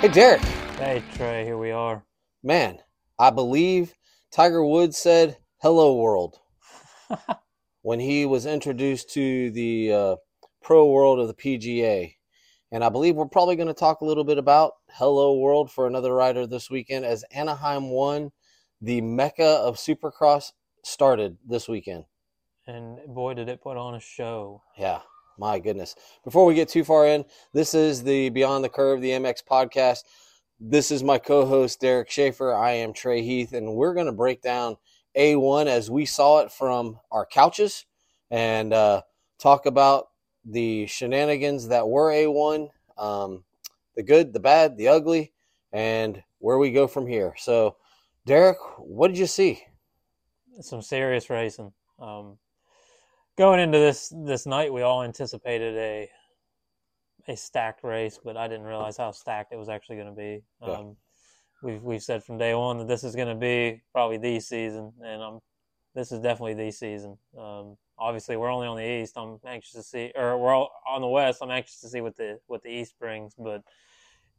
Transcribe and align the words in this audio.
Hey, 0.00 0.08
Derek. 0.08 0.40
Hey 0.40 1.04
Trey, 1.14 1.44
here 1.44 1.56
we 1.56 1.70
are. 1.70 2.04
Man, 2.42 2.80
I 3.16 3.30
believe 3.30 3.94
Tiger 4.32 4.64
Woods 4.64 4.98
said 4.98 5.36
"Hello, 5.58 5.94
world" 5.94 6.40
when 7.82 8.00
he 8.00 8.26
was 8.26 8.44
introduced 8.44 9.10
to 9.10 9.52
the 9.52 9.92
uh, 9.92 10.16
pro 10.60 10.90
world 10.90 11.20
of 11.20 11.28
the 11.28 11.34
PGA, 11.34 12.14
and 12.72 12.82
I 12.82 12.88
believe 12.88 13.14
we're 13.14 13.26
probably 13.26 13.54
going 13.54 13.68
to 13.68 13.74
talk 13.74 14.00
a 14.00 14.04
little 14.04 14.24
bit 14.24 14.38
about 14.38 14.72
"Hello, 14.90 15.38
world" 15.38 15.70
for 15.70 15.86
another 15.86 16.12
rider 16.12 16.44
this 16.44 16.70
weekend 16.70 17.04
as 17.04 17.24
Anaheim 17.30 17.90
one. 17.90 18.32
The 18.80 19.00
mecca 19.00 19.46
of 19.46 19.76
Supercross 19.76 20.50
started 20.82 21.38
this 21.46 21.68
weekend. 21.68 22.04
And 22.68 22.98
boy, 23.08 23.32
did 23.32 23.48
it 23.48 23.62
put 23.62 23.78
on 23.78 23.94
a 23.94 24.00
show. 24.00 24.62
Yeah, 24.76 25.00
my 25.38 25.58
goodness. 25.58 25.94
Before 26.22 26.44
we 26.44 26.54
get 26.54 26.68
too 26.68 26.84
far 26.84 27.06
in, 27.06 27.24
this 27.54 27.72
is 27.72 28.02
the 28.02 28.28
Beyond 28.28 28.62
the 28.62 28.68
Curve, 28.68 29.00
the 29.00 29.12
MX 29.12 29.42
podcast. 29.50 30.00
This 30.60 30.90
is 30.90 31.02
my 31.02 31.16
co 31.16 31.46
host, 31.46 31.80
Derek 31.80 32.10
Schaefer. 32.10 32.54
I 32.54 32.72
am 32.72 32.92
Trey 32.92 33.22
Heath, 33.22 33.54
and 33.54 33.74
we're 33.74 33.94
going 33.94 34.04
to 34.04 34.12
break 34.12 34.42
down 34.42 34.76
A1 35.16 35.64
as 35.64 35.90
we 35.90 36.04
saw 36.04 36.40
it 36.40 36.52
from 36.52 37.00
our 37.10 37.24
couches 37.24 37.86
and 38.30 38.74
uh, 38.74 39.00
talk 39.38 39.64
about 39.64 40.08
the 40.44 40.86
shenanigans 40.88 41.68
that 41.68 41.88
were 41.88 42.12
A1, 42.12 42.68
um, 42.98 43.44
the 43.96 44.02
good, 44.02 44.34
the 44.34 44.40
bad, 44.40 44.76
the 44.76 44.88
ugly, 44.88 45.32
and 45.72 46.22
where 46.38 46.58
we 46.58 46.70
go 46.70 46.86
from 46.86 47.06
here. 47.06 47.32
So, 47.38 47.76
Derek, 48.26 48.58
what 48.76 49.08
did 49.08 49.16
you 49.16 49.26
see? 49.26 49.62
Some 50.60 50.82
serious 50.82 51.30
racing. 51.30 51.72
Um, 51.98 52.36
going 53.38 53.60
into 53.60 53.78
this 53.78 54.12
this 54.26 54.44
night, 54.44 54.72
we 54.72 54.82
all 54.82 55.02
anticipated 55.02 55.76
a 55.76 56.10
a 57.28 57.36
stacked 57.36 57.84
race, 57.84 58.18
but 58.22 58.36
I 58.36 58.48
didn't 58.48 58.66
realize 58.66 58.96
how 58.96 59.12
stacked 59.12 59.52
it 59.52 59.56
was 59.56 59.68
actually 59.68 59.96
going 59.96 60.08
to 60.08 60.14
be. 60.14 60.42
Yeah. 60.60 60.72
Um, 60.72 60.96
we've 61.62 61.82
we've 61.82 62.02
said 62.02 62.24
from 62.24 62.36
day 62.36 62.54
one 62.54 62.78
that 62.78 62.88
this 62.88 63.04
is 63.04 63.14
going 63.14 63.28
to 63.28 63.34
be 63.34 63.82
probably 63.92 64.18
the 64.18 64.40
season, 64.40 64.92
and 65.02 65.22
um, 65.22 65.40
this 65.94 66.12
is 66.12 66.18
definitely 66.18 66.54
the 66.54 66.70
season. 66.72 67.16
Um, 67.38 67.76
obviously, 67.98 68.36
we're 68.36 68.50
only 68.50 68.66
on 68.66 68.76
the 68.76 69.02
east. 69.02 69.16
I'm 69.16 69.38
anxious 69.46 69.72
to 69.72 69.82
see, 69.82 70.12
or 70.16 70.36
we're 70.36 70.52
all 70.52 70.70
on 70.86 71.00
the 71.00 71.08
west. 71.08 71.38
I'm 71.40 71.50
anxious 71.50 71.80
to 71.80 71.88
see 71.88 72.00
what 72.00 72.16
the 72.16 72.40
what 72.48 72.62
the 72.62 72.70
east 72.70 72.98
brings, 72.98 73.34
but 73.38 73.62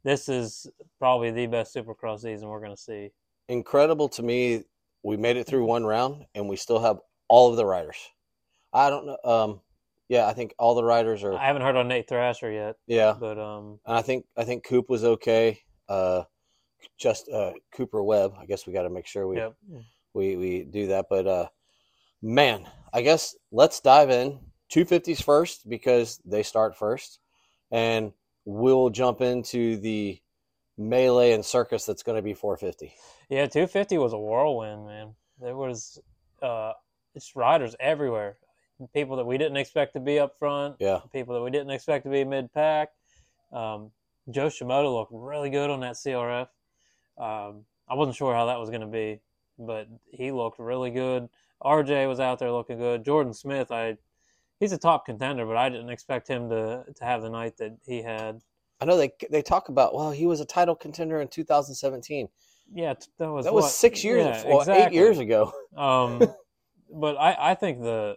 this 0.04 0.30
is 0.30 0.68
probably 0.98 1.32
the 1.32 1.48
best 1.48 1.74
Supercross 1.74 2.22
season 2.22 2.50
we're 2.50 2.60
going 2.60 2.76
to 2.76 2.82
see. 2.82 3.10
incredible 3.48 4.10
to 4.10 4.24
me. 4.24 4.64
We 5.02 5.16
made 5.16 5.38
it 5.38 5.48
through 5.48 5.64
one 5.64 5.86
round 5.86 6.26
and 6.36 6.50
we 6.50 6.58
still 6.58 6.80
have 6.82 6.98
all 7.30 7.50
of 7.50 7.56
the 7.56 7.66
riders. 7.66 7.96
I 8.74 8.90
don't 8.90 9.06
know. 9.06 9.18
Um, 9.24 9.62
yeah, 10.08 10.28
I 10.28 10.34
think 10.34 10.54
all 10.58 10.76
the 10.76 10.84
riders 10.84 11.24
are. 11.24 11.34
I 11.34 11.46
haven't 11.46 11.62
heard 11.62 11.76
on 11.76 11.88
Nate 11.88 12.08
Thrasher 12.08 12.52
yet, 12.52 12.76
Yeah, 12.88 13.16
but 13.20 13.38
um, 13.38 13.80
and 13.86 13.98
I 13.98 14.02
think 14.02 14.26
I 14.36 14.44
think 14.44 14.64
Coop 14.64 14.90
was 14.90 15.04
okay. 15.04 15.62
Uh, 15.88 16.24
just 16.98 17.30
uh, 17.30 17.52
Cooper 17.72 18.04
Webb. 18.04 18.34
I 18.40 18.46
guess 18.46 18.66
we 18.66 18.74
got 18.74 18.84
to 18.84 18.90
make 18.90 19.08
sure 19.08 19.28
we 19.28 19.38
yep. 19.38 19.56
we 20.14 20.36
we 20.36 20.64
do 20.64 20.88
that. 20.88 21.06
But 21.10 21.28
uh, 21.28 21.48
man, 22.22 22.68
I 22.94 23.02
guess 23.02 23.36
let's 23.52 23.80
dive 23.80 24.10
in. 24.10 24.40
250s 24.72 25.24
first 25.24 25.68
because 25.68 26.22
they 26.26 26.44
start 26.44 26.78
first, 26.78 27.20
and 27.72 28.14
we'll 28.46 28.90
jump 28.90 29.22
into 29.22 29.78
the 29.78 30.20
melee 30.78 31.34
and 31.34 31.44
circus 31.44 31.86
that's 31.86 32.04
going 32.04 32.16
to 32.16 32.22
be 32.22 32.34
450. 32.34 32.94
Yeah, 33.30 33.48
250 33.48 33.98
was 33.98 34.14
a 34.14 34.18
whirlwind, 34.18 34.86
man. 34.86 35.16
There 35.42 35.56
was 35.56 36.00
uh, 36.42 36.74
just 37.14 37.36
riders 37.36 37.76
everywhere. 37.80 38.38
People 38.94 39.18
that 39.18 39.26
we 39.26 39.38
didn't 39.38 39.58
expect 39.58 39.94
to 39.94 40.00
be 40.00 40.20
up 40.20 40.38
front. 40.40 40.76
Yeah, 40.80 41.00
People 41.12 41.36
that 41.36 41.42
we 41.42 41.52
didn't 41.52 41.72
expect 41.72 42.06
to 42.06 42.10
be 42.10 42.24
mid 42.24 42.54
pack. 42.54 42.90
Um, 43.52 43.92
Jo 44.30 44.48
Shimoda 44.48 44.94
looked 44.94 45.12
really 45.14 45.50
good 45.50 45.70
on 45.70 45.80
that 45.82 45.96
CRF. 45.96 46.48
Um, 47.18 47.66
I 47.90 47.96
wasn't 47.96 48.16
sure 48.16 48.34
how 48.34 48.46
that 48.46 48.60
was 48.60 48.70
going 48.70 48.82
to 48.82 48.88
be, 48.88 49.20
but 49.58 49.88
he 50.12 50.32
looked 50.32 50.60
really 50.60 50.92
good. 50.92 51.28
RJ 51.62 52.08
was 52.08 52.20
out 52.20 52.40
there 52.40 52.52
looking 52.52 52.78
good. 52.78 53.04
Jordan 53.04 53.34
Smith, 53.34 53.72
I 53.72 53.98
he's 54.60 54.72
a 54.72 54.78
top 54.78 55.06
contender, 55.06 55.46
but 55.46 55.58
I 55.58 55.70
didn't 55.70 55.90
expect 55.90 56.28
him 56.28 56.50
to 56.50 56.86
to 56.96 57.04
have 57.04 57.22
the 57.22 57.30
night 57.30 57.58
that 57.58 57.78
he 57.86 58.02
had. 58.02 58.42
I 58.80 58.86
know 58.86 58.98
they 58.98 59.12
they 59.30 59.42
talk 59.42 59.70
about 59.70 59.94
well 59.94 60.12
he 60.12 60.26
was 60.26 60.40
a 60.40 60.46
title 60.46 60.76
contender 60.76 61.20
in 61.20 61.28
2017. 61.28 62.30
Yeah, 62.74 62.94
that 63.18 63.32
was 63.32 63.46
That 63.46 63.54
was 63.54 63.64
what? 63.64 63.72
six 63.72 64.04
years, 64.04 64.26
Yeah, 64.26 64.44
well, 64.48 64.70
eight 64.70 64.94
years 64.94 65.18
ago. 65.18 65.52
Um, 65.76 66.22
but 66.94 67.18
I, 67.18 67.52
I 67.52 67.56
think 67.56 67.82
the 67.82 68.16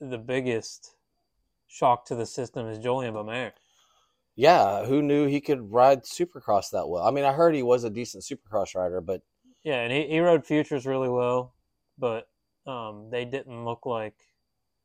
the 0.00 0.18
biggest 0.18 0.94
shock 1.66 2.04
to 2.06 2.14
the 2.14 2.26
system 2.26 2.66
is 2.66 2.78
Julien 2.78 3.14
Beaumer. 3.14 3.52
Yeah, 4.36 4.84
who 4.84 5.00
knew 5.00 5.26
he 5.26 5.40
could 5.40 5.72
ride 5.72 6.02
Supercross 6.02 6.70
that 6.70 6.88
well? 6.88 7.04
I 7.04 7.10
mean, 7.10 7.24
I 7.24 7.32
heard 7.32 7.54
he 7.54 7.62
was 7.62 7.84
a 7.84 7.90
decent 7.90 8.24
Supercross 8.24 8.74
rider, 8.74 9.00
but 9.00 9.22
Yeah, 9.62 9.80
and 9.82 9.92
he, 9.92 10.08
he 10.08 10.20
rode 10.20 10.44
futures 10.44 10.86
really 10.86 11.08
well, 11.08 11.54
but 11.98 12.28
um, 12.66 13.08
they 13.10 13.24
didn't 13.24 13.64
look 13.64 13.86
like 13.86 14.14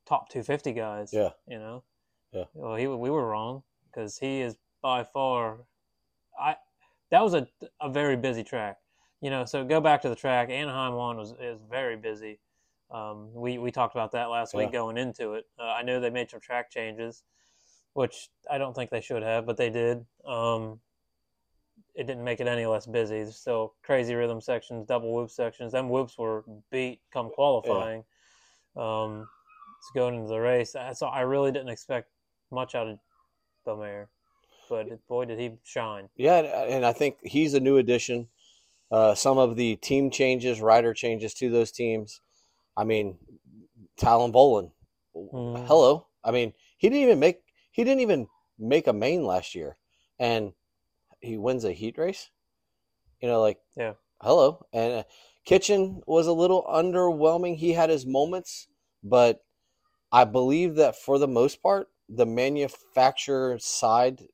top 0.05 0.29
250 0.29 0.73
guys. 0.73 1.13
yeah, 1.13 1.29
you 1.47 1.57
know. 1.57 1.83
Yeah. 2.31 2.43
Well, 2.53 2.75
he 2.75 2.85
we 2.85 3.09
were 3.09 3.27
wrong 3.27 3.63
because 3.87 4.17
he 4.19 4.41
is 4.41 4.55
by 4.81 5.03
far. 5.03 5.65
I 6.39 6.57
that 7.09 7.23
was 7.23 7.33
a 7.33 7.47
a 7.81 7.89
very 7.89 8.15
busy 8.15 8.43
track, 8.43 8.77
you 9.19 9.31
know. 9.31 9.45
So 9.45 9.63
go 9.65 9.81
back 9.81 10.03
to 10.03 10.09
the 10.09 10.15
track. 10.15 10.49
Anaheim 10.51 10.93
one 10.93 11.17
was 11.17 11.33
is 11.39 11.59
very 11.69 11.97
busy. 11.97 12.39
Um, 12.91 13.33
we 13.33 13.57
we 13.57 13.71
talked 13.71 13.95
about 13.95 14.11
that 14.13 14.29
last 14.29 14.53
Yeah. 14.53 14.65
week 14.65 14.71
going 14.71 14.97
into 14.97 15.33
it. 15.33 15.45
Uh, 15.59 15.63
I 15.63 15.83
know 15.83 15.99
they 15.99 16.09
made 16.09 16.29
some 16.29 16.39
track 16.39 16.71
changes, 16.71 17.23
which 17.93 18.29
I 18.49 18.57
don't 18.57 18.73
think 18.75 18.89
they 18.89 19.01
should 19.01 19.23
have, 19.23 19.45
but 19.45 19.57
they 19.57 19.69
did. 19.69 20.05
Um, 20.25 20.81
it 21.95 22.07
didn't 22.07 22.23
make 22.23 22.39
it 22.39 22.47
any 22.47 22.65
less 22.65 22.87
busy. 22.87 23.23
There's 23.23 23.35
still 23.35 23.73
crazy 23.83 24.15
rhythm 24.15 24.41
sections, 24.41 24.85
double 24.87 25.13
whoop 25.13 25.29
sections. 25.29 25.71
Them 25.73 25.89
whoops 25.89 26.17
were 26.17 26.45
beat 26.71 27.01
come 27.11 27.29
qualifying. 27.29 28.05
Um, 28.75 29.27
it's 29.79 29.91
going 29.93 30.15
into 30.15 30.29
the 30.29 30.39
race. 30.39 30.75
So 30.93 31.07
I 31.07 31.21
really 31.21 31.51
didn't 31.51 31.69
expect 31.69 32.09
much 32.51 32.75
out 32.75 32.87
of 32.87 32.99
Beaumer, 33.65 34.07
but 34.69 35.07
boy 35.07 35.25
did 35.25 35.39
he 35.39 35.51
shine. 35.63 36.09
yeah, 36.15 36.37
and 36.39 36.85
I 36.85 36.93
think 36.93 37.17
he's 37.23 37.53
a 37.53 37.59
new 37.59 37.77
addition. 37.77 38.29
Uh, 38.91 39.13
some 39.13 39.37
of 39.37 39.55
the 39.55 39.75
team 39.77 40.09
changes, 40.09 40.61
rider 40.61 40.93
changes 40.93 41.33
to 41.35 41.49
those 41.49 41.71
teams. 41.71 42.21
I 42.77 42.83
mean, 42.83 43.17
Talon 43.97 44.31
Bolin. 44.31 44.71
Mhm. 45.15 45.67
Hello. 45.67 46.07
I 46.23 46.31
mean, 46.31 46.53
he 46.77 46.89
didn't 46.89 47.03
even 47.03 47.19
make 47.19 47.41
he 47.71 47.83
didn't 47.83 48.01
even 48.01 48.27
make 48.57 48.87
a 48.87 48.93
main 48.93 49.23
last 49.25 49.55
year, 49.55 49.77
and 50.19 50.53
he 51.21 51.37
wins 51.37 51.65
a 51.65 51.71
heat 51.71 51.97
race. 51.97 52.29
You 53.21 53.27
know, 53.29 53.41
like 53.41 53.59
Yeah. 53.75 53.93
hello. 54.21 54.65
And 54.73 54.93
uh, 54.93 55.03
Kitchen 55.45 56.01
was 56.05 56.27
a 56.27 56.33
little 56.33 56.63
underwhelming. 56.63 57.55
He 57.57 57.73
had 57.73 57.89
his 57.89 58.05
moments, 58.05 58.67
but 59.03 59.43
I 60.11 60.23
believe 60.25 60.75
that 60.75 60.95
for 60.95 61.19
the 61.19 61.27
most 61.27 61.61
part, 61.61 61.89
the 62.07 62.25
manufacturer 62.25 63.57
side, 63.59 64.27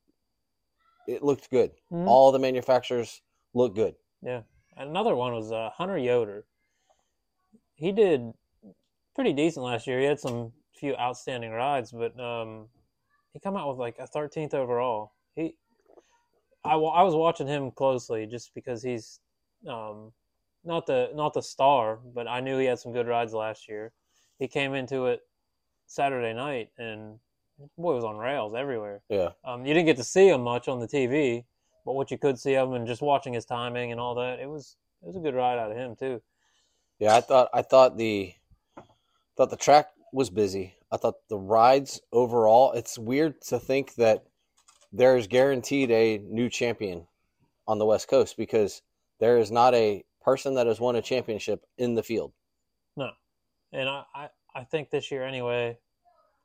it 1.08 1.24
looked 1.24 1.50
good. 1.50 1.72
Mhm. 1.92 2.08
All 2.08 2.32
the 2.32 2.40
manufacturers 2.40 3.22
looked 3.54 3.76
good. 3.76 3.96
Yeah. 4.22 4.44
Another 4.78 5.16
one 5.16 5.34
was 5.34 5.52
uh, 5.52 5.70
Hunter 5.74 5.98
Yoder. 5.98 6.46
He 7.76 7.92
did 7.92 8.34
pretty 9.14 9.34
decent 9.34 9.66
last 9.66 9.88
year. 9.88 10.00
He 10.00 10.06
had 10.06 10.20
some 10.20 10.52
few 10.76 10.96
outstanding 10.96 11.52
rides, 11.52 11.92
but 11.92 12.20
um, 12.20 12.68
he 13.34 13.40
come 13.40 13.56
out 13.56 13.70
with 13.70 13.78
like 13.78 13.96
a 14.00 14.08
13th 14.08 14.54
overall. 14.54 15.14
He, 15.36 15.56
I, 16.64 16.74
I 16.74 17.04
was 17.04 17.16
watching 17.16 17.48
him 17.48 17.72
closely 17.72 18.26
just 18.26 18.54
because 18.54 18.82
he's 18.82 19.20
um, 19.68 20.12
not 20.64 20.86
the 20.86 21.12
not 21.14 21.34
the 21.34 21.42
star, 21.42 22.00
but 22.14 22.28
I 22.28 22.40
knew 22.40 22.58
he 22.58 22.66
had 22.66 22.80
some 22.80 22.92
good 22.92 23.08
rides 23.08 23.34
last 23.34 23.68
year. 23.70 23.94
He 24.40 24.48
came 24.48 24.74
into 24.74 25.06
it 25.06 25.22
Saturday 25.88 26.34
night 26.34 26.70
and 26.78 27.20
boy 27.78 27.96
was 27.96 28.04
on 28.04 28.18
rails 28.18 28.54
everywhere. 28.56 29.02
Yeah. 29.10 29.30
Um, 29.46 29.66
you 29.66 29.74
didn't 29.74 29.86
get 29.86 29.98
to 29.98 30.04
see 30.04 30.30
him 30.30 30.42
much 30.42 30.68
on 30.68 30.80
the 30.80 30.88
TV, 30.88 31.46
but 31.86 31.94
what 31.94 32.12
you 32.12 32.18
could 32.18 32.40
see 32.40 32.56
of 32.56 32.70
him 32.70 32.76
and 32.76 32.88
just 32.88 33.02
watching 33.02 33.34
his 33.34 33.46
timing 33.46 33.92
and 33.92 34.00
all 34.00 34.16
that, 34.16 34.40
it 34.40 34.50
was 34.50 34.76
it 35.04 35.08
was 35.08 35.16
a 35.16 35.20
good 35.20 35.36
ride 35.36 35.60
out 35.60 35.72
of 35.72 35.78
him 35.78 35.96
too. 35.96 36.22
Yeah, 37.00 37.16
I 37.16 37.22
thought 37.22 37.50
I 37.54 37.62
thought 37.62 37.98
the 37.98 38.34
thought 39.36 39.50
the 39.50 39.58
track 39.58 39.88
was 40.14 40.30
busy. 40.30 40.76
I 40.92 40.98
thought 40.98 41.16
the 41.30 41.38
rides 41.38 42.00
overall. 42.12 42.72
It's 42.72 42.98
weird 42.98 43.42
to 43.48 43.60
think 43.60 43.96
that 43.96 44.24
there's 44.94 45.28
guaranteed 45.28 45.92
a 45.92 46.20
new 46.20 46.50
champion 46.50 47.06
on 47.68 47.80
the 47.80 47.86
West 47.86 48.08
Coast 48.08 48.38
because 48.38 48.82
there 49.20 49.38
is 49.38 49.52
not 49.52 49.74
a 49.74 50.04
person 50.22 50.56
that 50.56 50.68
has 50.68 50.80
won 50.80 50.96
a 50.96 51.02
championship 51.02 51.66
in 51.78 51.96
the 51.96 52.04
field. 52.04 52.32
No, 52.96 53.12
and 53.74 53.90
I, 53.90 54.04
I, 54.16 54.30
I 54.56 54.64
think 54.64 54.90
this 54.90 55.12
year 55.12 55.24
anyway, 55.26 55.78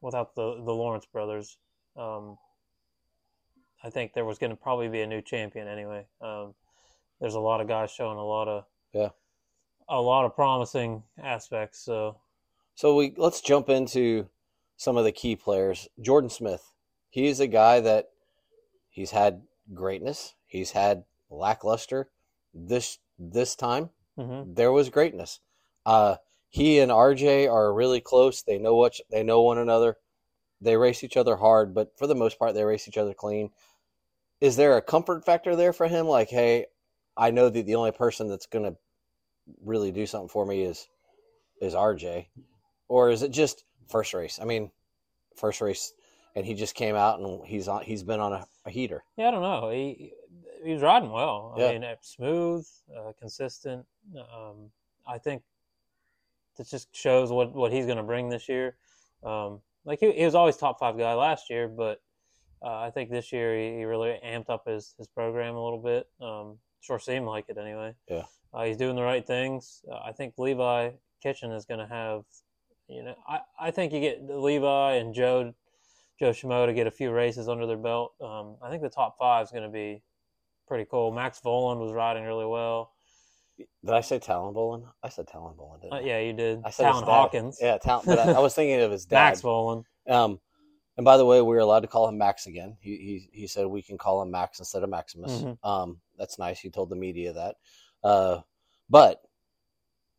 without 0.01 0.35
the 0.35 0.57
the 0.65 0.73
Lawrence 0.73 1.07
brothers, 1.07 1.59
um, 1.97 2.37
I 3.85 3.91
think 3.91 4.15
there 4.15 4.25
was 4.25 4.39
going 4.39 4.51
to 4.51 4.57
probably 4.57 4.89
be 4.89 5.03
a 5.03 5.07
new 5.07 5.23
champion 5.23 5.69
anyway. 5.69 6.07
Um, 6.21 6.55
there's 7.21 7.35
a 7.35 7.41
lot 7.41 7.61
of 7.61 7.69
guys 7.69 7.91
showing 7.93 8.19
a 8.19 8.25
lot 8.25 8.49
of 8.49 8.65
Yeah. 8.93 9.11
A 9.91 10.01
lot 10.01 10.25
of 10.25 10.35
promising 10.35 11.03
aspects. 11.23 11.81
So 11.81 12.17
So 12.75 12.95
we 12.95 13.13
let's 13.17 13.41
jump 13.41 13.69
into 13.69 14.29
some 14.77 14.97
of 14.97 15.05
the 15.05 15.13
key 15.13 15.37
players. 15.37 15.89
Jordan 16.01 16.31
Smith. 16.31 16.73
He's 17.11 17.41
a 17.41 17.49
guy 17.49 17.81
that 17.81 18.11
he's 18.89 19.11
had 19.11 19.43
greatness. 19.75 20.35
He's 20.47 20.71
had 20.73 21.05
lackluster. 21.29 22.11
This 22.55 22.99
this 23.19 23.55
time 23.57 23.91
hmm 24.17 24.43
there 24.55 24.73
was 24.73 24.89
greatness. 24.91 25.41
Uh, 25.85 26.17
he 26.49 26.79
and 26.79 26.91
RJ 26.91 27.47
are 27.49 27.73
really 27.73 28.01
close. 28.01 28.43
They 28.43 28.59
know 28.59 28.75
what 28.77 28.95
they 29.11 29.23
know 29.23 29.43
one 29.43 29.59
another. 29.59 29.97
They 30.61 30.77
race 30.77 31.03
each 31.05 31.17
other 31.17 31.37
hard, 31.37 31.75
but 31.75 31.97
for 31.99 32.07
the 32.07 32.15
most 32.15 32.39
part, 32.39 32.55
they 32.55 32.65
race 32.65 32.87
each 32.89 32.99
other 32.99 33.15
clean. 33.15 33.51
Is 34.41 34.57
there 34.57 34.77
a 34.77 34.83
comfort 34.83 35.25
factor 35.25 35.57
there 35.57 35.73
for 35.73 35.89
him? 35.89 36.07
Like, 36.07 36.31
hey, 36.31 36.67
I 37.17 37.31
know 37.31 37.49
that 37.49 37.67
the 37.67 37.75
only 37.77 37.93
person 37.93 38.29
that's 38.29 38.47
going 38.47 38.65
to 38.65 38.77
really 39.65 39.91
do 39.93 40.07
something 40.07 40.29
for 40.29 40.45
me 40.47 40.63
is 40.63 40.89
is 41.61 41.75
RJ, 41.75 42.27
or 42.89 43.11
is 43.11 43.23
it 43.23 43.31
just 43.31 43.65
first 43.89 44.15
race? 44.15 44.39
I 44.41 44.45
mean, 44.45 44.71
first 45.37 45.61
race, 45.61 45.93
and 46.35 46.47
he 46.47 46.55
just 46.55 46.75
came 46.75 46.95
out 46.95 47.21
and 47.21 47.45
he's 47.47 47.69
on. 47.69 47.83
He's 47.83 48.03
been 48.03 48.21
on 48.21 48.33
a, 48.33 48.47
a 48.67 48.71
heater. 48.71 49.05
Yeah, 49.17 49.29
I 49.29 49.31
don't 49.31 49.43
know. 49.43 49.71
He 49.71 50.13
he 50.65 50.73
was 50.73 50.83
riding 50.83 51.11
well. 51.11 51.55
I 51.57 51.61
Yeah. 51.61 51.79
mean, 51.79 51.97
smooth, 52.01 52.67
uh, 52.97 53.13
consistent. 53.19 53.87
Um, 54.17 54.71
I 55.07 55.19
think 55.19 55.43
this 56.57 56.71
just 56.71 56.95
shows 56.95 57.31
what 57.31 57.53
what 57.55 57.73
he's 57.73 57.87
going 57.87 57.99
to 57.99 58.03
bring 58.03 58.29
this 58.29 58.49
year. 58.49 58.77
Um, 59.23 59.61
like 59.85 60.01
he, 60.01 60.13
he 60.13 60.25
was 60.25 60.35
always 60.35 60.57
top 60.57 60.79
five 60.79 60.99
guy 60.99 61.15
last 61.15 61.49
year, 61.51 61.69
but 61.69 62.01
uh, 62.63 62.79
I 62.81 62.91
think 62.91 63.11
this 63.11 63.33
year 63.33 63.57
he, 63.59 63.79
he 63.79 63.85
really 63.85 64.19
amped 64.25 64.51
up 64.51 64.67
his 64.67 64.95
his 64.99 65.09
program 65.09 65.55
a 65.55 65.63
little 65.63 65.79
bit. 65.83 66.09
Um, 66.21 66.59
sure 66.81 66.99
seemed 66.99 67.27
like 67.27 67.47
it 67.49 67.59
anyway. 67.59 67.95
Yeah. 68.09 68.25
Uh, 68.53 68.65
he's 68.65 68.77
doing 68.77 68.97
the 68.97 69.03
right 69.03 69.27
things. 69.27 69.83
Uh, 69.91 69.99
I 70.05 70.13
think 70.13 70.35
Levi 70.39 70.91
Kitchen 71.23 71.53
is 71.53 71.65
going 71.65 71.81
to 71.81 71.87
have. 71.87 72.23
You 72.89 73.05
know, 73.05 73.15
I, 73.29 73.41
I 73.61 73.71
think 73.71 73.93
you 73.93 74.01
get 74.01 74.29
Levi 74.29 74.95
and 74.95 75.15
Joe 75.15 75.55
Joe 76.19 76.31
Schmo 76.31 76.67
to 76.67 76.73
get 76.73 76.87
a 76.87 76.91
few 76.91 77.13
races 77.13 77.49
under 77.49 77.67
their 77.67 77.77
belt. 77.77 78.13
Um, 78.21 78.57
I 78.63 78.69
think 78.69 78.83
the 78.83 78.91
top 78.91 79.17
five 79.19 79.45
is 79.45 79.51
going 79.51 79.63
to 79.63 79.69
be 79.69 80.03
pretty 80.67 80.87
cool. 80.91 81.13
Max 81.13 81.41
Vohland 81.41 81.79
was 81.79 81.93
riding 81.93 82.25
really 82.25 82.47
well. 82.47 82.93
Did 83.85 83.95
I 83.95 84.01
say 84.01 84.19
Talon 84.19 84.55
Bolin? 84.55 84.85
I 85.03 85.09
said 85.09 85.29
Talon 85.29 85.55
Bolin. 85.55 85.83
Didn't 85.83 85.93
Uh, 85.95 86.01
yeah, 86.01 86.19
you 86.19 86.33
did. 86.33 86.63
I 86.65 86.71
said 86.71 86.85
Talon. 86.85 87.05
Hawkins. 87.05 87.59
Yeah, 87.61 87.79
Talon. 87.79 88.05
But 88.07 88.19
I, 88.19 88.33
I 88.33 88.39
was 88.41 88.55
thinking 88.55 88.81
of 88.81 88.91
his 88.91 89.05
dad. 89.07 89.17
Max 89.29 89.43
Vohland. 89.43 89.85
Um, 90.09 90.41
and 90.97 91.05
by 91.05 91.17
the 91.17 91.25
way, 91.25 91.41
we're 91.43 91.59
allowed 91.59 91.81
to 91.81 91.87
call 91.87 92.09
him 92.09 92.19
Max 92.19 92.47
again. 92.47 92.77
He 92.81 93.29
he, 93.33 93.41
he 93.41 93.47
said 93.47 93.67
we 93.67 93.83
can 93.83 93.99
call 93.99 94.21
him 94.23 94.31
Max 94.31 94.59
instead 94.59 94.83
of 94.83 94.91
Maximus. 94.91 95.43
Mhm. 95.43 95.59
Um, 95.63 96.01
that's 96.19 96.39
nice. 96.39 96.59
He 96.59 96.71
told 96.71 96.91
the 96.91 96.97
media 96.97 97.33
that. 97.33 97.57
Uh, 98.03 98.41
but 98.89 99.23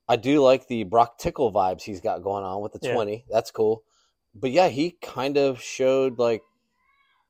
I 0.07 0.15
do 0.15 0.41
like 0.41 0.67
the 0.67 0.83
Brock 0.83 1.17
Tickle 1.17 1.51
vibes 1.53 1.83
he's 1.83 2.01
got 2.01 2.23
going 2.23 2.43
on 2.43 2.61
with 2.61 2.73
the 2.73 2.79
Yeah. 2.81 2.93
twenty. 2.93 3.25
That's 3.29 3.51
cool. 3.51 3.83
But 4.33 4.51
yeah, 4.51 4.67
he 4.69 4.91
kind 5.01 5.37
of 5.37 5.61
showed 5.61 6.19
like 6.19 6.43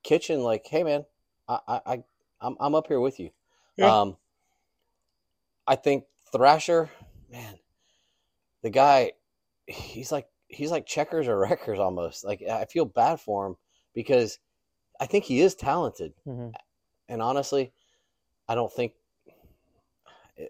Kitchen, 0.03 0.41
like, 0.41 0.65
hey 0.67 0.83
man, 0.83 1.05
I 1.47 1.59
I, 1.67 1.81
I 1.85 2.03
I'm 2.41 2.55
I'm 2.59 2.75
up 2.75 2.87
here 2.87 2.99
with 2.99 3.19
you. 3.19 3.31
Yeah. 3.77 4.01
Um, 4.01 4.17
I 5.67 5.75
think 5.75 6.05
Thrasher, 6.31 6.89
man, 7.29 7.59
the 8.63 8.69
guy, 8.69 9.13
he's 9.67 10.11
like 10.11 10.27
he's 10.47 10.71
like 10.71 10.85
checkers 10.85 11.27
or 11.27 11.37
wreckers 11.39 11.79
almost. 11.79 12.25
Like 12.25 12.41
I 12.41 12.65
feel 12.65 12.85
bad 12.85 13.19
for 13.19 13.47
him 13.47 13.55
because 13.93 14.39
I 14.99 15.05
think 15.05 15.25
he 15.25 15.41
is 15.41 15.55
talented, 15.55 16.13
hmm 16.25 16.49
and 17.09 17.21
honestly, 17.21 17.73
I 18.47 18.55
don't 18.55 18.71
think 18.71 18.93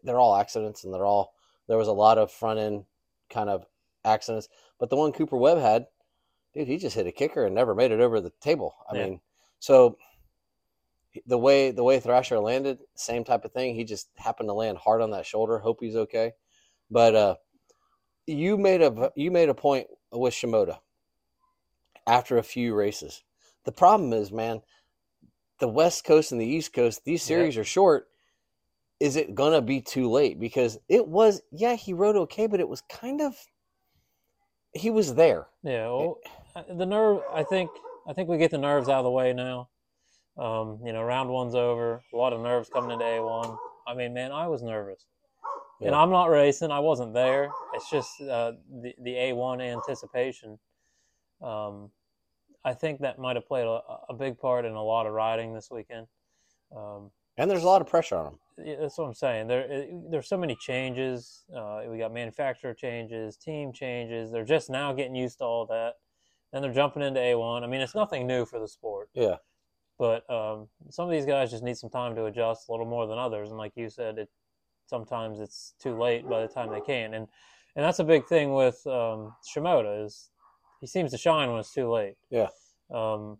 they're 0.03 0.19
all 0.19 0.35
accidents, 0.35 0.83
and 0.83 0.93
they're 0.93 1.05
all 1.05 1.33
there 1.67 1.77
was 1.77 1.87
a 1.87 1.93
lot 1.93 2.17
of 2.17 2.31
front 2.31 2.59
end 2.59 2.85
kind 3.29 3.49
of 3.49 3.65
accidents. 4.03 4.49
But 4.79 4.89
the 4.89 4.95
one 4.95 5.11
Cooper 5.11 5.37
Webb 5.37 5.59
had, 5.59 5.87
dude, 6.53 6.67
he 6.67 6.77
just 6.77 6.95
hit 6.95 7.07
a 7.07 7.11
kicker 7.11 7.45
and 7.45 7.55
never 7.55 7.75
made 7.75 7.91
it 7.91 7.99
over 8.01 8.19
the 8.19 8.33
table. 8.41 8.75
I 8.89 8.95
Yeah. 8.95 9.05
mean, 9.05 9.21
so 9.59 9.97
the 11.25 11.37
way 11.37 11.71
the 11.71 11.83
way 11.83 11.99
Thrasher 11.99 12.39
landed, 12.39 12.79
same 12.95 13.23
type 13.23 13.45
of 13.45 13.51
thing. 13.51 13.75
He 13.75 13.83
just 13.83 14.09
happened 14.17 14.49
to 14.49 14.53
land 14.53 14.77
hard 14.77 15.01
on 15.01 15.11
that 15.11 15.25
shoulder. 15.25 15.59
Hope 15.59 15.79
he's 15.81 15.95
okay. 15.95 16.33
But 16.89 17.15
uh, 17.15 17.35
you 18.27 18.57
made 18.57 18.81
a 18.81 19.11
you 19.15 19.31
made 19.31 19.49
a 19.49 19.53
point 19.53 19.87
with 20.11 20.33
Shimoda 20.33 20.79
after 22.07 22.37
a 22.37 22.43
few 22.43 22.73
races. 22.75 23.23
The 23.63 23.71
problem 23.71 24.13
is, 24.13 24.31
man, 24.31 24.61
the 25.59 25.67
West 25.67 26.03
Coast 26.03 26.31
and 26.31 26.41
the 26.41 26.45
East 26.45 26.73
Coast, 26.73 27.05
these 27.05 27.23
Yeah. 27.23 27.35
series 27.35 27.57
are 27.57 27.63
short. 27.63 28.10
Is 29.01 29.15
it 29.15 29.33
gonna 29.33 29.61
be 29.61 29.81
too 29.81 30.09
late? 30.09 30.39
Because 30.39 30.77
it 30.87 31.07
was, 31.07 31.41
yeah, 31.51 31.75
he 31.75 31.91
rode 31.91 32.15
okay, 32.15 32.45
but 32.45 32.59
it 32.59 32.69
was 32.69 32.81
kind 32.81 33.19
of 33.19 33.35
he 34.73 34.89
was 34.89 35.15
there. 35.15 35.47
Yeah. 35.63 35.87
Well, 35.87 36.17
the 36.77 36.85
nerve. 36.85 37.21
I 37.33 37.43
think. 37.43 37.69
I 38.07 38.13
think 38.13 38.29
we 38.29 38.37
get 38.37 38.51
the 38.51 38.57
nerves 38.57 38.89
out 38.89 38.99
of 38.99 39.03
the 39.03 39.11
way 39.11 39.33
now. 39.33 39.69
Um, 40.37 40.79
you 40.83 40.91
know, 40.93 41.03
round 41.03 41.29
one's 41.29 41.55
over. 41.55 42.01
A 42.13 42.17
lot 42.17 42.33
of 42.33 42.41
nerves 42.41 42.69
coming 42.69 42.91
into 42.91 43.05
A 43.05 43.23
one. 43.23 43.57
I 43.87 43.93
mean, 43.93 44.13
man, 44.13 44.31
I 44.31 44.47
was 44.47 44.61
nervous, 44.63 45.05
and 45.81 45.93
I'm 45.93 46.09
not 46.09 46.29
racing. 46.29 46.71
I 46.71 46.79
wasn't 46.79 47.13
there. 47.13 47.51
It's 47.73 47.89
just 47.89 48.09
uh, 48.21 48.53
the 48.81 48.93
the 49.03 49.17
A 49.17 49.33
one 49.33 49.61
anticipation. 49.61 50.57
Um, 51.41 51.91
I 52.63 52.73
think 52.73 53.01
that 53.01 53.17
might 53.19 53.35
have 53.35 53.47
played 53.47 53.65
a, 53.65 53.81
a 54.09 54.13
big 54.13 54.37
part 54.37 54.65
in 54.65 54.73
a 54.73 54.83
lot 54.83 55.05
of 55.05 55.13
riding 55.13 55.53
this 55.53 55.69
weekend. 55.71 56.07
Um, 56.75 57.11
And 57.37 57.49
there's 57.49 57.63
a 57.63 57.67
lot 57.67 57.81
of 57.81 57.87
pressure 57.87 58.15
on 58.15 58.27
him. 58.27 58.39
That's 58.79 58.97
what 58.97 59.05
I'm 59.05 59.13
saying. 59.13 59.47
There, 59.47 59.87
there's 60.09 60.27
so 60.27 60.37
many 60.37 60.55
changes. 60.55 61.43
Uh, 61.55 61.81
we 61.89 61.97
got 61.97 62.13
manufacturer 62.13 62.73
changes, 62.73 63.37
team 63.37 63.71
changes. 63.73 64.31
They're 64.31 64.45
just 64.45 64.69
now 64.69 64.93
getting 64.93 65.15
used 65.15 65.39
to 65.39 65.45
all 65.45 65.65
that, 65.67 65.93
and 66.53 66.63
they're 66.63 66.73
jumping 66.73 67.01
into 67.03 67.19
A1. 67.19 67.63
I 67.63 67.67
mean, 67.67 67.81
it's 67.81 67.95
nothing 67.95 68.27
new 68.27 68.45
for 68.45 68.59
the 68.59 68.67
sport, 68.67 69.09
Yeah. 69.13 69.37
but 69.99 70.29
um, 70.29 70.67
some 70.89 71.05
of 71.05 71.11
these 71.11 71.25
guys 71.25 71.51
just 71.51 71.63
need 71.63 71.77
some 71.77 71.89
time 71.89 72.15
to 72.15 72.25
adjust 72.25 72.69
a 72.69 72.71
little 72.71 72.85
more 72.85 73.07
than 73.07 73.17
others. 73.17 73.49
And 73.49 73.57
like 73.57 73.73
you 73.75 73.89
said, 73.89 74.17
it 74.17 74.29
sometimes 74.87 75.39
it's 75.39 75.73
too 75.81 75.97
late 75.97 76.27
by 76.27 76.41
the 76.41 76.47
time 76.47 76.71
they 76.71 76.81
can. 76.81 77.13
And 77.13 77.27
and 77.75 77.85
that's 77.85 77.99
a 77.99 78.03
big 78.03 78.27
thing 78.27 78.53
with 78.53 78.85
um, 78.85 79.33
Shimoda 79.55 80.05
is 80.05 80.29
he 80.81 80.87
seems 80.87 81.11
to 81.11 81.17
shine 81.17 81.49
when 81.49 81.59
it's 81.59 81.73
too 81.73 81.89
late. 81.89 82.15
Yeah. 82.29 82.49
Um, 82.93 83.37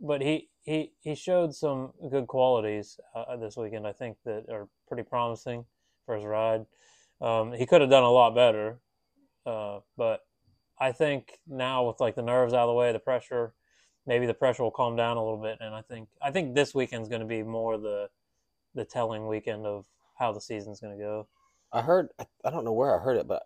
but 0.00 0.22
he 0.22 0.48
he 0.62 0.92
he 1.00 1.14
showed 1.14 1.54
some 1.54 1.92
good 2.10 2.26
qualities 2.26 2.98
uh, 3.14 3.36
this 3.36 3.56
weekend. 3.56 3.86
I 3.86 3.92
think 3.92 4.16
that 4.24 4.46
are 4.50 4.68
pretty 4.88 5.02
promising 5.02 5.64
for 6.06 6.16
his 6.16 6.24
ride. 6.24 6.66
Um, 7.20 7.52
he 7.52 7.66
could 7.66 7.80
have 7.80 7.90
done 7.90 8.02
a 8.02 8.10
lot 8.10 8.34
better, 8.34 8.80
uh, 9.46 9.80
but 9.96 10.20
I 10.78 10.92
think 10.92 11.38
now 11.46 11.86
with 11.86 12.00
like 12.00 12.14
the 12.14 12.22
nerves 12.22 12.54
out 12.54 12.62
of 12.62 12.68
the 12.68 12.74
way, 12.74 12.92
the 12.92 12.98
pressure, 12.98 13.54
maybe 14.06 14.26
the 14.26 14.34
pressure 14.34 14.62
will 14.62 14.70
calm 14.70 14.96
down 14.96 15.16
a 15.16 15.22
little 15.22 15.42
bit. 15.42 15.58
And 15.60 15.74
I 15.74 15.82
think 15.82 16.08
I 16.20 16.30
think 16.30 16.54
this 16.54 16.74
weekend's 16.74 17.08
going 17.08 17.20
to 17.20 17.26
be 17.26 17.42
more 17.42 17.78
the 17.78 18.08
the 18.74 18.84
telling 18.84 19.26
weekend 19.26 19.66
of 19.66 19.86
how 20.18 20.32
the 20.32 20.40
season's 20.40 20.80
going 20.80 20.96
to 20.96 21.02
go. 21.02 21.28
I 21.72 21.82
heard, 21.82 22.08
I 22.44 22.50
don't 22.50 22.64
know 22.64 22.72
where 22.72 22.98
I 22.98 23.02
heard 23.02 23.16
it, 23.16 23.26
but 23.26 23.42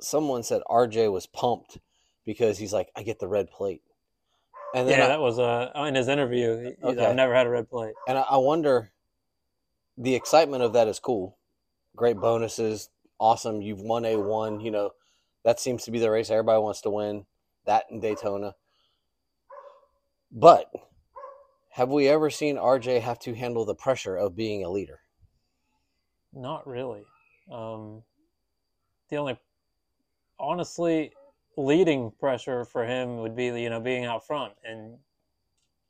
someone 0.00 0.42
said 0.42 0.62
RJ 0.68 1.12
was 1.12 1.26
pumped 1.26 1.78
because 2.24 2.58
he's 2.58 2.72
like, 2.72 2.90
I 2.96 3.02
get 3.02 3.18
the 3.18 3.28
red 3.28 3.50
plate. 3.50 3.82
And 4.74 4.88
then 4.88 4.98
yeah, 4.98 5.04
I, 5.04 5.08
that 5.08 5.20
was 5.20 5.38
uh, 5.38 5.70
in 5.86 5.94
his 5.94 6.08
interview. 6.08 6.58
He, 6.58 6.84
Okay. 6.84 7.06
I've 7.06 7.14
never 7.14 7.34
had 7.34 7.46
a 7.46 7.50
red 7.50 7.70
plate. 7.70 7.94
and 8.08 8.18
I, 8.18 8.22
I 8.22 8.36
wonder, 8.38 8.90
the 9.96 10.14
excitement 10.16 10.62
of 10.64 10.72
that 10.72 10.88
is 10.88 10.98
cool. 10.98 11.38
Great 11.94 12.16
bonuses, 12.16 12.90
awesome. 13.20 13.62
You've 13.62 13.80
won 13.80 14.04
a 14.04 14.16
one. 14.16 14.60
You 14.60 14.72
know, 14.72 14.90
that 15.44 15.60
seems 15.60 15.84
to 15.84 15.92
be 15.92 16.00
the 16.00 16.10
race 16.10 16.28
everybody 16.28 16.60
wants 16.60 16.80
to 16.82 16.90
win. 16.90 17.24
That 17.66 17.84
in 17.88 18.00
Daytona. 18.00 18.56
But 20.32 20.70
have 21.70 21.88
we 21.90 22.08
ever 22.08 22.28
seen 22.28 22.56
RJ 22.56 23.00
have 23.02 23.20
to 23.20 23.34
handle 23.34 23.64
the 23.64 23.76
pressure 23.76 24.16
of 24.16 24.34
being 24.34 24.64
a 24.64 24.70
leader? 24.70 24.98
Not 26.32 26.66
really. 26.66 27.04
Um, 27.50 28.02
the 29.08 29.16
only, 29.16 29.38
honestly, 30.38 31.12
leading 31.56 32.10
pressure 32.18 32.64
for 32.64 32.84
him 32.84 33.18
would 33.18 33.36
be 33.36 33.46
you 33.46 33.70
know 33.70 33.80
being 33.80 34.04
out 34.04 34.26
front, 34.26 34.54
and 34.64 34.98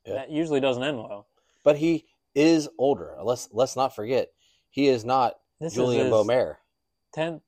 Yeah. 0.05 0.13
that 0.15 0.29
usually 0.29 0.59
doesn't 0.59 0.83
end 0.83 0.97
well. 0.97 1.27
But 1.63 1.77
he 1.77 2.05
is 2.33 2.69
older. 2.77 3.15
Let's 3.23 3.49
let's 3.51 3.75
not 3.75 3.95
forget, 3.95 4.29
he 4.69 4.87
is 4.87 5.03
not 5.05 5.39
This 5.59 5.73
Julien 5.73 6.05
his 6.07 6.13
Beaumer. 6.13 6.57
10th, 7.15 7.41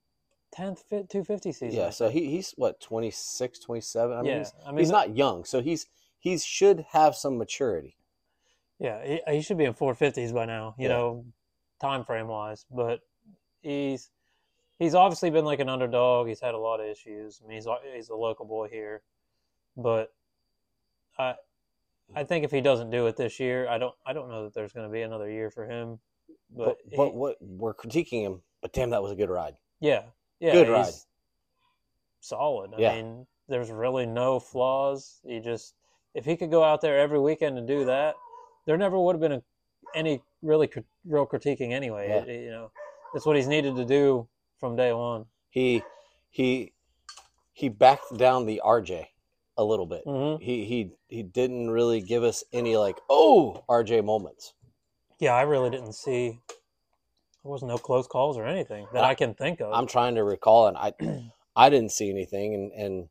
10th 0.56 0.78
fit 0.80 1.10
250 1.10 1.52
season. 1.52 1.78
Yeah, 1.78 1.90
so 1.90 2.08
he, 2.08 2.26
he's 2.30 2.52
what 2.56 2.80
26, 2.80 3.58
27? 3.58 4.16
I 4.16 4.22
mean, 4.22 4.26
yeah, 4.26 4.38
he's, 4.38 4.52
I 4.64 4.70
mean, 4.70 4.78
he's 4.78 4.90
not 4.90 5.14
young, 5.14 5.44
so 5.44 5.60
he's 5.60 5.86
he 6.18 6.36
should 6.38 6.86
have 6.92 7.14
some 7.14 7.38
maturity. 7.38 7.96
Yeah, 8.80 9.04
he, 9.04 9.20
he 9.28 9.42
should 9.42 9.58
be 9.58 9.64
in 9.64 9.74
450s 9.74 10.32
by 10.32 10.46
now. 10.46 10.74
You 10.78 10.84
Yeah. 10.84 10.90
know, 10.94 11.24
time 11.80 12.04
frame 12.04 12.28
wise, 12.28 12.64
but 12.70 13.00
he's 13.60 14.10
he's 14.78 14.94
obviously 14.94 15.30
been 15.30 15.44
like 15.44 15.60
an 15.60 15.68
underdog. 15.68 16.28
He's 16.28 16.40
had 16.40 16.54
a 16.54 16.58
lot 16.58 16.80
of 16.80 16.86
issues. 16.86 17.40
I 17.44 17.48
mean, 17.48 17.56
he's 17.56 17.66
he's 17.94 18.08
a 18.08 18.14
local 18.16 18.44
boy 18.46 18.68
here, 18.68 19.02
but 19.76 20.12
I 21.18 21.34
I 22.14 22.24
think 22.24 22.44
if 22.44 22.50
he 22.50 22.60
doesn't 22.60 22.90
do 22.90 23.06
it 23.06 23.16
this 23.16 23.38
year, 23.40 23.68
I 23.68 23.78
don't 23.78 23.94
I 24.06 24.12
don't 24.12 24.28
know 24.30 24.44
that 24.44 24.54
there's 24.54 24.72
going 24.72 24.86
to 24.86 24.92
be 24.92 25.02
another 25.02 25.30
year 25.30 25.50
for 25.50 25.66
him. 25.66 25.98
But 26.50 26.78
But, 26.90 26.96
but, 26.96 27.04
he- 27.06 27.10
what 27.16 27.36
we're 27.40 27.74
critiquing 27.74 28.22
him, 28.22 28.42
but 28.62 28.72
damn, 28.72 28.90
that 28.90 29.02
was 29.02 29.12
a 29.12 29.16
good 29.16 29.28
ride. 29.30 29.56
yeah, 29.80 30.04
yeah, 30.40 30.52
Good 30.52 30.68
ride. 30.68 30.92
solid. 32.20 32.72
I 32.74 32.78
Yeah. 32.80 32.94
mean, 32.96 33.26
there's 33.48 33.70
really 33.70 34.06
no 34.06 34.40
flaws. 34.40 35.20
He 35.24 35.40
just 35.40 35.74
if 36.14 36.24
he 36.24 36.36
could 36.36 36.50
go 36.50 36.64
out 36.64 36.80
there 36.80 36.98
every 36.98 37.20
weekend 37.20 37.58
and 37.58 37.66
do 37.68 37.84
that, 37.84 38.14
there 38.66 38.76
never 38.76 38.98
would 38.98 39.14
have 39.14 39.20
been 39.20 39.32
a, 39.32 39.42
any 39.94 40.22
really 40.42 40.66
cr- 40.66 40.80
real 41.04 41.26
critiquing 41.26 41.72
anyway. 41.72 42.08
Yeah. 42.08 42.24
It- 42.32 42.44
you 42.44 42.50
know, 42.50 42.70
that's 43.12 43.26
what 43.26 43.36
he's 43.36 43.46
needed 43.48 43.76
to 43.76 43.84
do 43.84 44.26
from 44.58 44.76
day 44.76 44.92
one. 44.92 45.26
He 45.50 45.82
he 46.30 46.72
he 47.52 47.68
backed 47.68 48.16
down 48.16 48.46
the 48.46 48.60
RJ 48.64 49.06
a 49.56 49.64
little 49.64 49.86
bit. 49.86 50.02
hmm 50.04 50.36
He 50.42 50.64
he 50.64 50.92
he 51.08 51.22
didn't 51.22 51.70
really 51.70 52.00
give 52.00 52.22
us 52.22 52.44
any 52.52 52.76
like 52.76 52.98
oh 53.10 53.64
RJ 53.68 54.04
moments. 54.04 54.54
Yeah, 55.18 55.32
I 55.34 55.42
really 55.42 55.70
didn't 55.70 55.94
see. 55.94 56.40
There 57.42 57.50
was 57.52 57.62
no 57.62 57.78
close 57.78 58.06
calls 58.06 58.36
or 58.36 58.44
anything 58.46 58.86
that 58.92 59.04
I- 59.04 59.10
I, 59.10 59.14
can 59.14 59.34
think 59.34 59.60
of. 59.60 59.72
I'm 59.72 59.86
trying 59.86 60.14
to 60.16 60.24
recall, 60.24 60.66
and 60.68 60.76
I 60.76 60.92
I 61.56 61.70
didn't 61.70 61.92
see 61.92 62.10
anything, 62.10 62.54
and 62.54 62.72
and 62.72 63.08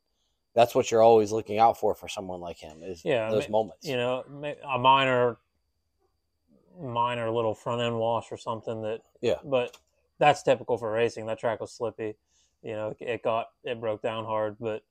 that's 0.54 0.74
what 0.75 0.89
you're 0.92 1.01
always 1.04 1.32
looking 1.32 1.60
out 1.60 1.77
for 1.77 1.94
for 1.96 2.08
someone 2.08 2.39
like 2.39 2.58
him 2.60 2.82
is 2.84 3.04
Yeah, 3.06 3.30
those 3.30 3.50
moments. 3.50 3.86
you 3.88 3.96
know, 3.98 4.24
a 4.63 4.77
minor, 4.80 5.38
minor 6.80 7.30
little 7.32 7.54
front 7.54 7.82
end 7.82 7.98
wash 8.00 8.32
or 8.32 8.38
something 8.38 8.82
that. 8.84 9.01
Yeah. 9.22 9.36
But 9.44 9.77
that's 10.19 10.43
typical 10.43 10.77
for 10.77 10.91
racing. 10.91 11.25
That 11.27 11.39
track 11.39 11.59
was 11.59 11.71
slippy. 11.71 12.15
You 12.63 12.74
know, 12.74 12.95
it 13.00 13.24
got 13.24 13.47
it 13.63 13.79
broke 13.79 14.01
down 14.01 14.25
hard, 14.25 14.57
but 14.59 14.83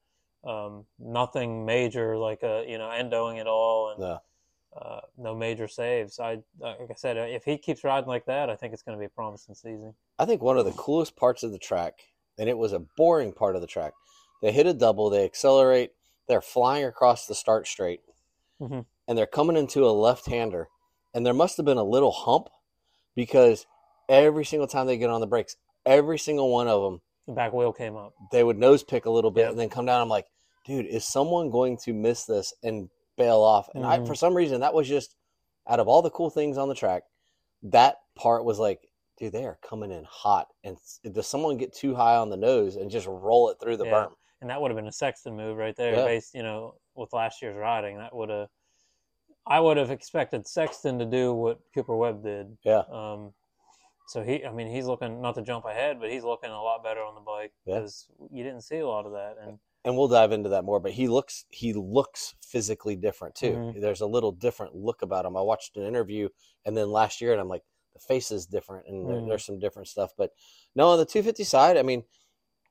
um, 0.44 0.84
nothing 0.98 1.64
major 1.66 2.16
like 2.16 2.42
a 2.42 2.64
you 2.68 2.78
know 2.78 2.90
endoing 2.90 3.38
at 3.38 3.46
all 3.46 3.90
and 3.90 4.00
No. 4.00 4.18
uh, 4.80 5.00
no 5.18 5.34
major 5.34 5.66
saves. 5.68 6.20
I 6.20 6.38
like 6.58 6.90
I 6.90 6.94
said, 6.94 7.16
if 7.16 7.44
he 7.44 7.58
keeps 7.58 7.84
riding 7.84 8.08
like 8.08 8.26
that, 8.26 8.50
I 8.50 8.56
think 8.56 8.72
it's 8.72 8.82
going 8.82 8.96
to 8.96 9.00
be 9.00 9.06
a 9.06 9.10
promising 9.10 9.54
season. 9.54 9.94
I 10.18 10.24
think 10.24 10.40
one 10.42 10.58
of 10.58 10.64
the 10.64 10.72
coolest 10.72 11.16
parts 11.16 11.42
of 11.42 11.52
the 11.52 11.58
track, 11.58 11.94
and 12.38 12.48
it 12.48 12.56
was 12.56 12.72
a 12.72 12.84
boring 12.96 13.32
part 13.32 13.56
of 13.56 13.60
the 13.60 13.66
track. 13.66 13.92
They 14.42 14.52
hit 14.52 14.66
a 14.66 14.74
double, 14.74 15.10
they 15.10 15.24
accelerate, 15.24 15.92
they're 16.28 16.40
flying 16.42 16.84
across 16.84 17.26
the 17.26 17.34
start 17.34 17.66
straight, 17.66 18.00
Mhm. 18.60 18.86
and 19.08 19.18
they're 19.18 19.26
coming 19.26 19.56
into 19.56 19.86
a 19.86 19.90
left 19.90 20.26
hander. 20.26 20.68
And 21.14 21.24
there 21.24 21.34
must 21.34 21.56
have 21.56 21.64
been 21.66 21.78
a 21.78 21.82
little 21.84 22.12
hump 22.12 22.48
because 23.14 23.66
every 24.08 24.44
single 24.44 24.66
time 24.68 24.86
they 24.86 24.96
get 24.96 25.10
on 25.10 25.20
the 25.20 25.26
brakes, 25.26 25.56
every 25.84 26.18
single 26.18 26.50
one 26.50 26.68
of 26.68 26.82
them, 26.82 27.00
The 27.26 27.32
back 27.32 27.52
wheel 27.52 27.72
came 27.72 27.96
up. 27.96 28.14
they 28.30 28.44
would 28.44 28.58
nose 28.58 28.82
pick 28.82 29.06
a 29.06 29.10
little 29.10 29.30
bit 29.30 29.42
Yep. 29.42 29.50
and 29.50 29.58
then 29.58 29.68
come 29.68 29.86
down. 29.86 30.00
I'm 30.00 30.08
like, 30.08 30.26
dude, 30.64 30.86
is 30.86 31.04
someone 31.04 31.50
going 31.50 31.76
to 31.78 31.92
miss 31.92 32.24
this 32.24 32.52
and 32.62 32.88
bail 33.16 33.40
off? 33.40 33.68
And 33.74 33.84
I, 33.86 33.98
Mhm. 33.98 34.06
for 34.06 34.14
some 34.14 34.34
reason, 34.34 34.60
that 34.60 34.74
was 34.74 34.88
just 34.88 35.16
out 35.66 35.80
of 35.80 35.88
all 35.88 36.02
the 36.02 36.10
cool 36.10 36.30
things 36.30 36.58
on 36.58 36.68
the 36.68 36.74
track, 36.74 37.04
that 37.62 38.00
part 38.14 38.44
was 38.44 38.58
like, 38.58 38.88
dude, 39.16 39.32
they 39.32 39.44
are 39.44 39.58
coming 39.62 39.90
in 39.90 40.04
hot. 40.04 40.52
And 40.62 40.76
does 41.12 41.26
someone 41.26 41.56
get 41.56 41.72
too 41.72 41.94
high 41.94 42.16
on 42.16 42.30
the 42.30 42.36
nose 42.36 42.76
and 42.76 42.90
just 42.90 43.06
roll 43.06 43.48
it 43.50 43.58
through 43.60 43.76
the 43.78 43.86
Yeah. 43.86 43.92
berm? 44.06 44.12
and 44.42 44.50
that 44.50 44.60
would 44.60 44.70
have 44.70 44.76
been 44.76 44.86
a 44.86 44.92
Sexton 44.92 45.34
move 45.34 45.56
right 45.56 45.74
there, 45.76 45.94
Yeah. 45.94 46.04
based 46.04 46.34
you 46.34 46.42
know 46.42 46.74
with 46.94 47.10
last 47.14 47.40
year's 47.40 47.56
riding. 47.56 47.96
That 47.96 48.14
would 48.14 48.28
have, 48.28 48.50
I 49.46 49.60
would 49.60 49.78
have 49.78 49.90
expected 49.90 50.46
Sexton 50.46 50.98
to 50.98 51.06
do 51.06 51.32
what 51.32 51.58
Cooper 51.74 51.96
Webb 51.96 52.22
did. 52.22 52.58
Yeah. 52.62 52.82
Um, 52.90 53.32
so 54.06 54.22
he, 54.22 54.44
I 54.44 54.52
mean, 54.52 54.68
he's 54.68 54.86
looking 54.86 55.20
not 55.20 55.34
to 55.36 55.42
jump 55.42 55.64
ahead, 55.64 55.98
but 56.00 56.10
he's 56.10 56.24
looking 56.24 56.50
a 56.50 56.62
lot 56.62 56.82
better 56.84 57.00
on 57.00 57.14
the 57.14 57.20
bike 57.20 57.52
Yeah. 57.64 57.76
because 57.80 58.08
you 58.30 58.42
didn't 58.44 58.62
see 58.62 58.78
a 58.78 58.86
lot 58.86 59.06
of 59.06 59.12
that. 59.12 59.36
And 59.40 59.58
And 59.84 59.96
we'll 59.96 60.08
dive 60.08 60.32
into 60.32 60.48
that 60.50 60.64
more, 60.64 60.80
but 60.80 60.92
he 60.92 61.06
looks 61.08 61.44
he 61.50 61.72
looks 61.72 62.34
physically 62.42 62.96
different 62.96 63.34
too. 63.34 63.52
Mhm. 63.52 63.80
There's 63.80 64.00
a 64.00 64.06
little 64.06 64.32
different 64.32 64.74
look 64.74 65.02
about 65.02 65.24
him. 65.24 65.36
I 65.36 65.42
watched 65.42 65.76
an 65.76 65.84
interview 65.84 66.28
and 66.64 66.76
then 66.76 66.90
last 66.90 67.20
year 67.20 67.32
and 67.32 67.40
I'm 67.40 67.48
like, 67.48 67.62
the 67.94 68.00
face 68.00 68.30
is 68.30 68.46
different 68.46 68.86
and 68.88 69.06
Mhm. 69.06 69.28
there's 69.28 69.44
some 69.44 69.58
different 69.58 69.88
stuff. 69.88 70.12
But 70.16 70.32
no, 70.74 70.88
on 70.88 70.98
the 70.98 71.04
250 71.06 71.44
side, 71.44 71.76
I 71.76 71.82
mean, 71.82 72.04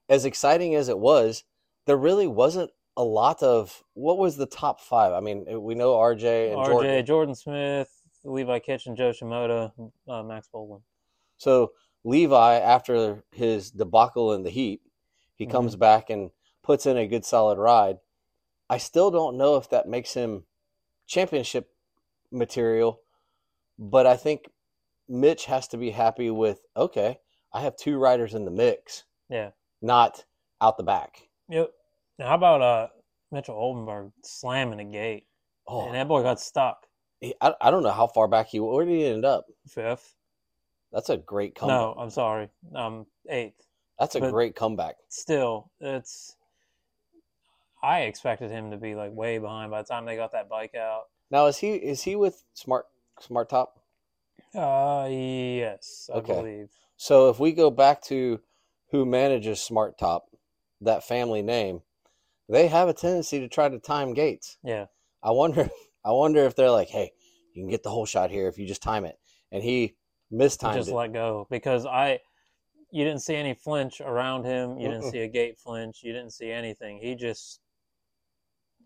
as 0.09 0.25
exciting 0.25 0.75
as 0.75 0.87
it 0.89 0.99
was, 0.99 1.43
there 1.85 1.97
really 1.97 2.27
wasn't 2.27 2.71
a 2.97 3.03
lot 3.03 3.41
of 3.43 3.83
what 3.93 4.17
was 4.17 4.37
the 4.37 4.45
top 4.45 4.79
five. 4.79 5.13
I 5.13 5.19
mean, 5.19 5.61
we 5.63 5.73
know 5.75 5.95
RJ 5.95 6.49
and 6.51 6.57
RJ, 6.59 6.65
Jordan. 6.67 7.05
Jordan 7.05 7.35
Smith, 7.35 8.01
Levi 8.23 8.59
Kitchen, 8.59 8.95
Jo 8.95 9.11
Shimoda, 9.11 9.71
uh, 10.07 10.23
Max 10.23 10.47
Bolin. 10.53 10.81
So 11.37 11.73
Levi, 12.03 12.55
after 12.59 13.23
his 13.31 13.71
debacle 13.71 14.33
in 14.33 14.43
the 14.43 14.49
heat, 14.49 14.81
he 15.35 15.45
comes 15.45 15.73
Mm-hmm. 15.73 15.79
back 15.79 16.09
and 16.09 16.31
puts 16.63 16.85
in 16.85 16.97
a 16.97 17.07
good 17.07 17.25
solid 17.25 17.57
ride. 17.57 17.97
I 18.69 18.77
still 18.77 19.11
don't 19.11 19.37
know 19.37 19.57
if 19.57 19.69
that 19.69 19.87
makes 19.87 20.13
him 20.13 20.43
championship 21.07 21.69
material, 22.31 23.01
but 23.77 24.05
I 24.07 24.17
think 24.17 24.45
Mitch 25.07 25.45
has 25.45 25.67
to 25.69 25.77
be 25.77 25.91
happy 25.91 26.29
with 26.31 26.61
okay, 26.75 27.19
I 27.53 27.61
have 27.61 27.75
two 27.77 27.97
riders 27.97 28.33
in 28.33 28.45
the 28.45 28.51
mix, 28.51 29.03
Yeah. 29.29 29.51
not 29.81 30.25
out 30.61 30.77
the 30.77 30.83
back. 30.83 31.29
Yep. 31.49 31.69
Now, 32.17 32.27
how 32.29 32.35
about 32.35 32.61
uh, 32.61 32.87
Mitchell 33.31 33.55
Oldenburg 33.55 34.11
slamming 34.23 34.79
a 34.79 34.85
gate? 34.85 35.27
Oh, 35.67 35.85
And 35.85 35.95
that 35.95 36.07
boy 36.07 36.23
got 36.23 36.39
stuck 36.39 36.85
he- 37.21 37.35
I, 37.41 37.53
I 37.61 37.71
don't 37.71 37.83
know 37.83 37.91
how 37.91 38.07
far 38.07 38.27
back 38.27 38.47
he 38.47 38.59
where 38.59 38.85
did 38.85 38.91
he 38.97 39.05
end 39.05 39.25
up. 39.25 39.45
fifth. 39.67 40.15
That's 40.95 41.09
a 41.09 41.17
great 41.17 41.53
comeback. 41.55 41.77
No, 41.77 41.93
I'm 41.99 42.09
sorry. 42.09 42.49
Um, 42.73 43.05
eighth. 43.29 43.67
That's 43.99 44.15
a 44.15 44.21
but- 44.21 44.31
great 44.31 44.55
comeback. 44.55 44.95
Still, 45.09 45.69
it's. 45.79 46.37
I 47.83 48.01
expected 48.03 48.49
him 48.49 48.71
to 48.71 48.77
be 48.77 48.95
like 48.95 49.11
way 49.13 49.37
behind 49.37 49.69
by 49.69 49.81
the 49.83 49.87
time 49.87 50.05
they 50.05 50.15
got 50.15 50.31
that 50.31 50.49
bike 50.49 50.73
out. 50.73 51.03
Now 51.29 51.45
is 51.47 51.57
he 51.57 51.73
is 51.75 52.01
he 52.03 52.15
with 52.15 52.43
Smart 52.53 52.85
SmarTop? 53.21 53.67
Uh, 54.55 55.07
yes, 55.11 56.09
I 56.13 56.17
Okay. 56.19 56.33
believe. 56.33 56.69
So 56.97 57.29
if 57.29 57.39
we 57.39 57.51
go 57.51 57.69
back 57.69 58.01
to 58.03 58.39
who 58.91 59.05
manages 59.05 59.59
SmarTop, 59.59 60.21
that 60.81 61.03
family 61.03 61.41
name, 61.41 61.81
they 62.47 62.67
have 62.67 62.87
a 62.87 62.93
tendency 62.93 63.39
to 63.39 63.47
try 63.49 63.67
to 63.69 63.79
time 63.79 64.13
gates. 64.13 64.57
Yeah, 64.63 64.85
I 65.21 65.31
wonder 65.31 65.69
I 66.05 66.11
wonder 66.13 66.45
if 66.45 66.55
they're 66.55 66.71
like, 66.71 66.87
hey, 66.89 67.11
you 67.53 67.63
can 67.63 67.69
get 67.69 67.83
the 67.83 67.89
whole 67.89 68.05
shot 68.05 68.31
here 68.31 68.47
if 68.47 68.57
you 68.57 68.65
just 68.65 68.81
time 68.81 69.03
it. 69.05 69.19
And 69.51 69.61
he 69.61 69.95
mistimed 70.31 70.75
it. 70.75 70.79
just 70.79 70.89
it. 70.89 70.95
let 70.95 71.13
go 71.13 71.47
because 71.49 71.85
I. 71.85 72.19
You 72.91 73.03
didn't 73.03 73.23
see 73.23 73.35
any 73.35 73.53
flinch 73.55 73.99
around 73.99 74.45
him. 74.45 74.77
You 74.77 74.87
Mm-mm. 74.87 74.91
didn't 75.01 75.11
see 75.11 75.19
a 75.19 75.27
gate 75.27 75.57
flinch. 75.59 75.99
You 76.01 76.13
didn't 76.13 76.31
see 76.31 76.49
anything. 76.49 76.97
He 77.01 77.15
just 77.15 77.59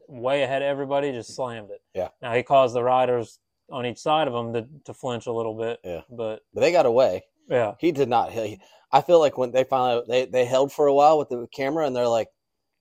way 0.07 0.41
ahead 0.41 0.63
of 0.63 0.67
everybody, 0.67 1.11
just 1.11 1.35
slammed 1.35 1.69
it. 1.69 1.81
Yeah. 1.93 2.07
Now 2.21 2.33
he 2.33 2.41
caused 2.41 2.73
the 2.73 2.81
riders 2.81 3.37
on 3.71 3.85
each 3.85 3.99
side 3.99 4.27
of 4.27 4.33
him 4.33 4.53
to, 4.53 4.67
to 4.85 4.93
flinch 4.95 5.27
a 5.27 5.31
little 5.31 5.55
bit. 5.55 5.79
Yeah. 5.83 6.01
But 6.09 6.39
but 6.53 6.61
they 6.61 6.71
got 6.71 6.87
away. 6.87 7.23
yeah, 7.49 7.73
He 7.79 7.91
did 7.91 8.09
not. 8.09 8.31
He, 8.31 8.59
I 8.91 9.01
feel 9.01 9.19
like 9.19 9.37
when 9.37 9.51
they 9.51 9.63
finally 9.63 10.03
they, 10.07 10.25
they 10.25 10.45
held 10.45 10.71
for 10.73 10.87
a 10.87 10.93
while 10.93 11.19
with 11.19 11.29
the 11.29 11.45
camera 11.53 11.85
and 11.85 11.95
they're 11.95 12.07
like, 12.07 12.29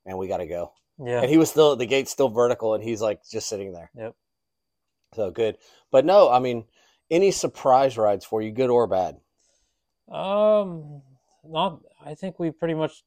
man, 0.06 0.16
we 0.16 0.28
got 0.28 0.38
to 0.38 0.46
go. 0.46 0.72
yeah. 1.04 1.20
And 1.20 1.28
he 1.30 1.36
was 1.36 1.50
still 1.50 1.76
the 1.76 1.84
gate's 1.84 2.10
still 2.10 2.30
vertical 2.30 2.72
and 2.74 2.82
he's 2.82 3.02
like 3.02 3.20
just 3.30 3.48
sitting 3.50 3.72
there. 3.72 3.90
Yep. 3.94 4.14
So 5.14 5.30
good. 5.30 5.58
But 5.90 6.06
no, 6.06 6.30
I 6.30 6.38
mean, 6.38 6.64
any 7.10 7.30
surprise 7.30 7.96
rides 7.96 8.24
for 8.24 8.42
you, 8.42 8.52
good 8.52 8.70
or 8.70 8.86
bad? 8.86 9.16
Um, 10.10 11.02
not. 11.44 11.80
I 12.04 12.14
think 12.14 12.38
we 12.38 12.50
pretty 12.50 12.74
much 12.74 13.04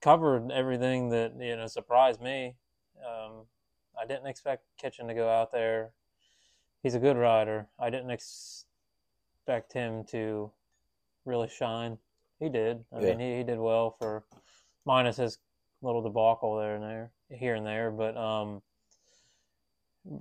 covered 0.00 0.50
everything 0.50 1.10
that 1.10 1.32
you 1.38 1.56
know 1.56 1.66
surprised 1.66 2.20
me. 2.20 2.54
Um, 3.04 3.46
I 4.00 4.06
didn't 4.06 4.26
expect 4.26 4.64
Kitchen 4.78 5.08
to 5.08 5.14
go 5.14 5.28
out 5.28 5.52
there. 5.52 5.92
He's 6.82 6.94
a 6.94 7.00
good 7.00 7.16
rider. 7.16 7.68
I 7.78 7.90
didn't 7.90 8.10
expect 8.10 9.72
him 9.72 10.04
to 10.10 10.50
really 11.24 11.48
shine. 11.48 11.98
He 12.38 12.48
did. 12.48 12.84
I 12.92 13.00
Yeah. 13.00 13.10
mean, 13.14 13.20
he, 13.20 13.36
he 13.38 13.44
did 13.44 13.58
well 13.58 13.96
for 13.98 14.24
minus 14.84 15.16
his 15.16 15.38
little 15.82 16.02
debacle 16.02 16.56
there 16.56 16.74
and 16.74 16.84
there, 16.84 17.12
here 17.30 17.54
and 17.54 17.66
there. 17.66 17.90
But 17.90 18.16
um, 18.16 18.62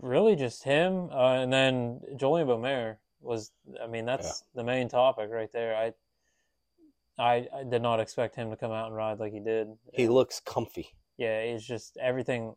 really 0.02 0.36
just 0.36 0.64
him, 0.64 1.10
uh, 1.12 1.34
and 1.42 1.52
then 1.54 2.02
Julien 2.18 2.48
Beaumer 2.48 2.98
was. 3.22 3.52
I 3.84 3.88
mean, 3.88 4.06
that's 4.06 4.44
the 4.54 4.64
main 4.64 4.88
topic 4.90 5.30
right 5.32 5.52
there. 5.52 5.76
I, 5.76 5.94
I, 7.18 7.48
I 7.54 7.64
did 7.64 7.82
not 7.82 8.00
expect 8.00 8.36
him 8.36 8.50
to 8.50 8.58
come 8.58 8.72
out 8.72 8.88
and 8.88 8.96
ride 8.96 9.20
like 9.20 9.34
he 9.34 9.40
did. 9.40 9.68
He 9.94 10.08
looks 10.08 10.40
comfy. 10.40 10.90
yeah, 11.18 11.40
it's 11.40 11.66
just 11.66 11.98
everything, 11.98 12.56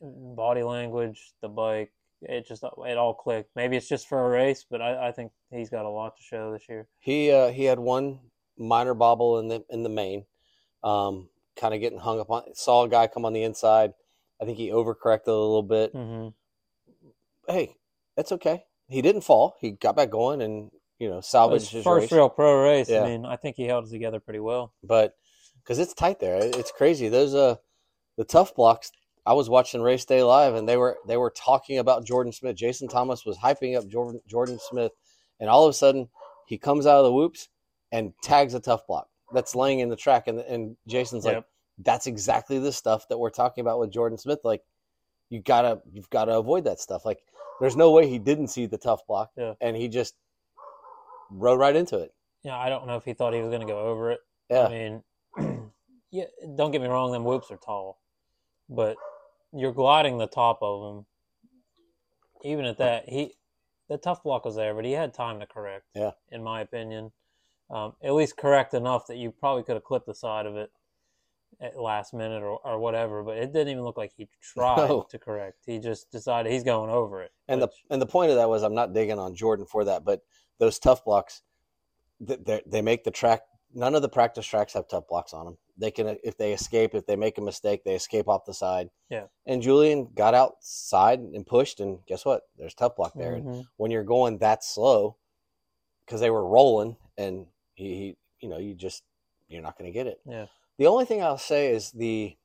body 0.00 0.62
language, 0.62 1.32
the 1.42 1.48
bike. 1.48 1.92
It 2.22 2.46
just 2.46 2.62
it 2.64 2.96
all 2.96 3.14
clicked. 3.14 3.50
Maybe 3.54 3.76
it's 3.76 3.88
just 3.88 4.08
for 4.08 4.24
a 4.24 4.28
race, 4.30 4.64
but 4.68 4.80
I, 4.80 5.08
I 5.08 5.12
think 5.12 5.32
he's 5.50 5.68
got 5.70 5.84
a 5.84 5.90
lot 5.90 6.16
to 6.16 6.22
show 6.22 6.52
this 6.52 6.68
year. 6.68 6.88
He 6.98 7.30
uh, 7.30 7.48
he 7.50 7.64
had 7.64 7.78
one 7.78 8.20
minor 8.56 8.94
bobble 8.94 9.38
in 9.38 9.48
the 9.48 9.64
in 9.68 9.82
the 9.82 9.90
main, 9.90 10.24
um, 10.82 11.28
kind 11.56 11.74
of 11.74 11.80
getting 11.80 11.98
hung 11.98 12.18
up 12.18 12.30
on. 12.30 12.42
Saw 12.54 12.84
a 12.84 12.88
guy 12.88 13.06
come 13.06 13.24
on 13.26 13.34
the 13.34 13.42
inside. 13.42 13.92
I 14.40 14.44
think 14.46 14.56
he 14.56 14.68
overcorrected 14.70 15.26
a 15.28 15.32
little 15.32 15.62
bit. 15.62 15.92
hmm 15.92 16.28
Hey, 17.48 17.76
that's 18.16 18.32
okay. 18.32 18.64
He 18.88 19.02
didn't 19.02 19.22
fall. 19.22 19.56
He 19.60 19.72
got 19.72 19.96
back 19.96 20.10
going 20.10 20.40
and 20.42 20.70
you 20.98 21.08
know 21.08 21.16
His 21.16 21.26
salvaged 21.26 21.70
his 21.70 21.84
first 21.84 22.04
race. 22.04 22.12
real 22.12 22.28
pro 22.30 22.62
race. 22.62 22.88
Yeah. 22.88 23.02
I 23.02 23.06
mean, 23.08 23.26
I 23.26 23.36
think 23.36 23.56
he 23.56 23.64
held 23.64 23.86
it 23.86 23.90
together 23.90 24.20
pretty 24.20 24.40
well. 24.40 24.72
but 24.82 25.14
because 25.62 25.78
it's 25.80 25.94
tight 25.94 26.20
there, 26.20 26.38
it's 26.40 26.70
crazy. 26.70 27.08
Those 27.08 27.34
uh 27.34 27.56
the 28.16 28.24
tough 28.24 28.54
blocks. 28.54 28.92
I 29.26 29.32
was 29.32 29.50
watching 29.50 29.82
race 29.82 30.04
day 30.04 30.22
live, 30.22 30.54
and 30.54 30.68
they 30.68 30.76
were 30.76 30.98
they 31.08 31.16
were 31.16 31.30
talking 31.30 31.78
about 31.78 32.04
Jordan 32.06 32.32
Smith. 32.32 32.54
Jason 32.56 32.86
Thomas 32.88 33.26
was 33.26 33.36
hyping 33.38 33.76
up 33.76 33.88
Jordan 33.88 34.20
Jordan 34.28 34.58
Smith, 34.60 34.92
and 35.40 35.50
all 35.50 35.64
of 35.66 35.70
a 35.70 35.74
sudden 35.74 36.08
he 36.46 36.56
comes 36.58 36.86
out 36.86 36.98
of 36.98 37.04
the 37.04 37.12
whoops 37.12 37.48
and 37.90 38.12
tags 38.22 38.54
a 38.54 38.60
tough 38.60 38.86
block 38.86 39.08
that's 39.34 39.56
laying 39.56 39.80
in 39.80 39.88
the 39.88 39.96
track, 39.96 40.28
and 40.28 40.38
and 40.38 40.76
Jason's 40.86 41.24
like, 41.24 41.34
Yep. 41.34 41.48
that's 41.80 42.06
exactly 42.06 42.60
the 42.60 42.72
stuff 42.72 43.08
that 43.08 43.18
we're 43.18 43.30
talking 43.30 43.62
about 43.62 43.80
with 43.80 43.90
Jordan 43.90 44.16
Smith. 44.18 44.38
Like 44.44 44.62
you 45.28 45.40
gotta 45.40 45.80
you've 45.92 46.08
gotta 46.10 46.38
avoid 46.38 46.62
that 46.64 46.78
stuff. 46.78 47.04
Like 47.04 47.18
there's 47.60 47.76
no 47.76 47.90
way 47.90 48.08
he 48.08 48.18
didn't 48.18 48.48
see 48.48 48.66
the 48.66 48.78
tough 48.78 49.06
block 49.06 49.30
Yeah. 49.36 49.54
and 49.60 49.76
he 49.76 49.88
just 49.88 50.14
rode 51.30 51.58
right 51.58 51.74
into 51.76 51.98
it. 51.98 52.12
Yeah, 52.42 52.56
I 52.56 52.68
don't 52.68 52.86
know 52.86 52.96
if 52.96 53.04
he 53.04 53.12
thought 53.14 53.34
he 53.34 53.40
was 53.40 53.48
going 53.48 53.60
to 53.62 53.66
go 53.66 53.80
over 53.80 54.12
it. 54.12 54.20
Yeah. 54.50 54.66
I 54.66 54.68
mean, 54.68 55.02
yeah, 56.10 56.24
don't 56.56 56.70
get 56.70 56.80
me 56.80 56.86
wrong, 56.88 57.12
them 57.12 57.24
whoops 57.24 57.50
are 57.50 57.56
tall, 57.56 57.98
but 58.68 58.96
you're 59.52 59.72
gliding 59.72 60.18
the 60.18 60.26
top 60.26 60.58
of 60.62 60.82
them. 60.82 61.06
Even 62.44 62.64
at 62.64 62.78
that, 62.78 63.08
he 63.08 63.32
the 63.88 63.96
tough 63.98 64.22
block 64.22 64.44
was 64.44 64.56
there, 64.56 64.74
but 64.74 64.84
he 64.84 64.92
had 64.92 65.14
time 65.14 65.40
to 65.40 65.46
correct. 65.46 65.84
Yeah. 65.94 66.12
in 66.30 66.42
my 66.42 66.60
opinion, 66.60 67.12
um, 67.70 67.94
at 68.02 68.14
least 68.14 68.36
correct 68.36 68.74
enough 68.74 69.06
that 69.06 69.16
you 69.16 69.30
probably 69.32 69.62
could 69.62 69.74
have 69.74 69.84
clipped 69.84 70.06
the 70.06 70.14
side 70.14 70.46
of 70.46 70.56
it 70.56 70.70
at 71.60 71.78
last 71.80 72.12
minute 72.12 72.42
or, 72.42 72.58
or 72.64 72.78
whatever. 72.78 73.22
But 73.22 73.38
it 73.38 73.52
didn't 73.52 73.68
even 73.68 73.84
look 73.84 73.96
like 73.96 74.12
he 74.16 74.28
tried 74.42 74.76
No. 74.88 75.06
to 75.10 75.18
correct. 75.18 75.58
He 75.66 75.78
just 75.78 76.10
decided 76.10 76.52
he's 76.52 76.64
going 76.64 76.90
over 76.90 77.22
it. 77.22 77.32
And 77.48 77.60
the 77.62 77.68
and 77.90 78.00
the 78.00 78.06
point 78.06 78.30
of 78.30 78.36
that 78.36 78.48
was 78.48 78.62
I'm 78.62 78.74
not 78.74 78.92
digging 78.92 79.18
on 79.18 79.34
Jordan 79.34 79.66
for 79.66 79.84
that, 79.84 80.04
but 80.04 80.20
those 80.58 80.78
tough 80.78 81.04
blocks, 81.04 81.42
th- 82.26 82.40
they 82.44 82.62
they 82.66 82.82
make 82.82 83.04
the 83.04 83.10
track. 83.10 83.42
None 83.74 83.94
of 83.94 84.00
the 84.02 84.08
practice 84.08 84.46
tracks 84.46 84.72
have 84.74 84.88
tough 84.88 85.06
blocks 85.08 85.34
on 85.34 85.44
them. 85.44 85.58
They 85.76 85.90
can 85.90 86.16
if 86.24 86.38
they 86.38 86.52
escape, 86.54 86.94
if 86.94 87.04
they 87.06 87.16
make 87.16 87.36
a 87.36 87.42
mistake, 87.42 87.84
they 87.84 87.94
escape 87.94 88.28
off 88.28 88.46
the 88.46 88.54
side. 88.54 88.88
Yeah. 89.10 89.24
And 89.44 89.60
Julien 89.60 90.08
got 90.14 90.32
outside 90.34 91.18
and 91.20 91.46
pushed, 91.46 91.80
and 91.80 91.98
guess 92.06 92.24
what? 92.24 92.42
There's 92.56 92.72
tough 92.74 92.96
block 92.96 93.12
there. 93.14 93.34
And 93.34 93.44
Mhm. 93.44 93.64
when 93.76 93.90
you're 93.90 94.02
going 94.04 94.38
that 94.38 94.64
slow, 94.64 95.16
because 96.06 96.20
they 96.20 96.30
were 96.30 96.46
rolling, 96.46 96.96
and 97.18 97.46
he, 97.74 97.94
he, 97.94 98.16
you 98.40 98.48
know, 98.48 98.56
you 98.58 98.74
just 98.74 99.02
you're 99.48 99.60
not 99.62 99.76
going 99.78 99.90
to 99.90 99.94
get 99.94 100.06
it. 100.06 100.20
Yeah. 100.26 100.46
The 100.78 100.86
only 100.86 101.04
thing 101.04 101.22
I'll 101.22 101.38
say 101.38 101.72
is 101.74 101.90
the 101.92 102.36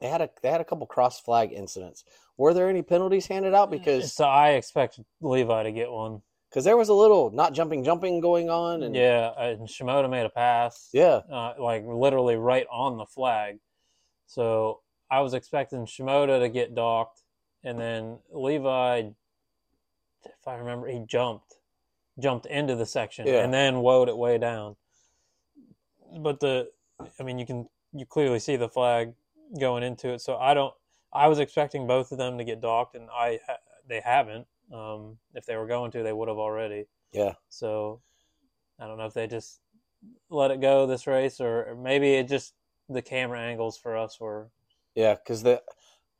they 0.00 0.08
had 0.08 0.20
a 0.20 0.30
they 0.42 0.50
had 0.50 0.60
a 0.60 0.64
couple 0.64 0.86
cross 0.86 1.20
flag 1.20 1.52
incidents. 1.52 2.04
Were 2.36 2.54
there 2.54 2.68
any 2.68 2.82
penalties 2.82 3.26
handed 3.26 3.54
out? 3.54 3.70
Because 3.70 4.12
so 4.12 4.24
I 4.24 4.50
expect 4.50 4.98
Levi 5.20 5.62
to 5.64 5.72
get 5.72 5.90
one. 5.92 6.22
because 6.50 6.64
there 6.64 6.76
was 6.76 6.88
a 6.88 6.94
little 6.94 7.30
not 7.30 7.52
jumping 7.52 7.84
jumping 7.84 8.20
going 8.20 8.50
on, 8.50 8.82
and 8.82 8.96
yeah, 8.96 9.30
and 9.38 9.68
Shimoda 9.68 10.08
made 10.10 10.24
a 10.26 10.30
pass. 10.30 10.88
yeah, 10.92 11.20
uh, 11.30 11.54
like 11.58 11.84
literally 11.86 12.36
right 12.36 12.66
on 12.70 12.96
the 12.96 13.06
flag. 13.06 13.58
So 14.26 14.80
I 15.10 15.20
was 15.20 15.34
expecting 15.34 15.84
Shimoda 15.86 16.40
to 16.40 16.48
get 16.48 16.74
docked, 16.74 17.20
and 17.62 17.78
then 17.78 18.18
Levi, 18.32 19.10
if 20.24 20.48
I 20.48 20.54
remember, 20.54 20.88
he 20.88 21.04
jumped, 21.06 21.54
jumped 22.18 22.46
into 22.46 22.74
the 22.76 22.86
section, 22.86 23.26
Yeah. 23.26 23.44
and 23.44 23.52
then 23.52 23.74
woed 23.76 24.08
it 24.08 24.16
way 24.16 24.38
down. 24.38 24.76
But 26.20 26.40
the, 26.40 26.70
I 27.18 27.22
mean, 27.22 27.38
you 27.38 27.46
can 27.46 27.68
you 27.92 28.06
clearly 28.06 28.38
see 28.38 28.56
the 28.56 28.68
flag 28.68 29.12
going 29.58 29.82
into 29.82 30.10
it. 30.12 30.20
So 30.20 30.36
I 30.36 30.54
don't. 30.54 30.74
I 31.12 31.28
was 31.28 31.38
expecting 31.38 31.86
both 31.86 32.10
of 32.12 32.18
them 32.18 32.38
to 32.38 32.44
get 32.44 32.60
docked, 32.60 32.94
and 32.96 33.08
I 33.12 33.38
they 33.88 34.00
haven't. 34.00 34.46
Um, 34.72 35.18
if 35.34 35.44
they 35.44 35.56
were 35.56 35.66
going 35.66 35.90
to, 35.92 36.02
they 36.02 36.12
would 36.12 36.28
have 36.28 36.38
already. 36.38 36.86
yeah. 37.12 37.34
So 37.48 38.00
I 38.78 38.86
don't 38.86 38.96
know 38.96 39.06
if 39.06 39.14
they 39.14 39.26
just 39.26 39.60
let 40.30 40.50
it 40.50 40.60
go 40.60 40.86
this 40.86 41.06
race, 41.06 41.40
or 41.40 41.66
or 41.70 41.74
maybe 41.74 42.14
it 42.14 42.28
just 42.28 42.54
the 42.88 43.02
camera 43.02 43.40
angles 43.40 43.76
for 43.76 43.96
us 43.96 44.18
were. 44.20 44.50
Yeah, 44.94 45.14
because 45.14 45.42
the 45.42 45.62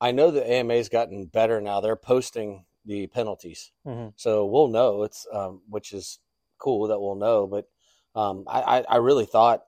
I 0.00 0.10
know 0.12 0.30
the 0.30 0.48
AMA's 0.48 0.88
gotten 0.88 1.26
better 1.26 1.60
now. 1.60 1.80
They're 1.80 1.96
posting 1.96 2.64
the 2.84 3.06
penalties, 3.06 3.70
Mhm. 3.86 4.12
so 4.16 4.44
we'll 4.44 4.68
know. 4.68 5.02
It's 5.04 5.26
um, 5.32 5.62
which 5.68 5.92
is 5.92 6.18
cool 6.58 6.88
that 6.88 7.00
we'll 7.00 7.14
know. 7.14 7.46
But 7.46 7.68
um, 8.14 8.44
I, 8.46 8.60
I 8.78 8.84
I 8.90 8.96
really 8.96 9.26
thought 9.26 9.64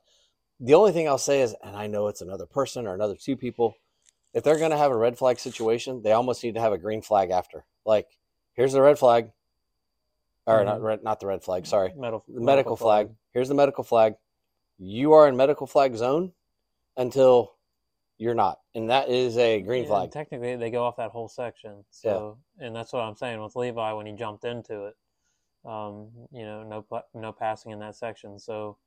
the 0.60 0.74
only 0.74 0.92
thing 0.92 1.08
I'll 1.08 1.18
say 1.18 1.42
is, 1.42 1.54
and 1.62 1.76
I 1.76 1.86
know 1.86 2.08
it's 2.08 2.20
another 2.20 2.46
person 2.46 2.86
or 2.86 2.94
another 2.94 3.16
two 3.16 3.36
people. 3.36 3.74
If 4.32 4.42
they're 4.42 4.58
going 4.58 4.70
to 4.72 4.76
have 4.76 4.90
a 4.90 4.96
red 4.96 5.16
flag 5.16 5.38
situation, 5.38 6.02
they 6.02 6.12
almost 6.12 6.42
need 6.42 6.54
to 6.54 6.60
have 6.60 6.72
a 6.72 6.78
green 6.78 7.02
flag 7.02 7.30
after. 7.30 7.64
Like, 7.84 8.08
here's 8.54 8.72
the 8.72 8.82
red 8.82 8.98
flag, 8.98 9.30
or 10.46 10.64
not 10.64 10.80
Mhm. 10.80 10.82
red, 10.82 11.02
not 11.02 11.20
the 11.20 11.26
red 11.26 11.42
flag. 11.42 11.66
Sorry, 11.66 11.92
Medical, 11.94 12.24
the 12.34 12.40
medical 12.40 12.76
flag. 12.76 13.14
Here's 13.32 13.48
the 13.48 13.54
medical 13.54 13.84
flag. 13.84 14.16
You 14.78 15.12
are 15.12 15.28
in 15.28 15.36
medical 15.36 15.66
flag 15.66 15.94
zone 15.94 16.32
until 16.96 17.54
you're 18.18 18.34
not, 18.34 18.60
and 18.74 18.90
that 18.90 19.08
is 19.08 19.38
a 19.38 19.60
green 19.60 19.84
Yeah, 19.84 19.88
flag. 19.88 20.10
Technically, 20.10 20.56
they 20.56 20.70
go 20.70 20.84
off 20.84 20.96
that 20.96 21.10
whole 21.10 21.28
section. 21.28 21.84
So, 21.90 22.38
and 22.58 22.74
that's 22.74 22.92
what 22.92 23.02
I'm 23.02 23.16
saying 23.16 23.40
with 23.40 23.56
Levi 23.56 23.92
when 23.92 24.06
he 24.06 24.12
jumped 24.12 24.44
into 24.44 24.86
it. 24.86 24.96
Um, 25.64 26.28
you 26.30 26.44
know, 26.44 26.62
no 26.62 27.04
no 27.14 27.32
passing 27.32 27.72
in 27.72 27.78
that 27.78 27.96
section. 27.96 28.38
So, 28.38 28.78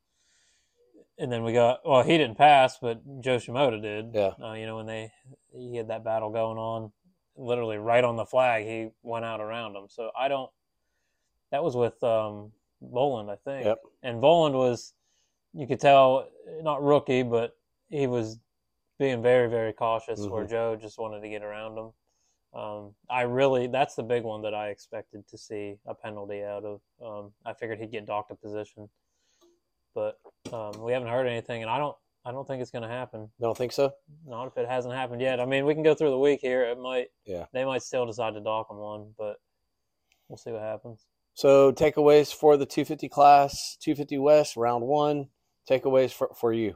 and 1.18 1.32
then 1.32 1.44
we 1.44 1.54
got 1.54 1.80
well, 1.86 2.04
he 2.04 2.18
didn't 2.18 2.38
pass, 2.38 2.78
but 2.82 3.02
Jo 3.22 3.38
Shimoda 3.38 3.82
did. 3.82 4.12
Yeah. 4.14 4.34
Uh, 4.42 4.54
you 4.54 4.66
know, 4.66 4.78
when 4.78 4.86
they 4.86 5.12
he 5.54 5.76
had 5.78 5.90
that 5.90 6.04
battle 6.04 6.30
going 6.30 6.58
on, 6.58 6.92
literally 7.36 7.78
right 7.78 8.04
on 8.04 8.16
the 8.16 8.26
flag, 8.26 8.66
he 8.66 8.90
went 9.04 9.26
out 9.26 9.42
around 9.42 9.76
him. 9.76 9.86
So 9.90 10.12
I 10.18 10.28
don't. 10.28 10.50
That 11.52 11.64
was 11.64 11.76
with 11.76 12.04
um, 12.04 12.52
Vohland, 12.84 13.30
I 13.30 13.38
think. 13.38 13.66
Yep. 13.66 13.80
And 14.04 14.22
Vohland 14.22 14.54
was, 14.54 14.94
you 15.54 15.66
could 15.66 15.80
tell, 15.80 16.28
not 16.62 16.84
rookie, 16.84 17.24
but 17.24 17.56
he 17.90 18.06
was 18.06 18.38
being 19.00 19.22
very, 19.22 19.50
very 19.50 19.72
cautious. 19.72 20.20
Where 20.20 20.44
Mhm. 20.44 20.50
Jo 20.50 20.76
just 20.76 20.98
wanted 20.98 21.22
to 21.22 21.30
get 21.30 21.44
around 21.44 21.78
him. 21.78 21.94
Um, 22.54 22.96
I 23.10 23.22
really, 23.22 23.68
that's 23.68 23.96
the 23.96 24.04
big 24.04 24.24
one 24.24 24.42
that 24.42 24.54
I 24.54 24.70
expected 24.70 25.28
to 25.30 25.38
see 25.38 25.78
a 25.86 25.94
penalty 25.94 26.44
out 26.44 26.66
of. 26.66 26.82
Um, 27.02 27.34
I 27.46 27.54
figured 27.54 27.80
he'd 27.80 27.92
get 27.92 28.06
docked 28.06 28.32
a 28.32 28.36
position, 28.36 28.90
but 29.98 30.20
um, 30.54 30.80
we 30.84 30.94
haven't 30.94 31.08
heard 31.08 31.26
anything, 31.26 31.64
and 31.64 31.72
I 31.72 31.80
don't, 31.80 31.96
I 32.24 32.32
don't 32.32 32.48
think 32.48 32.62
it's 32.62 32.70
going 32.70 32.84
to 32.84 32.88
happen. 32.88 33.32
Don't 33.42 33.58
think 33.58 33.72
so. 33.72 33.92
Not 34.28 34.46
if 34.46 34.56
it 34.58 34.68
hasn't 34.70 34.94
happened 34.94 35.22
yet. 35.22 35.40
I 35.40 35.46
mean, 35.46 35.66
we 35.66 35.74
can 35.74 35.82
go 35.82 35.96
through 35.96 36.12
the 36.12 36.20
week 36.20 36.40
here. 36.42 36.64
It 36.66 36.78
might, 36.78 37.08
Yeah. 37.26 37.46
they 37.52 37.66
might 37.66 37.82
still 37.82 38.06
decide 38.06 38.36
to 38.36 38.40
dock 38.40 38.70
him 38.70 38.78
one, 38.78 39.14
but 39.18 39.38
we'll 40.28 40.38
see 40.38 40.52
what 40.52 40.62
happens. 40.62 41.08
So 41.34 41.72
takeaways 41.72 42.32
for 42.34 42.58
the 42.58 42.66
250 42.68 43.10
class, 43.10 43.76
250 43.82 44.20
West, 44.20 44.56
round 44.56 44.84
one. 44.86 45.30
Takeaways 45.70 46.12
for, 46.12 46.30
for 46.40 46.54
you. 46.54 46.76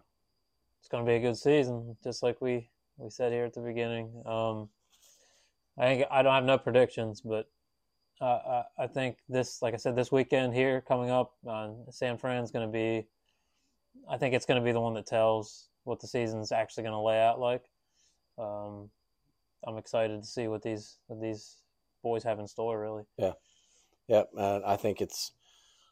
It's 0.79 0.89
going 0.89 1.05
to 1.05 1.09
be 1.09 1.15
a 1.15 1.19
good 1.19 1.37
season, 1.37 1.97
just 2.03 2.23
like 2.23 2.41
we 2.41 2.69
we 2.97 3.09
said 3.11 3.31
here 3.31 3.45
at 3.45 3.53
the 3.53 3.61
beginning. 3.61 4.23
Um, 4.25 4.69
I 5.77 5.85
think 5.85 6.05
I 6.11 6.21
don't 6.23 6.33
have 6.33 6.43
no 6.43 6.57
predictions, 6.57 7.21
but 7.21 7.47
uh, 8.21 8.63
I, 8.77 8.83
I 8.83 8.87
think 8.87 9.17
this, 9.27 9.61
like 9.61 9.73
I 9.73 9.77
said, 9.77 9.95
this 9.95 10.11
weekend 10.11 10.53
here 10.53 10.81
coming 10.81 11.09
up, 11.09 11.33
uh, 11.47 11.69
San 11.89 12.17
Fran's 12.17 12.51
going 12.51 12.67
to 12.67 12.71
be. 12.71 13.07
I 14.09 14.17
think 14.17 14.33
it's 14.33 14.45
going 14.45 14.59
to 14.59 14.63
be 14.65 14.71
the 14.71 14.79
one 14.79 14.93
that 14.93 15.05
tells 15.07 15.67
what 15.83 15.99
the 15.99 16.07
season's 16.07 16.51
actually 16.51 16.83
going 16.83 16.93
to 16.93 16.99
lay 16.99 17.19
out 17.19 17.39
like. 17.39 17.63
Um, 18.37 18.89
I'm 19.65 19.77
excited 19.77 20.21
to 20.21 20.27
see 20.27 20.47
what 20.47 20.61
these 20.61 20.97
what 21.07 21.21
these 21.21 21.57
boys 22.03 22.23
have 22.23 22.39
in 22.39 22.47
store. 22.47 22.79
Really, 22.79 23.03
Yeah. 23.17 23.33
yeah. 24.07 24.23
and 24.37 24.63
I 24.65 24.75
think 24.77 25.01
it's, 25.01 25.31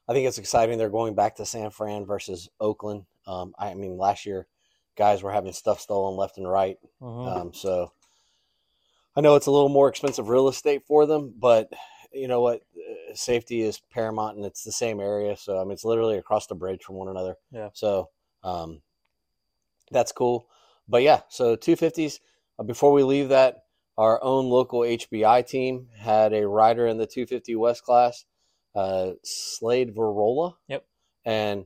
I 0.07 0.13
think 0.13 0.27
it's 0.27 0.37
exciting. 0.37 0.77
They're 0.77 0.89
going 0.89 1.15
back 1.15 1.35
to 1.37 1.45
San 1.45 1.69
Fran 1.71 2.05
versus 2.05 2.49
Oakland. 2.59 3.05
Um, 3.27 3.53
I 3.59 3.73
mean, 3.73 3.97
last 3.97 4.25
year, 4.25 4.47
guys 4.95 5.21
were 5.21 5.31
having 5.31 5.53
stuff 5.53 5.79
stolen 5.79 6.15
left 6.17 6.37
and 6.37 6.49
right. 6.49 6.77
Mhm. 7.01 7.37
Um, 7.37 7.53
so 7.53 7.91
I 9.15 9.21
know 9.21 9.35
it's 9.35 9.47
a 9.47 9.51
little 9.51 9.69
more 9.69 9.87
expensive 9.89 10.29
real 10.29 10.47
estate 10.47 10.83
for 10.87 11.05
them, 11.05 11.33
but 11.37 11.71
you 12.11 12.27
know 12.27 12.41
what? 12.41 12.61
Uh, 12.75 13.13
Safety 13.15 13.61
is 13.61 13.81
paramount, 13.91 14.37
and 14.37 14.45
it's 14.45 14.63
the 14.63 14.71
same 14.71 14.99
area. 14.99 15.35
So 15.37 15.59
I 15.59 15.63
mean, 15.63 15.71
it's 15.71 15.85
literally 15.85 16.17
across 16.17 16.47
the 16.47 16.55
bridge 16.55 16.83
from 16.83 16.95
one 16.95 17.09
another. 17.09 17.35
Yeah. 17.51 17.69
So 17.73 18.09
um, 18.43 18.81
that's 19.91 20.11
cool. 20.11 20.47
But 20.87 21.03
yeah, 21.03 21.21
so 21.29 21.55
250s. 21.55 22.19
Uh, 22.57 22.63
before 22.63 22.91
we 22.91 23.03
leave 23.03 23.29
that, 23.29 23.63
our 23.97 24.23
own 24.23 24.49
local 24.49 24.81
HBI 24.81 25.45
team 25.47 25.87
had 25.97 26.33
a 26.33 26.47
rider 26.47 26.87
in 26.87 26.97
the 26.97 27.05
250 27.05 27.55
West 27.55 27.83
class, 27.83 28.25
uh, 28.75 29.11
Slade 29.23 29.95
Varola. 29.95 30.55
Yep. 30.67 30.85
And 31.25 31.65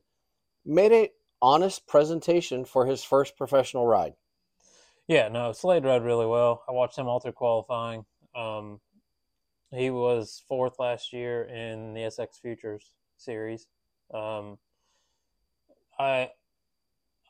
made 0.65 0.91
a 0.91 1.10
honest 1.41 1.88
presentation 1.88 2.65
for 2.65 2.86
his 2.86 3.03
first 3.03 3.38
professional 3.38 3.86
ride. 3.86 4.13
Yeah, 5.08 5.27
no, 5.27 5.51
Slade 5.51 5.84
rode 5.84 6.03
really 6.03 6.25
well. 6.25 6.63
I 6.67 6.71
watched 6.71 6.97
him 6.97 7.08
all 7.08 7.19
through 7.19 7.34
qualifying. 7.34 8.06
Um, 8.36 8.79
he 9.76 9.90
was 9.90 10.44
fourth 10.48 10.80
last 10.80 11.14
year 11.14 11.44
in 11.44 11.94
the 11.94 12.02
SX 12.02 12.40
Futures 12.42 12.92
series. 13.18 13.68
Um, 14.14 14.58
I 15.98 16.30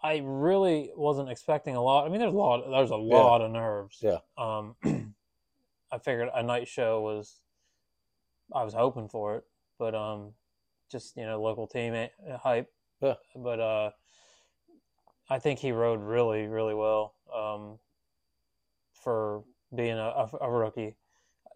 I 0.01 0.21
really 0.23 0.91
wasn't 0.95 1.29
expecting 1.29 1.75
a 1.75 1.81
lot. 1.81 2.05
I 2.05 2.09
mean, 2.09 2.19
there's 2.19 2.33
a 2.33 2.37
lot. 2.37 2.69
There's 2.69 2.91
a 2.91 2.95
Yeah. 2.95 3.17
lot 3.17 3.41
of 3.41 3.51
nerves. 3.51 3.99
Yeah. 4.01 4.19
Um, 4.37 4.75
I 5.91 5.97
figured 5.99 6.29
a 6.33 6.43
night 6.43 6.67
show 6.67 7.01
was. 7.01 7.39
I 8.53 8.63
was 8.63 8.73
hoping 8.73 9.07
for 9.07 9.37
it, 9.37 9.45
but 9.79 9.95
um, 9.95 10.33
just 10.91 11.15
you 11.15 11.25
know, 11.25 11.41
local 11.41 11.65
team 11.67 11.93
eh, 11.93 12.09
hype. 12.41 12.71
Yeah. 13.01 13.15
But 13.35 13.59
uh, 13.59 13.91
I 15.29 15.39
think 15.39 15.59
he 15.59 15.71
rode 15.71 16.01
really, 16.01 16.47
really 16.47 16.73
well 16.73 17.15
um, 17.33 17.79
for 18.93 19.43
being 19.73 19.97
a, 19.97 20.01
a, 20.01 20.29
a 20.41 20.51
rookie. 20.51 20.97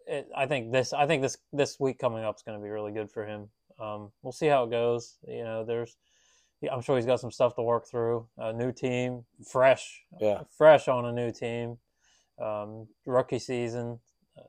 It, 0.08 0.28
I 0.34 0.46
think 0.46 0.72
this. 0.72 0.92
I 0.92 1.06
think 1.06 1.22
this 1.22 1.36
this 1.52 1.78
week 1.78 1.98
coming 1.98 2.24
up 2.24 2.36
is 2.36 2.42
going 2.42 2.58
to 2.58 2.62
be 2.62 2.70
really 2.70 2.92
good 2.92 3.10
for 3.10 3.26
him. 3.26 3.48
Um, 3.78 4.10
we'll 4.22 4.32
see 4.32 4.46
how 4.46 4.64
it 4.64 4.70
goes. 4.70 5.18
You 5.26 5.44
know, 5.44 5.64
there's 5.64 5.96
I'm 6.72 6.80
sure 6.80 6.96
he's 6.96 7.06
got 7.06 7.20
some 7.20 7.30
stuff 7.30 7.54
to 7.56 7.62
work 7.62 7.86
through. 7.86 8.26
A 8.38 8.52
new 8.52 8.72
team, 8.72 9.24
fresh, 9.46 10.02
Yeah. 10.20 10.40
fresh 10.56 10.88
on 10.88 11.04
a 11.04 11.12
new 11.12 11.30
team, 11.30 11.78
um, 12.40 12.88
rookie 13.06 13.38
season. 13.38 14.00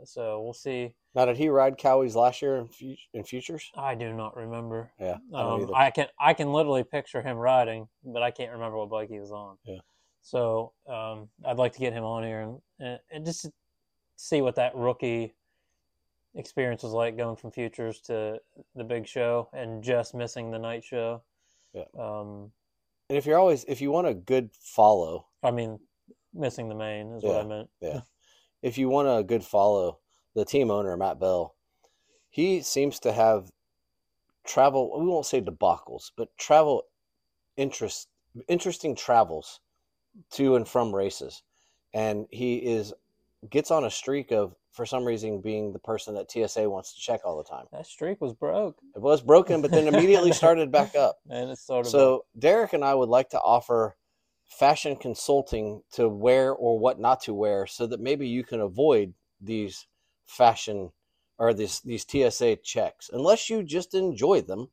So 0.06 0.42
we'll 0.42 0.54
see. 0.54 0.94
Now, 1.16 1.26
did 1.26 1.38
he 1.38 1.50
ride 1.50 1.78
Cowies 1.78 2.16
last 2.16 2.42
year 2.44 2.58
in, 2.58 2.68
fu- 2.68 2.96
in 3.14 3.24
futures? 3.24 3.72
I 3.76 3.96
do 3.96 4.14
not 4.14 4.36
remember. 4.38 4.92
Yeah, 5.00 5.18
I 5.34 5.42
Um. 5.42 5.72
I 5.76 5.90
can 5.92 6.08
I 6.20 6.34
can 6.34 6.54
literally 6.54 6.84
picture 6.84 7.22
him 7.22 7.38
riding, 7.38 7.88
but 8.04 8.22
I 8.24 8.32
can't 8.32 8.52
remember 8.52 8.78
what 8.78 8.90
bike 8.90 9.10
he 9.10 9.20
was 9.20 9.32
on. 9.32 9.58
Yeah. 9.66 9.80
So 10.22 10.74
um, 10.88 11.30
I'd 11.46 11.58
like 11.58 11.74
to 11.74 11.80
get 11.80 11.94
him 11.94 12.04
on 12.04 12.24
here 12.24 12.42
and, 12.42 12.62
and, 12.80 13.00
and 13.12 13.26
just 13.26 13.48
see 14.16 14.42
what 14.42 14.56
that 14.56 14.76
rookie 14.76 15.34
experience 16.36 16.84
was 16.84 16.94
like 16.94 17.18
going 17.18 17.36
from 17.36 17.52
futures 17.52 18.00
to 18.02 18.40
the 18.76 18.84
big 18.84 19.08
show 19.08 19.50
and 19.54 19.84
just 19.84 20.14
missing 20.14 20.52
the 20.52 20.60
night 20.60 20.84
show. 20.84 21.24
Yeah. 21.74 21.86
Um, 21.98 22.52
and 23.10 23.18
if 23.18 23.26
you're 23.26 23.40
always, 23.40 23.66
if 23.68 23.82
you 23.82 23.92
want 23.92 24.08
a 24.08 24.14
good 24.14 24.52
follow, 24.60 25.28
I 25.44 25.52
mean, 25.52 25.80
missing 26.34 26.70
the 26.70 26.76
main 26.76 27.14
is 27.14 27.24
what 27.24 27.42
I 27.42 27.48
meant. 27.48 27.70
Yeah. 27.82 28.02
if 28.62 28.78
you 28.78 28.90
want 28.90 29.08
a 29.08 29.24
good 29.24 29.44
follow, 29.44 30.00
the 30.36 30.46
team 30.46 30.70
owner 30.70 30.96
Matt 30.96 31.20
Bell, 31.20 31.56
he 32.30 32.62
seems 32.62 33.00
to 33.00 33.12
have 33.12 33.52
travel. 34.46 35.00
We 35.00 35.08
won't 35.08 35.26
say 35.26 35.42
debacles, 35.42 36.12
but 36.16 36.36
travel 36.38 36.84
interest, 37.58 38.08
interesting 38.48 38.96
travels 38.96 39.60
to 40.32 40.56
and 40.56 40.68
from 40.68 40.94
races, 40.94 41.42
and 41.94 42.28
he 42.30 42.58
is 42.58 42.94
gets 43.50 43.72
on 43.72 43.86
a 43.86 43.90
streak 43.92 44.32
of 44.32 44.56
for 44.72 44.86
some 44.86 45.06
reason 45.06 45.42
being 45.42 45.74
the 45.74 45.80
person 45.80 46.14
that 46.16 46.32
TSA 46.32 46.70
wants 46.70 46.94
to 46.94 47.02
check 47.02 47.22
all 47.26 47.38
the 47.38 47.44
time. 47.44 47.66
That 47.72 47.86
streak 47.88 48.22
was 48.22 48.34
broke, 48.34 48.78
It 48.96 49.02
was 49.02 49.22
broken, 49.22 49.62
but 49.62 49.72
then 49.72 49.88
immediately 49.88 50.32
started 50.34 50.72
back 50.72 50.96
up. 50.96 51.20
and 51.30 51.50
it 51.50 51.58
started. 51.58 51.90
So 51.90 52.26
Derek 52.38 52.74
and 52.74 52.84
I 52.84 52.94
would 52.96 53.10
like 53.10 53.30
to 53.30 53.40
offer 53.40 53.96
fashion 54.46 54.96
consulting 54.96 55.82
to 55.94 56.10
wear 56.10 56.52
or 56.54 56.80
what 56.80 57.00
not 57.00 57.22
to 57.22 57.34
wear, 57.34 57.66
so 57.68 57.88
that 57.88 58.00
maybe 58.00 58.28
you 58.28 58.44
can 58.44 58.60
avoid 58.62 59.14
these 59.42 59.88
fashion 60.26 60.92
or 61.38 61.54
these 61.54 61.80
these 61.82 62.06
TSA 62.10 62.58
checks, 62.58 63.10
unless 63.14 63.50
you 63.50 63.64
just 63.64 63.94
enjoy 63.94 64.42
them. 64.42 64.70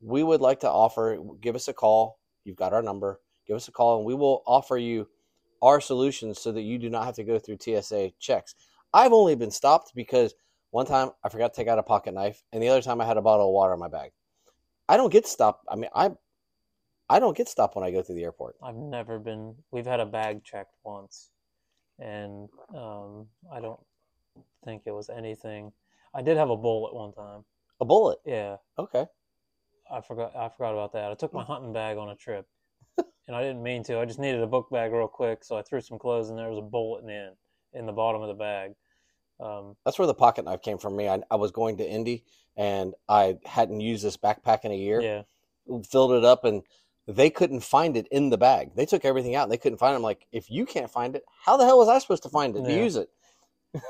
We 0.00 0.22
would 0.22 0.40
like 0.40 0.60
to 0.60 0.70
offer. 0.70 1.18
Give 1.40 1.54
us 1.54 1.68
a 1.68 1.72
call. 1.72 2.18
You've 2.44 2.56
got 2.56 2.72
our 2.72 2.82
number. 2.82 3.20
Give 3.46 3.56
us 3.56 3.68
a 3.68 3.72
call, 3.72 3.98
and 3.98 4.06
we 4.06 4.14
will 4.14 4.42
offer 4.46 4.76
you 4.76 5.08
our 5.62 5.80
solutions 5.80 6.40
so 6.40 6.52
that 6.52 6.62
you 6.62 6.78
do 6.78 6.90
not 6.90 7.06
have 7.06 7.14
to 7.14 7.24
go 7.24 7.38
through 7.38 7.58
TSA 7.60 8.12
checks. 8.18 8.54
I've 8.92 9.12
only 9.12 9.34
been 9.36 9.50
stopped 9.50 9.92
because 9.94 10.34
one 10.70 10.86
time 10.86 11.10
I 11.24 11.28
forgot 11.28 11.54
to 11.54 11.60
take 11.60 11.68
out 11.68 11.78
a 11.78 11.82
pocket 11.82 12.14
knife, 12.14 12.42
and 12.52 12.62
the 12.62 12.68
other 12.68 12.82
time 12.82 13.00
I 13.00 13.06
had 13.06 13.16
a 13.16 13.22
bottle 13.22 13.48
of 13.48 13.52
water 13.54 13.72
in 13.74 13.80
my 13.80 13.88
bag. 13.88 14.10
I 14.88 14.96
don't 14.96 15.12
get 15.12 15.26
stopped. 15.26 15.64
I 15.70 15.76
mean, 15.76 15.90
I 15.94 16.10
I 17.08 17.20
don't 17.20 17.36
get 17.36 17.48
stopped 17.48 17.76
when 17.76 17.84
I 17.84 17.90
go 17.90 18.02
through 18.02 18.16
the 18.16 18.24
airport. 18.24 18.56
I've 18.62 18.74
never 18.76 19.18
been. 19.18 19.54
We've 19.70 19.86
had 19.86 20.00
a 20.00 20.06
bag 20.06 20.44
checked 20.44 20.74
once, 20.84 21.30
and 21.98 22.48
um, 22.74 23.26
I 23.52 23.60
don't 23.60 23.80
think 24.64 24.82
it 24.86 24.92
was 24.92 25.10
anything. 25.10 25.72
I 26.14 26.22
did 26.22 26.36
have 26.36 26.50
a 26.50 26.56
bullet 26.56 26.94
one 26.94 27.12
time. 27.12 27.44
A 27.80 27.84
bullet. 27.84 28.18
Yeah, 28.24 28.56
Okay. 28.78 29.06
I 29.90 30.00
forgot. 30.00 30.34
I 30.36 30.48
forgot 30.48 30.72
about 30.72 30.92
that. 30.92 31.10
I 31.10 31.14
took 31.14 31.32
my 31.32 31.42
hunting 31.44 31.72
bag 31.72 31.98
on 31.98 32.08
a 32.10 32.16
trip, 32.16 32.46
and 33.26 33.36
I 33.36 33.42
didn't 33.42 33.62
mean 33.62 33.82
to. 33.84 33.98
I 33.98 34.04
just 34.04 34.18
needed 34.18 34.42
a 34.42 34.46
book 34.46 34.68
bag 34.70 34.92
real 34.92 35.08
quick, 35.08 35.44
so 35.44 35.56
I 35.56 35.62
threw 35.62 35.80
some 35.80 35.98
clothes 35.98 36.30
in 36.30 36.36
there. 36.36 36.44
There 36.46 36.50
was 36.50 36.58
a 36.58 36.62
bullet 36.68 37.04
in 37.04 37.32
in 37.74 37.86
the 37.86 37.92
bottom 37.92 38.20
of 38.22 38.28
the 38.28 38.34
bag. 38.34 38.72
Um, 39.40 39.76
That's 39.84 39.98
where 39.98 40.06
the 40.06 40.14
pocket 40.14 40.44
knife 40.44 40.62
came 40.62 40.78
from 40.78 40.94
me. 40.96 41.08
I, 41.08 41.20
I 41.30 41.36
was 41.36 41.50
going 41.50 41.78
to 41.78 41.88
Indy 41.88 42.24
and 42.56 42.94
I 43.08 43.38
hadn't 43.44 43.80
used 43.80 44.04
this 44.04 44.16
backpack 44.16 44.64
in 44.64 44.70
a 44.72 44.76
year. 44.76 45.00
yeah, 45.00 45.22
Filled 45.90 46.12
it 46.12 46.24
up 46.24 46.44
and 46.44 46.62
they 47.08 47.30
couldn't 47.30 47.60
find 47.60 47.96
it 47.96 48.06
in 48.12 48.30
the 48.30 48.38
bag. 48.38 48.76
They 48.76 48.86
took 48.86 49.04
everything 49.04 49.34
out 49.34 49.44
and 49.44 49.52
they 49.52 49.56
couldn't 49.56 49.78
find 49.78 49.94
it. 49.94 49.96
I'm 49.96 50.02
like, 50.02 50.26
if 50.30 50.50
you 50.50 50.64
can't 50.66 50.90
find 50.90 51.16
it, 51.16 51.24
how 51.44 51.56
the 51.56 51.64
hell 51.64 51.78
was 51.78 51.88
I 51.88 51.98
supposed 51.98 52.22
to 52.24 52.28
find 52.28 52.54
it 52.56 52.62
to 52.64 52.72
use 52.72 52.94
it? 52.96 53.08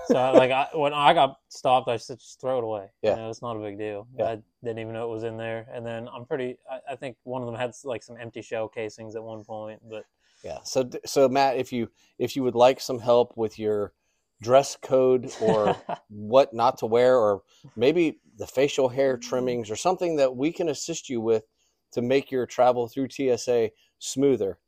So 0.07 0.33
like 0.33 0.51
I, 0.51 0.69
when 0.75 0.93
I 0.93 1.13
got 1.15 1.39
stopped, 1.49 1.89
I 1.89 1.97
said 1.97 2.19
just 2.19 2.41
throw 2.41 2.59
it 2.59 2.65
away. 2.65 2.91
Yeah. 3.03 3.11
you 3.11 3.17
know, 3.17 3.31
it's 3.31 3.43
not 3.43 3.57
a 3.57 3.61
big 3.61 3.79
deal. 3.79 4.07
Yeah. 4.17 4.25
I 4.27 4.39
didn't 4.63 4.79
even 4.79 4.93
know 4.93 5.11
it 5.11 5.15
was 5.15 5.25
in 5.25 5.37
there. 5.37 5.67
And 5.73 5.85
then 5.85 6.09
I'm 6.09 6.25
pretty. 6.25 6.57
I, 6.71 6.93
I 6.93 6.97
think 6.97 7.17
one 7.25 7.43
of 7.43 7.47
them 7.47 7.57
had 7.57 7.73
like 7.85 8.03
some 8.03 8.17
empty 8.21 8.43
shell 8.43 8.69
casings 8.69 9.17
at 9.17 9.23
one 9.23 9.45
point, 9.45 9.81
but 9.89 10.05
Yeah. 10.45 10.59
So 10.65 10.89
so 11.05 11.29
Matt, 11.29 11.57
if 11.57 11.73
you 11.73 11.91
if 12.19 12.37
you 12.37 12.43
would 12.43 12.55
like 12.55 12.81
some 12.81 12.99
help 12.99 13.37
with 13.37 13.59
your 13.59 13.93
dress 14.41 14.77
code 14.83 15.33
or 15.41 15.77
what 16.09 16.53
not 16.53 16.79
to 16.79 16.87
wear 16.87 17.17
or 17.17 17.43
maybe 17.77 18.19
the 18.37 18.47
facial 18.47 18.89
hair 18.89 19.17
mm. 19.17 19.23
trimmings 19.23 19.71
or 19.71 19.77
something 19.77 20.17
that 20.17 20.37
we 20.37 20.53
can 20.53 20.69
assist 20.69 21.09
you 21.09 21.21
with 21.21 21.45
to 21.93 22.03
make 22.03 22.31
your 22.31 22.47
travel 22.47 22.89
through 22.89 23.09
TSA 23.09 23.71
smoother 23.99 24.59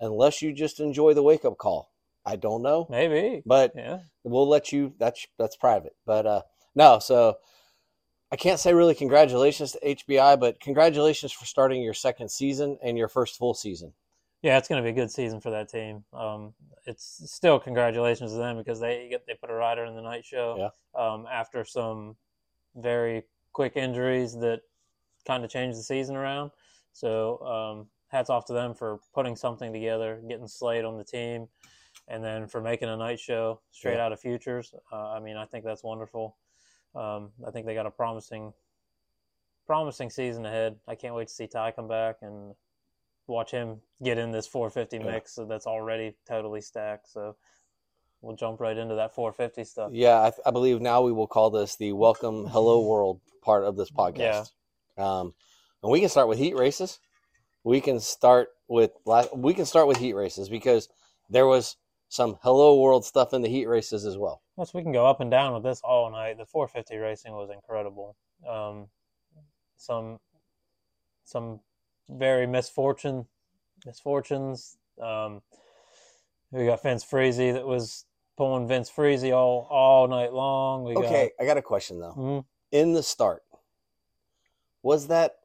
unless 0.00 0.42
you 0.42 0.52
just 0.52 0.80
enjoy 0.80 1.14
the 1.14 1.22
wake 1.22 1.44
up 1.44 1.58
call. 1.58 1.92
I 2.24 2.36
don't 2.36 2.62
know, 2.62 2.86
maybe. 2.90 3.42
but 3.46 3.72
Yeah, 3.74 4.00
we'll 4.24 4.48
let 4.48 4.72
you 4.72 4.94
that's 4.98 5.26
that's 5.38 5.56
private. 5.56 5.94
But 6.06 6.26
uh 6.26 6.42
no, 6.74 6.98
so 6.98 7.36
I 8.32 8.36
can't 8.36 8.60
say 8.60 8.72
really 8.72 8.94
congratulations 8.94 9.72
to 9.72 9.80
HBI, 9.80 10.38
but 10.38 10.60
congratulations 10.60 11.32
for 11.32 11.46
starting 11.46 11.82
your 11.82 11.94
second 11.94 12.30
season 12.30 12.78
and 12.82 12.96
your 12.96 13.08
first 13.08 13.36
full 13.36 13.54
season. 13.54 13.92
yeah, 14.42 14.56
it's 14.56 14.68
going 14.68 14.82
to 14.82 14.86
be 14.86 14.90
a 14.90 15.02
good 15.02 15.10
season 15.10 15.40
for 15.40 15.50
that 15.50 15.68
team. 15.68 16.04
Um, 16.12 16.54
it's 16.86 17.22
still 17.26 17.58
congratulations 17.58 18.32
to 18.32 18.38
them 18.38 18.56
because 18.56 18.80
they 18.80 19.08
get 19.10 19.26
they 19.26 19.34
put 19.34 19.50
a 19.50 19.54
rider 19.54 19.84
in 19.84 19.94
the 19.94 20.02
night 20.02 20.24
show. 20.24 20.56
Yeah. 20.58 20.70
Um, 21.00 21.26
after 21.30 21.64
some 21.64 22.16
very 22.76 23.24
quick 23.52 23.76
injuries 23.76 24.34
that 24.34 24.60
kind 25.26 25.44
of 25.44 25.50
changed 25.50 25.78
the 25.78 25.82
season 25.82 26.16
around. 26.16 26.50
So 26.92 27.38
um, 27.40 27.86
hats 28.08 28.30
off 28.30 28.46
to 28.46 28.52
them 28.52 28.74
for 28.74 28.98
putting 29.14 29.36
something 29.36 29.72
together, 29.72 30.22
getting 30.28 30.48
Slade 30.48 30.84
on 30.84 30.98
the 30.98 31.04
team, 31.04 31.48
and 32.10 32.22
then 32.24 32.48
for 32.48 32.60
making 32.60 32.88
a 32.88 32.96
night 32.96 33.20
show 33.20 33.60
straight 33.70 33.94
Yeah. 33.94 34.06
out 34.06 34.12
of 34.12 34.20
Futures. 34.20 34.74
Uh, 34.92 35.10
I 35.10 35.20
mean, 35.20 35.36
I 35.36 35.46
think 35.46 35.64
that's 35.64 35.82
wonderful. 35.84 36.36
Um, 36.94 37.30
I 37.46 37.50
think 37.52 37.66
they 37.66 37.74
got 37.74 37.86
a 37.86 37.90
promising, 37.90 38.52
promising 39.66 40.10
season 40.10 40.44
ahead. 40.44 40.78
I 40.88 40.96
can't 40.96 41.14
wait 41.14 41.28
to 41.28 41.34
see 41.34 41.46
Ty 41.46 41.70
come 41.72 41.86
back 41.88 42.16
and 42.22 42.54
watch 43.28 43.52
him 43.52 43.80
get 44.02 44.18
in 44.18 44.32
this 44.32 44.46
450 44.48 44.96
Yeah. 44.98 45.12
mix 45.12 45.38
that's 45.48 45.66
already 45.66 46.16
totally 46.26 46.60
stacked. 46.60 47.08
So 47.08 47.36
we'll 48.20 48.34
jump 48.36 48.60
right 48.60 48.76
into 48.76 48.96
that 48.96 49.14
450 49.14 49.62
stuff. 49.64 49.92
Yeah, 49.94 50.18
I, 50.18 50.32
I 50.48 50.50
believe 50.50 50.80
now 50.80 51.02
we 51.02 51.12
will 51.12 51.28
call 51.28 51.50
this 51.50 51.76
the 51.76 51.92
welcome 51.92 52.46
hello 52.46 52.80
world 52.80 53.20
part 53.40 53.64
of 53.64 53.76
this 53.76 53.90
podcast. 53.90 54.50
Um, 54.98 55.32
and 55.82 55.92
we 55.92 56.00
can 56.00 56.08
start 56.08 56.26
with 56.28 56.38
heat 56.38 56.56
races. 56.56 56.98
We 57.62 57.80
can 57.80 58.00
start 58.00 58.48
with 58.66 58.90
last, 59.06 59.34
we 59.36 59.54
can 59.54 59.64
start 59.64 59.86
with 59.86 59.98
heat 59.98 60.14
races 60.14 60.48
because 60.48 60.88
there 61.28 61.46
was 61.46 61.76
some 62.10 62.38
hello 62.42 62.80
world 62.80 63.04
stuff 63.04 63.32
in 63.32 63.40
the 63.40 63.48
heat 63.48 63.66
races 63.66 64.04
as 64.04 64.18
well. 64.18 64.42
Yes, 64.58 64.74
we 64.74 64.82
can 64.82 64.90
go 64.90 65.06
up 65.06 65.20
and 65.20 65.30
down 65.30 65.54
with 65.54 65.62
this 65.62 65.80
all 65.82 66.10
night. 66.10 66.38
The 66.38 66.44
450 66.44 66.96
racing 66.96 67.32
was 67.32 67.50
incredible. 67.50 68.16
Um, 68.46 68.88
some 69.76 70.18
some 71.24 71.60
very 72.08 72.48
misfortune 72.48 73.26
misfortunes. 73.86 74.76
Um, 75.00 75.40
we 76.50 76.66
got 76.66 76.82
Vince 76.82 77.04
Friese 77.04 77.36
that 77.54 77.64
was 77.64 78.04
pulling 78.36 78.66
Vince 78.66 78.90
Friese 78.90 79.30
all 79.30 79.68
all 79.70 80.08
night 80.08 80.32
long. 80.32 80.82
We 80.82 80.96
Okay, 80.96 81.30
I 81.38 81.44
got 81.44 81.58
a 81.58 81.62
question 81.62 82.00
though. 82.00 82.14
got 82.14 82.18
Mhm. 82.18 82.44
In 82.72 82.92
the 82.92 83.04
start, 83.04 83.44
was 84.82 85.06
that 85.06 85.36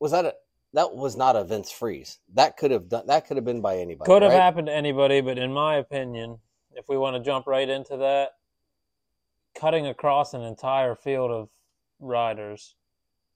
was 0.00 0.12
that 0.12 0.24
a 0.24 0.34
that 0.76 0.94
was 0.94 1.16
not 1.16 1.36
a 1.36 1.42
Vince 1.42 1.70
Friese. 1.70 2.18
That 2.34 2.58
could 2.58 2.70
have 2.70 2.90
done 2.90 3.06
that 3.06 3.26
could 3.26 3.38
have 3.38 3.46
been 3.46 3.62
by 3.62 3.78
anybody. 3.78 4.06
could 4.06 4.20
have 4.20 4.30
right? 4.30 4.38
happened 4.38 4.66
to 4.66 4.74
anybody, 4.74 5.22
but 5.22 5.38
in 5.38 5.50
my 5.50 5.76
opinion, 5.76 6.38
if 6.72 6.86
we 6.86 6.98
want 6.98 7.16
to 7.16 7.22
jump 7.22 7.46
right 7.46 7.66
into 7.66 7.96
that, 7.96 8.32
cutting 9.58 9.86
across 9.86 10.34
an 10.34 10.42
entire 10.42 10.94
field 10.94 11.30
of 11.30 11.48
riders, 11.98 12.74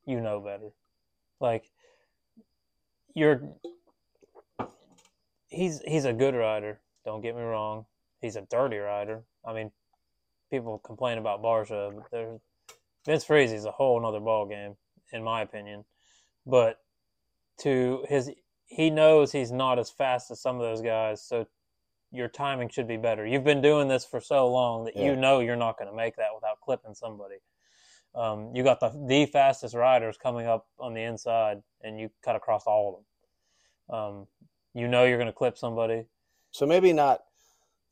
you 0.05 0.21
know 0.21 0.39
better. 0.41 0.69
Like 1.41 1.65
you're 3.15 3.41
he's 5.49 5.81
he's 5.87 6.05
a 6.05 6.13
good 6.13 6.35
rider, 6.35 6.79
don't 7.07 7.23
get 7.23 7.35
me 7.35 7.43
wrong. 7.43 7.87
He's 8.21 8.37
a 8.37 8.43
dirty 8.43 8.77
rider. 8.77 9.23
I 9.47 9.55
mean, 9.55 9.71
people 10.51 10.79
complain 10.79 11.17
about 11.17 11.43
Barcia, 11.43 12.03
but 12.13 12.41
Vince 13.07 13.25
Friese's 13.25 13.65
a 13.65 13.71
whole 13.71 13.99
nother 13.99 14.21
ball 14.21 14.45
game, 14.45 14.77
in 15.11 15.25
my 15.25 15.41
opinion. 15.41 15.87
But 16.47 16.77
to 17.61 18.05
his 18.09 18.31
he 18.67 18.91
knows 18.91 19.33
he's 19.33 19.51
not 19.53 19.79
as 19.79 19.91
fast 19.91 20.31
as 20.31 20.41
some 20.41 20.57
of 20.57 20.63
those 20.63 20.81
guys, 20.81 21.23
so 21.23 21.47
your 22.13 22.29
timing 22.29 22.69
should 22.69 22.87
be 22.89 22.97
better. 22.97 23.27
You've 23.27 23.45
been 23.45 23.61
doing 23.61 23.89
this 23.89 24.05
for 24.05 24.21
so 24.21 24.49
long 24.49 24.85
that 24.85 24.97
Yeah. 24.97 25.07
you 25.07 25.17
know 25.17 25.41
you're 25.41 25.57
not 25.57 25.79
going 25.79 25.91
to 25.91 25.97
make 25.97 26.17
that 26.17 26.35
without 26.35 26.61
clipping 26.61 26.95
somebody. 26.95 27.37
Um, 28.15 28.55
you 28.55 28.65
got 28.65 28.81
the 28.81 28.91
the 29.07 29.27
fastest 29.27 29.75
riders 29.75 30.17
coming 30.17 30.47
up 30.47 30.67
on 30.79 30.95
the 30.95 31.03
inside, 31.03 31.63
and 31.83 31.99
you 32.01 32.11
cut 32.23 32.37
across 32.37 32.65
all 32.67 32.89
of 32.89 32.95
them. 33.89 33.99
Um, 33.99 34.27
you 34.75 34.89
know 34.89 35.05
you're 35.05 35.19
going 35.19 35.27
to 35.27 35.33
clip 35.33 35.57
somebody. 35.59 36.07
So 36.53 36.67
maybe 36.67 36.93
not 36.93 37.21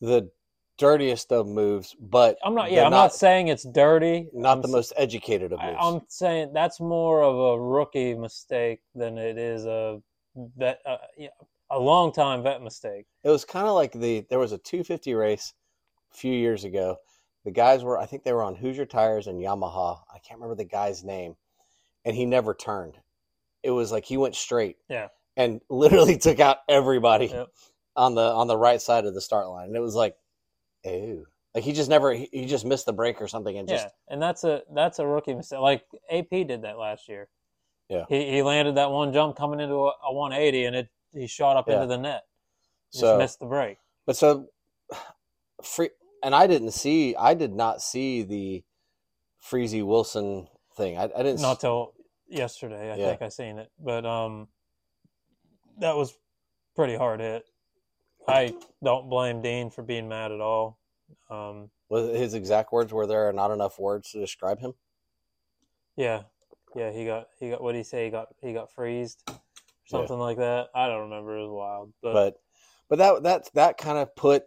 the 0.00 0.30
dirtiest 0.78 1.32
of 1.32 1.46
moves, 1.46 1.94
but 2.00 2.38
I'm 2.44 2.54
not. 2.54 2.70
Yeah, 2.70 2.84
I'm 2.84 2.90
not, 2.90 3.14
saying 3.14 3.48
it's 3.48 3.64
dirty. 3.64 4.28
not 4.32 4.56
I'm 4.56 4.62
the 4.62 4.68
most 4.68 4.92
educated 4.96 5.52
of 5.52 5.60
I, 5.60 5.66
moves. 5.72 5.78
I'm 5.82 6.00
saying 6.08 6.52
that's 6.54 6.80
more 6.80 7.22
of 7.22 7.36
a 7.36 7.60
rookie 7.60 8.14
mistake 8.14 8.80
than 8.94 9.18
it 9.18 9.36
is 9.38 9.66
a 9.66 10.00
vet, 10.56 10.80
uh, 10.86 10.96
yeah, 11.16 11.28
a 11.70 11.78
long 11.78 12.12
time 12.12 12.42
vet 12.42 12.62
mistake. 12.62 13.06
It 13.24 13.30
was 13.30 13.44
kind 13.44 13.66
of 13.66 13.74
like 13.74 13.92
the 13.92 14.24
there 14.30 14.38
was 14.38 14.52
a 14.52 14.58
250 14.58 15.14
race 15.14 15.52
a 16.12 16.16
few 16.16 16.32
years 16.32 16.64
ago. 16.64 16.96
The 17.44 17.50
guys 17.50 17.82
were 17.84 17.98
I 17.98 18.06
think 18.06 18.24
they 18.24 18.32
were 18.32 18.42
on 18.42 18.54
Hoosier 18.56 18.86
tires 18.86 19.26
and 19.26 19.40
Yamaha. 19.40 20.00
I 20.14 20.18
can't 20.20 20.40
remember 20.40 20.54
the 20.56 20.64
guy's 20.64 21.02
name, 21.04 21.36
and 22.04 22.14
he 22.16 22.24
never 22.24 22.54
turned. 22.54 22.94
It 23.62 23.70
was 23.72 23.90
like 23.92 24.04
he 24.04 24.16
went 24.16 24.36
straight. 24.36 24.76
Yeah. 24.88 25.08
And 25.36 25.60
literally 25.68 26.16
took 26.18 26.40
out 26.40 26.58
everybody 26.68 27.26
Yep. 27.26 27.48
on 27.96 28.14
the 28.14 28.22
on 28.22 28.46
the 28.46 28.56
right 28.56 28.80
side 28.80 29.04
of 29.06 29.14
the 29.14 29.20
start 29.20 29.48
line. 29.48 29.68
And 29.68 29.76
it 29.76 29.80
was 29.80 29.94
like, 29.96 30.14
ew. 30.84 31.26
Like 31.54 31.64
he 31.64 31.72
just 31.72 31.88
never 31.90 32.12
he, 32.12 32.28
he 32.32 32.46
just 32.46 32.64
missed 32.64 32.86
the 32.86 32.92
break 32.92 33.20
or 33.20 33.26
something 33.28 33.56
and 33.56 33.68
just 33.68 33.86
yeah, 33.86 33.90
and 34.14 34.20
that's 34.22 34.44
a 34.44 34.62
that's 34.74 34.98
a 34.98 35.06
rookie 35.06 35.34
mistake. 35.34 35.58
Like 35.60 35.84
AP 36.10 36.30
did 36.30 36.62
that 36.62 36.78
last 36.78 37.08
year. 37.08 37.28
Yeah. 37.88 38.04
he 38.08 38.30
he 38.30 38.42
landed 38.42 38.76
that 38.76 38.90
one 38.90 39.12
jump 39.12 39.36
coming 39.36 39.60
into 39.60 39.74
a, 39.74 39.92
a 40.06 40.12
180, 40.12 40.64
and 40.66 40.76
it 40.76 40.88
he 41.14 41.26
shot 41.26 41.56
up 41.56 41.66
Yeah. 41.68 41.74
into 41.76 41.86
the 41.86 41.96
net. 41.98 42.22
Just 42.92 43.00
so 43.00 43.18
missed 43.18 43.40
the 43.40 43.46
break. 43.46 43.78
But 44.06 44.16
so 44.16 44.48
free 45.62 45.90
and 46.22 46.34
I 46.34 46.46
didn't 46.46 46.72
see 46.72 47.16
I 47.16 47.34
did 47.34 47.54
not 47.54 47.80
see 47.82 48.22
the 48.22 48.62
Friese 49.40 49.82
Wilson 49.82 50.48
thing. 50.76 50.98
I, 50.98 51.04
I 51.04 51.22
didn't 51.22 51.40
Not 51.40 51.60
till 51.60 51.94
yesterday, 52.28 52.92
I 52.92 52.96
Yeah. 52.96 53.08
think 53.08 53.22
I 53.22 53.28
seen 53.28 53.58
it, 53.58 53.70
but 53.78 54.04
um, 54.04 54.48
that 55.78 55.96
was 55.96 56.16
pretty 56.76 56.96
hard 56.96 57.20
hit. 57.20 57.44
I 58.28 58.54
don't 58.84 59.08
blame 59.08 59.40
Dean 59.42 59.70
for 59.70 59.82
being 59.82 60.08
mad 60.08 60.32
at 60.32 60.40
all. 60.40 60.78
Um, 61.30 61.70
was 61.88 62.16
his 62.16 62.34
exact 62.34 62.72
words 62.72 62.92
were 62.92 63.06
there 63.06 63.28
are 63.28 63.32
not 63.32 63.50
enough 63.50 63.78
words 63.78 64.10
to 64.12 64.20
describe 64.20 64.60
him. 64.60 64.74
yeah, 65.96 66.22
yeah, 66.76 66.90
he 66.92 67.06
got 67.06 67.28
he 67.40 67.50
got 67.50 67.62
what 67.62 67.72
did 67.72 67.78
he 67.78 67.84
say? 67.84 68.04
He 68.04 68.10
got 68.10 68.28
he 68.42 68.52
got 68.52 68.70
freezed, 68.70 69.22
something 69.86 70.18
like 70.18 70.36
that. 70.36 70.68
I 70.74 70.86
don't 70.86 71.04
remember. 71.10 71.36
It 71.38 71.42
was 71.46 71.50
wild, 71.50 71.92
but, 72.02 72.12
But 72.12 72.40
but 72.90 72.98
that 72.98 73.22
that 73.22 73.50
that 73.54 73.78
kind 73.78 73.98
of 73.98 74.14
put 74.14 74.44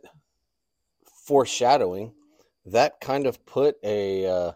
foreshadowing. 1.26 2.14
That 2.66 3.02
kind 3.02 3.26
of 3.26 3.44
put 3.48 3.78
a 3.84 4.28
uh, 4.28 4.52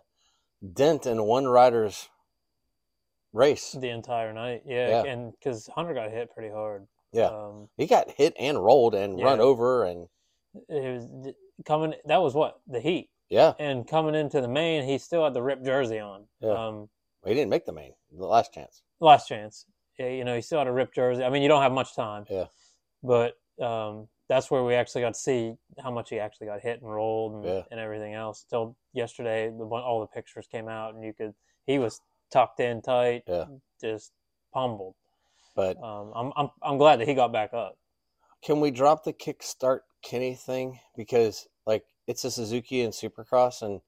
dent 0.73 1.07
in 1.07 1.23
one 1.23 1.47
rider's 1.47 2.07
race. 3.33 3.71
the 3.71 3.89
entire 3.89 4.31
night, 4.31 4.61
yeah, 4.65 5.03
Yeah. 5.03 5.11
and 5.11 5.31
because 5.31 5.67
Hunter 5.73 5.95
got 5.95 6.11
hit 6.11 6.31
pretty 6.31 6.53
hard. 6.53 6.85
Yeah. 7.15 7.27
um, 7.27 7.69
He 7.77 7.87
got 7.87 8.11
hit 8.11 8.33
and 8.39 8.63
rolled 8.63 8.93
and 8.95 9.21
run 9.21 9.39
over 9.39 9.85
and 9.85 10.07
it 10.69 10.95
was 11.01 11.33
coming. 11.65 11.93
That 12.05 12.21
was 12.21 12.33
what 12.33 12.59
the 12.67 12.79
heat, 12.79 13.09
yeah, 13.29 13.53
and 13.59 13.87
coming 13.87 14.15
into 14.15 14.39
the 14.41 14.47
main, 14.47 14.83
he 14.83 14.97
still 14.97 15.23
had 15.23 15.33
the 15.33 15.41
ripped 15.41 15.65
jersey 15.65 15.99
on. 15.99 16.25
Yeah. 16.41 16.51
Um, 16.67 16.89
he 17.25 17.33
didn't 17.33 17.49
make 17.49 17.65
the 17.65 17.73
main. 17.73 17.93
The 18.11 18.25
last 18.25 18.53
chance. 18.53 18.81
last 18.99 19.27
chance. 19.27 19.65
Yeah, 19.99 20.09
you 20.09 20.23
know, 20.23 20.35
he 20.35 20.41
still 20.41 20.59
had 20.59 20.67
a 20.67 20.71
ripped 20.71 20.95
jersey. 20.95 21.23
I 21.23 21.29
mean, 21.29 21.41
you 21.41 21.47
don't 21.47 21.61
have 21.61 21.71
much 21.71 21.95
time. 21.95 22.25
Yeah. 22.29 22.45
But 23.03 23.33
um, 23.61 24.07
that's 24.29 24.49
where 24.51 24.63
we 24.63 24.75
actually 24.75 25.01
got 25.01 25.13
to 25.13 25.19
see 25.19 25.55
how 25.81 25.91
much 25.91 26.09
he 26.09 26.19
actually 26.19 26.47
got 26.47 26.61
hit 26.61 26.81
and 26.81 26.89
rolled 26.89 27.33
and, 27.35 27.45
Yeah. 27.45 27.61
and 27.71 27.79
everything 27.79 28.13
else. 28.13 28.45
Till 28.49 28.75
yesterday, 28.93 29.49
the, 29.49 29.63
all 29.65 30.01
the 30.01 30.07
pictures 30.07 30.47
came 30.51 30.67
out, 30.67 30.93
and 30.95 31.03
you 31.03 31.13
could 31.13 31.33
he 31.65 31.79
was 31.79 32.01
tucked 32.31 32.59
in 32.59 32.81
tight, 32.81 33.23
Yeah. 33.27 33.45
just 33.81 34.11
pummeled. 34.53 34.95
But 35.55 35.81
Um, 35.81 36.11
I'm 36.15 36.33
I'm 36.35 36.49
I'm 36.61 36.77
glad 36.77 36.99
that 36.99 37.07
he 37.07 37.13
got 37.13 37.31
back 37.31 37.53
up. 37.53 37.77
can 38.43 38.59
we 38.59 38.71
drop 38.71 39.03
the 39.03 39.13
kickstart 39.13 39.81
Kenny 40.01 40.35
thing? 40.35 40.79
Because 40.95 41.47
like 41.65 41.85
it's 42.07 42.23
a 42.25 42.31
Suzuki 42.31 42.81
and 42.81 42.93
Supercross 42.93 43.61
and 43.61 43.81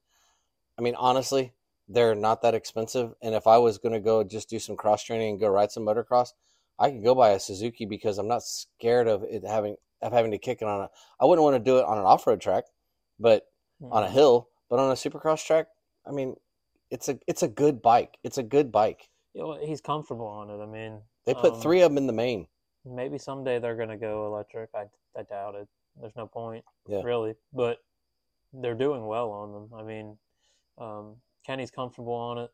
I 0.78 0.82
mean 0.82 0.94
honestly 0.96 1.52
they're 1.88 2.14
not 2.14 2.42
that 2.42 2.54
expensive. 2.54 3.14
And 3.22 3.34
if 3.34 3.46
I 3.46 3.58
was 3.58 3.78
going 3.78 3.94
to 3.94 4.00
go 4.00 4.22
just 4.24 4.50
do 4.50 4.58
some 4.58 4.76
cross 4.76 5.02
training 5.02 5.30
and 5.30 5.40
go 5.40 5.48
ride 5.48 5.70
some 5.72 5.84
motocross 5.84 6.30
I 6.78 6.90
could 6.90 7.04
go 7.04 7.14
buy 7.14 7.30
a 7.30 7.40
Suzuki 7.40 7.86
because 7.86 8.18
I'm 8.18 8.28
not 8.28 8.42
scared 8.42 9.08
of 9.08 9.22
it 9.24 9.44
having 9.46 9.76
of 10.02 10.12
having 10.12 10.30
to 10.32 10.38
kick 10.38 10.62
it 10.62 10.68
on 10.68 10.82
a 10.82 10.88
I 11.20 11.24
wouldn't 11.26 11.44
want 11.44 11.56
to 11.56 11.70
do 11.70 11.78
it 11.78 11.84
on 11.84 11.98
an 11.98 12.04
off-road 12.04 12.40
track 12.40 12.64
but 13.18 13.46
on 13.90 14.02
a 14.02 14.10
hill 14.10 14.48
but 14.68 14.78
on 14.78 14.90
a 14.90 14.94
Supercross 14.94 15.44
track 15.46 15.66
I 16.06 16.12
mean 16.12 16.36
it's 16.90 17.08
a 17.08 17.18
it's 17.26 17.42
a 17.42 17.48
good 17.48 17.82
bike. 17.82 18.16
It's 18.24 18.38
a 18.38 18.42
good 18.42 18.72
bike. 18.72 19.08
You 19.34 19.42
know, 19.42 19.58
he's 19.62 19.80
comfortable 19.80 20.26
on 20.26 20.50
it. 20.50 20.62
I 20.62 20.66
mean, 20.66 21.02
they 21.28 21.34
put 21.34 21.54
um, 21.54 21.60
3 21.60 21.82
of 21.82 21.90
them 21.90 21.98
in 21.98 22.06
the 22.06 22.12
main 22.12 22.46
Maybe 22.84 23.18
someday 23.18 23.58
they're 23.58 23.76
going 23.76 23.90
to 23.90 23.96
go 23.96 24.26
electric. 24.26 24.70
I, 24.74 24.84
I 25.18 25.22
doubt 25.24 25.54
it. 25.56 25.68
There's 26.00 26.16
no 26.16 26.26
point, 26.26 26.64
Yeah. 26.88 27.02
really. 27.02 27.34
But 27.52 27.78
they're 28.52 28.74
doing 28.74 29.06
well 29.06 29.30
on 29.30 29.52
them. 29.52 29.68
I 29.78 29.82
mean, 29.82 30.16
um, 30.78 31.16
Kenny's 31.46 31.70
comfortable 31.70 32.14
on 32.14 32.38
it. 32.38 32.50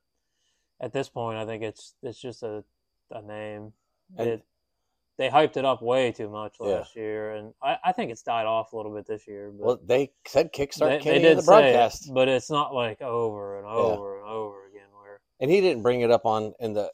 At 0.81 0.93
this 0.93 1.09
point, 1.09 1.39
I 1.39 1.47
think 1.47 1.63
it's 1.63 1.95
it's 2.03 2.21
just 2.21 2.43
a 2.43 2.65
a 3.11 3.23
name. 3.23 3.73
And- 4.19 4.29
it, 4.29 4.45
they 5.17 5.29
hyped 5.29 5.57
it 5.57 5.65
up 5.65 5.81
way 5.81 6.11
too 6.11 6.29
much 6.29 6.57
Yeah. 6.61 6.67
last 6.67 6.97
year, 6.97 7.35
and 7.35 7.55
I, 7.63 7.77
I 7.85 7.93
think 7.93 8.11
it's 8.11 8.23
died 8.23 8.47
off 8.47 8.73
a 8.73 8.77
little 8.77 8.93
bit 8.93 9.07
this 9.07 9.29
year. 9.29 9.53
But 9.57 9.65
well 9.65 9.81
they 9.85 10.11
said 10.27 10.53
kickstart 10.53 10.89
they, 10.89 10.99
Kenny 10.99 11.19
they 11.21 11.31
in 11.31 11.37
did 11.37 11.39
the 11.39 11.43
say 11.43 11.71
it, 11.71 11.73
broadcast 11.75 12.11
but 12.13 12.29
it's 12.29 12.51
not 12.51 12.75
like 12.75 13.01
over 13.01 13.59
and 13.59 13.67
over 13.67 14.19
and 14.19 14.27
over 14.29 14.67
again. 14.67 14.89
Where 15.01 15.21
and 15.39 15.49
he 15.49 15.61
didn't 15.61 15.83
bring 15.85 16.01
it 16.01 16.11
up 16.11 16.27
on 16.27 16.53
in 16.59 16.73
the 16.73 16.91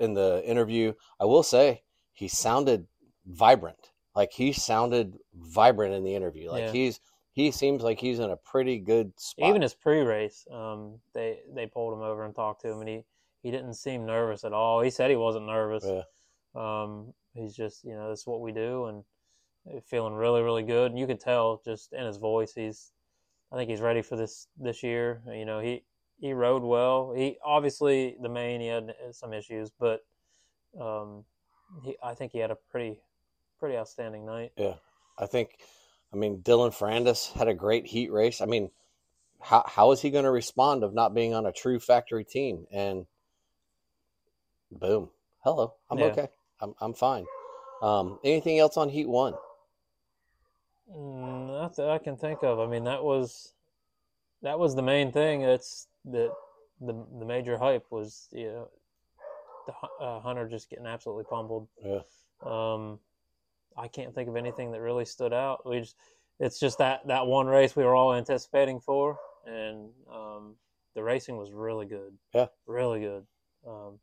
in 0.00 0.14
the 0.14 0.42
interview. 0.44 0.92
I 1.20 1.24
will 1.24 1.42
say 1.42 1.82
he 2.12 2.28
sounded 2.28 2.86
vibrant. 3.26 3.90
Like 4.14 4.32
he 4.32 4.52
sounded 4.52 5.18
vibrant 5.34 5.94
in 5.94 6.04
the 6.04 6.14
interview. 6.14 6.50
Like 6.50 6.64
Yeah. 6.64 6.72
he's 6.72 7.00
he 7.32 7.50
seems 7.50 7.82
like 7.82 8.00
he's 8.00 8.18
in 8.18 8.30
a 8.30 8.36
pretty 8.36 8.78
good 8.78 9.12
spot. 9.20 9.50
even 9.50 9.60
his 9.60 9.74
pre-race, 9.74 10.46
um, 10.50 11.00
they 11.12 11.40
they 11.54 11.66
pulled 11.66 11.92
him 11.92 12.00
over 12.00 12.24
and 12.24 12.34
talked 12.34 12.62
to 12.62 12.70
him, 12.70 12.80
and 12.80 12.88
he 12.88 13.04
he 13.42 13.50
didn't 13.50 13.74
seem 13.74 14.06
nervous 14.06 14.42
at 14.42 14.54
all. 14.54 14.80
He 14.80 14.90
said 14.90 15.10
he 15.10 15.16
wasn't 15.16 15.46
nervous. 15.46 15.84
Yeah. 15.86 16.02
Um, 16.54 17.12
he's 17.34 17.54
just 17.54 17.84
you 17.84 17.92
know 17.94 18.08
this 18.08 18.20
is 18.20 18.26
what 18.26 18.40
we 18.40 18.52
do, 18.52 18.86
and 18.86 19.04
feeling 19.84 20.14
really 20.14 20.42
really 20.42 20.62
good. 20.62 20.92
And 20.92 20.98
you 20.98 21.06
could 21.06 21.20
tell 21.20 21.60
just 21.64 21.92
in 21.92 22.06
his 22.06 22.16
voice, 22.16 22.54
he's 22.54 22.92
I 23.52 23.56
think 23.56 23.68
he's 23.68 23.82
ready 23.82 24.00
for 24.00 24.16
this 24.16 24.48
this 24.58 24.82
year. 24.82 25.22
You 25.30 25.44
know 25.44 25.60
he 25.60 25.84
he 26.18 26.32
rode 26.32 26.62
well. 26.62 27.12
He 27.14 27.38
obviously 27.44 28.16
the 28.20 28.28
main 28.28 28.60
he 28.60 28.68
had 28.68 28.94
some 29.12 29.32
issues, 29.32 29.70
but 29.78 30.00
um, 30.80 31.24
he 31.82 31.96
I 32.02 32.14
think 32.14 32.32
he 32.32 32.38
had 32.38 32.50
a 32.50 32.58
pretty 32.70 33.00
pretty 33.58 33.76
outstanding 33.76 34.26
night. 34.26 34.52
Yeah, 34.56 34.74
I 35.18 35.26
think. 35.26 35.58
I 36.12 36.16
mean, 36.16 36.42
Dylan 36.42 36.74
Ferrandis 36.76 37.32
had 37.32 37.48
a 37.48 37.54
great 37.54 37.86
heat 37.86 38.12
race. 38.12 38.40
I 38.40 38.46
mean, 38.46 38.70
how 39.40 39.64
how 39.66 39.92
is 39.92 40.00
he 40.02 40.10
going 40.10 40.24
to 40.24 40.30
respond 40.30 40.84
of 40.84 40.94
not 40.94 41.14
being 41.14 41.34
on 41.34 41.46
a 41.46 41.52
true 41.52 41.80
factory 41.80 42.24
team? 42.24 42.66
And 42.72 43.06
boom, 44.70 45.10
hello, 45.42 45.74
I'm 45.90 45.98
Yeah. 45.98 46.04
okay. 46.04 46.28
I'm 46.60 46.74
I'm 46.80 46.94
fine. 46.94 47.26
Um, 47.82 48.18
anything 48.24 48.58
else 48.58 48.76
on 48.76 48.88
Heat 48.88 49.08
One? 49.08 49.34
Mm, 50.90 51.46
Not 51.48 51.76
that 51.76 51.90
I 51.90 51.98
can 51.98 52.16
think 52.16 52.42
of. 52.42 52.58
I 52.60 52.66
mean, 52.66 52.84
that 52.84 53.02
was 53.04 53.54
that 54.42 54.58
was 54.58 54.74
the 54.74 54.82
main 54.82 55.12
thing. 55.12 55.42
That's 55.42 55.88
that 56.06 56.30
the 56.80 57.06
the 57.18 57.24
major 57.24 57.58
hype 57.58 57.86
was 57.90 58.28
you 58.32 58.46
know 58.46 58.68
the 59.66 60.04
uh, 60.04 60.20
Hunter 60.20 60.48
just 60.48 60.70
getting 60.70 60.86
absolutely 60.86 61.24
pummeled. 61.24 61.68
Yeah. 61.84 62.00
Um, 62.44 62.98
I 63.76 63.88
can't 63.88 64.14
think 64.14 64.28
of 64.28 64.36
anything 64.36 64.72
that 64.72 64.80
really 64.80 65.04
stood 65.04 65.32
out. 65.32 65.68
We 65.68 65.80
just 65.80 65.96
it's 66.38 66.58
just 66.58 66.78
that 66.78 67.06
that 67.06 67.26
one 67.26 67.46
race 67.46 67.74
we 67.76 67.84
were 67.84 67.94
all 67.94 68.14
anticipating 68.14 68.80
for, 68.80 69.18
and 69.46 69.90
um, 70.12 70.56
the 70.94 71.02
racing 71.02 71.36
was 71.36 71.52
really 71.52 71.86
good. 71.86 72.16
Yeah. 72.34 72.46
really 72.66 73.00
good. 73.00 73.26
Um, 73.66 73.98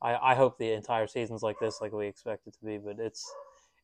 I 0.00 0.32
I 0.32 0.34
hope 0.34 0.58
the 0.58 0.72
entire 0.72 1.06
season's 1.06 1.42
like 1.42 1.58
this, 1.60 1.80
like 1.80 1.92
we 1.92 2.06
expect 2.06 2.46
it 2.46 2.54
to 2.54 2.64
be, 2.64 2.78
but 2.78 2.98
it's 2.98 3.32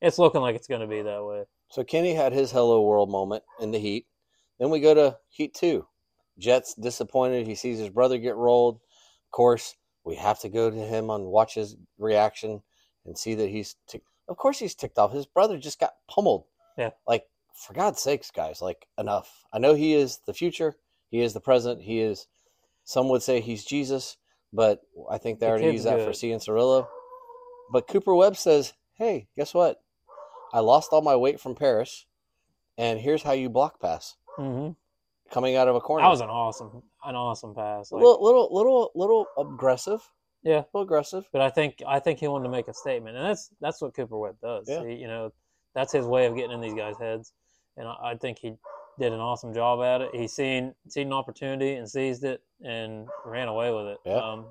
it's 0.01 0.19
looking 0.19 0.41
like 0.41 0.57
it's 0.57 0.69
going 0.69 0.81
to 0.81 0.87
be 0.87 1.03
that 1.03 1.25
way. 1.25 1.45
So 1.71 1.85
Kenny 1.85 2.15
had 2.15 2.33
his 2.33 2.51
hello 2.51 2.83
world 2.83 3.11
moment 3.11 3.45
in 3.61 3.71
the 3.71 3.79
heat. 3.79 4.07
Then 4.59 4.71
we 4.71 4.81
go 4.81 4.95
to 4.95 5.17
heat 5.29 5.55
two. 5.55 5.87
Jett's 6.39 6.75
disappointed. 6.75 7.47
He 7.47 7.55
sees 7.55 7.79
his 7.79 7.91
brother 7.91 8.19
get 8.19 8.37
rolled. 8.37 8.77
Of 8.77 9.31
course, 9.33 9.75
we 10.05 10.17
have 10.17 10.41
to 10.41 10.49
go 10.49 10.71
to 10.71 10.77
him 10.77 11.11
and 11.11 11.27
watch 11.27 11.55
his 11.55 11.77
reaction 11.99 12.63
and 13.05 13.19
see 13.19 13.35
that 13.35 13.49
he's. 13.49 13.77
Of 14.29 14.37
course, 14.37 14.59
he's 14.59 14.75
ticked 14.75 14.99
off. 14.99 15.13
His 15.13 15.27
brother 15.27 15.59
just 15.59 15.81
got 15.81 15.95
pummeled. 16.09 16.45
Yeah. 16.77 16.91
Like 17.07 17.25
for 17.55 17.73
God's 17.73 18.01
sakes, 18.01 18.31
guys, 18.31 18.63
like 18.63 18.87
enough. 18.99 19.45
I 19.53 19.59
know 19.59 19.75
he 19.75 19.95
is 19.95 20.21
the 20.27 20.35
future. 20.35 20.77
He 21.11 21.21
is 21.21 21.33
the 21.33 21.41
present. 21.41 21.83
He 21.83 22.01
is. 22.01 22.27
Some 22.85 23.09
would 23.11 23.23
say 23.23 23.41
he's 23.41 23.65
Jesus, 23.65 24.17
but 24.53 24.81
I 25.11 25.19
think 25.19 25.41
they 25.41 25.47
The 25.47 25.51
already 25.53 25.67
use 25.73 25.85
that 25.85 25.99
for 26.01 26.07
good. 26.07 26.15
Cianciarillo. 26.15 26.89
But 27.71 27.87
Cooper 27.89 28.15
Webb 28.15 28.37
says, 28.37 28.73
"Hey, 28.95 29.29
guess 29.37 29.53
what? 29.53 29.83
I 30.53 30.61
lost 30.61 30.93
all 30.93 31.03
my 31.03 31.17
weight 31.17 31.39
from 31.39 31.55
Paris, 31.55 32.07
and 32.79 32.99
here's 32.99 33.23
how 33.23 33.33
you 33.33 33.51
block 33.51 33.81
pass 33.81 34.17
Mm-hmm. 34.39 34.73
Coming 35.31 35.57
out 35.57 35.69
of 35.69 35.77
a 35.77 35.81
corner. 35.81 36.05
That 36.05 36.11
was 36.11 36.21
an 36.21 36.29
awesome, 36.29 36.83
an 37.05 37.15
awesome 37.15 37.55
pass. 37.55 37.93
Like, 37.93 38.03
little, 38.03 38.23
little, 38.23 38.49
little, 38.51 38.91
little 38.95 39.27
aggressive. 39.39 40.01
Yeah. 40.43 40.61
a 40.61 40.67
little 40.73 40.83
aggressive. 40.83 41.25
but 41.33 41.43
I 41.43 41.51
think 41.51 41.83
I 41.87 41.99
think 41.99 42.21
he 42.21 42.29
wanted 42.29 42.45
to 42.45 42.51
make 42.51 42.69
a 42.69 42.75
statement, 42.75 43.17
and 43.17 43.25
that's 43.27 43.51
that's 43.61 43.81
what 43.81 43.95
Cooper 43.95 44.17
Webb 44.17 44.37
does. 44.41 44.67
Yeah. 44.69 44.87
He, 44.87 44.95
you 44.95 45.09
know, 45.09 45.33
that's 45.75 45.93
his 45.93 46.07
way 46.07 46.27
of 46.27 46.37
getting 46.37 46.53
in 46.53 46.61
these 46.61 46.75
guys' 46.75 46.97
heads, 46.99 47.33
and 47.77 47.89
I, 47.89 48.13
I 48.13 48.15
think 48.15 48.39
he 48.39 48.55
did 48.99 49.13
an 49.13 49.21
awesome 49.21 49.55
job 49.55 49.83
at 49.83 50.01
it. 50.01 50.11
He 50.15 50.29
seen 50.29 50.75
seen 50.89 51.09
an 51.09 51.13
opportunity 51.13 51.75
and 51.75 51.89
seized 51.89 52.25
it 52.25 52.43
and 52.65 53.09
ran 53.25 53.49
away 53.49 53.73
with 53.73 53.87
it. 53.87 53.99
Yeah. 54.05 54.17
Um, 54.17 54.47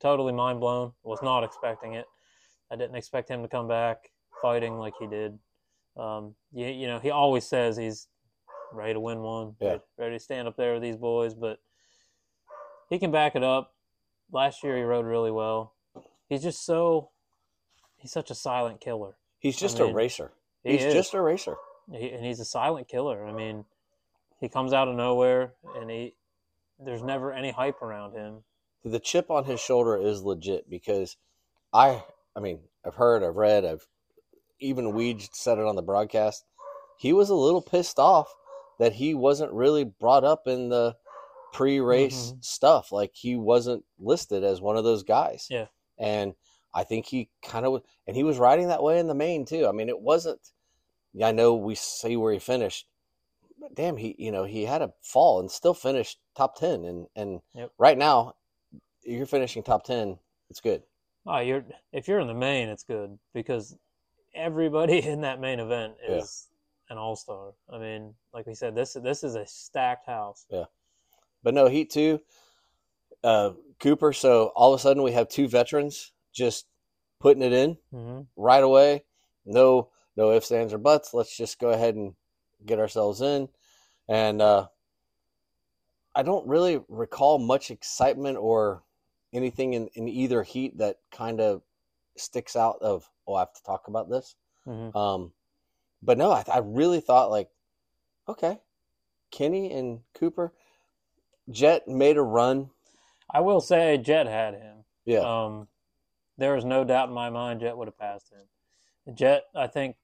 totally 0.00 0.32
mind 0.32 0.60
blown. 0.60 0.92
Was 1.02 1.22
not 1.22 1.44
expecting 1.44 1.94
it. 1.94 2.06
I 2.70 2.76
didn't 2.76 2.96
expect 2.96 3.28
him 3.28 3.42
to 3.42 3.48
come 3.48 3.68
back 3.68 4.10
fighting 4.42 4.78
like 4.78 4.94
he 4.98 5.06
did. 5.06 5.38
Um, 5.96 6.34
you, 6.52 6.66
you 6.66 6.86
know, 6.86 6.98
he 6.98 7.10
always 7.10 7.46
says 7.46 7.76
he's 7.76 8.08
ready 8.74 8.94
to 8.94 9.00
win 9.00 9.20
one, 9.20 9.56
Yeah. 9.60 9.68
ready, 9.68 9.82
ready 9.96 10.16
to 10.16 10.20
stand 10.20 10.48
up 10.48 10.56
there 10.56 10.74
with 10.74 10.82
these 10.82 10.96
boys, 10.96 11.34
but 11.34 11.58
he 12.90 12.98
can 12.98 13.10
back 13.10 13.36
it 13.36 13.42
up. 13.42 13.74
Last 14.32 14.62
year 14.62 14.76
he 14.76 14.82
rode 14.82 15.06
really 15.06 15.30
well. 15.30 15.74
He's 16.28 16.42
just 16.42 16.64
so 16.64 17.10
he's 17.96 18.12
such 18.12 18.30
a 18.30 18.34
silent 18.34 18.80
killer. 18.80 19.16
He's 19.38 19.56
just 19.56 19.78
mean, 19.78 19.90
a 19.90 19.94
racer. 19.94 20.32
He 20.62 20.72
He's 20.72 20.92
just 20.92 21.14
a 21.14 21.20
racer. 21.20 21.56
He, 21.92 22.10
and 22.10 22.24
he's 22.24 22.40
a 22.40 22.44
silent 22.44 22.88
killer. 22.88 23.26
I 23.26 23.32
mean, 23.32 23.66
he 24.40 24.48
comes 24.48 24.72
out 24.72 24.88
of 24.88 24.96
nowhere, 24.96 25.52
and 25.76 25.90
he 25.90 26.14
there's 26.78 27.02
never 27.02 27.32
any 27.32 27.50
hype 27.50 27.82
around 27.82 28.12
him. 28.12 28.44
The 28.84 29.00
chip 29.00 29.30
on 29.30 29.44
his 29.44 29.60
shoulder 29.60 29.96
is 29.96 30.22
legit 30.22 30.68
because 30.68 31.16
I, 31.72 32.02
I 32.36 32.40
mean, 32.40 32.60
I've 32.84 32.94
heard, 32.94 33.22
I've 33.22 33.36
read, 33.36 33.64
I've 33.64 33.86
even 34.60 34.92
Weege 34.92 35.28
said 35.32 35.58
it 35.58 35.64
on 35.64 35.76
the 35.76 35.82
broadcast. 35.82 36.44
He 36.98 37.12
was 37.12 37.30
a 37.30 37.34
little 37.34 37.62
pissed 37.62 37.98
off 37.98 38.34
that 38.78 38.92
he 38.94 39.14
wasn't 39.14 39.52
really 39.52 39.84
brought 39.84 40.24
up 40.24 40.46
in 40.46 40.68
the 40.68 40.96
pre-race 41.52 42.32
Mhm. 42.32 42.44
stuff. 42.44 42.90
Like 42.92 43.14
he 43.14 43.36
wasn't 43.36 43.84
listed 43.98 44.42
as 44.42 44.60
one 44.60 44.76
of 44.76 44.84
those 44.84 45.02
guys. 45.02 45.46
Yeah. 45.50 45.66
And 45.98 46.34
I 46.74 46.82
think 46.84 47.06
he 47.06 47.30
kind 47.42 47.64
of, 47.64 47.82
and 48.06 48.16
he 48.16 48.24
was 48.24 48.38
riding 48.38 48.68
that 48.68 48.82
way 48.82 48.98
in 48.98 49.06
the 49.06 49.14
main 49.14 49.44
too. 49.44 49.66
I 49.68 49.72
mean, 49.72 49.88
it 49.88 50.00
wasn't. 50.00 50.40
I 51.22 51.30
know 51.30 51.54
we 51.54 51.76
see 51.76 52.16
where 52.16 52.32
he 52.32 52.40
finished, 52.40 52.88
but 53.60 53.72
damn, 53.74 53.96
he 53.96 54.16
you 54.18 54.32
know 54.32 54.42
he 54.42 54.64
had 54.64 54.82
a 54.82 54.92
fall 55.00 55.38
and 55.38 55.48
still 55.48 55.74
finished 55.74 56.18
top 56.34 56.56
ten. 56.56 56.84
And 56.84 57.06
and 57.14 57.40
Yep. 57.54 57.70
right 57.78 57.96
now, 57.96 58.34
you're 59.04 59.24
finishing 59.26 59.62
top 59.62 59.84
ten. 59.84 60.18
It's 60.50 60.60
good. 60.60 60.82
Oh, 61.24 61.38
you're 61.38 61.64
if 61.92 62.08
you're 62.08 62.18
in 62.18 62.26
the 62.26 62.34
main, 62.34 62.68
it's 62.68 62.82
good 62.82 63.16
because 63.32 63.76
everybody 64.34 64.98
in 65.06 65.20
that 65.20 65.38
main 65.38 65.60
event 65.60 65.94
is 66.08 66.48
an 66.90 66.98
all 66.98 67.16
star. 67.16 67.52
I 67.72 67.78
mean, 67.78 68.14
like 68.32 68.46
we 68.46 68.54
said, 68.54 68.74
this 68.74 68.94
this 68.94 69.24
is 69.24 69.34
a 69.34 69.46
stacked 69.46 70.06
house. 70.06 70.46
Yeah, 70.50 70.64
but 71.42 71.54
no 71.54 71.68
heat 71.68 71.90
two. 71.90 72.20
Uh, 73.22 73.52
Cooper. 73.80 74.12
So 74.12 74.52
all 74.54 74.72
of 74.74 74.80
a 74.80 74.82
sudden 74.82 75.02
we 75.02 75.12
have 75.12 75.28
two 75.28 75.48
veterans 75.48 76.12
just 76.32 76.66
putting 77.20 77.42
it 77.42 77.52
in 77.52 77.76
hmm 77.90 78.20
right 78.36 78.62
away. 78.62 79.04
No, 79.46 79.90
no 80.16 80.32
ifs, 80.32 80.50
ands, 80.50 80.72
or 80.72 80.78
buts. 80.78 81.14
Let's 81.14 81.36
just 81.36 81.58
go 81.58 81.70
ahead 81.70 81.94
and 81.94 82.14
get 82.64 82.78
ourselves 82.78 83.20
in. 83.20 83.48
And 84.08 84.42
uh, 84.42 84.66
I 86.14 86.22
don't 86.22 86.46
really 86.46 86.80
recall 86.88 87.38
much 87.38 87.70
excitement 87.70 88.38
or 88.38 88.82
anything 89.32 89.74
in, 89.74 89.88
in 89.94 90.08
either 90.08 90.42
heat 90.42 90.78
that 90.78 90.98
kind 91.10 91.40
of 91.40 91.62
sticks 92.16 92.56
out 92.56 92.76
of, 92.80 93.08
oh, 93.26 93.34
I 93.34 93.40
have 93.40 93.54
to 93.54 93.62
talk 93.64 93.88
about 93.88 94.08
this. 94.08 94.36
hmm 94.64 94.96
Um, 94.96 95.32
but 96.04 96.18
no, 96.18 96.30
I, 96.30 96.44
I 96.52 96.58
really 96.58 97.00
thought 97.00 97.30
like, 97.30 97.48
okay, 98.28 98.58
Kenny 99.30 99.72
and 99.72 100.00
Cooper, 100.14 100.52
Jett 101.50 101.88
made 101.88 102.16
a 102.16 102.22
run. 102.22 102.70
I 103.30 103.40
will 103.40 103.60
say 103.60 103.98
Jett 103.98 104.26
had 104.26 104.54
him. 104.54 104.84
Yeah, 105.04 105.20
Um, 105.20 105.68
there 106.38 106.56
is 106.56 106.64
no 106.64 106.84
doubt 106.84 107.08
in 107.08 107.14
my 107.14 107.30
mind 107.30 107.60
Jett 107.60 107.76
would 107.76 107.88
have 107.88 107.98
passed 107.98 108.30
him. 108.32 109.14
Jett, 109.14 109.44
I 109.54 109.66
think, 109.66 109.96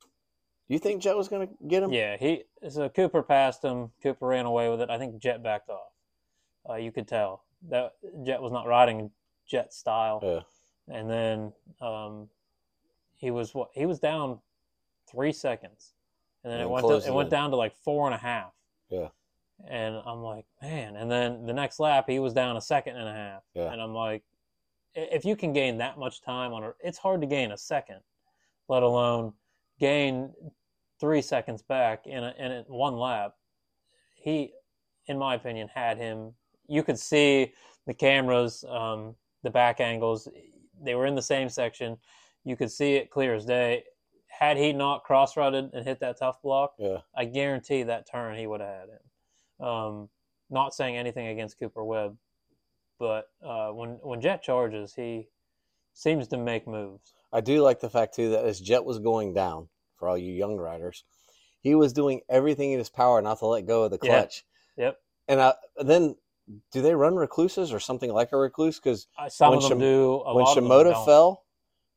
Do 0.00 0.74
you 0.74 0.78
think 0.78 1.02
Jett 1.02 1.16
was 1.16 1.28
going 1.28 1.48
to 1.48 1.54
get 1.66 1.82
him? 1.82 1.92
yeah, 1.92 2.16
he 2.16 2.44
so 2.68 2.88
Cooper 2.88 3.22
passed 3.22 3.62
him. 3.62 3.90
Cooper 4.02 4.26
ran 4.26 4.46
away 4.46 4.70
with 4.70 4.80
it. 4.80 4.90
I 4.90 4.98
think 4.98 5.18
Jett 5.18 5.42
backed 5.42 5.68
off. 5.70 5.92
Uh, 6.68 6.74
you 6.76 6.92
could 6.92 7.06
tell 7.08 7.42
that 7.68 7.94
Jett 8.24 8.40
was 8.40 8.52
not 8.52 8.66
riding 8.66 9.10
Jett 9.46 9.72
style. 9.72 10.20
Yeah. 10.22 10.94
And 10.94 11.10
then 11.10 11.52
um, 11.80 12.28
he 13.16 13.30
was 13.30 13.54
what 13.54 13.68
he 13.74 13.84
was 13.84 13.98
down 13.98 14.38
three 15.10 15.32
seconds, 15.32 15.94
and 16.44 16.52
then 16.52 16.60
And 16.60 16.68
it 16.68 16.72
went 16.72 16.86
to, 16.86 17.08
it 17.08 17.14
went 17.14 17.30
down 17.30 17.50
to 17.50 17.56
like 17.56 17.74
four 17.74 18.06
and 18.06 18.14
a 18.14 18.18
half. 18.18 18.52
Yeah. 18.88 19.08
And 19.68 19.96
I'm 20.06 20.22
like, 20.22 20.46
man. 20.62 20.96
And 20.96 21.10
then 21.10 21.46
the 21.46 21.52
next 21.52 21.80
lap, 21.80 22.04
he 22.08 22.18
was 22.18 22.32
down 22.32 22.56
a 22.56 22.60
second 22.60 22.96
and 22.96 23.08
a 23.08 23.12
half. 23.12 23.42
Yeah. 23.54 23.72
And 23.72 23.82
I'm 23.82 23.92
like, 23.92 24.22
if 24.94 25.24
you 25.24 25.36
can 25.36 25.52
gain 25.52 25.78
that 25.78 25.98
much 25.98 26.22
time 26.22 26.52
on 26.52 26.62
a, 26.62 26.72
it's 26.80 26.98
hard 26.98 27.20
to 27.22 27.26
gain 27.26 27.52
a 27.52 27.58
second, 27.58 28.00
let 28.68 28.82
alone 28.82 29.32
gain 29.80 30.32
three 31.00 31.22
seconds 31.22 31.62
back 31.62 32.06
in 32.06 32.22
a, 32.24 32.34
in 32.38 32.52
a, 32.52 32.64
one 32.68 32.96
lap. 32.96 33.34
He, 34.14 34.52
in 35.06 35.18
my 35.18 35.34
opinion, 35.34 35.68
had 35.72 35.98
him. 35.98 36.34
You 36.68 36.82
could 36.82 36.98
see 36.98 37.52
the 37.86 37.94
cameras, 37.94 38.64
um, 38.68 39.14
the 39.42 39.50
back 39.50 39.80
angles. 39.80 40.28
They 40.80 40.94
were 40.94 41.06
in 41.06 41.14
the 41.14 41.22
same 41.22 41.48
section. 41.48 41.96
You 42.44 42.56
could 42.56 42.70
see 42.70 42.94
it 42.94 43.10
clear 43.10 43.34
as 43.34 43.44
day. 43.44 43.84
Had 44.38 44.56
he 44.56 44.72
not 44.72 45.02
cross 45.02 45.36
rutted 45.36 45.70
and 45.74 45.84
hit 45.84 45.98
that 46.00 46.16
tough 46.18 46.40
block, 46.42 46.74
Yeah. 46.78 46.98
I 47.16 47.24
guarantee 47.24 47.82
that 47.82 48.06
turn 48.08 48.36
he 48.38 48.46
would 48.46 48.60
have 48.60 48.68
had 48.80 48.88
him. 48.88 49.66
Um, 49.66 50.08
not 50.48 50.74
saying 50.74 50.96
anything 50.96 51.26
against 51.26 51.58
Cooper 51.58 51.84
Webb, 51.84 52.16
but 53.00 53.28
uh, 53.44 53.70
when 53.70 53.98
when 54.02 54.20
Jett 54.20 54.42
charges, 54.42 54.94
he 54.94 55.28
seems 55.92 56.28
to 56.28 56.36
make 56.36 56.68
moves. 56.68 57.14
I 57.32 57.40
do 57.40 57.60
like 57.62 57.80
the 57.80 57.90
fact 57.90 58.14
too 58.14 58.30
that 58.30 58.44
as 58.44 58.60
Jett 58.60 58.84
was 58.84 59.00
going 59.00 59.34
down 59.34 59.68
for 59.96 60.08
all 60.08 60.16
you 60.16 60.32
young 60.32 60.56
riders, 60.56 61.02
he 61.60 61.74
was 61.74 61.92
doing 61.92 62.20
everything 62.28 62.70
in 62.70 62.78
his 62.78 62.88
power 62.90 63.20
not 63.20 63.40
to 63.40 63.46
let 63.46 63.66
go 63.66 63.82
of 63.82 63.90
the 63.90 63.98
Yeah. 64.02 64.20
clutch. 64.20 64.44
Yep. 64.76 64.96
And 65.26 65.40
I, 65.42 65.54
then, 65.78 66.16
do 66.70 66.80
they 66.80 66.94
run 66.94 67.14
Rekluses 67.14 67.72
or 67.74 67.80
something 67.80 68.12
like 68.12 68.30
a 68.32 68.36
Rekluse? 68.36 68.76
Because 68.80 69.08
Uh, 69.18 69.28
Some 69.28 69.50
When 69.50 69.58
of 69.64 69.68
them 69.68 69.78
Shim- 69.78 69.82
do. 69.82 70.22
A 70.24 70.34
when 70.34 70.44
lot 70.44 70.56
of 70.56 70.62
them 70.62 70.70
Shimoda 70.72 71.04
fell, 71.04 71.44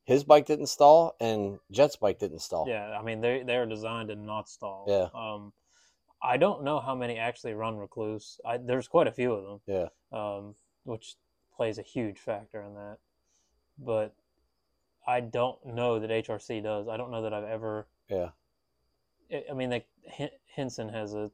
his 0.03 0.23
bike 0.23 0.45
didn't 0.45 0.67
stall 0.67 1.15
and 1.19 1.59
Jett's 1.71 1.95
bike 1.95 2.19
didn't 2.19 2.39
stall. 2.39 2.65
Yeah, 2.67 2.97
I 2.97 3.01
mean 3.03 3.21
they 3.21 3.43
they're 3.43 3.65
designed 3.65 4.09
to 4.09 4.15
not 4.15 4.49
stall. 4.49 4.85
Yeah. 4.87 5.07
Um, 5.19 5.53
I 6.23 6.37
don't 6.37 6.63
know 6.63 6.79
how 6.79 6.93
many 6.95 7.17
actually 7.17 7.53
run 7.53 7.75
Rekluse. 7.77 8.39
I, 8.45 8.57
there's 8.57 8.87
quite 8.87 9.07
a 9.07 9.11
few 9.11 9.33
of 9.33 9.43
them. 9.43 9.59
Yeah. 9.65 9.87
Um, 10.17 10.55
which 10.83 11.15
plays 11.55 11.77
a 11.77 11.81
huge 11.83 12.19
factor 12.19 12.61
in 12.61 12.75
that. 12.75 12.97
But 13.79 14.13
I 15.07 15.19
don't 15.21 15.63
know 15.65 15.99
that 15.99 16.09
HRC 16.11 16.61
does. 16.63 16.87
I 16.87 16.97
don't 16.97 17.09
know 17.11 17.23
that 17.23 17.33
I've 17.33 17.43
ever. 17.45 17.87
Yeah. 18.09 18.29
I- 19.31 19.45
I 19.49 19.53
mean, 19.53 19.69
they, 19.71 19.85
Hinson 20.45 20.89
has 20.89 21.13
a 21.13 21.31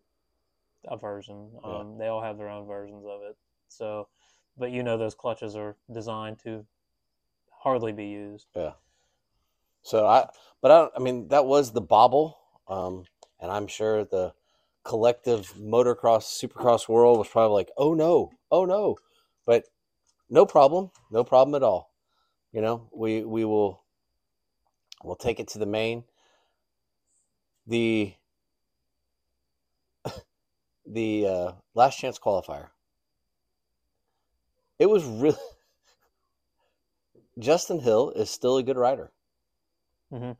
a 0.85 0.95
version. 0.95 1.49
Yeah. 1.65 1.77
Um, 1.79 1.97
They 1.97 2.07
all 2.07 2.21
have 2.21 2.37
their 2.37 2.49
own 2.49 2.65
versions 2.65 3.05
of 3.05 3.21
it. 3.23 3.35
So, 3.67 4.07
but 4.57 4.71
you 4.71 4.83
know, 4.83 4.97
those 4.97 5.15
clutches 5.15 5.55
are 5.57 5.75
designed 5.91 6.39
to 6.43 6.65
hardly 7.59 7.91
be 7.91 8.05
used. 8.05 8.47
Yeah. 8.55 8.73
So 9.81 10.05
I, 10.05 10.27
but 10.61 10.71
I, 10.71 10.89
I 10.95 10.99
mean, 10.99 11.29
that 11.29 11.45
was 11.45 11.71
the 11.71 11.81
bobble, 11.81 12.37
um, 12.67 13.05
and 13.39 13.51
I'm 13.51 13.67
sure 13.67 14.03
the 14.03 14.33
collective 14.83 15.53
motocross, 15.59 16.23
supercross 16.23 16.89
world 16.89 17.17
was 17.17 17.27
probably 17.27 17.53
like, 17.53 17.71
"Oh 17.77 17.93
no, 17.93 18.31
oh 18.51 18.65
no," 18.65 18.97
but 19.45 19.65
no 20.29 20.45
problem, 20.45 20.91
no 21.11 21.23
problem 21.23 21.55
at 21.55 21.63
all. 21.63 21.93
You 22.51 22.61
know, 22.61 22.89
we 22.93 23.23
we 23.23 23.45
will 23.45 23.83
we'll 25.03 25.15
take 25.15 25.39
it 25.39 25.47
to 25.49 25.59
the 25.59 25.65
main. 25.65 26.03
The 27.65 28.13
the 30.85 31.27
uh, 31.27 31.51
last 31.75 31.97
chance 31.97 32.19
qualifier. 32.19 32.69
It 34.79 34.87
was 34.87 35.03
really 35.05 35.37
Justin 37.39 37.79
Hill 37.79 38.11
is 38.11 38.29
still 38.29 38.57
a 38.57 38.63
good 38.63 38.77
rider. 38.77 39.11
Mhm. 40.11 40.37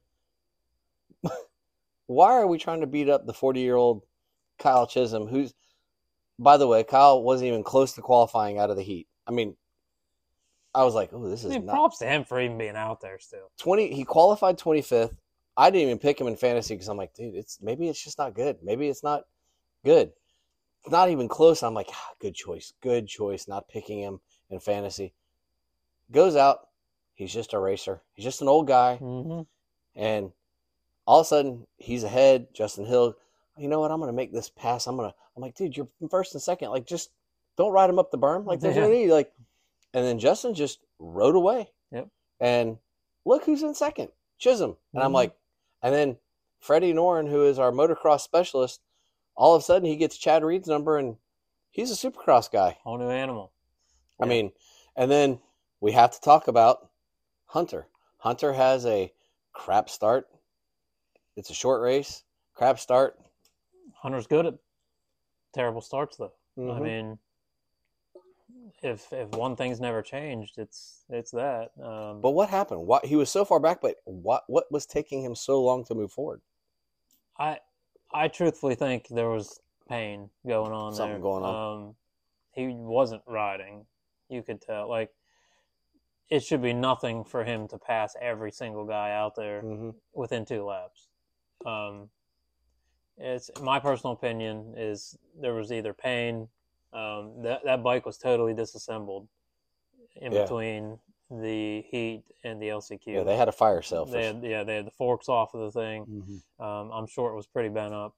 Why 2.07 2.31
are 2.33 2.47
we 2.47 2.57
trying 2.57 2.81
to 2.81 2.87
beat 2.87 3.09
up 3.09 3.25
the 3.25 3.33
40 3.33 3.59
year 3.59 3.75
old 3.75 4.03
Kyle 4.59 4.87
Chisholm, 4.87 5.27
who's, 5.27 5.53
by 6.39 6.57
the 6.57 6.67
way, 6.67 6.83
Kyle 6.83 7.21
wasn't 7.21 7.47
even 7.49 7.63
close 7.63 7.93
to 7.93 8.01
qualifying 8.01 8.57
out 8.59 8.69
of 8.69 8.77
the 8.77 8.83
heat? 8.83 9.07
I 9.27 9.31
mean, 9.31 9.55
I 10.73 10.83
was 10.83 10.93
like, 10.95 11.09
oh, 11.11 11.27
this 11.27 11.43
I 11.43 11.47
is 11.47 11.53
mean, 11.53 11.65
not 11.65 11.73
props 11.73 11.97
to 11.99 12.05
him 12.05 12.23
for 12.23 12.39
even 12.39 12.57
being 12.57 12.75
out 12.75 13.01
there 13.01 13.19
still. 13.19 13.51
20. 13.57 13.93
He 13.93 14.03
qualified 14.03 14.57
25th. 14.57 15.15
I 15.55 15.71
didn't 15.71 15.87
even 15.87 15.97
pick 15.99 16.21
him 16.21 16.27
in 16.27 16.35
fantasy 16.35 16.75
because 16.75 16.87
I'm 16.87 16.97
like, 16.97 17.13
dude, 17.15 17.35
it's 17.35 17.59
maybe 17.61 17.89
it's 17.89 18.03
just 18.03 18.19
not 18.19 18.35
good. 18.35 18.57
Maybe 18.61 18.87
it's 18.87 19.03
not 19.03 19.23
good. 19.83 20.11
It's 20.83 20.91
not 20.91 21.09
even 21.09 21.27
close. 21.27 21.63
I'm 21.63 21.73
like, 21.73 21.87
ah, 21.91 22.11
good 22.21 22.35
choice, 22.35 22.73
good 22.81 23.07
choice, 23.07 23.47
not 23.47 23.67
picking 23.67 23.99
him 23.99 24.19
in 24.51 24.59
fantasy. 24.59 25.13
Goes 26.11 26.35
out. 26.35 26.59
He's 27.17 27.33
just 27.33 27.53
a 27.53 27.59
racer. 27.59 27.99
He's 28.13 28.23
just 28.25 28.41
an 28.43 28.47
old 28.47 28.67
guy. 28.67 28.99
Mm-hmm. 29.01 29.41
And 29.95 30.31
all 31.07 31.19
of 31.21 31.25
a 31.25 31.27
sudden, 31.27 31.65
he's 31.77 32.03
ahead. 32.03 32.53
Justin 32.53 32.85
Hill, 32.85 33.15
you 33.57 33.67
know 33.67 33.79
what? 33.79 33.91
I'm 33.91 33.99
going 33.99 34.09
to 34.11 34.15
make 34.15 34.31
this 34.31 34.49
pass. 34.49 34.85
I'm 34.85 34.95
going 34.97 35.09
to, 35.09 35.15
I'm 35.35 35.41
like, 35.41 35.55
dude, 35.55 35.75
you're 35.75 35.87
first 36.11 36.35
and 36.35 36.41
second. 36.41 36.69
Like, 36.69 36.85
just 36.85 37.09
don't 37.57 37.71
ride 37.73 37.89
him 37.89 37.97
up 37.97 38.11
the 38.11 38.19
berm. 38.19 38.45
Like, 38.45 38.59
there's 38.59 38.75
no 38.75 38.87
need. 38.91 39.09
Like, 39.09 39.33
and 39.95 40.05
then 40.05 40.19
Justin 40.19 40.53
just 40.53 40.77
rode 40.99 41.35
away. 41.35 41.71
Yep. 41.91 42.07
And 42.39 42.77
look 43.25 43.45
who's 43.45 43.63
in 43.63 43.73
second 43.73 44.09
Chisholm. 44.37 44.77
And 44.93 45.01
I'm 45.01 45.09
Mhm. 45.09 45.15
like, 45.15 45.35
and 45.81 45.95
then 45.95 46.17
Freddie 46.59 46.93
Noren, 46.93 47.27
who 47.27 47.45
is 47.45 47.57
our 47.57 47.71
motocross 47.71 48.21
specialist, 48.21 48.79
all 49.35 49.55
of 49.55 49.61
a 49.63 49.65
sudden 49.65 49.87
he 49.89 49.95
gets 49.95 50.17
Chad 50.17 50.43
Reed's 50.43 50.67
number 50.67 50.99
and 50.99 51.17
he's 51.71 51.89
a 51.89 51.95
supercross 52.11 52.51
guy. 52.51 52.77
Whole 52.83 52.99
new 52.99 53.09
animal. 53.09 53.51
I 54.21 54.25
Yeah. 54.25 54.29
mean, 54.29 54.51
and 54.95 55.09
then 55.09 55.39
we 55.79 55.93
have 55.93 56.11
to 56.11 56.21
talk 56.21 56.47
about 56.47 56.86
Hunter. 57.47 57.87
Hunter 58.19 58.53
has 58.53 58.85
a 58.85 59.11
crap 59.53 59.89
start. 59.89 60.27
It's 61.35 61.49
a 61.49 61.53
short 61.53 61.81
race, 61.81 62.23
crap 62.53 62.79
start. 62.79 63.19
Hunter's 63.95 64.27
good 64.27 64.45
at 64.45 64.55
terrible 65.53 65.81
starts 65.81 66.17
though. 66.17 66.33
I 66.57 66.61
Mhm. 66.61 66.81
mean, 66.81 67.19
if 68.81 69.11
if 69.13 69.29
one 69.29 69.55
thing's 69.55 69.79
never 69.79 70.01
changed, 70.01 70.57
it's 70.57 71.05
it's 71.09 71.31
that. 71.31 71.71
Um, 71.79 72.21
but 72.21 72.31
what 72.31 72.49
happened? 72.49 72.85
What 72.85 73.05
he 73.05 73.15
was 73.15 73.29
so 73.29 73.45
far 73.45 73.59
back, 73.59 73.81
but 73.81 73.97
what 74.05 74.43
what 74.47 74.71
was 74.71 74.85
taking 74.85 75.23
him 75.23 75.35
so 75.35 75.61
long 75.61 75.83
to 75.85 75.95
move 75.95 76.11
forward? 76.11 76.41
I 77.37 77.59
I 78.13 78.27
truthfully 78.27 78.75
think 78.75 79.07
there 79.07 79.29
was 79.29 79.61
pain 79.87 80.29
going 80.45 80.71
on 80.71 80.93
Something 80.93 81.13
there. 81.13 81.21
going 81.21 81.43
on. 81.43 81.77
Um, 81.87 81.95
he 82.51 82.67
wasn't 82.67 83.23
riding. 83.27 83.85
You 84.29 84.43
could 84.43 84.61
tell. 84.61 84.89
Like 84.89 85.13
it 86.29 86.43
should 86.43 86.61
be 86.61 86.73
nothing 86.73 87.23
for 87.23 87.43
him 87.43 87.67
to 87.69 87.77
pass 87.77 88.15
every 88.21 88.51
single 88.51 88.85
guy 88.85 89.11
out 89.11 89.35
there 89.35 89.61
Mhm. 89.61 89.95
within 90.13 90.45
two 90.45 90.63
laps. 90.65 91.07
Um, 91.65 92.09
it's 93.17 93.49
my 93.61 93.79
personal 93.79 94.13
opinion 94.13 94.75
is 94.77 95.17
there 95.35 95.53
was 95.53 95.71
either 95.71 95.93
pain. 95.93 96.49
Um, 96.93 97.41
that 97.41 97.63
that 97.63 97.83
bike 97.83 98.05
was 98.05 98.17
totally 98.17 98.53
disassembled 98.53 99.27
in 100.15 100.31
Yeah. 100.31 100.43
between 100.43 100.99
the 101.29 101.81
heat 101.83 102.23
and 102.43 102.61
the 102.61 102.69
LCQ. 102.69 103.13
Yeah, 103.13 103.23
they 103.23 103.35
had 103.35 103.49
a 103.49 103.51
fire 103.53 103.81
cell. 103.81 104.05
They 104.05 104.25
had, 104.25 104.43
yeah, 104.43 104.63
they 104.63 104.75
had 104.75 104.85
the 104.87 104.91
forks 104.91 105.27
off 105.27 105.53
of 105.53 105.61
the 105.61 105.71
thing. 105.79 106.05
Mhm. 106.59 106.63
Um, 106.63 106.91
I'm 106.91 107.07
sure 107.07 107.31
it 107.31 107.35
was 107.35 107.47
pretty 107.47 107.69
bent 107.69 107.93
up, 107.93 108.15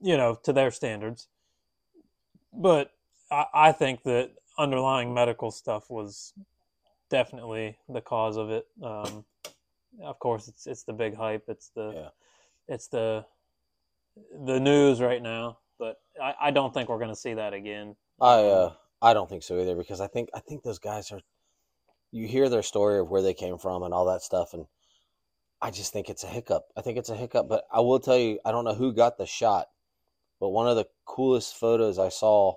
you 0.00 0.16
know, 0.16 0.34
to 0.34 0.52
their 0.52 0.70
standards. 0.70 1.28
But 2.52 2.92
I, 3.30 3.46
I 3.52 3.72
think 3.72 4.02
that 4.04 4.32
underlying 4.56 5.12
medical 5.12 5.50
stuff 5.50 5.90
was 5.90 6.32
definitely 7.10 7.78
the 7.88 8.00
cause 8.00 8.36
of 8.36 8.50
it. 8.50 8.66
Um, 8.82 9.24
of 10.02 10.18
course, 10.18 10.48
it's 10.48 10.66
it's 10.66 10.84
the 10.84 10.92
big 10.92 11.16
hype. 11.16 11.44
It's 11.48 11.70
the 11.74 11.92
Yeah. 11.94 12.08
it's 12.68 12.88
the 12.88 13.24
the 14.44 14.60
news 14.60 15.00
right 15.00 15.22
now. 15.22 15.58
But 15.78 16.00
I, 16.20 16.34
I 16.40 16.50
don't 16.50 16.74
think 16.74 16.88
we're 16.88 16.98
going 16.98 17.10
to 17.10 17.16
see 17.16 17.34
that 17.34 17.54
again. 17.54 17.94
I 18.20 18.44
uh, 18.44 18.72
I 19.00 19.14
don't 19.14 19.28
think 19.28 19.42
so 19.42 19.60
either 19.60 19.76
because 19.76 20.00
I 20.00 20.08
think 20.08 20.28
I 20.34 20.40
think 20.40 20.62
those 20.62 20.78
guys 20.78 21.12
are. 21.12 21.20
You 22.10 22.26
hear 22.26 22.48
their 22.48 22.62
story 22.62 22.98
of 22.98 23.10
where 23.10 23.20
they 23.20 23.34
came 23.34 23.58
from 23.58 23.82
and 23.82 23.92
all 23.92 24.06
that 24.06 24.22
stuff, 24.22 24.54
and 24.54 24.66
I 25.60 25.70
just 25.70 25.92
think 25.92 26.08
it's 26.08 26.24
a 26.24 26.28
hiccup. 26.28 26.64
I 26.74 26.80
think 26.80 26.96
it's 26.96 27.10
a 27.10 27.16
hiccup, 27.16 27.48
but 27.48 27.64
I 27.70 27.80
will 27.80 28.00
tell 28.00 28.16
you, 28.16 28.38
I 28.46 28.50
don't 28.50 28.64
know 28.64 28.74
who 28.74 28.94
got 28.94 29.18
the 29.18 29.26
shot, 29.26 29.66
but 30.40 30.48
one 30.48 30.66
of 30.66 30.76
the 30.76 30.86
coolest 31.04 31.54
photos 31.56 31.98
I 31.98 32.08
saw 32.08 32.54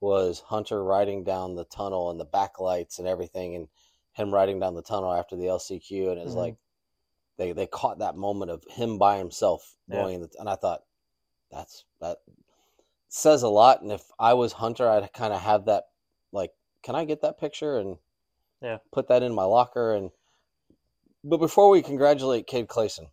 was 0.00 0.40
Hunter 0.46 0.82
riding 0.82 1.24
down 1.24 1.56
the 1.56 1.64
tunnel 1.64 2.10
and 2.10 2.18
the 2.18 2.24
backlights 2.26 2.98
and 2.98 3.06
everything, 3.06 3.54
and 3.54 3.68
him 4.16 4.32
riding 4.32 4.58
down 4.58 4.74
the 4.74 4.82
tunnel 4.82 5.12
after 5.12 5.36
the 5.36 5.46
LCQ, 5.46 6.10
and 6.10 6.20
it's 6.20 6.32
Mhm. 6.32 6.36
like 6.36 6.56
they 7.36 7.52
they 7.52 7.66
caught 7.66 7.98
that 7.98 8.16
moment 8.16 8.50
of 8.50 8.64
him 8.64 8.98
by 8.98 9.18
himself 9.18 9.76
Yeah. 9.88 9.94
going, 9.96 10.14
in 10.16 10.20
the, 10.22 10.30
and 10.38 10.48
I 10.48 10.56
thought 10.56 10.84
that's 11.50 11.84
that 12.00 12.18
says 13.08 13.42
a 13.42 13.48
lot. 13.48 13.82
And 13.82 13.92
if 13.92 14.10
I 14.18 14.34
was 14.34 14.54
Hunter, 14.54 14.88
I'd 14.88 15.12
kind 15.12 15.32
of 15.34 15.40
have 15.42 15.66
that 15.66 15.84
like, 16.32 16.52
can 16.82 16.94
I 16.94 17.04
get 17.04 17.20
that 17.22 17.38
picture 17.38 17.78
and 17.78 17.98
Yeah. 18.62 18.78
put 18.90 19.08
that 19.08 19.22
in 19.22 19.34
my 19.34 19.44
locker? 19.44 19.92
And 19.94 20.10
but 21.22 21.38
before 21.38 21.68
we 21.68 21.82
congratulate 21.82 22.46
Cade 22.46 22.68
Clason, 22.68 23.10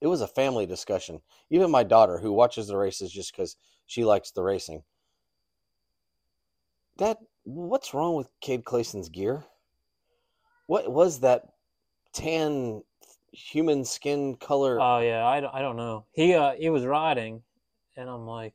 it 0.00 0.06
was 0.06 0.20
a 0.20 0.28
family 0.28 0.66
discussion. 0.66 1.22
Even 1.50 1.70
my 1.70 1.82
daughter, 1.82 2.18
who 2.18 2.32
watches 2.32 2.68
the 2.68 2.76
races 2.76 3.10
just 3.10 3.32
because 3.32 3.56
she 3.86 4.04
likes 4.04 4.30
the 4.30 4.42
racing, 4.42 4.84
Dad, 6.98 7.18
what's 7.44 7.92
wrong 7.92 8.14
with 8.14 8.28
Cade 8.40 8.64
Clason's 8.64 9.08
gear? 9.08 9.44
What 10.66 10.90
was 10.90 11.20
that 11.20 11.48
tan 12.12 12.82
human 13.32 13.84
skin 13.84 14.36
color? 14.36 14.78
Oh 14.80 14.98
yeah, 14.98 15.26
I 15.26 15.40
don't, 15.40 15.54
I 15.54 15.60
don't 15.60 15.76
know. 15.76 16.04
He 16.12 16.34
uh 16.34 16.52
he 16.52 16.70
was 16.70 16.84
riding, 16.84 17.42
and 17.96 18.08
I'm 18.08 18.26
like, 18.26 18.54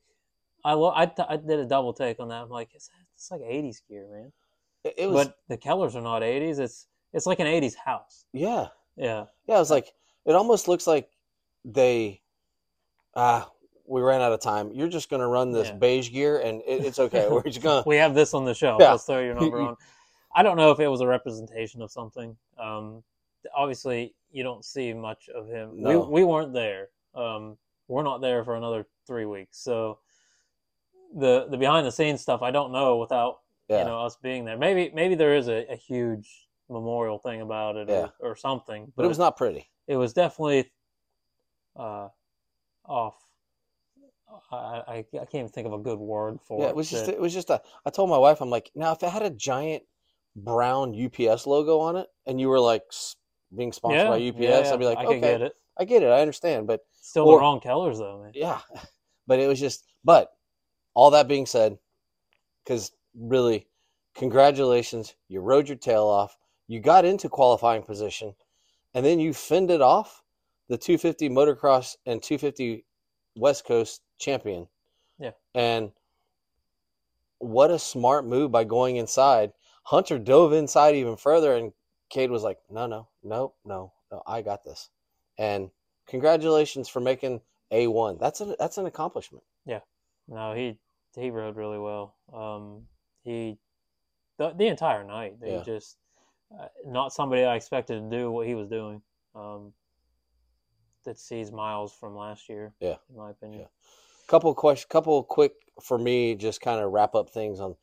I 0.65 0.73
lo- 0.73 0.93
I, 0.95 1.05
th- 1.05 1.27
I 1.29 1.37
did 1.37 1.59
a 1.59 1.65
double 1.65 1.93
take 1.93 2.19
on 2.19 2.29
that. 2.29 2.41
I'm 2.41 2.49
like, 2.49 2.69
it's 2.73 2.89
it's 3.15 3.31
like 3.31 3.41
'80s 3.41 3.81
gear, 3.87 4.07
man. 4.11 4.31
it, 4.83 4.93
it 4.97 5.09
was 5.09 5.27
but 5.27 5.37
the 5.47 5.57
Kellers 5.57 5.95
are 5.95 6.01
not 6.01 6.21
'80s. 6.21 6.59
It's 6.59 6.87
it's 7.13 7.25
like 7.25 7.39
an 7.39 7.47
'80s 7.47 7.75
house. 7.75 8.25
yeah. 8.33 8.67
Yeah, 8.97 9.25
Yeah, 9.47 9.55
it 9.55 9.59
was 9.59 9.71
like 9.71 9.93
it 10.25 10.35
almost 10.35 10.67
looks 10.67 10.85
like 10.85 11.09
they 11.63 12.21
ah 13.15 13.49
we 13.87 14.01
ran 14.01 14.21
out 14.21 14.33
of 14.33 14.41
time. 14.41 14.71
You're 14.73 14.89
just 14.89 15.09
gonna 15.09 15.27
run 15.27 15.51
this 15.51 15.69
Yeah. 15.69 15.75
beige 15.75 16.11
gear 16.11 16.39
and 16.39 16.61
it, 16.67 16.85
it's 16.85 16.99
okay. 16.99 17.27
We're 17.31 17.41
just 17.43 17.61
gonna 17.61 17.83
we 17.85 17.95
have 17.95 18.13
this 18.13 18.33
on 18.33 18.43
the 18.43 18.53
shelf. 18.53 18.81
Yeah. 18.81 18.91
Let's 18.91 19.05
throw 19.05 19.21
your 19.21 19.33
number 19.35 19.61
on. 19.61 19.77
I 20.35 20.43
don't 20.43 20.57
know 20.57 20.71
if 20.71 20.79
it 20.79 20.87
was 20.87 21.01
a 21.01 21.07
representation 21.07 21.81
of 21.81 21.91
something. 21.91 22.35
Um, 22.57 23.03
obviously, 23.55 24.13
you 24.31 24.43
don't 24.43 24.63
see 24.63 24.93
much 24.93 25.29
of 25.29 25.47
him. 25.47 25.71
No. 25.75 25.99
We 26.01 26.21
we 26.21 26.23
weren't 26.23 26.53
there. 26.53 26.87
Um, 27.15 27.57
we're 27.87 28.03
not 28.03 28.21
there 28.21 28.43
for 28.43 28.55
another 28.55 28.85
three 29.05 29.25
weeks. 29.25 29.57
So 29.57 29.99
the 31.15 31.47
the 31.49 31.57
behind 31.57 31.85
the 31.85 31.91
scenes 31.91 32.21
stuff, 32.21 32.41
I 32.41 32.51
don't 32.51 32.71
know 32.71 32.97
without 32.97 33.39
yeah. 33.69 33.79
you 33.79 33.85
know 33.85 34.01
us 34.01 34.17
being 34.21 34.45
there. 34.45 34.57
Maybe 34.57 34.91
maybe 34.93 35.15
there 35.15 35.35
is 35.35 35.47
a, 35.47 35.65
a 35.71 35.75
huge 35.75 36.47
memorial 36.69 37.17
thing 37.19 37.41
about 37.41 37.75
it 37.75 37.89
Yeah. 37.89 38.07
or, 38.19 38.31
or 38.31 38.35
something. 38.35 38.91
but 38.95 39.03
it 39.03 39.09
was 39.09 39.19
not 39.19 39.35
pretty. 39.37 39.69
It 39.87 39.97
was 39.97 40.13
definitely 40.13 40.71
uh, 41.75 42.07
off. 42.85 43.15
I, 44.49 44.55
I 44.55 44.95
I 44.97 45.03
can't 45.25 45.35
even 45.35 45.49
think 45.49 45.67
of 45.67 45.73
a 45.73 45.77
good 45.77 45.99
word 45.99 46.39
for 46.41 46.61
Yeah, 46.61 46.67
it. 46.67 46.69
it 46.69 46.75
was 46.75 46.89
just 46.89 47.09
it 47.09 47.19
was 47.19 47.33
just 47.33 47.49
a 47.49 47.61
I 47.85 47.89
told 47.89 48.09
my 48.09 48.17
wife, 48.17 48.39
I'm 48.39 48.49
like, 48.49 48.71
now 48.75 48.93
if 48.93 49.03
it 49.03 49.09
had 49.09 49.23
a 49.23 49.29
giant 49.29 49.83
brown 50.35 50.95
UPS 50.95 51.45
logo 51.45 51.79
on 51.79 51.95
it 51.97 52.07
and 52.25 52.39
you 52.39 52.47
were 52.49 52.59
like 52.59 52.83
being 53.55 53.71
sponsored 53.71 54.07
by 54.07 54.15
UPS, 54.27 54.39
yeah, 54.39 54.59
yeah, 54.63 54.73
I'd 54.73 54.79
be 54.79 54.85
like, 54.85 54.97
I 54.97 55.05
okay, 55.05 55.19
get 55.19 55.41
it. 55.41 55.53
I 55.79 55.85
get 55.85 56.03
it, 56.03 56.07
I 56.07 56.21
understand, 56.21 56.67
but 56.67 56.81
Still 57.03 57.27
Or- 57.27 57.37
the 57.37 57.41
wrong 57.41 57.59
colors 57.59 57.97
though, 57.97 58.21
man. 58.21 58.31
yeah, 58.35 58.59
but 59.27 59.39
it 59.39 59.47
was 59.47 59.59
just. 59.59 59.85
But 60.03 60.31
all 60.93 61.09
that 61.11 61.27
being 61.27 61.45
said, 61.47 61.77
because 62.63 62.91
really, 63.19 63.67
congratulations, 64.15 65.15
you 65.27 65.41
rode 65.41 65.67
your 65.67 65.77
tail 65.77 66.05
off, 66.05 66.37
you 66.67 66.79
got 66.79 67.05
into 67.05 67.27
qualifying 67.27 67.81
position, 67.83 68.35
and 68.93 69.03
then 69.05 69.19
you 69.19 69.33
fended 69.33 69.81
off 69.81 70.21
the 70.69 70.77
250 70.77 71.29
motocross 71.29 71.95
and 72.05 72.21
250 72.21 72.85
West 73.35 73.65
Coast 73.65 74.01
champion. 74.19 74.67
Yeah. 75.19 75.31
and 75.53 75.91
what 77.39 77.71
a 77.71 77.77
smart 77.79 78.25
move 78.25 78.51
by 78.51 78.63
going 78.63 78.95
inside. 78.97 79.51
Hunter 79.83 80.19
dove 80.19 80.53
inside 80.53 80.95
even 80.95 81.15
further, 81.17 81.55
and 81.55 81.73
Cade 82.09 82.31
was 82.31 82.43
like, 82.43 82.59
"No, 82.69 82.87
no, 82.87 83.07
no, 83.23 83.53
no, 83.65 83.93
no, 84.11 84.21
I 84.27 84.41
got 84.41 84.63
this." 84.63 84.89
And 85.37 85.71
congratulations 86.07 86.87
for 86.89 86.99
making 86.99 87.41
a 87.71 87.87
one. 87.87 88.17
That's 88.19 88.41
a 88.41 88.55
that's 88.59 88.77
an 88.77 88.85
accomplishment. 88.85 89.43
Yeah. 89.65 89.79
No, 90.27 90.53
he 90.53 90.77
he 91.15 91.29
rode 91.29 91.55
really 91.55 91.79
well. 91.79 92.15
Um, 92.33 92.83
he 93.23 93.57
the, 94.37 94.53
the 94.53 94.67
entire 94.67 95.03
night. 95.03 95.35
He 95.43 95.51
Yeah. 95.51 95.63
just 95.63 95.97
uh, 96.57 96.67
not 96.85 97.13
somebody 97.13 97.43
I 97.43 97.55
expected 97.55 98.01
to 98.01 98.17
do 98.17 98.31
what 98.31 98.47
he 98.47 98.55
was 98.55 98.67
doing. 98.67 99.01
Um, 99.35 99.73
that 101.05 101.17
sees 101.17 101.51
miles 101.51 101.93
from 101.93 102.15
last 102.15 102.47
year. 102.49 102.73
Yeah. 102.79 102.97
in 103.09 103.17
my 103.17 103.31
opinion. 103.31 103.61
Yeah. 103.61 103.67
Couple 104.27 104.53
question, 104.53 104.87
couple 104.89 105.23
quick 105.23 105.53
for 105.81 105.97
me, 105.97 106.35
just 106.35 106.61
kind 106.61 106.79
of 106.79 106.91
wrap 106.91 107.15
up 107.15 107.29
things 107.29 107.59
on 107.59 107.75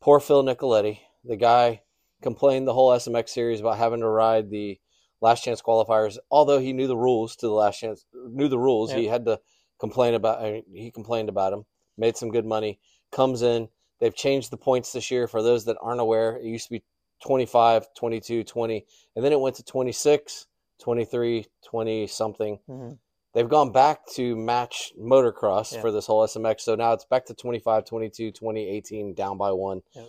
poor 0.00 0.20
Phil 0.20 0.42
Nicoletti. 0.44 1.00
The 1.28 1.36
guy 1.36 1.82
complained 2.22 2.66
the 2.66 2.74
whole 2.74 2.90
SMX 2.90 3.28
series 3.28 3.60
about 3.60 3.78
having 3.78 4.00
to 4.00 4.08
ride 4.08 4.50
the 4.50 4.80
last 5.20 5.44
chance 5.44 5.60
qualifiers. 5.62 6.16
Although 6.30 6.58
he 6.58 6.72
knew 6.72 6.86
the 6.86 6.96
rules 6.96 7.36
to 7.36 7.46
the 7.46 7.52
last 7.52 7.78
chance, 7.78 8.04
knew 8.14 8.48
the 8.48 8.58
rules, 8.58 8.90
he 8.92 9.06
had 9.06 9.26
to 9.26 9.40
complain 9.78 10.14
about. 10.14 10.40
I 10.40 10.52
mean, 10.52 10.64
he 10.74 10.90
complained 10.90 11.28
about 11.28 11.52
him. 11.52 11.64
Made 11.96 12.16
some 12.16 12.30
good 12.30 12.46
money. 12.46 12.80
Comes 13.12 13.42
in. 13.42 13.68
They've 14.00 14.14
changed 14.14 14.50
the 14.50 14.56
points 14.56 14.92
this 14.92 15.10
year. 15.10 15.28
For 15.28 15.42
those 15.42 15.64
that 15.66 15.76
aren't 15.82 16.00
aware, 16.00 16.36
it 16.36 16.44
used 16.44 16.66
to 16.66 16.72
be 16.72 16.84
25, 17.24 17.88
22, 17.94 18.44
20, 18.44 18.86
and 19.16 19.24
then 19.24 19.32
it 19.32 19.40
went 19.40 19.56
to 19.56 19.64
26, 19.64 20.46
23, 20.80 21.46
20 21.64 22.06
something 22.06 22.58
hmm 22.66 22.92
they've 23.34 23.48
gone 23.48 23.70
back 23.70 24.06
to 24.14 24.34
match 24.36 24.92
motocross 24.98 25.72
Yeah. 25.72 25.80
for 25.80 25.92
this 25.92 26.06
whole 26.06 26.24
SMX. 26.24 26.62
So 26.62 26.74
now 26.74 26.92
it's 26.92 27.04
back 27.04 27.26
to 27.26 27.34
25, 27.34 27.84
22, 27.84 28.32
20, 28.32 28.68
18, 28.68 29.14
down 29.14 29.38
by 29.38 29.52
one. 29.52 29.82
Yep. 29.94 30.08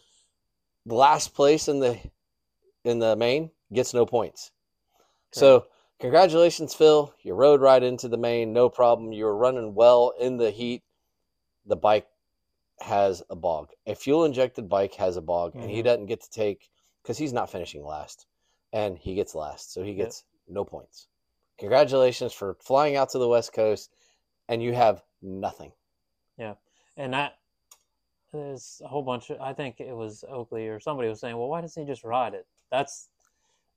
Last 0.86 1.34
place 1.34 1.68
in 1.68 1.80
the 1.80 2.00
in 2.84 3.00
the 3.00 3.16
main 3.16 3.52
gets 3.72 3.94
no 3.94 4.06
points. 4.06 4.52
So 5.32 5.68
congratulations, 6.00 6.74
Phil. 6.74 7.14
You 7.22 7.34
rode 7.34 7.62
right 7.62 7.84
into 7.84 8.08
the 8.08 8.18
main, 8.18 8.54
no 8.54 8.70
problem. 8.70 9.12
You 9.12 9.26
were 9.26 9.36
running 9.38 9.76
well 9.76 10.14
in 10.20 10.38
the 10.38 10.52
heat. 10.52 10.84
The 11.66 11.76
bike 11.76 12.08
has 12.80 13.22
a 13.30 13.36
bog. 13.36 13.72
A 13.86 13.96
fuel 13.96 14.26
injected 14.26 14.70
bike 14.70 14.96
has 14.96 15.18
a 15.18 15.22
bog, 15.22 15.56
and 15.56 15.70
he 15.70 15.82
Mhm. 15.82 15.84
doesn't 15.84 16.06
get 16.08 16.22
to 16.22 16.30
take 16.30 16.70
because 17.04 17.18
he's 17.18 17.34
not 17.34 17.50
finishing 17.50 17.84
last, 17.84 18.26
and 18.72 18.98
he 18.98 19.16
gets 19.16 19.36
last, 19.36 19.74
so 19.74 19.84
he 19.84 19.94
Yep. 19.94 19.98
gets 19.98 20.26
no 20.48 20.64
points. 20.64 21.08
Congratulations 21.58 22.34
for 22.34 22.56
flying 22.56 22.96
out 22.96 23.10
to 23.10 23.20
the 23.20 23.28
West 23.28 23.52
Coast, 23.54 23.94
and 24.48 24.64
you 24.64 24.74
have 24.74 25.04
nothing. 25.22 25.74
Yeah, 26.38 26.56
and 26.96 27.14
that 27.14 27.39
there's 28.32 28.82
a 28.84 28.88
whole 28.88 29.02
bunch 29.04 29.30
of 29.30 29.40
i 29.42 29.54
think 29.54 29.80
it 29.80 29.96
was 29.96 30.24
oakley 30.30 30.68
or 30.68 30.80
somebody 30.80 31.10
was 31.10 31.20
saying 31.20 31.38
well 31.38 31.48
why 31.48 31.62
doesn't 31.62 31.82
he 31.84 31.88
just 31.88 32.04
ride 32.04 32.34
it 32.34 32.46
that's 32.72 33.10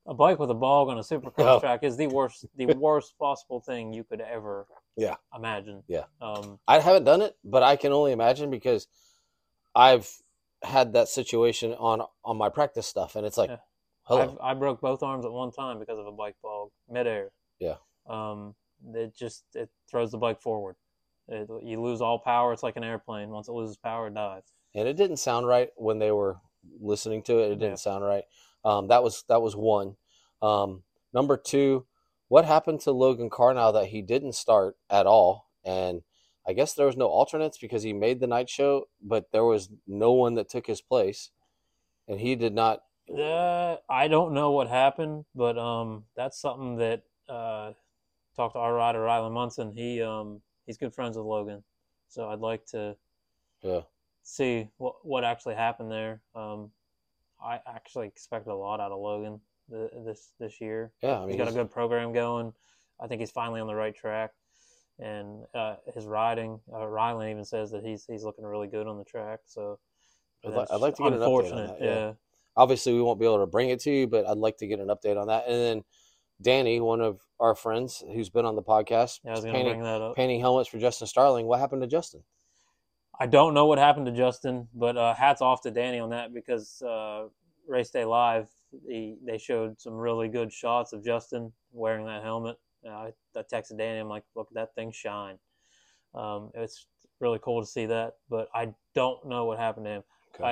a 0.05 0.13
bike 0.13 0.37
with 0.37 0.49
a 0.51 0.53
bog 0.55 0.89
on 0.89 0.97
a 0.97 1.01
supercross 1.01 1.57
Oh. 1.57 1.59
track 1.59 1.83
is 1.83 1.95
the 1.97 2.07
worst 2.07 2.45
the 2.55 2.65
worst 2.75 3.17
possible 3.17 3.61
thing 3.61 3.93
you 3.93 4.03
could 4.03 4.21
ever 4.21 4.67
Yeah. 4.97 5.15
imagine 5.35 5.83
Yeah. 5.87 6.05
um 6.21 6.59
I 6.67 6.79
haven't 6.79 7.05
done 7.05 7.21
it, 7.21 7.35
but 7.43 7.63
I 7.63 7.75
can 7.77 7.91
only 7.91 8.11
imagine 8.11 8.49
because 8.49 8.87
I've 9.75 10.09
had 10.61 10.93
that 10.93 11.07
situation 11.07 11.73
on 11.73 12.01
on 12.23 12.37
my 12.37 12.49
practice 12.49 12.85
stuff, 12.85 13.15
and 13.15 13.25
it's 13.25 13.37
like, 13.37 13.49
Yeah. 14.09 14.29
i 14.41 14.53
broke 14.53 14.81
both 14.81 15.01
arms 15.01 15.25
at 15.25 15.31
one 15.31 15.51
time 15.51 15.79
because 15.79 15.97
of 15.97 16.05
a 16.05 16.11
bike 16.11 16.35
bog 16.43 16.69
midair 16.89 17.31
Yeah. 17.59 17.77
um 18.07 18.55
it 18.93 19.15
just 19.15 19.45
it 19.55 19.69
throws 19.89 20.11
the 20.11 20.17
bike 20.17 20.41
forward 20.41 20.75
it, 21.27 21.49
you 21.63 21.81
lose 21.81 22.01
all 22.01 22.19
power 22.19 22.53
it's 22.53 22.63
like 22.63 22.75
an 22.75 22.83
airplane 22.83 23.29
once 23.29 23.47
it 23.47 23.53
loses 23.53 23.77
power 23.77 24.07
it 24.07 24.13
dies 24.13 24.43
and 24.75 24.87
it 24.87 24.97
didn't 24.97 25.17
sound 25.17 25.47
right 25.47 25.69
when 25.75 25.99
they 25.99 26.11
were 26.11 26.37
listening 26.79 27.23
to 27.23 27.39
it. 27.39 27.51
It 27.51 27.59
didn't 27.59 27.71
Yeah. 27.71 27.75
sound 27.75 28.03
right. 28.03 28.23
Um, 28.63 28.87
that 28.87 29.03
was 29.03 29.23
that 29.27 29.41
was 29.41 29.55
one. 29.55 29.97
Um, 30.41 30.83
number 31.13 31.37
two, 31.37 31.85
what 32.27 32.45
happened 32.45 32.81
to 32.81 32.91
Logan 32.91 33.29
Karnow 33.29 33.73
that 33.73 33.87
he 33.87 34.01
didn't 34.01 34.33
start 34.33 34.77
at 34.89 35.05
all? 35.05 35.49
And 35.63 36.01
I 36.47 36.53
guess 36.53 36.73
there 36.73 36.85
was 36.85 36.97
no 36.97 37.07
alternates 37.07 37.57
because 37.57 37.83
he 37.83 37.93
made 37.93 38.19
the 38.19 38.27
night 38.27 38.49
show, 38.49 38.87
but 39.01 39.31
there 39.31 39.45
was 39.45 39.69
no 39.87 40.11
one 40.11 40.35
that 40.35 40.49
took 40.49 40.67
his 40.67 40.81
place, 40.81 41.31
and 42.07 42.19
he 42.19 42.35
did 42.35 42.53
not. 42.53 42.83
Uh, 43.15 43.77
I 43.89 44.07
don't 44.07 44.33
know 44.33 44.51
what 44.51 44.69
happened, 44.69 45.25
but 45.35 45.57
um, 45.57 46.05
that's 46.15 46.39
something 46.39 46.77
that 46.77 47.03
uh, 47.29 47.73
talked 48.35 48.55
to 48.55 48.59
our 48.59 48.73
rider 48.73 48.99
Rylan 48.99 49.33
Munson. 49.33 49.73
He 49.75 50.01
um, 50.01 50.41
he's 50.65 50.77
good 50.77 50.93
friends 50.93 51.17
with 51.17 51.25
Logan, 51.25 51.63
so 52.07 52.29
I'd 52.29 52.39
like 52.39 52.65
to 52.67 52.95
Yeah, 53.61 53.81
see 54.23 54.69
what 54.77 54.95
what 55.05 55.23
actually 55.23 55.55
happened 55.55 55.91
there. 55.91 56.21
Um, 56.35 56.71
I 57.43 57.59
actually 57.67 58.07
expected 58.07 58.51
a 58.51 58.55
lot 58.55 58.79
out 58.79 58.91
of 58.91 58.99
Logan 58.99 59.39
th- 59.69 59.91
this 60.05 60.33
this 60.39 60.61
year. 60.61 60.91
yeah. 61.01 61.17
I 61.17 61.19
mean, 61.21 61.29
he's 61.29 61.37
got 61.37 61.47
a 61.49 61.53
good 61.53 61.71
program 61.71 62.13
going. 62.13 62.53
I 62.99 63.07
think 63.07 63.19
he's 63.21 63.31
finally 63.31 63.59
on 63.59 63.67
the 63.67 63.75
right 63.75 63.95
track, 63.95 64.31
and 64.99 65.43
uh, 65.53 65.75
his 65.93 66.05
riding. 66.05 66.59
Uh, 66.71 66.77
Rylan 66.85 67.29
even 67.31 67.43
says 67.45 67.71
that 67.71 67.83
he's 67.83 68.05
he's 68.05 68.23
looking 68.23 68.45
really 68.45 68.67
good 68.67 68.87
on 68.87 68.97
the 68.97 69.03
track. 69.03 69.39
So 69.45 69.79
I'd, 70.45 70.53
li- 70.53 70.65
I'd 70.71 70.79
like 70.81 70.95
to 70.95 71.03
get 71.03 71.13
an 71.13 71.19
update 71.19 71.51
on 71.51 71.67
that. 71.67 71.77
yeah. 71.81 72.13
obviously 72.55 72.93
we 72.93 73.01
won't 73.01 73.19
be 73.19 73.25
able 73.25 73.39
to 73.39 73.45
bring 73.47 73.69
it 73.69 73.79
to 73.81 73.91
you, 73.91 74.07
but 74.07 74.27
I'd 74.27 74.37
like 74.37 74.57
to 74.57 74.67
get 74.67 74.79
an 74.79 74.87
update 74.89 75.19
on 75.19 75.27
that. 75.27 75.45
And 75.47 75.55
then 75.55 75.83
Danny, 76.43 76.79
one 76.79 77.01
of 77.01 77.21
our 77.39 77.55
friends 77.55 78.03
who's 78.13 78.29
been 78.29 78.45
on 78.45 78.55
the 78.55 78.61
podcast, 78.61 79.19
Yeah, 79.23 79.31
I 79.31 79.35
was 79.35 79.43
painting, 79.45 79.65
bring 79.65 79.83
that 79.83 80.01
up. 80.01 80.15
painting 80.15 80.39
helmets 80.39 80.69
for 80.69 80.77
Justin 80.77 81.07
Starling. 81.07 81.45
What 81.45 81.59
happened 81.59 81.81
to 81.81 81.87
Justin? 81.87 82.23
I 83.19 83.27
don't 83.27 83.53
know 83.53 83.65
what 83.65 83.77
happened 83.77 84.05
to 84.07 84.11
Justin, 84.11 84.67
but 84.73 84.97
uh, 84.97 85.13
hats 85.13 85.41
off 85.41 85.61
to 85.61 85.71
Danny 85.71 85.99
on 85.99 86.09
that 86.09 86.33
because 86.33 86.81
uh, 86.81 87.25
Race 87.67 87.89
Day 87.91 88.05
Live, 88.05 88.49
he, 88.87 89.17
they 89.25 89.37
showed 89.37 89.79
some 89.79 89.93
really 89.93 90.27
good 90.27 90.51
shots 90.51 90.93
of 90.93 91.03
Justin 91.03 91.51
wearing 91.71 92.05
that 92.07 92.23
helmet. 92.23 92.57
Uh, 92.85 92.89
I, 92.89 93.11
I 93.35 93.41
texted 93.43 93.77
Danny, 93.77 93.99
I'm 93.99 94.09
like, 94.09 94.23
look, 94.35 94.49
that 94.53 94.75
thing 94.75 94.91
shine. 94.91 95.37
Um, 96.13 96.51
it's 96.55 96.87
really 97.19 97.39
cool 97.41 97.61
to 97.61 97.67
see 97.67 97.85
that, 97.85 98.15
but 98.29 98.49
I 98.53 98.73
don't 98.93 99.25
know 99.27 99.45
what 99.45 99.59
happened 99.59 99.85
to 99.85 99.91
him. 99.91 100.03
Okay. 100.35 100.43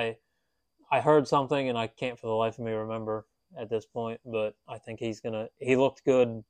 I 0.90 0.96
I 0.96 1.00
heard 1.00 1.26
something, 1.26 1.68
and 1.68 1.78
I 1.78 1.86
can't 1.86 2.18
for 2.18 2.26
the 2.26 2.34
life 2.34 2.58
of 2.58 2.64
me 2.64 2.72
remember 2.72 3.26
at 3.58 3.68
this 3.70 3.86
point, 3.86 4.20
but 4.24 4.54
I 4.68 4.78
think 4.78 5.00
he's 5.00 5.20
gonna. 5.20 5.48
He 5.58 5.76
looked 5.76 6.04
good 6.04 6.42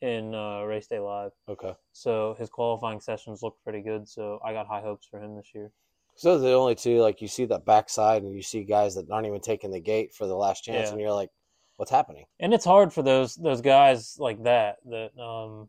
in 0.00 0.34
uh, 0.34 0.62
Race 0.62 0.86
Day 0.86 0.98
Live, 0.98 1.32
Okay. 1.48 1.74
so 1.92 2.34
his 2.38 2.48
qualifying 2.48 3.00
sessions 3.00 3.42
looked 3.42 3.62
pretty 3.62 3.82
good. 3.82 4.08
So 4.08 4.40
I 4.44 4.52
got 4.52 4.66
high 4.66 4.80
hopes 4.80 5.06
for 5.06 5.20
him 5.22 5.36
this 5.36 5.50
year. 5.54 5.72
So 6.16 6.32
those 6.32 6.42
are 6.44 6.48
the 6.48 6.54
only 6.54 6.74
two. 6.74 7.00
Like 7.00 7.20
you 7.20 7.28
see 7.28 7.44
that 7.46 7.64
backside, 7.64 8.22
and 8.22 8.34
you 8.34 8.42
see 8.42 8.64
guys 8.64 8.94
that 8.94 9.10
aren't 9.10 9.26
even 9.26 9.40
taking 9.40 9.70
the 9.70 9.80
gate 9.80 10.14
for 10.14 10.26
the 10.26 10.36
last 10.36 10.64
chance, 10.64 10.88
Yeah. 10.88 10.92
and 10.92 11.00
you're 11.00 11.12
like, 11.12 11.30
"What's 11.76 11.90
happening?" 11.90 12.26
and 12.40 12.54
it's 12.54 12.64
hard 12.64 12.92
for 12.92 13.02
those 13.02 13.34
those 13.36 13.60
guys 13.60 14.16
like 14.18 14.42
that 14.44 14.78
that 14.86 15.16
um 15.18 15.68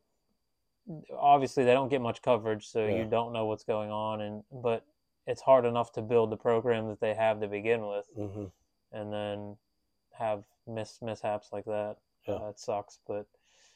obviously 1.20 1.64
they 1.64 1.74
don't 1.74 1.90
get 1.90 2.02
much 2.02 2.22
coverage 2.22 2.68
so 2.68 2.86
Yeah. 2.86 2.96
you 2.98 3.06
don't 3.06 3.34
know 3.34 3.46
what's 3.46 3.64
going 3.64 3.92
on 3.92 4.22
and 4.22 4.44
but 4.52 4.86
it's 5.28 5.42
hard 5.42 5.66
enough 5.66 5.92
to 5.94 6.02
build 6.02 6.32
the 6.32 6.38
program 6.38 6.88
that 6.90 7.00
they 7.00 7.14
have 7.14 7.40
to 7.42 7.48
begin 7.48 7.86
with 7.88 8.06
hmm 8.16 8.46
and 8.92 9.14
then 9.14 9.56
have 10.18 10.44
miss 10.68 11.00
mishaps 11.02 11.50
like 11.52 11.66
that 11.66 11.98
Yeah. 12.28 12.36
uh, 12.36 12.50
it 12.50 12.60
sucks 12.60 13.00
but 13.08 13.26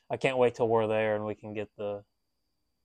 i 0.09 0.17
can't 0.17 0.37
wait 0.37 0.55
till 0.55 0.67
we're 0.67 0.87
there 0.87 1.15
and 1.15 1.25
we 1.25 1.35
can 1.35 1.53
get 1.53 1.69
the 1.77 2.03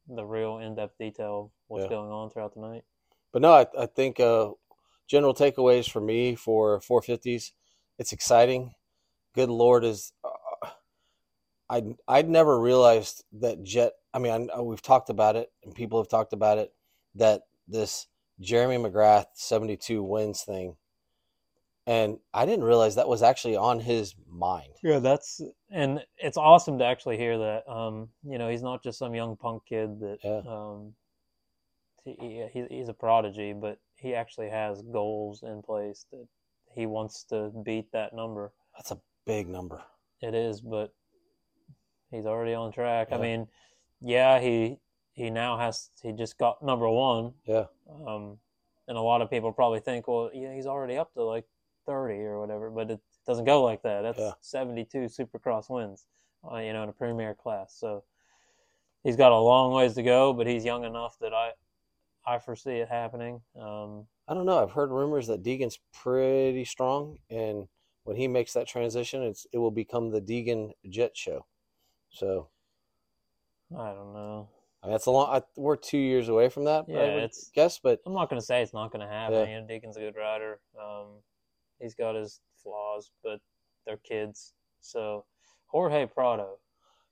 the 0.09 0.25
real 0.25 0.59
in-depth 0.59 0.97
detail 0.99 1.41
of 1.45 1.51
what's 1.69 1.85
Yeah. 1.85 1.91
going 1.91 2.11
on 2.11 2.31
throughout 2.31 2.55
the 2.55 2.61
night 2.61 2.85
But 3.33 3.43
no, 3.43 3.53
I, 3.53 3.67
I 3.79 3.87
think 3.87 4.19
uh, 4.19 4.51
general 5.07 5.35
takeaways 5.35 5.89
for 5.89 6.01
me 6.01 6.35
for 6.35 6.81
450s, 6.81 7.53
it's 7.99 8.13
exciting. 8.13 8.75
Good 9.37 9.51
Lord, 9.51 9.85
is 9.85 10.13
uh, 10.25 10.69
I 11.69 11.83
I'd 12.09 12.29
never 12.29 12.59
realized 12.59 13.23
that 13.41 13.63
Jett. 13.63 13.93
I 14.13 14.19
mean, 14.19 14.51
I, 14.53 14.61
we've 14.61 14.83
talked 14.83 15.11
about 15.11 15.37
it, 15.37 15.53
and 15.63 15.73
people 15.75 16.01
have 16.01 16.09
talked 16.09 16.33
about 16.33 16.59
it. 16.59 16.73
That 17.15 17.43
this 17.69 18.09
Jeremy 18.41 18.79
McGrath 18.79 19.27
72 19.35 20.03
wins 20.03 20.43
thing, 20.43 20.77
and 21.87 22.19
I 22.33 22.47
didn't 22.47 22.65
realize 22.65 22.95
that 22.97 23.09
was 23.09 23.23
actually 23.23 23.57
on 23.57 23.81
his 23.81 24.15
mind. 24.31 24.73
Yeah, 24.83 24.99
that's 24.99 25.41
and 25.71 26.01
it's 26.19 26.37
awesome 26.37 26.79
to 26.79 26.85
actually 26.85 27.17
hear 27.17 27.39
that. 27.39 27.69
Um, 27.71 28.09
you 28.25 28.39
know, 28.39 28.49
he's 28.49 28.63
not 28.63 28.83
just 28.83 28.99
some 28.99 29.15
young 29.15 29.37
punk 29.37 29.63
kid 29.69 30.01
that 30.01 30.19
Yeah. 30.23 30.43
um, 30.47 30.95
he, 32.05 32.47
he 32.53 32.67
he's 32.71 32.89
a 32.89 32.95
prodigy, 32.95 33.53
but 33.53 33.79
he 33.97 34.15
actually 34.15 34.51
has 34.51 34.83
goals 34.83 35.43
in 35.43 35.63
place 35.63 36.07
that 36.13 36.27
he 36.75 36.87
wants 36.87 37.25
to 37.25 37.51
beat 37.65 37.91
that 37.93 38.15
number. 38.15 38.53
That's 38.77 38.91
a 38.91 39.01
big 39.27 39.49
number. 39.49 39.83
It 40.23 40.35
is, 40.35 40.61
but 40.61 40.93
he's 42.11 42.27
already 42.27 42.55
on 42.55 42.73
track. 42.73 43.09
I 43.13 43.19
mean, 43.19 43.49
yeah, 44.01 44.41
he 44.41 44.79
he 45.13 45.31
now 45.31 45.59
has 45.59 45.91
he 46.03 46.13
just 46.13 46.39
got 46.39 46.63
number 46.63 46.89
one. 46.89 47.33
Yeah. 47.45 47.67
Um, 48.07 48.39
and 48.89 48.97
a 48.97 49.03
lot 49.03 49.23
of 49.23 49.31
people 49.31 49.53
probably 49.53 49.81
think, 49.81 50.09
well, 50.09 50.31
yeah, 50.33 50.55
he's 50.55 50.67
already 50.67 50.97
up 50.97 51.13
to 51.15 51.23
like 51.23 51.45
thirty 51.91 52.21
or 52.23 52.41
whatever, 52.41 52.71
but 52.71 52.91
it 52.91 53.01
doesn't 53.27 53.45
go 53.45 53.63
like 53.65 53.83
that. 53.83 54.03
That's 54.03 54.19
Yeah. 54.19 54.33
seventy-two 54.41 55.07
Supercross 55.07 55.69
wins, 55.69 56.07
uh, 56.51 56.57
you 56.57 56.73
know, 56.73 56.83
in 56.85 56.89
a 56.89 56.93
premier 56.93 57.35
class. 57.35 57.75
So 57.75 58.05
he's 59.03 59.17
got 59.17 59.33
a 59.33 59.39
long 59.39 59.73
ways 59.73 59.95
to 59.95 60.03
go, 60.03 60.33
but 60.33 60.47
he's 60.47 60.65
young 60.65 60.85
enough 60.85 61.19
that 61.21 61.35
I 61.35 61.53
I 62.25 62.39
foresee 62.39 62.77
it 62.79 62.89
happening. 62.89 63.41
Um, 63.59 64.07
I 64.29 64.35
don't 64.35 64.47
know. 64.47 64.63
I've 64.63 64.73
heard 64.73 64.91
rumors 64.91 65.27
that 65.27 65.43
Deegan's 65.43 65.81
pretty 65.93 66.65
strong, 66.65 67.19
and 67.31 67.67
when 68.05 68.17
he 68.17 68.29
makes 68.29 68.53
that 68.53 68.69
transition, 68.69 69.23
it's 69.23 69.47
it 69.53 69.59
will 69.59 69.71
become 69.73 70.11
the 70.11 70.21
Deegan 70.21 70.73
Jett 70.89 71.17
Show. 71.17 71.47
So 72.11 72.49
I 73.77 73.93
don't 73.93 74.13
know. 74.13 74.49
I 74.83 74.87
mean, 74.87 74.93
that's 74.95 75.07
a 75.07 75.11
long. 75.11 75.29
I, 75.35 75.43
we're 75.57 75.77
two 75.77 75.99
years 75.99 76.29
away 76.29 76.49
from 76.49 76.65
that. 76.65 76.85
I 76.89 76.93
Yeah, 76.93 77.05
it's- 77.25 77.51
guess, 77.55 77.79
but 77.79 78.01
I'm 78.07 78.15
not 78.15 78.31
going 78.31 78.41
to 78.41 78.47
say 78.47 78.63
it's 78.63 78.73
not 78.73 78.91
going 78.91 79.07
to 79.07 79.13
happen. 79.13 79.49
Yeah. 79.49 79.61
Deegan's 79.61 79.97
a 79.97 80.01
good 80.01 80.17
rider. 80.17 80.61
Um, 80.81 81.07
he's 81.81 81.95
got 81.95 82.15
his 82.15 82.41
flaws, 82.63 83.11
but 83.23 83.41
they're 83.87 83.97
kids. 83.99 84.55
So 84.81 85.25
Jorge 85.67 86.07
Prado, 86.07 86.59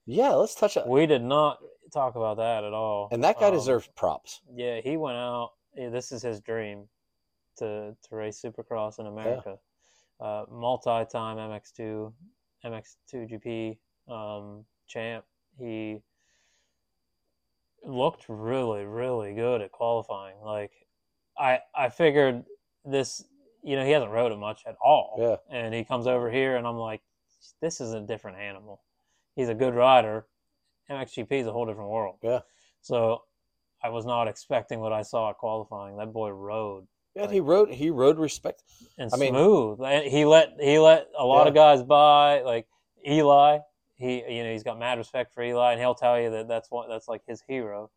yeah, 0.06 0.30
let's 0.30 0.54
touch 0.54 0.76
it. 0.76 0.86
we 0.86 1.06
did 1.06 1.22
not 1.22 1.58
talk 1.92 2.16
about 2.16 2.36
that 2.38 2.64
at 2.64 2.72
all. 2.72 3.08
And 3.12 3.22
that 3.24 3.38
guy 3.38 3.48
Um, 3.48 3.54
deserves 3.54 3.88
props. 3.96 4.40
Yeah, 4.54 4.80
he 4.80 4.96
went 4.96 5.16
out. 5.16 5.52
yeah, 5.74 5.90
this 5.90 6.12
is 6.12 6.22
his 6.22 6.40
dream 6.40 6.88
to 7.58 7.94
to 8.08 8.16
race 8.16 8.40
Supercross 8.42 8.98
in 8.98 9.06
America. 9.06 9.58
Uh, 10.20 10.44
multi-time 10.50 11.36
MX2, 11.36 12.12
MX2 12.64 13.30
GP 13.30 13.78
um, 14.12 14.64
champ. 14.88 15.24
He 15.58 16.02
looked 17.84 18.24
really, 18.28 18.84
really 18.84 19.34
good 19.34 19.60
at 19.60 19.70
qualifying. 19.72 20.36
Like, 20.42 20.72
I 21.38 21.60
I 21.74 21.88
figured 21.88 22.44
this. 22.84 23.24
You 23.62 23.76
know, 23.76 23.84
he 23.84 23.90
hasn't 23.90 24.12
rode 24.12 24.32
him 24.32 24.40
much 24.40 24.62
at 24.66 24.76
all. 24.80 25.16
Yeah. 25.18 25.36
And 25.50 25.74
he 25.74 25.84
comes 25.84 26.06
over 26.06 26.30
here, 26.30 26.56
and 26.56 26.66
I'm 26.66 26.76
like, 26.76 27.02
this 27.61 27.80
is 27.80 27.92
a 27.92 28.00
different 28.00 28.38
animal. 28.38 28.80
He's 29.36 29.48
a 29.48 29.54
good 29.54 29.74
rider. 29.74 30.26
MXGP 30.90 31.32
is 31.32 31.46
a 31.46 31.52
whole 31.52 31.66
different 31.66 31.90
world. 31.90 32.16
Yeah. 32.22 32.40
So 32.80 33.22
I 33.82 33.90
was 33.90 34.06
not 34.06 34.28
expecting 34.28 34.80
what 34.80 34.92
I 34.92 35.02
saw 35.02 35.30
at 35.30 35.36
qualifying. 35.38 35.96
That 35.98 36.12
boy 36.12 36.30
rode 36.30 36.86
Yeah, 37.14 37.30
he 37.30 37.40
rode. 37.40 37.70
He 37.70 37.90
rode 37.90 38.18
respect. 38.18 38.62
and 38.96 39.11
I 39.12 39.16
mean- 39.16 39.32
smooth. 39.32 39.80
And 39.84 40.04
he 40.06 40.24
let 40.24 40.54
he 40.61 40.78
let 40.78 41.09
a 41.16 41.24
lot 41.24 41.46
of 41.46 41.54
guys 41.54 41.82
by. 41.82 42.40
Like 42.42 42.66
Eli, 43.06 43.59
he 43.96 44.24
you 44.28 44.42
know 44.44 44.50
he's 44.52 44.62
got 44.64 44.78
mad 44.78 44.98
respect 44.98 45.32
for 45.34 45.42
Eli, 45.42 45.72
and 45.72 45.80
he'll 45.80 45.94
tell 45.94 46.20
you 46.20 46.30
that 46.30 46.48
that's 46.48 46.70
what 46.70 46.88
that's 46.88 47.06
like 47.09 47.22
his 47.26 47.42
hero. 47.46 47.90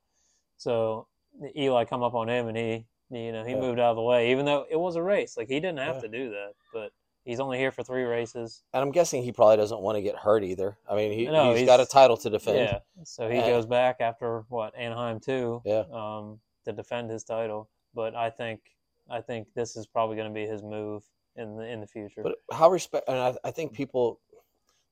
So 0.57 1.07
Eli 1.55 1.85
come 1.85 2.03
up 2.03 2.13
on 2.13 2.29
him, 2.29 2.47
and 2.47 2.57
he 2.57 2.85
you 3.11 3.31
know 3.31 3.43
he 3.43 3.51
Yeah. 3.51 3.59
moved 3.59 3.79
out 3.79 3.91
of 3.91 3.95
the 3.97 4.01
way, 4.01 4.31
even 4.31 4.45
though 4.45 4.65
it 4.69 4.77
was 4.77 4.95
a 4.95 5.03
race. 5.03 5.37
Like 5.37 5.47
he 5.47 5.59
didn't 5.59 5.79
have 5.79 5.95
Yeah. 5.97 6.01
to 6.01 6.07
do 6.07 6.29
that, 6.31 6.53
but 6.73 6.91
He's 7.23 7.39
only 7.39 7.59
here 7.59 7.69
for 7.69 7.83
three 7.83 8.01
races. 8.01 8.63
And 8.73 8.81
I'm 8.81 8.89
guessing 8.89 9.21
he 9.21 9.31
probably 9.31 9.57
doesn't 9.57 9.79
want 9.79 9.95
to 9.95 10.01
get 10.01 10.15
hurt 10.15 10.43
either. 10.43 10.75
I 10.89 10.95
mean, 10.95 11.13
he, 11.13 11.25
No, 11.27 11.53
he's 11.53 11.67
got 11.67 11.79
a 11.79 11.85
title 11.85 12.17
to 12.17 12.31
defend. 12.31 12.57
Yeah, 12.57 12.79
so 13.03 13.29
he 13.29 13.37
And- 13.37 13.45
goes 13.45 13.67
back 13.67 13.97
after 14.01 14.43
what 14.49 14.75
Anaheim 14.75 15.19
too. 15.19 15.61
Yeah. 15.63 15.83
Um, 15.91 16.41
to 16.65 16.71
defend 16.73 17.11
his 17.11 17.23
title, 17.23 17.69
but 17.93 18.15
I 18.15 18.31
think 18.31 18.61
I 19.07 19.21
think 19.21 19.53
this 19.53 19.75
is 19.75 19.85
probably 19.85 20.15
going 20.15 20.29
to 20.29 20.33
be 20.33 20.47
his 20.47 20.63
move 20.63 21.03
in 21.35 21.57
the 21.57 21.63
in 21.67 21.79
the 21.79 21.85
future. 21.85 22.23
But 22.23 22.37
how 22.51 22.71
respect? 22.71 23.07
And 23.07 23.19
I, 23.19 23.37
I 23.43 23.51
think 23.51 23.73
people 23.73 24.19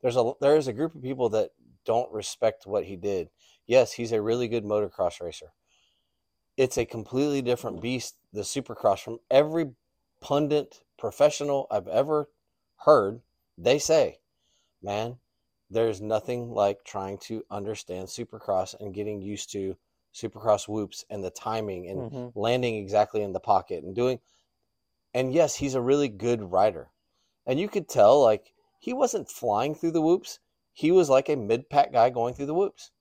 there's 0.01 0.15
a 0.15 0.33
there 0.39 0.55
is 0.55 0.67
a 0.67 0.73
group 0.73 0.93
of 0.93 1.01
people 1.01 1.29
that 1.29 1.49
don't 1.83 2.11
respect 2.11 2.67
what 2.67 2.85
he 2.85 2.95
did. 2.95 3.31
Yes, 3.65 3.93
he's 3.93 4.11
a 4.11 4.21
really 4.21 4.47
good 4.47 4.65
motocross 4.65 5.19
racer. 5.19 5.51
It's 6.59 6.77
a 6.77 6.83
completely 6.83 7.41
different 7.41 7.79
beast, 7.79 8.17
the 8.33 8.41
Supercross. 8.41 8.99
From 8.99 9.21
every 9.31 9.71
pundit 10.19 10.83
professional 10.97 11.67
I've 11.71 11.87
ever 11.87 12.29
heard, 12.79 13.21
they 13.57 13.79
say, 13.79 14.19
"Man, 14.81 15.21
there's 15.69 16.01
nothing 16.01 16.51
like 16.51 16.83
trying 16.83 17.17
to 17.19 17.45
understand 17.49 18.09
Supercross 18.09 18.77
and 18.77 18.93
getting 18.93 19.21
used 19.21 19.49
to 19.53 19.77
Supercross 20.13 20.67
whoops 20.67 21.05
and 21.09 21.23
the 21.23 21.31
timing 21.31 21.87
and 21.87 22.11
Mhm. 22.11 22.31
landing 22.35 22.75
exactly 22.75 23.21
in 23.21 23.31
the 23.31 23.39
pocket 23.39 23.85
and 23.85 23.95
doing 23.95 24.19
and 25.13 25.33
yes 25.33 25.55
he's 25.55 25.75
a 25.75 25.81
really 25.81 26.09
good 26.09 26.51
rider 26.51 26.91
and 27.45 27.57
you 27.57 27.69
could 27.69 27.87
tell 27.87 28.21
like 28.21 28.53
he 28.79 28.91
wasn't 28.91 29.31
flying 29.31 29.73
through 29.73 29.91
the 29.91 30.01
whoops 30.01 30.39
he 30.73 30.91
was 30.91 31.09
like 31.09 31.29
a 31.29 31.37
mid-pack 31.37 31.93
guy 31.93 32.09
going 32.09 32.33
through 32.33 32.47
the 32.47 32.53
whoops 32.53 32.91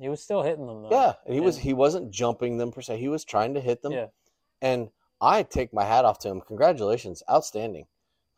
he 0.00 0.08
was 0.08 0.22
still 0.22 0.42
hitting 0.42 0.66
them 0.66 0.82
though. 0.82 0.90
yeah 0.90 1.12
and 1.24 1.34
he 1.34 1.40
was 1.40 1.58
he 1.58 1.72
wasn't 1.72 2.10
jumping 2.10 2.58
them 2.58 2.70
per 2.72 2.80
se 2.82 2.98
he 2.98 3.08
was 3.08 3.24
trying 3.24 3.54
to 3.54 3.60
hit 3.60 3.82
them 3.82 3.92
Yeah. 3.92 4.06
and 4.62 4.88
i 5.20 5.42
take 5.42 5.72
my 5.72 5.84
hat 5.84 6.04
off 6.04 6.18
to 6.20 6.28
him 6.28 6.40
congratulations 6.40 7.22
outstanding 7.30 7.86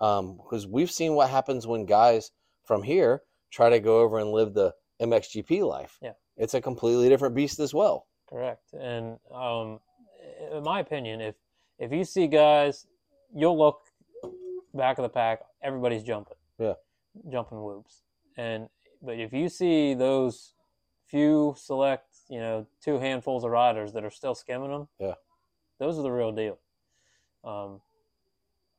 um 0.00 0.36
because 0.36 0.66
we've 0.66 0.90
seen 0.90 1.14
what 1.14 1.30
happens 1.30 1.66
when 1.66 1.86
guys 1.86 2.30
from 2.64 2.82
here 2.82 3.22
try 3.50 3.70
to 3.70 3.80
go 3.80 4.00
over 4.00 4.18
and 4.18 4.30
live 4.32 4.54
the 4.54 4.74
mxgp 5.00 5.66
life 5.66 5.98
Yeah. 6.02 6.12
it's 6.36 6.54
a 6.54 6.60
completely 6.60 7.08
different 7.08 7.34
beast 7.34 7.58
as 7.60 7.72
well 7.74 8.06
Correct. 8.28 8.72
And 8.72 9.18
um, 9.32 9.78
in 10.52 10.64
my 10.64 10.80
opinion, 10.80 11.20
if 11.20 11.36
if 11.78 11.92
you 11.92 12.02
see 12.02 12.26
guys, 12.26 12.88
you'll 13.32 13.56
look 13.56 13.78
back 14.74 14.98
of 14.98 15.04
the 15.04 15.08
pack. 15.08 15.42
Everybody's 15.62 16.02
jumping. 16.02 16.34
Yeah. 16.58 16.72
Jumping 17.30 17.62
whoops. 17.62 18.02
And 18.36 18.68
but 19.00 19.20
if 19.20 19.32
you 19.32 19.48
see 19.48 19.94
those 19.94 20.54
few 21.06 21.54
select, 21.56 22.16
you 22.28 22.38
know, 22.40 22.66
two 22.82 22.98
handfuls 22.98 23.44
of 23.44 23.50
riders 23.50 23.92
that 23.92 24.04
are 24.04 24.10
still 24.10 24.34
skimming 24.34 24.70
them, 24.70 24.88
Yeah. 24.98 25.14
those 25.78 25.98
are 25.98 26.02
the 26.02 26.10
real 26.10 26.32
deal. 26.32 26.58
Um, 27.44 27.80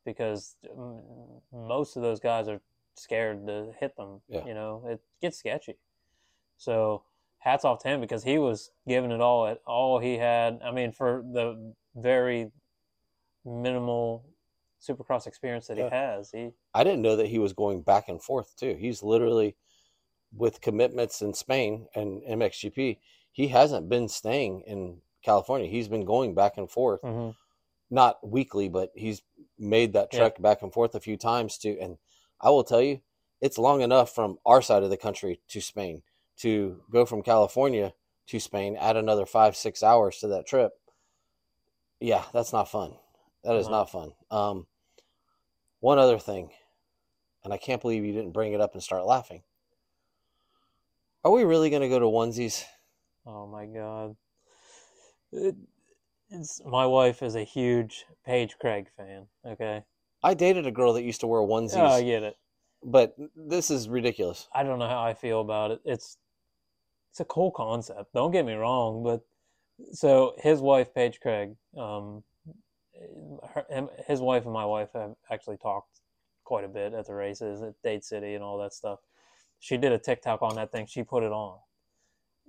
because 0.06 0.56
mm, 0.66 1.02
most 1.52 1.96
of 1.96 2.02
those 2.02 2.20
guys 2.20 2.48
are 2.48 2.62
scared 2.96 3.46
to 3.48 3.74
hit 3.80 3.96
them. 3.96 4.22
Yeah. 4.28 4.46
You 4.46 4.54
know, 4.54 4.84
it 4.88 5.02
gets 5.22 5.38
sketchy. 5.38 5.78
So 6.58 7.04
hats 7.40 7.64
off 7.66 7.80
to 7.84 7.88
him 7.88 8.02
because 8.02 8.24
he 8.24 8.38
was 8.38 8.72
giving 8.88 9.12
it 9.12 9.22
all 9.22 9.48
at 9.48 9.62
all 9.66 10.00
he 10.00 10.18
had. 10.18 10.60
I 10.64 10.72
mean, 10.72 10.92
for 10.92 11.24
the 11.32 11.74
very 11.96 12.52
minimal 13.46 14.26
supercross 14.82 15.28
experience 15.28 15.68
that 15.68 15.78
Yeah. 15.78 15.90
he 15.90 15.96
has, 15.96 16.32
he 16.32 16.52
I 16.74 16.84
didn't 16.84 17.02
know 17.02 17.16
that 17.16 17.28
he 17.28 17.40
was 17.40 17.54
going 17.54 17.82
back 17.82 18.10
and 18.10 18.22
forth 18.22 18.56
too. 18.56 18.76
He's 18.76 19.02
literally 19.04 19.56
with 20.36 20.62
commitments 20.62 21.22
in 21.22 21.34
Spain 21.34 21.88
and 21.96 22.22
MXGP. 22.24 23.00
He 23.32 23.48
hasn't 23.48 23.90
been 23.90 24.08
staying 24.08 24.62
in 24.62 25.02
California. 25.24 25.70
He's 25.70 25.88
been 25.88 26.06
going 26.06 26.34
back 26.36 26.58
and 26.58 26.70
forth, 26.70 27.02
Mhm. 27.02 27.36
not 27.90 28.26
weekly, 28.28 28.70
but 28.70 28.92
he's 28.96 29.22
made 29.58 29.94
that 29.94 30.12
Yeah. 30.12 30.20
trek 30.20 30.42
back 30.42 30.62
and 30.62 30.74
forth 30.74 30.96
a 30.96 31.00
few 31.00 31.18
times 31.18 31.58
too. 31.58 31.78
And 31.80 31.98
I 32.42 32.50
will 32.50 32.64
tell 32.64 32.82
you, 32.82 33.02
it's 33.42 33.58
long 33.58 33.82
enough 33.82 34.12
from 34.12 34.40
our 34.46 34.62
side 34.62 34.84
of 34.84 34.90
the 34.90 34.98
country 34.98 35.42
to 35.48 35.62
Spain 35.62 36.04
to 36.38 36.84
go 36.90 37.06
from 37.06 37.24
California 37.24 37.94
to 38.28 38.40
Spain, 38.40 38.76
add 38.76 38.98
another 38.98 39.26
five, 39.26 39.56
six 39.56 39.82
hours 39.82 40.20
to 40.20 40.28
that 40.28 40.46
trip. 40.46 40.80
Yeah, 42.00 42.26
that's 42.34 42.54
not 42.54 42.70
fun. 42.70 43.00
That 43.44 43.56
is 43.56 43.68
No. 43.68 43.72
not 43.72 43.90
fun. 43.90 44.16
Um, 44.30 44.68
one 45.80 45.98
other 46.00 46.20
thing, 46.20 46.54
and 47.44 47.54
I 47.54 47.58
can't 47.58 47.82
believe 47.82 48.04
you 48.04 48.14
didn't 48.14 48.32
bring 48.34 48.54
it 48.54 48.62
up 48.62 48.74
and 48.74 48.84
start 48.84 49.06
laughing. 49.06 49.44
Are 51.28 51.32
we 51.32 51.44
really 51.44 51.70
going 51.70 51.82
to 51.82 51.90
go 51.90 52.00
to 52.00 52.06
onesies? 52.06 52.64
Oh 53.26 53.48
my 53.48 53.66
god. 53.66 54.16
It, 55.34 55.58
it's 56.30 56.62
my 56.66 56.86
wife 56.86 57.22
is 57.22 57.36
a 57.36 57.44
huge 57.44 58.06
Paige 58.26 58.56
Craig 58.62 58.88
fan. 58.96 59.26
Okay, 59.46 59.84
I 60.24 60.34
dated 60.34 60.66
a 60.66 60.72
girl 60.72 60.94
that 60.94 61.04
used 61.04 61.20
to 61.20 61.28
wear 61.28 61.42
onesies, 61.42 61.76
oh, 61.80 61.86
I 61.86 62.02
get 62.02 62.24
it. 62.24 62.38
but 62.82 63.14
this 63.36 63.70
is 63.70 63.90
ridiculous. 63.90 64.48
I 64.56 64.64
don't 64.64 64.80
know 64.80 64.88
how 64.88 65.04
I 65.04 65.16
feel 65.16 65.42
about 65.42 65.72
it. 65.72 65.82
It's 65.84 66.18
it's 67.12 67.20
a 67.20 67.26
cool 67.26 67.52
concept. 67.52 68.14
Don't 68.14 68.32
get 68.32 68.46
me 68.46 68.54
wrong, 68.54 69.04
but 69.04 69.20
so 69.92 70.34
his 70.38 70.62
wife 70.62 70.94
Paige 70.94 71.20
Craig, 71.20 71.58
um, 71.78 72.24
her, 73.54 73.66
him, 73.70 73.90
his 74.08 74.22
wife 74.22 74.46
and 74.46 74.54
my 74.54 74.66
wife 74.66 74.92
have 74.94 75.16
actually 75.30 75.58
talked 75.58 76.00
quite 76.46 76.64
a 76.64 76.70
bit 76.70 76.94
at 76.94 77.06
the 77.06 77.14
races 77.14 77.62
at 77.62 77.74
Dade 77.84 78.06
City 78.06 78.34
and 78.34 78.46
all 78.46 78.58
that 78.60 78.72
stuff. 78.74 79.00
She 79.60 79.78
did 79.78 79.92
a 79.92 79.98
TikTok 79.98 80.42
on 80.42 80.56
that 80.56 80.72
thing. 80.72 80.86
She 80.86 81.04
put 81.04 81.24
it 81.24 81.32
on 81.32 81.58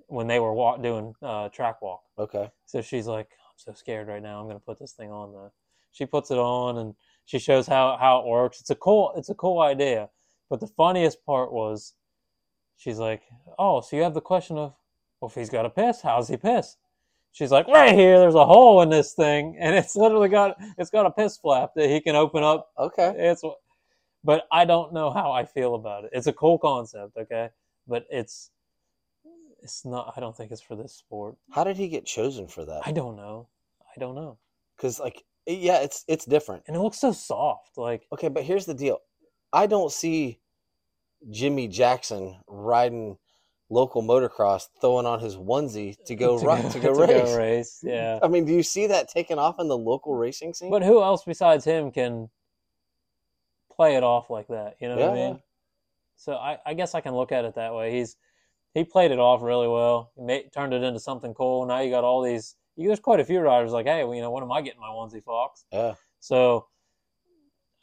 when 0.09 0.27
they 0.27 0.41
were 0.41 0.53
walk, 0.53 0.83
doing 0.83 1.15
uh, 1.23 1.49
track 1.49 1.81
walk. 1.83 2.03
Okay. 2.19 2.51
So 2.67 2.83
she's 2.83 3.07
like, 3.07 3.29
I'm 3.31 3.57
so 3.57 3.73
scared 3.75 4.09
right 4.09 4.23
now. 4.23 4.41
I'm 4.41 4.47
gonna 4.47 4.59
put 4.59 4.79
this 4.79 4.93
thing 4.93 5.11
on. 5.11 5.33
The 5.33 5.51
she 5.93 6.07
puts 6.07 6.31
it 6.31 6.39
on 6.39 6.79
and 6.79 6.95
she 7.25 7.39
shows 7.39 7.67
how 7.67 7.97
how 7.99 8.21
it 8.21 8.27
works. 8.27 8.61
It's 8.61 8.71
a 8.71 8.75
cool 8.75 9.13
it's 9.17 9.31
a 9.31 9.35
cool 9.35 9.61
idea. 9.61 10.11
But 10.51 10.61
the 10.61 10.67
funniest 10.67 11.25
part 11.27 11.53
was, 11.53 11.95
she's 12.79 12.99
like, 12.99 13.23
oh, 13.59 13.83
so 13.83 13.97
you 13.97 14.03
have 14.03 14.15
the 14.15 14.21
question 14.23 14.57
of, 14.57 14.75
well, 15.21 15.29
if 15.29 15.35
he's 15.35 15.51
got 15.51 15.67
a 15.67 15.71
piss, 15.71 16.01
how's 16.01 16.29
he 16.29 16.39
piss? 16.39 16.77
She's 17.33 17.51
like, 17.51 17.69
right 17.69 17.95
here, 17.95 18.19
there's 18.19 18.35
a 18.35 18.47
hole 18.47 18.81
in 18.81 18.89
this 18.89 19.13
thing, 19.13 19.59
and 19.61 19.77
it's 19.77 19.95
literally 19.95 20.31
got 20.31 20.57
it's 20.79 20.91
got 20.91 21.07
a 21.07 21.11
piss 21.11 21.37
flap 21.37 21.73
that 21.77 21.91
he 21.91 22.01
can 22.01 22.17
open 22.17 22.43
up. 22.43 22.71
Okay. 22.79 23.13
It's, 23.17 23.43
but 24.29 24.47
I 24.53 24.67
don't 24.67 24.93
know 24.93 25.11
how 25.11 25.33
I 25.33 25.47
feel 25.47 25.75
about 25.75 26.05
it. 26.05 26.11
It's 26.13 26.27
a 26.27 26.35
cool 26.35 26.59
concept, 26.59 27.17
okay, 27.17 27.49
but 27.87 28.05
it's 28.11 28.51
it's 29.63 29.87
not. 29.87 30.13
I 30.15 30.21
don't 30.21 30.37
think 30.37 30.53
it's 30.53 30.61
for 30.61 30.77
this 30.77 30.93
sport. 30.93 31.37
How 31.49 31.65
did 31.65 31.79
he 31.79 31.89
get 31.89 32.05
chosen 32.05 32.47
for 32.47 32.63
that? 32.67 32.83
I 32.85 32.93
don't 32.93 33.17
know. 33.17 33.49
I 33.97 33.99
don't 33.99 34.15
know. 34.15 34.37
Because 34.77 35.01
like, 35.01 35.25
yeah, 35.47 35.79
it's 35.79 36.05
it's 36.09 36.27
different. 36.27 36.65
And 36.67 36.77
it 36.77 36.81
looks 36.81 36.99
so 36.99 37.11
soft. 37.11 37.79
Like 37.79 38.07
Okay, 38.13 38.29
but 38.29 38.43
here's 38.43 38.67
the 38.67 38.75
deal. 38.75 38.99
I 39.51 39.67
don't 39.67 39.91
see 39.91 40.41
Jimmy 41.31 41.67
Jackson 41.67 42.37
riding 42.47 43.17
local 43.71 44.03
motocross, 44.03 44.69
throwing 44.83 45.07
on 45.07 45.21
his 45.21 45.37
onesie 45.37 45.97
to 46.05 46.15
go 46.15 46.37
ri- 46.45 46.69
to 46.73 46.81
go 46.81 46.93
race. 46.93 47.35
race. 47.35 47.81
Yeah. 47.83 48.19
I 48.23 48.29
mean, 48.29 48.45
do 48.45 48.53
you 48.53 48.63
see 48.63 48.89
that 48.89 49.09
taking 49.09 49.39
off 49.39 49.59
in 49.59 49.69
the 49.69 49.79
local 49.79 50.17
racing 50.17 50.53
scene? 50.53 50.71
But 50.71 50.83
who 50.83 51.03
else 51.03 51.25
besides 51.25 51.65
him 51.65 51.91
can 51.91 52.29
play 53.79 53.95
it 53.95 54.03
off 54.03 54.29
like 54.29 54.49
that? 54.49 54.77
You 54.81 54.89
know 54.89 54.97
what 54.97 55.11
I 55.13 55.15
Yeah, 55.15 55.29
mean? 55.29 55.43
So 56.17 56.35
I, 56.35 56.59
I 56.67 56.75
guess 56.75 56.95
I 56.97 57.01
can 57.01 57.15
look 57.15 57.31
at 57.31 57.45
it 57.45 57.55
that 57.55 57.73
way. 57.75 57.93
He's 57.97 58.17
he 58.75 58.85
played 58.85 59.13
it 59.13 59.21
off 59.21 59.41
really 59.41 59.69
well. 59.69 60.11
He 60.17 60.23
made, 60.23 60.53
turned 60.53 60.75
it 60.75 60.83
into 60.83 61.01
something 61.01 61.33
cool. 61.33 61.65
Now 61.65 61.81
you 61.81 61.91
got 61.91 62.05
all 62.05 62.23
these. 62.23 62.57
You, 62.77 62.89
there's 62.89 63.01
quite 63.01 63.21
a 63.21 63.25
few 63.25 63.41
riders 63.41 63.71
like, 63.73 63.87
hey, 63.87 64.05
well, 64.05 64.15
you 64.15 64.21
know, 64.21 64.31
when 64.31 64.43
am 64.43 64.53
I 64.53 64.61
getting 64.61 64.81
my 64.81 64.89
onesie 64.89 65.23
fox? 65.23 65.65
yeah. 65.73 65.95
So 66.21 66.67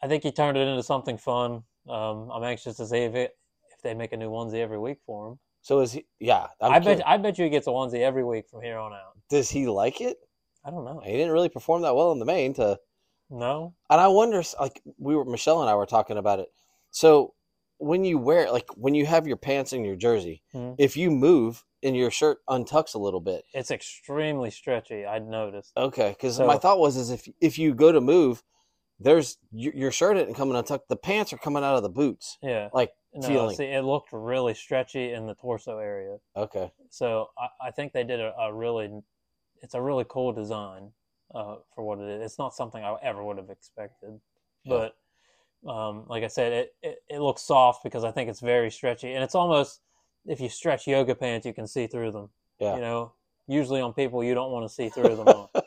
I 0.03 0.07
think 0.07 0.23
he 0.23 0.31
turned 0.31 0.57
it 0.57 0.67
into 0.67 0.83
something 0.83 1.17
fun. 1.17 1.63
Um, 1.89 2.29
I'm 2.31 2.43
anxious 2.43 2.75
to 2.77 2.85
see 2.85 2.97
if 2.97 3.15
it 3.15 3.37
if 3.73 3.81
they 3.81 3.93
make 3.93 4.11
a 4.11 4.17
new 4.17 4.29
onesie 4.29 4.59
every 4.59 4.79
week 4.79 4.99
for 5.05 5.29
him. 5.29 5.39
So 5.61 5.79
is 5.79 5.93
he? 5.93 6.05
Yeah. 6.19 6.47
I'm 6.61 6.73
i 6.73 6.79
bet. 6.79 7.07
I 7.07 7.17
bet 7.17 7.37
you 7.37 7.45
he 7.45 7.49
gets 7.49 7.67
a 7.67 7.71
onesie 7.71 8.01
every 8.01 8.23
week 8.23 8.49
from 8.49 8.61
here 8.61 8.77
on 8.77 8.91
out. 8.91 9.17
Does 9.29 9.49
he 9.49 9.65
like 9.67 10.01
it? 10.01 10.17
I 10.65 10.71
don't 10.71 10.83
know. 10.83 11.01
He 11.05 11.13
didn't 11.13 11.31
really 11.31 11.49
perform 11.49 11.83
that 11.83 11.95
well 11.95 12.11
in 12.11 12.19
the 12.19 12.25
main. 12.25 12.53
To 12.55 12.77
No. 13.29 13.73
and 13.89 13.99
I 14.01 14.07
wonder, 14.07 14.41
like 14.59 14.81
we 14.97 15.15
were 15.15 15.25
Michelle 15.25 15.61
and 15.61 15.69
I 15.69 15.75
were 15.75 15.85
talking 15.85 16.17
about 16.17 16.39
it. 16.39 16.47
So 16.91 17.33
when 17.77 18.05
you 18.05 18.17
wear, 18.17 18.51
like 18.51 18.67
when 18.75 18.93
you 18.95 19.05
have 19.05 19.27
your 19.27 19.37
pants 19.37 19.73
and 19.73 19.85
your 19.85 19.95
jersey, 19.95 20.43
Mhm. 20.53 20.75
if 20.77 20.95
you 20.95 21.11
move 21.11 21.63
and 21.83 21.95
your 21.95 22.09
shirt 22.11 22.39
untucks 22.49 22.95
a 22.95 22.99
little 22.99 23.19
bit, 23.19 23.43
It's 23.53 23.71
extremely 23.71 24.49
stretchy. 24.51 25.05
I'd 25.05 25.27
noticed. 25.27 25.73
Okay, 25.77 26.09
because 26.09 26.37
So- 26.37 26.47
my 26.47 26.57
thought 26.57 26.79
was 26.79 26.95
is 26.97 27.09
if 27.11 27.27
if 27.41 27.59
you 27.59 27.73
go 27.73 27.91
to 27.91 27.99
move, 28.01 28.43
there's 28.99 29.37
your, 29.51 29.73
your 29.75 29.91
shirt 29.91 30.17
isn't 30.17 30.35
coming 30.35 30.55
untucked. 30.55 30.87
The 30.87 30.95
pants 30.95 31.33
are 31.33 31.37
coming 31.37 31.63
out 31.63 31.75
of 31.75 31.83
the 31.83 31.89
boots. 31.89 32.37
Yeah. 32.41 32.69
Like 32.73 32.93
No, 33.13 33.27
feeling. 33.27 33.55
see, 33.55 33.65
it 33.65 33.83
looked 33.83 34.13
really 34.13 34.53
stretchy 34.53 35.11
in 35.11 35.25
the 35.27 35.35
torso 35.35 35.79
area. 35.79 36.19
Okay, 36.35 36.71
So 36.89 37.29
I, 37.37 37.49
I 37.67 37.71
think 37.71 37.91
they 37.91 38.03
did 38.05 38.19
a, 38.21 38.33
a 38.39 38.53
really, 38.53 38.89
it's 39.61 39.73
a 39.73 39.81
really 39.81 40.05
cool 40.07 40.31
design 40.31 40.93
uh, 41.35 41.57
for 41.73 41.83
what 41.83 41.99
it 41.99 42.07
is. 42.09 42.25
It's 42.31 42.39
not 42.39 42.55
something 42.55 42.83
I 42.83 42.95
ever 43.03 43.23
would 43.23 43.37
have 43.37 43.49
expected, 43.49 44.19
Yeah. 44.63 44.89
but 45.63 45.69
um, 45.69 46.05
like 46.07 46.23
I 46.23 46.27
said, 46.27 46.53
it, 46.53 46.75
it 46.81 46.97
it 47.09 47.19
looks 47.19 47.41
soft 47.41 47.83
because 47.83 48.03
I 48.03 48.11
think 48.11 48.29
it's 48.29 48.39
very 48.39 48.71
stretchy, 48.71 49.13
and 49.13 49.23
it's 49.23 49.35
almost 49.35 49.81
if 50.25 50.39
you 50.39 50.49
stretch 50.49 50.87
yoga 50.87 51.13
pants, 51.15 51.45
you 51.45 51.53
can 51.53 51.67
see 51.67 51.87
through 51.87 52.11
them. 52.11 52.29
Yeah. 52.59 52.75
You 52.75 52.81
know, 52.81 53.13
usually 53.47 53.81
on 53.81 53.93
people 53.93 54.23
you 54.23 54.33
don't 54.33 54.51
want 54.51 54.67
to 54.67 54.73
see 54.73 54.89
through 54.89 55.15
them. 55.15 55.27
on. 55.27 55.47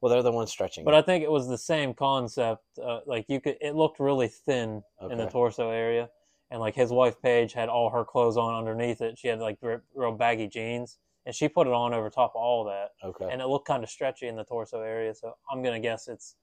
Well, 0.00 0.12
they're 0.12 0.22
the 0.22 0.30
ones 0.30 0.50
stretching. 0.52 0.84
But 0.84 0.94
it. 0.94 0.98
I 0.98 1.02
think 1.02 1.24
it 1.24 1.30
was 1.30 1.48
the 1.48 1.58
same 1.58 1.92
concept. 1.92 2.62
Uh, 2.80 3.00
like 3.04 3.24
you 3.28 3.40
could, 3.40 3.56
it 3.60 3.74
looked 3.74 3.98
really 3.98 4.28
thin 4.28 4.80
in 5.10 5.18
the 5.18 5.26
torso 5.26 5.70
area, 5.70 6.08
and 6.52 6.60
like 6.60 6.76
his 6.76 6.90
wife 6.92 7.20
Paige 7.20 7.52
had 7.52 7.68
all 7.68 7.90
her 7.90 8.04
clothes 8.04 8.36
on 8.36 8.54
underneath 8.54 9.00
it. 9.00 9.18
She 9.18 9.26
had 9.26 9.40
like 9.40 9.58
real 9.60 10.12
baggy 10.12 10.46
jeans, 10.46 10.98
and 11.28 11.34
she 11.34 11.46
put 11.46 11.66
it 11.66 11.74
on 11.74 11.92
over 11.92 12.08
top 12.08 12.32
of 12.34 12.40
all 12.40 12.64
that, 12.64 12.92
okay. 13.04 13.28
and 13.30 13.42
it 13.42 13.46
looked 13.48 13.66
kind 13.68 13.84
of 13.84 13.90
stretchy 13.90 14.28
in 14.28 14.34
the 14.34 14.44
torso 14.44 14.80
area. 14.80 15.14
So 15.14 15.34
I'm 15.52 15.62
gonna 15.62 15.78
guess 15.78 16.08
it's 16.08 16.36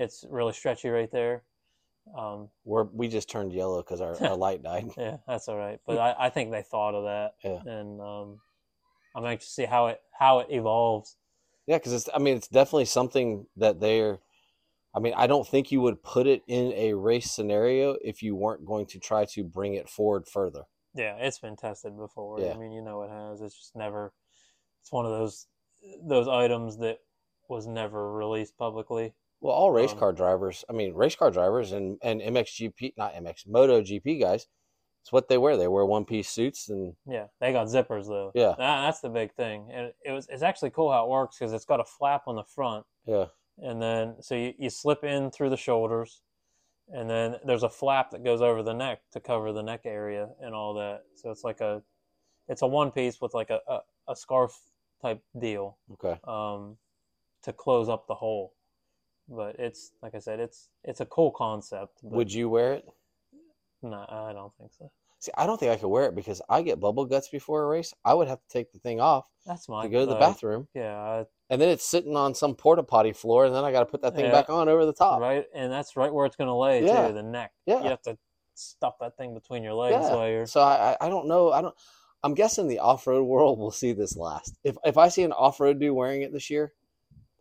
it's 0.00 0.24
really 0.28 0.52
stretchy 0.52 0.88
right 0.88 1.10
there. 1.12 1.44
Um, 2.18 2.48
We're 2.64 2.82
we 2.92 3.06
just 3.06 3.30
turned 3.30 3.52
yellow 3.52 3.82
because 3.82 4.00
our, 4.00 4.20
our 4.20 4.36
light 4.46 4.64
died. 4.64 4.90
yeah, 4.98 5.18
that's 5.28 5.46
all 5.46 5.56
right. 5.56 5.78
But 5.86 5.98
I, 6.18 6.26
I 6.26 6.28
think 6.30 6.50
they 6.50 6.62
thought 6.62 6.96
of 6.96 7.04
that, 7.04 7.34
Yeah. 7.44 7.72
and 7.72 8.00
um, 8.00 8.40
I'm 9.14 9.24
anxious 9.24 9.50
to 9.50 9.54
see 9.62 9.64
how 9.64 9.86
it 9.86 10.00
how 10.18 10.40
it 10.40 10.48
evolves. 10.50 11.16
Yeah, 11.68 11.78
because 11.78 11.92
it's. 11.92 12.08
I 12.12 12.18
mean, 12.18 12.36
it's 12.36 12.48
definitely 12.48 12.86
something 12.86 13.46
that 13.56 13.78
they're. 13.78 14.18
I 14.92 14.98
mean, 14.98 15.14
I 15.16 15.28
don't 15.28 15.46
think 15.46 15.70
you 15.70 15.80
would 15.82 16.02
put 16.02 16.26
it 16.26 16.42
in 16.48 16.72
a 16.72 16.94
race 16.94 17.30
scenario 17.30 17.96
if 18.02 18.24
you 18.24 18.34
weren't 18.34 18.66
going 18.66 18.86
to 18.86 18.98
try 18.98 19.24
to 19.26 19.44
bring 19.44 19.74
it 19.74 19.88
forward 19.88 20.26
further. 20.26 20.62
Yeah, 20.94 21.16
it's 21.16 21.38
been 21.38 21.56
tested 21.56 21.96
before. 21.96 22.40
Yeah. 22.40 22.52
I 22.52 22.56
mean, 22.56 22.72
you 22.72 22.82
know 22.82 23.02
it 23.02 23.10
has. 23.10 23.40
It's 23.40 23.56
just 23.56 23.74
never. 23.76 24.12
It's 24.82 24.92
one 24.92 25.04
of 25.06 25.12
those 25.12 25.46
those 26.02 26.28
items 26.28 26.78
that 26.78 26.98
was 27.48 27.66
never 27.66 28.12
released 28.12 28.56
publicly. 28.56 29.12
Well, 29.40 29.54
all 29.54 29.70
race 29.72 29.92
Um, 29.92 29.98
car 29.98 30.12
drivers. 30.12 30.64
I 30.70 30.72
mean, 30.72 30.94
race 30.94 31.16
car 31.16 31.30
drivers 31.30 31.72
and 31.72 31.98
and 32.02 32.20
MXGP, 32.20 32.94
not 32.96 33.12
MX, 33.14 33.46
Moto 33.46 33.80
GP 33.82 34.20
guys. 34.20 34.46
It's 35.02 35.12
what 35.12 35.28
they 35.28 35.36
wear. 35.36 35.58
They 35.58 35.68
wear 35.68 35.84
one 35.84 36.06
piece 36.06 36.30
suits 36.30 36.70
and 36.70 36.94
Yeah, 37.06 37.26
they 37.40 37.52
got 37.52 37.66
zippers 37.66 38.06
though. 38.06 38.30
Yeah. 38.34 38.54
That- 38.56 38.86
that's 38.86 39.00
the 39.00 39.10
big 39.10 39.34
thing, 39.34 39.70
and 39.70 39.92
it 40.04 40.12
was 40.12 40.26
it's 40.30 40.42
actually 40.42 40.70
cool 40.70 40.90
how 40.90 41.04
it 41.04 41.10
works 41.10 41.36
because 41.38 41.52
it's 41.52 41.66
got 41.66 41.80
a 41.80 41.84
flap 41.84 42.22
on 42.26 42.36
the 42.36 42.44
front, 42.44 42.86
yeah, 43.04 43.26
and 43.58 43.82
then 43.82 44.22
so 44.22 44.34
you, 44.34 44.54
you 44.58 44.70
slip 44.70 45.04
in 45.04 45.30
through 45.30 45.50
the 45.50 45.58
shoulders, 45.58 46.22
and 46.92 47.08
then 47.08 47.36
there's 47.44 47.62
a 47.62 47.68
flap 47.68 48.10
that 48.10 48.24
goes 48.24 48.40
over 48.40 48.62
the 48.62 48.72
neck 48.72 49.00
to 49.12 49.20
cover 49.20 49.52
the 49.52 49.62
neck 49.62 49.82
area 49.84 50.28
and 50.40 50.54
all 50.54 50.74
that. 50.74 51.02
So 51.14 51.30
it's 51.30 51.44
like 51.44 51.60
a 51.60 51.82
it's 52.48 52.62
a 52.62 52.66
one 52.66 52.90
piece 52.90 53.20
with 53.20 53.34
like 53.34 53.50
a, 53.50 53.60
a, 53.68 53.80
a 54.08 54.16
scarf 54.16 54.58
type 55.00 55.22
deal. 55.38 55.78
okay. 55.92 56.18
um, 56.24 56.76
to 57.42 57.52
close 57.52 57.88
up 57.88 58.06
the 58.06 58.14
hole. 58.14 58.54
But 59.28 59.56
it's 59.58 59.92
like 60.02 60.14
I 60.14 60.18
said, 60.18 60.40
it's 60.40 60.68
it's 60.82 61.00
a 61.00 61.06
cool 61.06 61.30
concept. 61.30 62.00
But 62.02 62.12
Would 62.12 62.32
you 62.32 62.48
wear 62.48 62.74
it? 62.74 62.84
No, 63.82 64.04
I 64.08 64.32
don't 64.32 64.52
think 64.58 64.72
so. 64.78 64.90
See, 65.20 65.32
I 65.38 65.46
don't 65.46 65.58
think 65.58 65.72
I 65.72 65.76
could 65.76 65.88
wear 65.88 66.04
it 66.04 66.14
because 66.14 66.42
I 66.50 66.60
get 66.60 66.80
bubble 66.80 67.06
guts 67.06 67.28
before 67.28 67.62
a 67.62 67.66
race. 67.66 67.94
I 68.04 68.12
would 68.12 68.28
have 68.28 68.40
to 68.40 68.48
take 68.50 68.72
the 68.72 68.78
thing 68.78 69.00
off 69.00 69.26
That's 69.46 69.70
my 69.70 69.84
to 69.84 69.88
go 69.88 70.00
to 70.00 70.06
the 70.06 70.12
like, 70.12 70.20
bathroom, 70.20 70.68
Yeah, 70.74 71.24
and 71.50 71.60
then 71.60 71.68
it's 71.68 71.84
sitting 71.84 72.16
on 72.16 72.34
some 72.34 72.54
porta 72.54 72.82
potty 72.82 73.12
floor, 73.12 73.44
and 73.46 73.54
then 73.54 73.64
I 73.64 73.72
got 73.72 73.80
to 73.80 73.86
put 73.86 74.02
that 74.02 74.14
thing 74.14 74.24
Yeah. 74.26 74.30
back 74.32 74.50
on 74.50 74.68
over 74.68 74.84
the 74.86 74.92
top. 74.92 75.20
right, 75.20 75.44
and 75.54 75.70
that's 75.72 75.96
right 75.96 76.12
where 76.12 76.26
it's 76.26 76.36
going 76.36 76.48
to 76.48 76.54
lay 76.54 76.84
Yeah. 76.84 77.08
too. 77.08 77.14
The 77.14 77.22
neck. 77.22 77.52
Yeah. 77.66 77.82
you 77.82 77.90
have 77.90 78.02
to 78.02 78.16
stuff 78.54 78.94
that 79.00 79.16
thing 79.16 79.34
between 79.34 79.62
your 79.62 79.74
legs 79.74 79.96
Yeah. 80.00 80.14
while 80.14 80.28
you're. 80.28 80.46
So 80.46 80.60
I, 80.60 80.96
I 81.00 81.08
don't 81.08 81.26
know. 81.26 81.52
I 81.52 81.60
don't. 81.62 81.74
I'm 82.22 82.34
guessing 82.34 82.68
the 82.68 82.78
off 82.78 83.06
road 83.06 83.24
world 83.24 83.58
will 83.58 83.70
see 83.70 83.92
this 83.92 84.16
last. 84.16 84.56
If 84.64 84.76
if 84.84 84.96
I 84.96 85.08
see 85.08 85.22
an 85.24 85.32
off 85.32 85.60
road 85.60 85.78
dude 85.80 85.94
wearing 85.94 86.22
it 86.22 86.32
this 86.32 86.48
year, 86.50 86.72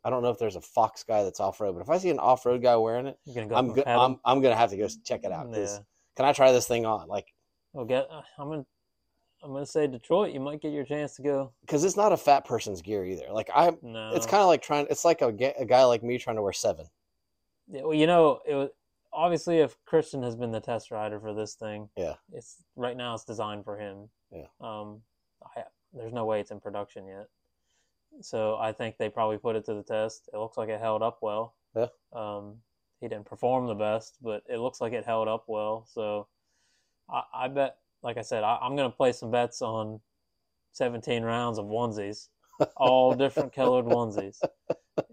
I 0.04 0.10
don't 0.10 0.22
know 0.24 0.30
if 0.32 0.38
there's 0.40 0.58
a 0.58 0.62
Fox 0.62 1.04
guy 1.04 1.24
that's 1.24 1.40
off 1.40 1.62
road, 1.62 1.74
but 1.76 1.82
if 1.82 1.90
I 1.90 1.98
see 2.00 2.10
an 2.10 2.20
off 2.20 2.46
road 2.46 2.62
guy 2.62 2.76
wearing 2.76 3.08
it, 3.08 3.18
You're 3.26 3.36
gonna 3.46 3.48
go. 3.48 3.56
I'm 3.56 3.74
go- 3.74 3.84
I'm 3.86 4.20
I'm 4.26 4.42
gonna 4.42 4.56
have 4.58 4.72
to 4.72 4.78
go 4.78 4.88
check 5.06 5.24
it 5.24 5.32
out. 5.32 5.48
Yeah. 5.54 5.78
Can 6.18 6.26
I 6.26 6.34
try 6.34 6.52
this 6.52 6.68
thing 6.68 6.86
on? 6.86 7.08
Like, 7.08 7.28
Well, 7.72 7.86
get. 7.86 8.08
uh, 8.12 8.22
I'm 8.38 8.50
gonna. 8.50 8.66
I'm 9.44 9.52
gonna 9.52 9.66
say 9.66 9.88
Detroit. 9.88 10.34
You 10.34 10.40
might 10.40 10.62
get 10.62 10.72
your 10.72 10.86
chance 10.86 11.16
to 11.18 11.22
go. 11.22 11.52
because 11.62 11.84
it's 11.84 11.98
not 11.98 12.14
a 12.14 12.18
fat 12.18 12.46
person's 12.46 12.82
gear 12.82 13.06
either. 13.06 13.26
Like 13.32 13.50
I, 13.54 13.72
No, 13.82 14.12
it's 14.14 14.26
kind 14.26 14.42
of 14.42 14.48
like 14.48 14.62
trying. 14.62 14.88
It's 14.90 15.04
like 15.04 15.22
a, 15.22 15.28
a 15.60 15.66
guy 15.66 15.84
like 15.84 16.02
me 16.04 16.18
trying 16.18 16.38
to 16.38 16.42
wear 16.42 16.54
seven. 16.54 16.88
Yeah, 17.68 17.82
well, 17.84 17.94
you 17.94 18.08
know, 18.08 18.40
it 18.48 18.56
was 18.56 18.70
obviously 19.12 19.60
if 19.60 19.76
Christian 19.86 20.24
has 20.24 20.36
been 20.36 20.52
the 20.52 20.60
test 20.62 20.92
rider 20.92 21.20
for 21.20 21.34
this 21.34 21.56
thing, 21.56 21.90
Yeah. 21.98 22.16
it's 22.32 22.64
right 22.76 22.96
now 22.98 23.14
it's 23.16 23.26
designed 23.26 23.64
for 23.66 23.78
him. 23.78 24.10
Yeah. 24.32 24.46
Um, 24.62 25.02
I, 25.56 25.64
there's 25.94 26.14
no 26.14 26.26
way 26.26 26.40
it's 26.40 26.52
in 26.52 26.60
production 26.60 27.06
yet, 27.08 27.28
so 28.22 28.56
I 28.58 28.72
think 28.72 28.98
they 28.98 29.10
probably 29.10 29.38
put 29.38 29.56
it 29.56 29.66
to 29.66 29.74
the 29.74 29.84
test. 29.84 30.30
It 30.34 30.38
looks 30.38 30.58
like 30.58 30.70
it 30.70 30.80
held 30.80 31.04
up 31.04 31.20
well. 31.22 31.54
Yeah. 31.76 31.88
Um, 32.14 32.56
he 33.02 33.08
didn't 33.10 33.26
perform 33.26 33.68
the 33.68 33.76
best, 33.76 34.16
but 34.22 34.44
it 34.50 34.58
looks 34.58 34.80
like 34.82 34.94
it 34.94 35.06
held 35.06 35.28
up 35.28 35.44
well. 35.48 35.86
So, 35.94 36.28
I, 37.10 37.24
I 37.34 37.48
bet, 37.50 37.78
like 38.04 38.18
I 38.18 38.22
said, 38.22 38.44
I, 38.44 38.58
I'm 38.62 38.76
going 38.76 38.90
to 38.90 38.96
play 38.96 39.12
some 39.12 39.32
bets 39.32 39.62
on 39.62 40.00
17 40.74 41.24
rounds 41.24 41.58
of 41.58 41.66
onesies, 41.66 42.28
all 42.78 43.16
different 43.16 43.54
colored 43.54 43.86
onesies, 43.86 44.40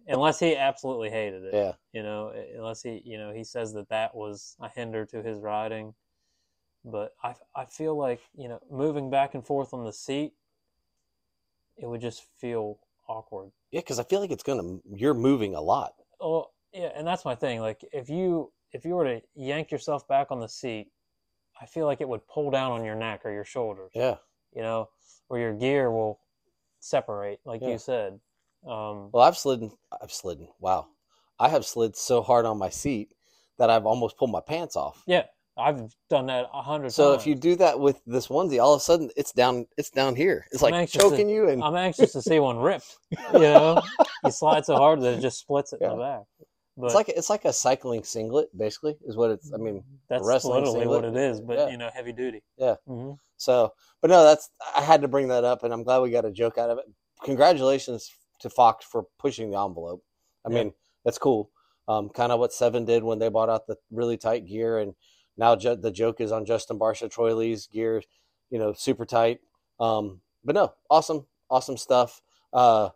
unless 0.09 0.39
he 0.41 0.57
absolutely 0.57 1.11
hated 1.11 1.45
it 1.45 1.55
Yeah, 1.55 1.73
you 1.93 2.03
know, 2.03 2.33
unless 2.57 2.83
he, 2.83 3.03
you 3.05 3.19
know, 3.19 3.33
he 3.33 3.45
says 3.45 3.73
that 3.75 3.89
that 3.89 4.15
was 4.15 4.57
a 4.61 4.69
hinder 4.69 5.05
to 5.07 5.23
his 5.23 5.39
riding. 5.39 5.95
But 6.85 7.13
I, 7.23 7.35
I 7.55 7.67
feel 7.67 7.97
like, 7.97 8.21
you 8.37 8.49
know, 8.49 8.61
moving 8.71 9.11
back 9.11 9.35
and 9.35 9.47
forth 9.47 9.75
on 9.75 9.85
the 9.85 9.93
seat, 9.93 10.33
it 11.77 11.87
would 11.87 12.01
just 12.01 12.25
feel 12.39 12.79
awkward. 13.09 13.51
yeah. 13.71 13.81
Because 13.81 13.99
I 13.99 14.05
feel 14.05 14.21
like 14.21 14.31
it's 14.31 14.43
gonna. 14.43 14.79
You're 14.95 15.15
moving 15.15 15.55
a 15.55 15.61
lot. 15.61 15.93
Oh, 16.21 16.47
yeah, 16.73 16.91
and 16.95 17.07
that's 17.07 17.25
my 17.25 17.35
thing. 17.35 17.61
Like, 17.61 17.85
if 17.93 18.09
you, 18.09 18.53
if 18.73 18.85
you 18.85 18.95
were 18.95 19.05
to 19.05 19.23
yank 19.35 19.71
yourself 19.71 20.07
back 20.09 20.31
on 20.31 20.41
the 20.41 20.49
seat, 20.49 20.89
I 21.61 21.67
feel 21.67 21.87
like 21.87 22.01
it 22.01 22.09
would 22.09 22.27
pull 22.27 22.51
down 22.51 22.73
on 22.73 22.85
your 22.85 22.95
neck 22.95 23.21
or 23.25 23.31
your 23.33 23.45
shoulders. 23.45 23.91
Yeah. 23.95 24.17
You 24.55 24.63
know, 24.63 24.89
or 25.29 25.39
your 25.39 25.53
gear 25.53 25.91
will 25.91 26.21
separate, 26.81 27.41
like 27.45 27.61
Yeah. 27.61 27.69
you 27.69 27.79
said. 27.79 28.21
Um, 28.67 29.11
Well, 29.13 29.23
I've 29.23 29.37
slid. 29.39 29.71
I've 30.03 30.13
slidden. 30.13 30.49
Wow, 30.59 30.87
I 31.39 31.49
have 31.49 31.65
slid 31.65 31.97
so 31.97 32.21
hard 32.23 32.45
on 32.47 32.59
my 32.59 32.69
seat 32.69 33.15
that 33.59 33.71
I've 33.71 33.87
almost 33.87 34.17
pulled 34.19 34.31
my 34.31 34.41
pants 34.41 34.77
off. 34.77 35.03
yeah, 35.07 35.25
I've 35.57 35.95
done 36.09 36.27
that 36.27 36.47
a 36.53 36.63
hundred 36.63 36.91
So 36.93 37.11
times. 37.13 37.23
if 37.23 37.27
you 37.27 37.35
do 37.35 37.57
that 37.57 37.79
with 37.81 38.01
this 38.07 38.29
onesie, 38.29 38.63
all 38.63 38.75
of 38.75 38.81
a 38.81 38.83
sudden 38.85 39.11
it's 39.17 39.33
down. 39.33 39.67
It's 39.79 39.91
down 39.91 40.15
here. 40.17 40.47
It's 40.53 40.63
I'm 40.63 40.73
like 40.73 40.81
anxious 40.81 41.03
to- 41.03 41.11
choking 41.11 41.29
you, 41.29 41.49
and 41.49 41.63
I'm 41.63 41.77
anxious 41.77 42.13
to 42.13 42.23
see 42.23 42.39
one 42.41 42.59
ripped. 42.59 42.97
You 43.33 43.39
know, 43.39 43.83
you 44.25 44.31
slide 44.31 44.65
so 44.67 44.77
hard 44.77 45.01
that 45.03 45.15
it 45.19 45.21
just 45.21 45.39
splits 45.41 45.73
it 45.73 45.81
in 45.81 45.89
the 45.91 45.97
back. 45.97 46.23
But 46.77 46.87
it's 46.87 46.95
like 46.95 47.09
it's 47.09 47.31
like 47.31 47.45
a 47.45 47.53
cycling 47.53 48.05
singlet, 48.05 48.49
basically, 48.57 48.97
is 49.05 49.17
what 49.17 49.31
it's. 49.31 49.53
I 49.53 49.57
mean, 49.59 49.85
that's 50.09 50.25
wrestling 50.27 50.63
literally 50.65 50.81
singlet. 50.81 51.05
what 51.05 51.17
it 51.17 51.17
is. 51.17 51.41
But 51.41 51.59
Yeah. 51.59 51.69
you 51.69 51.77
know, 51.77 51.91
heavy 51.93 52.13
duty. 52.13 52.43
Yeah. 52.57 52.77
hmm 52.87 53.13
so. 53.37 53.73
But 54.01 54.11
no, 54.11 54.23
that's. 54.25 54.49
I 54.77 54.81
had 54.83 55.03
to 55.03 55.09
bring 55.09 55.29
that 55.29 55.45
up, 55.45 55.63
and 55.63 55.73
I'm 55.73 55.83
glad 55.83 55.99
we 56.01 56.11
got 56.11 56.25
a 56.25 56.31
joke 56.31 56.57
out 56.59 56.71
of 56.71 56.79
it. 56.79 56.85
Congratulations 57.25 58.11
to 58.41 58.51
Fox 58.51 58.85
for 58.85 59.05
pushing 59.19 59.51
the 59.51 59.59
envelope. 59.59 60.03
I 60.47 60.51
Yeah. 60.51 60.57
mean, 60.65 60.75
that's 61.05 61.19
cool. 61.19 61.51
Um, 61.89 62.09
kind 62.09 62.33
of 62.33 62.39
what 62.39 62.53
Seven 62.53 62.85
did 62.85 63.03
when 63.03 63.19
they 63.19 63.29
bought 63.29 63.49
out 63.51 63.67
the 63.67 63.77
really 63.91 64.17
tight 64.17 64.47
gear, 64.47 64.79
and 64.79 64.95
now 65.37 65.57
ju- 65.57 65.77
the 65.77 65.91
joke 65.91 66.21
is 66.21 66.33
on 66.33 66.45
Justin 66.45 66.79
Barcia, 66.79 67.11
Troy 67.11 67.35
Lee's 67.35 67.67
gear, 67.67 68.03
you 68.51 68.59
know, 68.59 68.73
super 68.73 69.05
tight. 69.05 69.41
Um, 69.79 70.21
but 70.45 70.55
no, 70.55 70.75
awesome, 70.91 71.27
awesome 71.51 71.77
stuff. 71.77 72.23
Uh, 72.53 72.91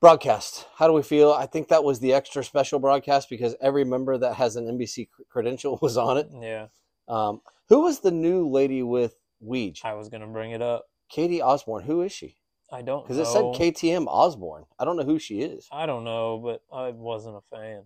broadcast. 0.00 0.66
How 0.76 0.86
do 0.86 0.92
we 0.92 1.02
feel? 1.02 1.32
I 1.32 1.46
think 1.46 1.68
that 1.68 1.84
was 1.84 2.00
the 2.00 2.12
extra 2.12 2.44
special 2.44 2.78
broadcast 2.78 3.28
because 3.30 3.54
every 3.60 3.84
member 3.84 4.16
that 4.18 4.34
has 4.34 4.56
an 4.56 4.66
NBC 4.66 5.08
credential 5.30 5.78
was 5.82 5.96
on 5.96 6.18
it. 6.18 6.28
Yeah, 6.40 6.66
Um, 7.08 7.40
who 7.68 7.80
was 7.82 8.00
the 8.00 8.10
new 8.10 8.48
lady 8.48 8.82
with 8.82 9.16
Weege? 9.42 9.84
I 9.84 9.94
was 9.94 10.08
gonna 10.08 10.26
bring 10.26 10.50
it 10.52 10.62
up. 10.62 10.86
Katie 11.08 11.42
Osborne. 11.42 11.84
Who 11.84 12.02
is 12.02 12.12
she? 12.12 12.36
I 12.72 12.82
don't 12.82 13.02
Because 13.04 13.18
it 13.18 13.26
said. 13.26 13.42
KTM 13.44 14.06
Osborne. 14.08 14.64
I 14.78 14.84
don't 14.84 14.96
know 14.96 15.04
who 15.04 15.18
she 15.18 15.42
is. 15.42 15.68
I 15.70 15.86
don't 15.86 16.02
know, 16.04 16.38
but 16.38 16.62
I 16.74 16.90
wasn't 16.90 17.36
a 17.36 17.42
fan. 17.56 17.82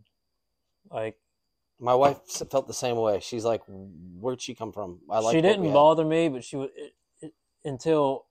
Like 0.90 1.18
My 1.80 1.94
wife 1.94 2.20
felt 2.50 2.66
the 2.66 2.72
same 2.74 2.96
way. 2.96 3.20
She's 3.20 3.44
like, 3.44 3.62
"Where'd 3.66 4.40
she 4.40 4.54
come 4.54 4.72
from?" 4.72 5.00
I 5.10 5.18
like. 5.20 5.34
she 5.34 5.40
didn't 5.42 5.72
bother 5.72 6.04
me, 6.04 6.28
but 6.28 6.42
she 6.42 6.56
was 6.56 6.70
it, 6.76 6.94
it, 7.20 7.32
until 7.64 8.26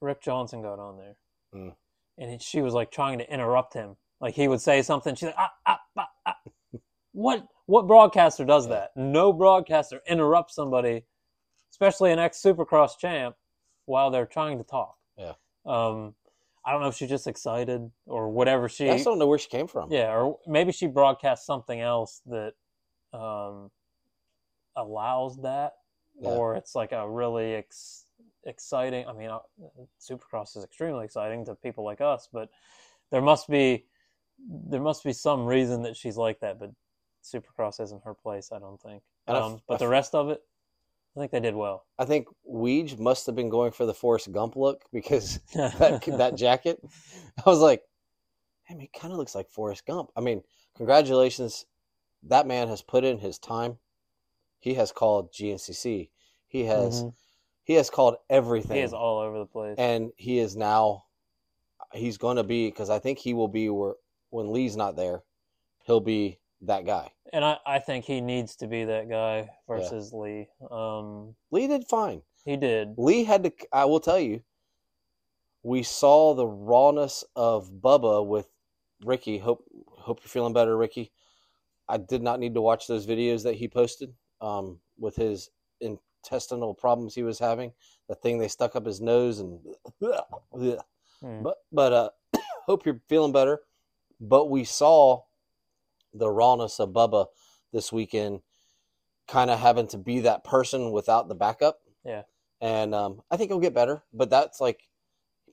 Rick 0.00 0.20
Johnson 0.22 0.60
got 0.62 0.78
on 0.78 0.96
there, 0.98 1.16
Mm. 1.54 1.74
And 2.18 2.40
she 2.40 2.60
was 2.62 2.74
like 2.74 2.90
trying 2.90 3.18
to 3.18 3.32
interrupt 3.32 3.74
him. 3.74 3.96
Like 4.20 4.34
he 4.34 4.48
would 4.48 4.60
say 4.60 4.82
something, 4.82 5.14
she's 5.14 5.26
like, 5.26 5.34
ah, 5.38 5.52
ah, 5.66 5.80
ah, 5.98 6.08
ah. 6.26 6.36
"What? 7.12 7.46
What 7.66 7.86
broadcaster 7.86 8.44
does 8.44 8.68
that? 8.68 8.90
No 8.96 9.32
broadcaster 9.32 10.00
interrupts 10.06 10.54
somebody, 10.54 11.04
especially 11.70 12.12
an 12.12 12.18
ex 12.18 12.40
Supercross 12.40 12.98
champ, 12.98 13.36
while 13.86 14.10
they're 14.10 14.26
trying 14.26 14.58
to 14.58 14.64
talk." 14.64 14.96
Yeah. 15.18 15.32
Um, 15.66 16.14
I 16.64 16.72
don't 16.72 16.80
know 16.80 16.88
if 16.88 16.96
she's 16.96 17.08
just 17.10 17.26
excited 17.26 17.90
or 18.06 18.28
whatever 18.30 18.68
she. 18.68 18.88
I 18.88 18.94
just 18.94 19.04
don't 19.04 19.18
know 19.18 19.26
where 19.26 19.38
she 19.38 19.48
came 19.48 19.66
from. 19.66 19.92
Yeah, 19.92 20.12
or 20.14 20.38
maybe 20.46 20.72
she 20.72 20.86
broadcasts 20.86 21.46
something 21.46 21.80
else 21.80 22.22
that 22.26 22.54
um, 23.12 23.70
allows 24.74 25.36
that, 25.42 25.74
Yeah. 26.18 26.30
or 26.30 26.56
it's 26.56 26.74
like 26.74 26.92
a 26.92 27.08
really 27.08 27.54
ex- 27.54 28.05
exciting. 28.46 29.06
I 29.06 29.12
mean, 29.12 29.30
uh, 29.30 29.40
Supercross 30.00 30.56
is 30.56 30.64
extremely 30.64 31.04
exciting 31.04 31.44
to 31.46 31.54
people 31.54 31.84
like 31.84 32.00
us, 32.00 32.28
but 32.32 32.48
there 33.10 33.22
must 33.22 33.48
be 33.48 33.84
there 34.48 34.80
must 34.80 35.02
be 35.02 35.12
some 35.12 35.46
reason 35.46 35.82
that 35.82 35.96
she's 35.96 36.16
like 36.16 36.40
that. 36.40 36.58
But 36.58 36.70
Supercross 37.22 37.80
isn't 37.80 38.04
her 38.04 38.14
place, 38.14 38.50
I 38.52 38.58
don't 38.58 38.80
think. 38.80 39.02
Um, 39.28 39.36
f- 39.36 39.54
I 39.54 39.62
but 39.68 39.78
the 39.78 39.88
rest 39.88 40.14
of 40.14 40.28
it, 40.30 40.40
I 41.16 41.20
think 41.20 41.32
they 41.32 41.40
did 41.40 41.54
well. 41.54 41.86
I 41.98 42.04
think 42.04 42.28
Weege 42.48 42.98
must 42.98 43.26
have 43.26 43.34
been 43.34 43.48
going 43.48 43.72
for 43.72 43.86
the 43.86 43.94
Forrest 43.94 44.30
Gump 44.32 44.56
look 44.56 44.82
because 44.92 45.40
that 45.54 46.02
that 46.06 46.36
jacket. 46.36 46.80
I 47.44 47.48
was 47.48 47.60
like, 47.60 47.82
damn, 48.68 48.78
he 48.78 48.88
kind 48.88 49.12
of 49.12 49.18
looks 49.18 49.34
like 49.34 49.48
Forrest 49.50 49.86
Gump. 49.86 50.10
I 50.16 50.20
mean, 50.20 50.42
congratulations. 50.76 51.66
That 52.22 52.46
man 52.46 52.68
has 52.68 52.82
put 52.82 53.04
in 53.04 53.18
his 53.18 53.38
time. 53.38 53.78
He 54.58 54.74
has 54.74 54.90
called 54.90 55.32
GNCC. 55.32 56.10
He 56.48 56.64
has 56.64 57.04
Mhm. 57.04 57.12
He 57.66 57.74
has 57.74 57.90
called 57.90 58.14
everything. 58.30 58.76
He 58.76 58.82
is 58.82 58.92
all 58.92 59.18
over 59.18 59.40
the 59.40 59.46
place. 59.46 59.74
and 59.76 60.12
he 60.16 60.38
is 60.38 60.56
now 60.56 61.02
he's 61.92 62.16
going 62.16 62.36
to 62.36 62.44
be 62.44 62.68
because 62.68 62.90
I 62.90 63.00
think 63.00 63.18
he 63.18 63.34
will 63.34 63.48
be 63.48 63.68
where 63.68 63.94
when 64.30 64.52
Leigh's 64.52 64.76
not 64.76 64.94
there, 64.94 65.22
he'll 65.84 66.00
be 66.00 66.38
that 66.62 66.86
guy. 66.86 67.10
And 67.32 67.44
I, 67.44 67.58
I 67.66 67.78
think 67.80 68.04
he 68.04 68.20
needs 68.20 68.54
to 68.56 68.68
be 68.68 68.84
that 68.84 69.08
guy 69.08 69.50
versus 69.66 70.12
Leigh. 70.12 70.48
Um, 70.70 71.34
Leigh 71.50 71.66
did 71.66 71.88
fine. 71.88 72.22
he 72.44 72.56
did. 72.56 72.94
Leigh 72.96 73.24
had 73.24 73.42
to. 73.42 73.52
I 73.72 73.84
will 73.86 74.00
tell 74.00 74.20
you, 74.20 74.42
we 75.64 75.82
saw 75.82 76.34
the 76.34 76.46
rawness 76.46 77.24
of 77.34 77.68
Bubba 77.72 78.24
with 78.24 78.48
Ricky. 79.04 79.38
Hope 79.38 79.64
hope 79.88 80.20
you're 80.22 80.28
feeling 80.28 80.52
better, 80.52 80.76
Ricky. 80.76 81.10
I 81.88 81.96
did 81.96 82.22
not 82.22 82.38
need 82.38 82.54
to 82.54 82.60
watch 82.60 82.86
those 82.86 83.08
videos 83.08 83.42
that 83.42 83.56
he 83.56 83.66
posted 83.66 84.12
um, 84.40 84.78
with 84.98 85.16
his 85.16 85.50
intestinal 86.26 86.74
problems 86.74 87.14
he 87.14 87.22
was 87.22 87.38
having. 87.38 87.72
The 88.08 88.14
thing 88.14 88.38
they 88.38 88.48
stuck 88.48 88.76
up 88.76 88.86
his 88.86 89.00
nose 89.00 89.40
and. 89.40 89.60
Hmm. 91.20 91.42
But 91.42 91.56
but 91.72 91.92
uh, 91.92 92.10
hope 92.66 92.84
you're 92.84 93.00
feeling 93.08 93.32
better. 93.32 93.60
But 94.20 94.50
we 94.50 94.64
saw 94.64 95.22
the 96.12 96.30
rawness 96.30 96.78
of 96.80 96.90
Bubba 96.90 97.26
this 97.72 97.92
weekend, 97.92 98.40
kind 99.28 99.50
of 99.50 99.58
having 99.58 99.86
to 99.88 99.98
be 99.98 100.20
that 100.20 100.44
person 100.44 100.90
without 100.92 101.28
the 101.28 101.34
backup. 101.34 101.78
Yeah. 102.04 102.22
And 102.60 102.94
um, 102.94 103.20
I 103.30 103.36
think 103.36 103.50
he'll 103.50 103.60
get 103.60 103.74
better. 103.74 104.02
But 104.12 104.30
that's 104.30 104.60
like 104.60 104.80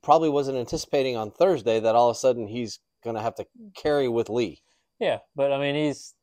probably 0.02 0.30
wasn't 0.30 0.58
anticipating 0.58 1.16
on 1.16 1.32
Thursday 1.32 1.80
that 1.80 1.96
all 1.96 2.10
of 2.10 2.16
a 2.16 2.20
sudden 2.20 2.48
he's 2.48 2.80
going 3.04 3.16
to 3.16 3.22
have 3.22 3.36
to 3.36 3.46
carry 3.76 4.08
with 4.08 4.30
Leigh. 4.30 4.62
Yeah, 5.00 5.20
but 5.36 5.52
I 5.52 5.60
mean, 5.60 5.76
he's 5.76 6.14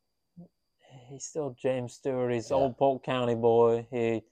he's 1.08 1.24
still 1.24 1.56
James 1.60 1.94
Stewart. 1.94 2.32
He's 2.32 2.50
Yeah. 2.50 2.56
old 2.56 2.78
Polk 2.78 3.04
County 3.04 3.34
boy. 3.34 3.86
He 3.90 4.22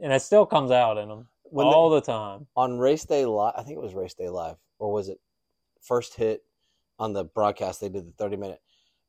and 0.00 0.12
it 0.12 0.20
still 0.22 0.46
comes 0.46 0.70
out 0.70 0.98
in 0.98 1.08
them 1.08 1.28
When 1.44 1.66
all 1.66 1.90
the 1.90 2.00
time. 2.00 2.46
on 2.56 2.78
race 2.78 3.04
day 3.04 3.24
live, 3.26 3.54
I 3.56 3.62
think 3.62 3.76
it 3.76 3.82
was 3.82 3.94
race 3.94 4.14
day 4.14 4.28
live, 4.28 4.56
or 4.78 4.92
was 4.92 5.08
it 5.08 5.18
first 5.82 6.14
hit 6.14 6.42
on 6.98 7.12
the 7.12 7.24
broadcast? 7.24 7.80
They 7.80 7.88
did 7.88 8.06
the 8.06 8.12
30 8.12 8.36
minute, 8.36 8.60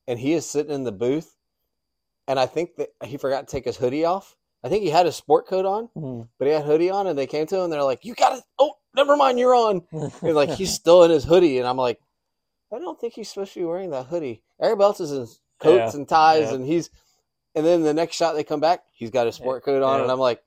and 0.07 0.19
he 0.19 0.33
is 0.33 0.45
sitting 0.45 0.73
in 0.73 0.83
the 0.83 0.91
booth, 0.91 1.35
and 2.27 2.39
I 2.39 2.45
think 2.45 2.75
that 2.77 2.89
he 3.03 3.17
forgot 3.17 3.47
to 3.47 3.51
take 3.51 3.65
his 3.65 3.77
hoodie 3.77 4.05
off. 4.05 4.35
I 4.63 4.69
think 4.69 4.83
he 4.83 4.89
had 4.89 5.05
his 5.05 5.15
sport 5.15 5.47
coat 5.47 5.65
on, 5.65 5.89
Mhm. 5.95 6.27
but 6.39 6.47
he 6.47 6.53
had 6.53 6.63
hoodie 6.65 6.89
on, 6.89 7.05
and 7.07 7.17
they 7.17 7.27
came 7.27 7.45
to 7.47 7.55
him. 7.57 7.63
and 7.65 7.73
They're 7.73 7.83
like, 7.83 8.03
"You 8.03 8.15
got 8.15 8.35
to 8.35 8.43
Oh, 8.57 8.73
never 8.95 9.15
mind, 9.15 9.37
you're 9.37 9.53
on." 9.53 9.85
And 9.91 10.33
like 10.35 10.49
he's 10.49 10.73
still 10.81 11.03
in 11.03 11.11
his 11.11 11.23
hoodie, 11.23 11.59
and 11.59 11.67
I'm 11.67 11.77
like, 11.77 11.99
I 12.73 12.79
don't 12.79 12.99
think 12.99 13.13
he's 13.13 13.29
supposed 13.29 13.53
to 13.53 13.59
be 13.59 13.65
wearing 13.65 13.91
that 13.91 14.07
hoodie. 14.07 14.43
Everybody 14.59 14.85
else 14.85 14.99
is 14.99 15.11
in 15.11 15.27
coats 15.59 15.93
Yeah. 15.93 15.99
and 15.99 16.09
ties, 16.09 16.49
Yeah. 16.49 16.55
and 16.55 16.65
he's. 16.65 16.89
And 17.53 17.65
then 17.65 17.83
the 17.83 17.93
next 17.93 18.17
shot 18.17 18.33
they 18.33 18.43
come 18.43 18.59
back, 18.59 18.83
he's 18.91 19.11
got 19.11 19.27
his 19.27 19.35
sport 19.35 19.63
coat 19.63 19.81
on, 19.81 19.97
Yeah. 19.99 20.03
and 20.03 20.11
I'm 20.11 20.19
like, 20.19 20.43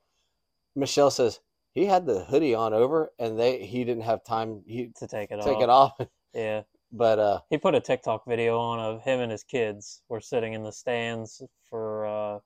Michelle 0.79 1.11
says 1.11 1.41
he 1.72 1.87
had 1.87 2.07
the 2.07 2.24
hoodie 2.24 2.55
on 2.55 2.72
over, 2.72 3.12
and 3.18 3.39
they 3.39 3.64
he 3.64 3.85
didn't 3.85 4.05
have 4.05 4.24
time 4.24 4.62
he 4.66 4.91
to 4.97 5.07
take 5.07 5.31
it 5.31 5.41
take 5.41 5.59
off. 5.59 5.62
it 5.62 5.68
off. 5.68 6.01
Yeah, 6.35 6.62
But 6.93 7.18
uh, 7.18 7.41
he 7.51 7.59
put 7.59 7.74
a 7.74 7.81
TikTok 7.81 8.24
video 8.26 8.59
on 8.59 8.79
of 8.79 9.03
him 9.03 9.18
and 9.20 9.33
his 9.33 9.43
kids 9.43 10.03
were 10.09 10.20
sitting 10.20 10.53
in 10.53 10.62
the 10.62 10.70
stands 10.70 11.43
for 11.68 12.07
uh, 12.07 12.39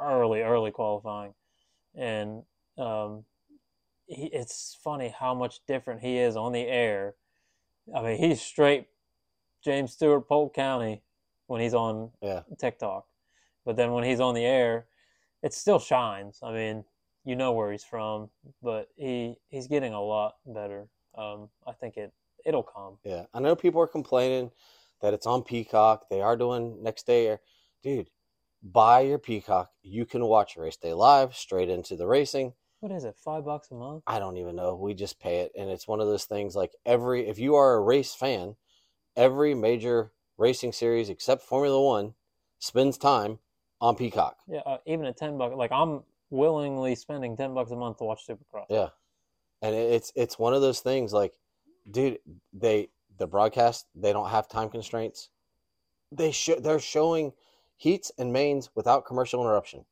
early, 0.00 0.42
early 0.42 0.70
qualifying, 0.72 1.32
and 1.94 2.42
um, 2.76 3.24
he, 4.06 4.26
it's 4.26 4.76
funny 4.82 5.14
how 5.16 5.34
much 5.34 5.60
different 5.66 6.00
he 6.02 6.18
is 6.18 6.36
on 6.36 6.52
the 6.52 6.66
air. 6.66 7.14
I 7.96 8.02
mean, 8.02 8.18
he's 8.18 8.42
straight 8.42 8.88
James 9.64 9.92
Stewart, 9.92 10.28
Polk 10.28 10.54
County, 10.54 11.02
when 11.46 11.60
he's 11.60 11.74
on 11.74 12.10
yeah, 12.20 12.42
TikTok, 12.58 13.06
but 13.64 13.76
then 13.76 13.92
when 13.92 14.04
he's 14.04 14.20
on 14.20 14.34
the 14.34 14.44
air, 14.44 14.86
it 15.42 15.54
still 15.54 15.78
shines. 15.78 16.40
I 16.42 16.52
mean, 16.52 16.84
you 17.28 17.36
know 17.36 17.52
where 17.52 17.70
he's 17.70 17.84
from, 17.84 18.30
but 18.62 18.88
he 18.96 19.36
he's 19.50 19.68
getting 19.68 19.92
a 19.92 20.02
lot 20.02 20.36
better. 20.46 20.88
Um, 21.16 21.50
I 21.66 21.72
think 21.72 21.98
it 21.98 22.10
it'll 22.46 22.62
come. 22.62 22.96
yeah. 23.04 23.26
I 23.34 23.40
know 23.40 23.54
people 23.54 23.82
are 23.82 23.86
complaining 23.86 24.50
that 25.02 25.12
it's 25.12 25.26
on 25.26 25.42
Peacock. 25.42 26.06
They 26.08 26.22
are 26.22 26.38
doing 26.38 26.82
next 26.82 27.06
day 27.06 27.26
air, 27.26 27.40
dude. 27.82 28.08
Buy 28.62 29.00
your 29.00 29.18
Peacock. 29.18 29.70
You 29.82 30.06
can 30.06 30.24
watch 30.24 30.56
race 30.56 30.78
day 30.78 30.94
live 30.94 31.36
straight 31.36 31.68
into 31.68 31.96
the 31.96 32.06
racing. 32.06 32.54
What 32.80 32.92
is 32.92 33.04
it? 33.04 33.16
Five 33.22 33.44
bucks 33.44 33.70
a 33.70 33.74
month? 33.74 34.04
I 34.06 34.18
don't 34.20 34.38
even 34.38 34.56
know. 34.56 34.74
We 34.76 34.94
just 34.94 35.20
pay 35.20 35.40
it, 35.40 35.52
and 35.54 35.68
it's 35.68 35.86
one 35.86 36.00
of 36.00 36.06
those 36.06 36.24
things. 36.24 36.56
Like 36.56 36.72
every, 36.86 37.28
if 37.28 37.38
you 37.38 37.56
are 37.56 37.74
a 37.74 37.80
race 37.80 38.14
fan, 38.14 38.56
every 39.16 39.54
major 39.54 40.12
racing 40.38 40.72
series 40.72 41.10
except 41.10 41.42
Formula 41.42 41.78
One 41.84 42.14
spends 42.58 42.96
time 42.96 43.40
on 43.82 43.96
Peacock. 43.96 44.38
Yeah, 44.48 44.60
uh, 44.64 44.78
even 44.86 45.04
at 45.04 45.18
ten 45.18 45.36
bucks. 45.36 45.54
Like 45.56 45.72
I'm 45.72 46.04
willingly 46.30 46.94
spending 46.94 47.36
ten 47.36 47.54
bucks 47.54 47.70
a 47.70 47.76
month 47.76 47.98
to 47.98 48.04
watch 48.04 48.26
Supercross. 48.26 48.66
Yeah, 48.68 48.88
and 49.62 49.74
it's 49.74 50.12
it's 50.14 50.38
one 50.38 50.54
of 50.54 50.60
those 50.60 50.80
things. 50.80 51.12
Like, 51.12 51.34
dude, 51.90 52.18
they 52.52 52.88
the 53.18 53.26
broadcast 53.26 53.86
they 53.94 54.12
don't 54.12 54.30
have 54.30 54.48
time 54.48 54.68
constraints. 54.68 55.30
They 56.12 56.32
show 56.32 56.58
they're 56.58 56.80
showing 56.80 57.32
heats 57.76 58.10
and 58.18 58.32
mains 58.32 58.70
without 58.74 59.06
commercial 59.06 59.40
interruption. 59.42 59.84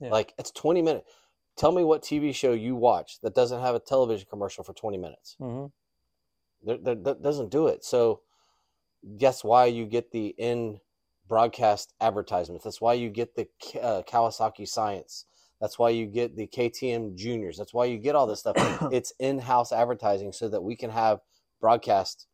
Yeah. 0.00 0.10
Like 0.10 0.34
it's 0.38 0.50
twenty 0.50 0.82
minutes. 0.82 1.08
Tell 1.56 1.72
me 1.72 1.84
what 1.84 2.02
TV 2.02 2.34
show 2.34 2.52
you 2.52 2.74
watch 2.74 3.20
that 3.22 3.34
doesn't 3.34 3.60
have 3.60 3.74
a 3.74 3.80
television 3.80 4.26
commercial 4.28 4.64
for 4.64 4.72
twenty 4.72 4.98
minutes. 4.98 5.36
hmm 5.38 5.66
there, 6.64 6.94
that 6.94 7.22
doesn't 7.22 7.50
do 7.50 7.66
it. 7.66 7.84
So 7.84 8.20
that's 9.02 9.42
why 9.44 9.66
you 9.66 9.86
get 9.86 10.12
the 10.12 10.28
in 10.38 10.78
broadcast 11.28 11.94
advertisements. 12.00 12.64
That's 12.64 12.80
why 12.80 12.94
you 12.94 13.10
get 13.10 13.34
the 13.34 13.48
uh, 13.80 14.02
Kawasaki 14.02 14.66
Science. 14.66 15.26
That's 15.62 15.78
why 15.78 15.90
you 15.90 16.06
get 16.06 16.36
the 16.36 16.48
KTM 16.48 17.14
Juniors. 17.14 17.56
That's 17.56 17.72
why 17.72 17.84
you 17.84 17.96
get 17.96 18.16
all 18.16 18.26
this 18.26 18.40
stuff. 18.40 18.56
it's 18.92 19.12
in-house 19.20 19.70
advertising 19.70 20.32
so 20.32 20.48
that 20.48 20.60
we 20.60 20.74
can 20.74 20.90
have 20.90 21.20
broadcast 21.60 22.26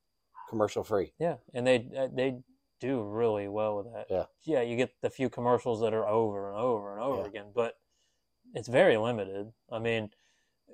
commercial 0.48 0.82
free. 0.82 1.12
Yeah, 1.20 1.36
and 1.52 1.66
they 1.66 1.86
uh, 1.96 2.08
they 2.10 2.38
do 2.80 3.02
really 3.02 3.46
well 3.46 3.76
with 3.76 3.92
that. 3.92 4.06
Yeah. 4.08 4.24
yeah. 4.44 4.62
You 4.62 4.76
get 4.76 4.94
the 5.02 5.10
few 5.10 5.28
commercials 5.28 5.82
that 5.82 5.92
are 5.92 6.08
over 6.08 6.48
and 6.48 6.58
over 6.58 6.92
and 6.94 7.02
over 7.02 7.20
Yeah. 7.20 7.28
again, 7.28 7.46
but 7.54 7.74
it's 8.54 8.68
very 8.68 8.96
limited. 8.96 9.52
I 9.70 9.78
mean, 9.78 10.08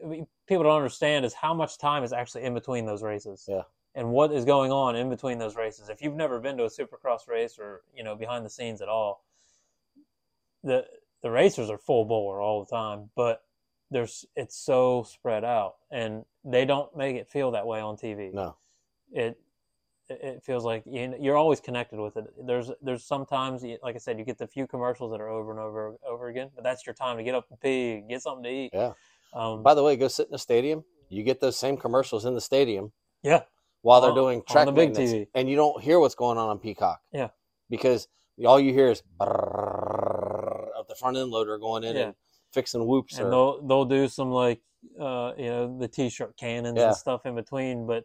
I 0.02 0.06
mean, 0.06 0.26
people 0.46 0.62
don't 0.62 0.76
understand 0.76 1.24
is 1.24 1.34
how 1.34 1.54
much 1.54 1.76
time 1.76 2.04
is 2.04 2.12
actually 2.12 2.44
in 2.44 2.54
between 2.54 2.86
those 2.86 3.02
races. 3.02 3.46
Yeah. 3.48 3.62
And 3.96 4.10
what 4.10 4.30
is 4.32 4.44
going 4.44 4.70
on 4.70 4.94
in 4.94 5.08
between 5.08 5.38
those 5.38 5.56
races? 5.56 5.88
If 5.88 6.02
you've 6.02 6.14
never 6.14 6.38
been 6.38 6.56
to 6.58 6.64
a 6.64 6.70
Supercross 6.70 7.26
race 7.26 7.58
or 7.58 7.82
you 7.92 8.04
know 8.04 8.14
behind 8.14 8.46
the 8.46 8.50
scenes 8.50 8.80
at 8.80 8.88
all, 8.88 9.24
the 10.62 10.86
the 11.24 11.30
racers 11.32 11.70
are 11.70 11.78
full 11.78 12.04
bore 12.04 12.40
all 12.40 12.62
the 12.64 12.70
time, 12.70 13.10
but 13.16 13.42
there's 13.90 14.24
it's 14.36 14.56
so 14.56 15.02
spread 15.02 15.42
out, 15.42 15.74
and 15.90 16.24
they 16.44 16.64
don't 16.64 16.94
make 16.96 17.16
it 17.16 17.28
feel 17.28 17.50
that 17.52 17.66
way 17.66 17.80
on 17.80 17.96
TV 17.96 18.32
No. 18.32 18.56
it 19.12 19.36
it 20.10 20.42
feels 20.44 20.66
like 20.66 20.82
you- 20.84 21.16
you're 21.18 21.36
always 21.36 21.60
connected 21.60 21.98
with 21.98 22.18
it. 22.18 22.26
There's 22.46 22.70
there's 22.82 23.02
sometimes, 23.04 23.64
like 23.82 23.94
I 23.94 23.98
said, 23.98 24.18
you 24.18 24.24
get 24.26 24.36
the 24.36 24.46
few 24.46 24.66
commercials 24.66 25.10
that 25.12 25.20
are 25.20 25.30
over 25.30 25.50
and 25.50 25.58
over 25.58 25.96
over 26.06 26.28
again, 26.28 26.50
but 26.54 26.62
that's 26.62 26.84
your 26.86 26.94
time 26.94 27.16
to 27.16 27.22
get 27.24 27.34
up 27.34 27.46
and 27.50 27.58
pee, 27.58 28.02
get 28.06 28.20
something 28.20 28.44
to 28.44 28.50
eat. 28.50 28.70
Yeah. 28.74 28.92
Um, 29.32 29.62
By 29.62 29.72
the 29.72 29.82
way, 29.82 29.96
go 29.96 30.08
sit 30.08 30.26
in 30.26 30.32
the 30.32 30.38
stadium. 30.38 30.84
You 31.08 31.22
get 31.22 31.40
those 31.40 31.56
same 31.56 31.78
commercials 31.78 32.26
in 32.26 32.34
the 32.34 32.40
stadium 32.42 32.92
yeah. 33.22 33.44
while 33.80 34.02
they're 34.02 34.10
On- 34.10 34.16
doing 34.16 34.38
on 34.40 34.44
track 34.44 34.66
the 34.66 34.72
big 34.72 34.92
TV. 34.92 35.26
and 35.34 35.48
you 35.48 35.56
don't 35.56 35.82
hear 35.82 35.98
what's 35.98 36.14
going 36.14 36.36
on 36.36 36.50
on 36.50 36.58
Peacock. 36.58 37.00
Yeah. 37.10 37.30
Because 37.70 38.06
all 38.44 38.60
you 38.60 38.72
hear 38.74 38.88
is 38.90 39.02
brrrr 39.18 40.02
of 40.02 40.03
the 40.94 40.98
front 40.98 41.16
end 41.16 41.30
loader 41.30 41.58
going 41.58 41.84
in 41.84 41.96
Yeah. 41.96 42.02
and 42.06 42.14
fixing 42.52 42.86
whoops. 42.86 43.18
and 43.18 43.26
or, 43.26 43.30
they'll 43.30 43.66
they'll 43.66 43.84
do 43.84 44.08
some 44.08 44.30
like 44.30 44.60
uh 45.00 45.32
you 45.36 45.46
know 45.46 45.78
the 45.78 45.88
t-shirt 45.88 46.36
cannons 46.36 46.76
Yeah. 46.78 46.88
and 46.88 46.96
stuff 46.96 47.26
in 47.26 47.34
between, 47.34 47.86
but 47.86 48.04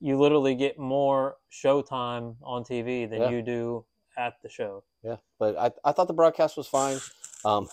you 0.00 0.18
literally 0.18 0.54
get 0.54 0.78
more 0.78 1.36
showtime 1.52 2.36
on 2.42 2.64
TV 2.64 3.08
than 3.08 3.20
Yeah. 3.22 3.30
you 3.30 3.42
do 3.42 3.84
at 4.16 4.34
the 4.42 4.48
show. 4.48 4.84
Yeah, 5.02 5.16
but 5.38 5.56
I, 5.58 5.70
I 5.88 5.92
thought 5.92 6.08
the 6.08 6.14
broadcast 6.14 6.56
was 6.56 6.66
fine. 6.68 6.98
Um, 7.44 7.68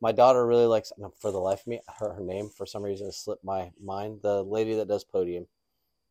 my 0.00 0.12
daughter 0.12 0.46
really 0.46 0.66
likes, 0.66 0.92
for 1.18 1.30
the 1.32 1.38
life 1.38 1.60
of 1.60 1.66
me, 1.68 1.80
her, 1.98 2.12
her 2.14 2.20
name 2.22 2.50
for 2.50 2.66
some 2.66 2.82
reason 2.82 3.06
has 3.06 3.16
slipped 3.16 3.42
my 3.44 3.72
mind. 3.82 4.20
The 4.22 4.42
lady 4.44 4.74
that 4.74 4.88
does 4.88 5.04
podium 5.04 5.46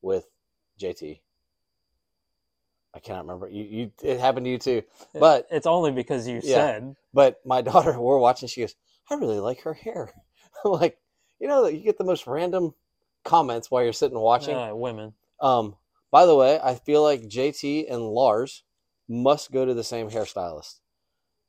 with 0.02 0.26
JT. 0.80 1.22
I 2.96 3.00
cannot 3.00 3.26
remember. 3.26 3.50
You, 3.50 3.64
you, 3.64 3.92
it 4.04 4.20
happened 4.20 4.46
to 4.46 4.50
you 4.52 4.58
too. 4.58 4.82
But 5.14 5.48
it's 5.52 5.68
only 5.68 5.92
because 5.92 6.28
you 6.28 6.42
Yeah. 6.42 6.56
said 6.56 6.96
but 7.14 7.40
my 7.46 7.62
daughter, 7.70 8.00
we're 8.00 8.18
watching. 8.18 8.48
She 8.48 8.62
goes, 8.62 8.76
"I 9.10 9.16
really 9.16 9.40
like 9.40 9.62
her 9.62 9.74
hair." 9.74 10.12
I'm 10.66 10.72
like, 10.72 10.98
you 11.40 11.48
know, 11.48 11.68
you 11.68 11.80
get 11.84 11.98
the 11.98 12.04
most 12.04 12.28
random 12.28 12.74
comments 13.24 13.70
while 13.70 13.84
you're 13.84 13.94
sitting 13.94 14.18
watching. 14.18 14.56
uh, 14.56 14.76
women. 14.76 15.14
Um, 15.42 15.76
by 16.12 16.26
the 16.26 16.36
way, 16.36 16.60
I 16.64 16.76
feel 16.76 17.04
like 17.04 17.28
JT 17.28 17.88
and 17.90 18.02
Lars 18.02 18.64
must 19.10 19.52
go 19.52 19.66
to 19.66 19.74
the 19.74 19.84
same 19.84 20.10
hairstylist 20.10 20.80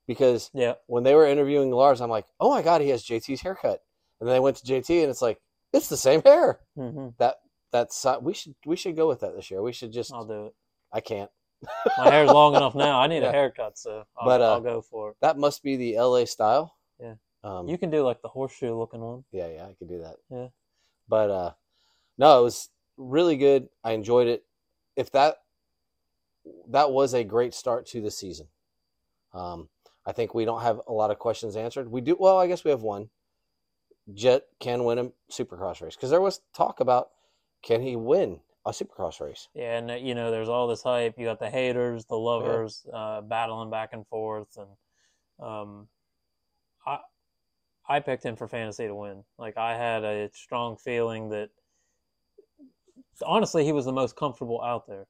because 0.07 0.51
Yeah, 0.53 0.75
when 0.87 1.05
they 1.05 1.15
were 1.15 1.27
interviewing 1.27 1.71
Lars, 1.71 2.01
I'm 2.01 2.11
like, 2.11 2.27
oh 2.41 2.51
my 2.51 2.63
god, 2.63 2.81
he 2.81 2.89
has 2.91 3.05
JT's 3.05 3.41
haircut. 3.43 3.83
And 4.21 4.29
then 4.29 4.35
they 4.35 4.41
went 4.41 4.57
to 4.59 4.67
JT, 4.67 5.03
and 5.03 5.11
it's 5.11 5.23
like 5.23 5.41
it's 5.73 5.89
the 5.89 5.97
same 5.97 6.23
hair. 6.23 6.61
hmm 6.77 7.09
That 7.19 7.37
that's 7.73 8.05
uh, 8.07 8.19
we 8.21 8.35
should 8.35 8.55
we 8.65 8.77
should 8.77 8.97
go 8.97 9.09
with 9.09 9.21
that 9.21 9.35
this 9.37 9.51
year. 9.51 9.63
We 9.63 9.73
should 9.73 9.93
just 9.93 10.13
I'll 10.13 10.25
do 10.25 10.47
it. 10.47 10.55
I 10.93 11.01
can't. 11.01 11.31
My 11.99 12.11
hair's 12.11 12.31
long 12.31 12.55
enough 12.55 12.75
now. 12.75 13.01
I 13.01 13.07
need 13.07 13.23
Yeah. 13.23 13.31
a 13.31 13.33
haircut, 13.33 13.79
so 13.79 14.05
I'll, 14.17 14.27
But, 14.27 14.41
uh, 14.41 14.53
I'll 14.53 14.61
go 14.61 14.81
for 14.83 15.11
it. 15.11 15.17
That 15.21 15.39
must 15.39 15.63
be 15.63 15.77
the 15.77 15.97
LA 15.99 16.25
style. 16.27 16.77
Yeah. 17.01 17.15
Um, 17.43 17.69
You 17.69 17.79
can 17.79 17.91
do 17.91 18.03
like 18.03 18.21
the 18.23 18.29
horseshoe 18.29 18.75
looking 18.75 19.01
one. 19.01 19.25
Yeah, 19.33 19.49
yeah, 19.49 19.67
I 19.67 19.75
could 19.75 19.89
do 19.89 19.99
that. 20.01 20.17
Yeah. 20.31 20.49
But 21.09 21.31
uh 21.31 21.53
no, 22.19 22.41
it 22.41 22.43
was 22.43 22.71
really 22.97 23.37
good. 23.37 23.69
I 23.85 23.93
enjoyed 23.93 24.27
it. 24.27 24.45
If 24.97 25.11
that 25.13 25.43
that 26.69 26.91
was 26.91 27.15
a 27.15 27.25
great 27.25 27.55
start 27.55 27.87
to 27.87 28.01
the 28.01 28.11
season. 28.11 28.49
Um 29.33 29.69
I 30.05 30.13
think 30.13 30.35
we 30.35 30.45
don't 30.45 30.63
have 30.63 30.81
a 30.87 30.93
lot 30.93 31.11
of 31.11 31.19
questions 31.19 31.57
answered. 31.57 31.91
We 31.91 32.01
do 32.01 32.17
well, 32.19 32.39
I 32.39 32.47
guess 32.47 32.65
we 32.65 32.71
have 32.71 32.83
one. 32.83 33.11
Jett 34.15 34.45
can 34.61 34.85
win 34.85 34.99
a 34.99 35.13
supercross 35.31 35.81
race 35.81 35.97
because 35.97 36.11
there 36.11 36.21
was 36.21 36.41
talk 36.55 36.81
about 36.81 37.11
can 37.63 37.83
he 37.83 37.97
win 37.97 38.41
a 38.67 38.71
supercross 38.71 39.21
race? 39.21 39.49
Yeah, 39.55 39.79
and 39.79 39.91
uh, 39.91 39.95
you 39.95 40.15
know, 40.15 40.31
there's 40.31 40.49
all 40.49 40.67
this 40.67 40.83
hype. 40.83 41.15
You 41.19 41.25
got 41.25 41.39
the 41.39 41.49
haters, 41.49 42.05
the 42.05 42.17
lovers, 42.17 42.85
uh, 42.93 43.21
battling 43.23 43.71
back 43.71 43.91
and 43.93 44.07
forth, 44.07 44.59
and 44.59 45.47
um, 45.49 45.89
I 46.87 46.99
I 47.89 48.01
picked 48.01 48.25
him 48.25 48.37
for 48.37 48.49
fantasy 48.49 48.87
to 48.87 48.95
win. 48.95 49.25
Like 49.39 49.57
I 49.57 49.77
had 49.77 50.05
a 50.05 50.29
strong 50.35 50.77
feeling 50.77 51.31
that 51.31 51.51
honestly 53.25 53.65
he 53.65 53.73
was 53.73 53.85
the 53.85 53.93
most 53.93 54.17
comfortable 54.17 54.61
out 54.61 54.87
there. 54.87 55.07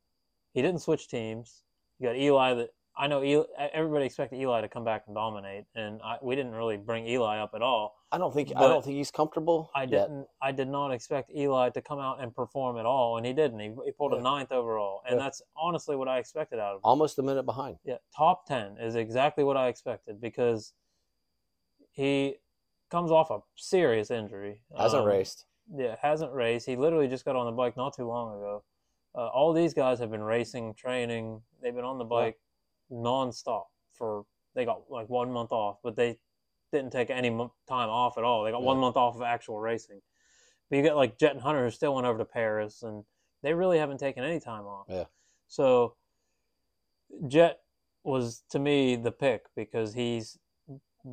He 0.53 0.63
didn't 0.63 0.83
switch 0.83 1.09
teams. 1.09 1.63
You 1.99 2.09
got 2.09 2.17
Eli. 2.17 2.55
That 2.55 2.71
I 2.99 3.07
know. 3.09 3.22
Eli, 3.22 3.44
everybody 3.74 4.07
expected 4.07 4.40
Eli 4.40 4.62
to 4.62 4.68
come 4.68 4.82
back 4.84 5.05
and 5.07 5.14
dominate, 5.14 5.64
and 5.74 6.01
I, 6.03 6.16
we 6.22 6.34
didn't 6.34 6.53
really 6.55 6.78
bring 6.78 7.07
Eli 7.07 7.38
up 7.38 7.51
at 7.55 7.61
all. 7.61 7.94
I 8.11 8.16
don't 8.16 8.32
think 8.32 8.53
I 8.57 8.61
don't 8.61 8.82
think 8.82 8.97
he's 8.97 9.11
comfortable. 9.11 9.70
I 9.74 9.82
yet. 9.82 9.90
didn't. 9.90 10.26
I 10.40 10.53
did 10.53 10.68
not 10.68 10.92
expect 10.92 11.30
Eli 11.36 11.68
to 11.70 11.82
come 11.82 11.99
out 11.99 12.22
and 12.22 12.34
perform 12.34 12.78
at 12.78 12.86
all, 12.86 13.18
and 13.18 13.26
he 13.26 13.34
didn't. 13.34 13.59
He, 13.59 13.74
he 13.84 13.90
pulled 13.92 14.12
Yeah. 14.12 14.20
a 14.20 14.22
ninth 14.22 14.51
overall, 14.51 15.03
and 15.07 15.18
Yeah. 15.18 15.24
that's 15.24 15.42
honestly 15.57 15.94
what 15.94 16.09
I 16.09 16.18
expected 16.18 16.59
out 16.59 16.70
of 16.72 16.76
him. 16.76 16.80
Almost 16.84 17.18
a 17.18 17.22
minute 17.22 17.42
behind. 17.44 17.76
Yeah, 17.84 17.97
top 18.16 18.47
ten 18.47 18.78
is 18.78 18.94
exactly 18.94 19.44
what 19.44 19.57
I 19.59 19.68
expected 19.68 20.20
because 20.20 20.72
he 21.90 22.36
comes 22.90 23.11
off 23.11 23.30
a 23.30 23.40
serious 23.57 24.11
injury. 24.11 24.62
Hasn't 24.76 25.03
Um, 25.03 25.09
raced. 25.09 25.44
Yeah, 25.74 25.97
hasn't 26.01 26.32
raced. 26.32 26.66
He 26.66 26.76
literally 26.76 27.09
just 27.09 27.24
got 27.24 27.36
on 27.36 27.47
the 27.47 27.53
bike 27.53 27.76
not 27.76 27.94
too 27.94 28.07
long 28.07 28.36
ago. 28.36 28.62
Uh, 29.14 29.26
all 29.28 29.53
these 29.53 29.74
guys 29.74 29.99
have 29.99 30.11
been 30.11 30.22
racing, 30.22 30.74
training. 30.74 31.42
They've 31.61 31.74
been 31.74 31.84
on 31.84 31.99
the 31.99 32.05
bike 32.05 32.38
nonstop 32.91 33.64
for. 33.93 34.24
They 34.55 34.64
got 34.64 34.91
like 34.91 35.09
one 35.09 35.30
month 35.32 35.53
off, 35.53 35.78
but 35.82 35.97
they 35.97 36.18
didn't 36.72 36.91
take 36.91 37.11
any 37.11 37.30
mo- 37.30 37.53
time 37.68 37.89
off 37.89 38.16
at 38.18 38.24
all. 38.24 38.45
They 38.45 38.51
got 38.51 38.62
one 38.62 38.78
month 38.78 38.97
off 38.97 39.14
of 39.14 39.22
actual 39.22 39.59
racing. 39.59 40.01
But 40.70 40.76
you 40.76 40.82
got 40.82 40.97
like 40.97 41.18
Jett 41.18 41.32
and 41.32 41.43
Hunter 41.43 41.64
who 41.64 41.70
still 41.70 41.95
went 41.95 42.07
over 42.07 42.18
to 42.18 42.24
Paris, 42.24 42.82
and 42.82 43.05
they 43.43 43.55
really 43.55 43.78
haven't 43.78 43.99
taken 43.99 44.24
any 44.24 44.41
time 44.41 44.64
off. 44.64 44.87
Yeah. 44.89 45.05
So 45.47 45.97
Jett 47.28 47.61
was 48.03 48.43
to 48.51 48.59
me 48.59 48.97
the 48.97 49.12
pick 49.12 49.47
because 49.55 49.95
he's 49.95 50.39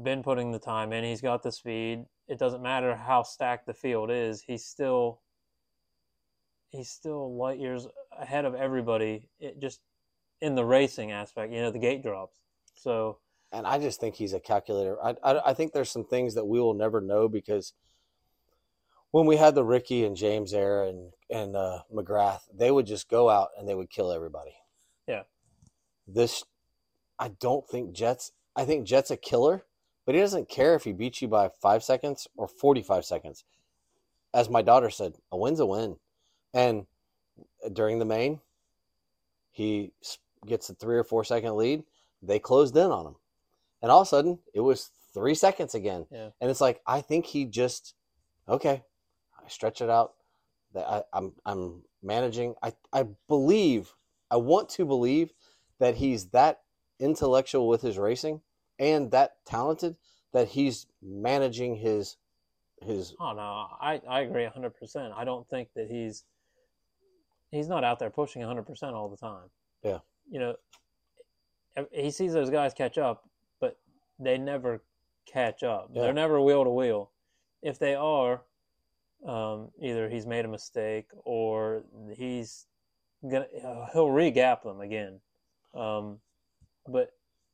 been 0.03 0.23
putting 0.23 0.51
the 0.51 0.59
time 0.59 0.93
in. 0.93 1.03
He's 1.03 1.21
got 1.21 1.43
the 1.43 1.51
speed. 1.51 2.05
It 2.27 2.39
doesn't 2.39 2.63
matter 2.63 2.95
how 2.95 3.23
stacked 3.23 3.67
the 3.67 3.73
field 3.73 4.09
is. 4.09 4.41
He's 4.41 4.65
still 4.65 5.21
he's 6.69 6.89
still 6.89 7.35
light 7.35 7.59
years 7.59 7.87
ahead 8.17 8.45
of 8.45 8.55
everybody. 8.55 9.29
It 9.39 9.59
just 9.59 9.81
in 10.43 10.55
the 10.55 10.65
racing 10.65 11.11
aspect, 11.11 11.53
you 11.53 11.61
know, 11.61 11.71
the 11.71 11.79
gate 11.79 12.03
drops. 12.03 12.35
So 12.75 13.17
and 13.53 13.65
I 13.65 13.77
just 13.77 13.99
think 13.99 14.15
he's 14.15 14.33
a 14.33 14.39
calculator. 14.39 14.97
I, 15.01 15.15
I, 15.23 15.49
I 15.49 15.53
think 15.53 15.71
there's 15.71 15.91
some 15.91 16.03
things 16.03 16.33
that 16.35 16.45
we 16.45 16.59
will 16.59 16.73
never 16.73 16.99
know 16.99 17.29
because 17.29 17.73
when 19.11 19.27
we 19.27 19.37
had 19.37 19.53
the 19.53 19.63
Ricky 19.63 20.03
and 20.03 20.17
James 20.17 20.53
era 20.53 20.89
and 20.89 21.13
and 21.29 21.55
uh, 21.55 21.83
McGrath, 21.93 22.41
they 22.53 22.71
would 22.71 22.87
just 22.87 23.09
go 23.09 23.29
out 23.29 23.49
and 23.57 23.69
they 23.69 23.75
would 23.75 23.89
kill 23.89 24.11
everybody. 24.11 24.55
Yeah. 25.07 25.23
This, 26.07 26.43
I 27.17 27.29
don't 27.29 27.67
think 27.69 27.93
Jett's. 27.93 28.33
I 28.55 28.65
think 28.65 28.85
Jett's 28.85 29.11
a 29.11 29.17
killer, 29.17 29.63
but 30.05 30.15
he 30.15 30.21
doesn't 30.21 30.49
care 30.49 30.75
if 30.75 30.83
he 30.83 30.91
beats 30.91 31.21
you 31.21 31.27
by 31.27 31.49
five 31.61 31.83
seconds 31.83 32.27
or 32.35 32.47
forty 32.47 32.81
five 32.81 33.05
seconds. 33.05 33.45
As 34.33 34.49
my 34.49 34.63
daughter 34.63 34.89
said, 34.89 35.13
a 35.31 35.37
win's 35.37 35.59
a 35.59 35.65
win, 35.65 35.97
and 36.53 36.87
during 37.71 37.99
the 37.99 38.05
main, 38.05 38.41
he 39.51 39.93
gets 40.45 40.69
a 40.69 40.75
three 40.75 40.97
or 40.97 41.03
four 41.03 41.23
second 41.23 41.55
lead. 41.55 41.83
They 42.21 42.39
closed 42.39 42.75
in 42.77 42.91
on 42.91 43.07
him. 43.07 43.15
And 43.81 43.91
all 43.91 44.01
of 44.01 44.07
a 44.07 44.09
sudden, 44.09 44.39
it 44.53 44.61
was 44.61 44.91
three 45.13 45.35
seconds 45.35 45.75
again. 45.75 46.05
Yeah. 46.11 46.29
And 46.39 46.49
it's 46.49 46.61
like, 46.61 46.81
I 46.87 47.01
think 47.01 47.25
he 47.25 47.45
just, 47.45 47.95
okay, 48.47 48.83
I 49.37 49.47
stretch 49.49 49.81
it 49.81 49.89
out. 49.89 50.13
That 50.73 50.87
I, 50.89 51.03
I'm, 51.13 51.33
I'm 51.45 51.81
managing. 52.01 52.55
I, 52.63 52.73
I 52.91 53.05
believe, 53.27 53.93
I 54.31 54.37
want 54.37 54.69
to 54.69 54.85
believe 54.85 55.31
that 55.79 55.95
he's 55.95 56.27
that 56.27 56.61
intellectual 56.99 57.67
with 57.67 57.81
his 57.81 57.97
racing 57.97 58.41
and 58.79 59.11
that 59.11 59.35
talented 59.45 59.97
that 60.31 60.47
he's 60.49 60.87
managing 61.01 61.75
his, 61.75 62.17
his, 62.81 63.13
Oh 63.19 63.33
no, 63.33 63.67
I 63.79 64.01
I 64.09 64.21
agree 64.21 64.45
hundred 64.45 64.71
percent. 64.71 65.13
I 65.15 65.23
don't 65.23 65.47
think 65.47 65.69
that 65.75 65.87
he's 65.89 66.23
he's 67.51 67.67
not 67.67 67.83
out 67.83 67.99
there 67.99 68.09
pushing 68.09 68.41
hundred 68.41 68.65
percent 68.65 68.95
all 68.95 69.09
the 69.09 69.17
time. 69.17 69.49
Yeah. 69.83 69.99
You 70.29 70.39
know, 70.39 70.55
he 71.91 72.11
sees 72.11 72.33
those 72.33 72.49
guys 72.49 72.73
catch 72.73 72.97
up, 72.97 73.27
but 73.59 73.77
they 74.19 74.37
never 74.37 74.83
catch 75.25 75.63
up. 75.63 75.89
Yeah. 75.93 76.03
They're 76.03 76.13
never 76.13 76.41
wheel 76.41 76.63
to 76.63 76.69
wheel. 76.69 77.11
If 77.61 77.79
they 77.79 77.95
are, 77.95 78.41
um, 79.25 79.69
either 79.81 80.09
he's 80.09 80.25
made 80.25 80.45
a 80.45 80.49
mistake 80.49 81.07
or 81.23 81.83
he's 82.15 82.67
gonna 83.23 83.47
uh, 83.65 83.87
he'll 83.93 84.11
re-gap 84.11 84.63
them 84.63 84.81
again. 84.81 85.19
Um, 85.73 86.19
but 86.87 87.11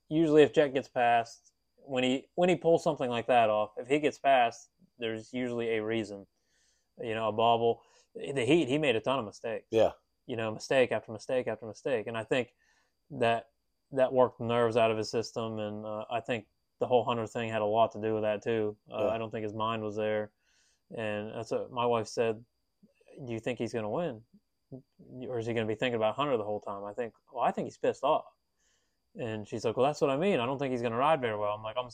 usually, 0.09 0.41
if 0.41 0.53
Jett 0.53 0.73
gets 0.73 0.87
past, 0.87 1.51
when 1.77 2.03
he 2.03 2.25
when 2.35 2.49
he 2.49 2.55
pulls 2.55 2.83
something 2.83 3.09
like 3.09 3.27
that 3.27 3.49
off, 3.49 3.71
if 3.77 3.87
he 3.87 3.99
gets 3.99 4.17
past, 4.17 4.69
there's 4.97 5.31
usually 5.33 5.75
a 5.77 5.83
reason. 5.83 6.25
You 7.01 7.15
know, 7.15 7.29
a 7.29 7.31
bobble. 7.31 7.81
The 8.15 8.43
Heat, 8.43 8.67
he 8.67 8.77
made 8.77 8.95
a 8.95 8.99
ton 8.99 9.19
of 9.19 9.25
mistakes. 9.25 9.67
yeah, 9.69 9.91
You 10.29 10.35
know, 10.37 10.51
mistake 10.51 10.91
after 10.91 11.11
mistake 11.11 11.47
after 11.47 11.65
mistake, 11.65 12.05
and 12.07 12.17
I 12.17 12.23
think 12.23 12.53
that 13.11 13.47
that 13.91 14.13
worked 14.13 14.39
nerves 14.39 14.77
out 14.77 14.91
of 14.91 14.97
his 14.97 15.09
system, 15.09 15.57
and 15.59 15.85
uh, 15.85 16.05
I 16.11 16.19
think 16.19 16.45
the 16.79 16.85
whole 16.87 17.03
Hunter 17.03 17.25
thing 17.27 17.49
had 17.49 17.61
a 17.63 17.65
lot 17.65 17.91
to 17.93 18.01
do 18.01 18.13
with 18.13 18.23
that 18.23 18.43
too. 18.43 18.77
Uh, 18.93 19.05
Yeah. 19.05 19.09
I 19.09 19.17
don't 19.17 19.31
think 19.31 19.43
his 19.43 19.55
mind 19.55 19.81
was 19.83 19.95
there, 19.95 20.29
and 20.95 21.33
that's 21.35 21.51
what 21.51 21.71
my 21.71 21.85
wife 21.85 22.07
said. 22.07 22.35
Do 23.25 23.33
you 23.33 23.39
think 23.39 23.57
he's 23.57 23.73
going 23.73 23.83
to 23.83 23.89
win, 24.01 24.21
or 25.27 25.39
is 25.39 25.47
he 25.47 25.53
going 25.53 25.67
to 25.67 25.73
be 25.73 25.77
thinking 25.77 25.95
about 25.95 26.15
Hunter 26.15 26.37
the 26.37 26.43
whole 26.43 26.61
time? 26.61 26.83
I 26.85 26.93
think. 26.93 27.13
Well, 27.33 27.43
I 27.43 27.51
think 27.51 27.65
he's 27.65 27.77
pissed 27.77 28.03
off, 28.03 28.25
and 29.19 29.47
she's 29.47 29.65
like, 29.65 29.75
"Well, 29.77 29.87
that's 29.87 29.99
what 30.01 30.11
I 30.11 30.17
mean. 30.17 30.39
I 30.39 30.45
don't 30.45 30.59
think 30.59 30.71
he's 30.71 30.81
going 30.81 30.93
to 30.93 30.97
ride 31.07 31.21
very 31.21 31.37
well." 31.37 31.53
I'm 31.55 31.63
like, 31.63 31.75
"I'm, 31.77 31.89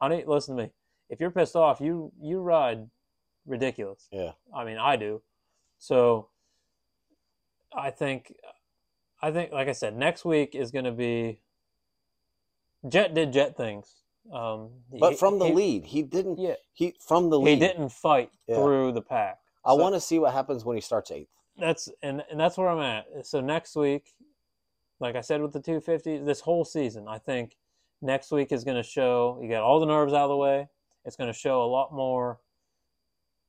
honey, 0.00 0.22
listen 0.26 0.56
to 0.56 0.62
me. 0.62 0.70
If 1.08 1.18
you're 1.20 1.32
pissed 1.32 1.56
off, 1.56 1.80
you 1.80 2.12
you 2.22 2.40
ride 2.40 2.88
ridiculous. 3.46 4.06
yeah. 4.12 4.32
I 4.54 4.64
mean, 4.64 4.78
I 4.78 4.94
do. 4.96 5.22
So 5.78 6.28
I 7.72 7.90
think 7.90 8.34
I 9.22 9.30
think 9.30 9.52
like 9.52 9.68
I 9.68 9.72
said, 9.72 9.96
next 9.96 10.24
week 10.24 10.54
is 10.54 10.70
going 10.70 10.84
to 10.86 10.92
be 10.92 11.40
Jett 12.88 13.14
did 13.14 13.32
Jett 13.32 13.56
things. 13.56 13.94
Um 14.32 14.70
But 14.98 15.10
he- 15.12 15.16
from 15.16 15.38
the 15.38 15.46
he- 15.46 15.52
lead, 15.54 15.84
he 15.86 16.02
didn't, 16.02 16.38
Yeah. 16.38 16.56
he, 16.72 16.94
from 17.00 17.30
the 17.30 17.38
lead, 17.38 17.54
He 17.54 17.66
didn't 17.66 17.90
fight 17.90 18.30
Yeah. 18.46 18.56
through 18.56 18.92
the 18.92 19.02
pack. 19.02 19.40
I 19.64 19.70
So 19.70 19.76
want 19.76 19.94
to 19.94 20.00
see 20.00 20.18
what 20.18 20.32
happens 20.32 20.64
when 20.64 20.76
he 20.76 20.80
starts 20.80 21.10
eighth. 21.10 21.30
that's 21.56 21.88
and 22.02 22.24
and 22.30 22.38
that's 22.40 22.56
where 22.56 22.68
I'm 22.68 22.78
at. 22.80 23.26
So 23.26 23.40
next 23.40 23.76
week, 23.76 24.14
like 24.98 25.16
I 25.16 25.20
said 25.20 25.42
with 25.42 25.52
the 25.52 25.60
250, 25.60 26.18
this 26.18 26.40
whole 26.40 26.64
season, 26.64 27.06
I 27.08 27.18
think 27.18 27.56
next 28.02 28.30
week 28.30 28.52
is 28.52 28.64
going 28.64 28.76
to 28.78 28.82
show 28.82 29.38
you 29.42 29.48
got 29.48 29.62
all 29.62 29.80
the 29.80 29.86
nerves 29.86 30.12
out 30.14 30.24
of 30.24 30.30
the 30.30 30.36
way. 30.36 30.68
It's 31.04 31.16
going 31.16 31.28
to 31.32 31.38
show 31.38 31.62
a 31.62 31.66
lot 31.66 31.92
more 31.92 32.40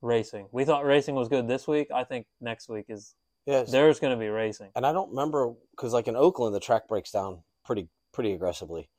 racing. 0.02 0.48
We 0.52 0.66
thought 0.66 0.84
racing 0.86 1.16
was 1.16 1.30
good 1.30 1.48
this 1.48 1.68
week. 1.68 1.90
I 1.92 2.04
think 2.04 2.28
next 2.42 2.68
week 2.70 2.86
is 2.90 3.16
Yes. 3.46 3.72
there's 3.72 4.00
going 4.00 4.14
to 4.14 4.20
be 4.20 4.28
racing. 4.30 4.70
and 4.76 4.86
I 4.86 4.94
don't 4.94 5.10
remember 5.10 5.54
because 5.72 5.94
like 5.94 6.08
in 6.08 6.16
Oakland 6.16 6.54
the 6.56 6.60
track 6.60 6.88
breaks 6.88 7.12
down 7.12 7.40
pretty 7.66 7.88
pretty 8.14 8.34
aggressively. 8.34 8.90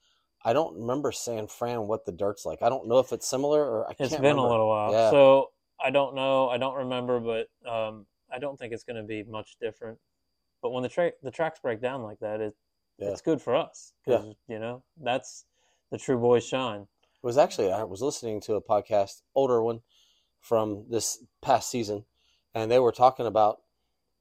I 0.44 0.52
don't 0.52 0.74
remember 0.76 1.12
San 1.12 1.46
Fran 1.46 1.86
what 1.86 2.04
the 2.04 2.12
dirt's 2.12 2.44
like. 2.44 2.62
I 2.62 2.68
don't 2.68 2.88
know 2.88 2.98
if 2.98 3.12
it's 3.12 3.28
similar 3.28 3.62
or 3.64 3.86
I 3.86 3.90
It's 3.92 3.98
can't 3.98 4.10
It's 4.12 4.20
been 4.20 4.22
remember. 4.30 4.48
a 4.48 4.50
little 4.50 4.68
while, 4.68 4.92
Yeah. 4.92 5.10
so 5.10 5.50
I 5.80 5.90
don't 5.90 6.14
know. 6.16 6.48
I 6.48 6.58
don't 6.58 6.74
remember, 6.74 7.20
but 7.20 7.48
um, 7.68 8.06
I 8.32 8.38
don't 8.38 8.58
think 8.58 8.72
it's 8.72 8.82
going 8.84 8.96
to 8.96 9.02
be 9.04 9.22
much 9.22 9.56
different. 9.60 9.98
But 10.60 10.70
when 10.70 10.82
the 10.82 10.88
track 10.88 11.14
the 11.22 11.30
tracks 11.30 11.60
break 11.60 11.80
down 11.80 12.02
like 12.02 12.18
that, 12.20 12.40
it 12.40 12.54
Yeah. 12.98 13.10
it's 13.10 13.20
good 13.22 13.40
for 13.40 13.54
us. 13.54 13.92
'cause, 14.04 14.34
you 14.48 14.58
know 14.58 14.82
that's 14.96 15.44
the 15.90 15.98
true 15.98 16.18
boys 16.18 16.44
shine. 16.44 16.82
It 16.82 17.26
was 17.26 17.38
actually 17.38 17.70
I 17.72 17.84
was 17.84 18.02
listening 18.02 18.40
to 18.42 18.54
a 18.54 18.60
podcast, 18.62 19.22
older 19.36 19.62
one, 19.62 19.82
from 20.40 20.86
this 20.90 21.22
past 21.40 21.70
season, 21.70 22.04
and 22.54 22.70
they 22.70 22.80
were 22.80 22.90
talking 22.92 23.26
about 23.26 23.61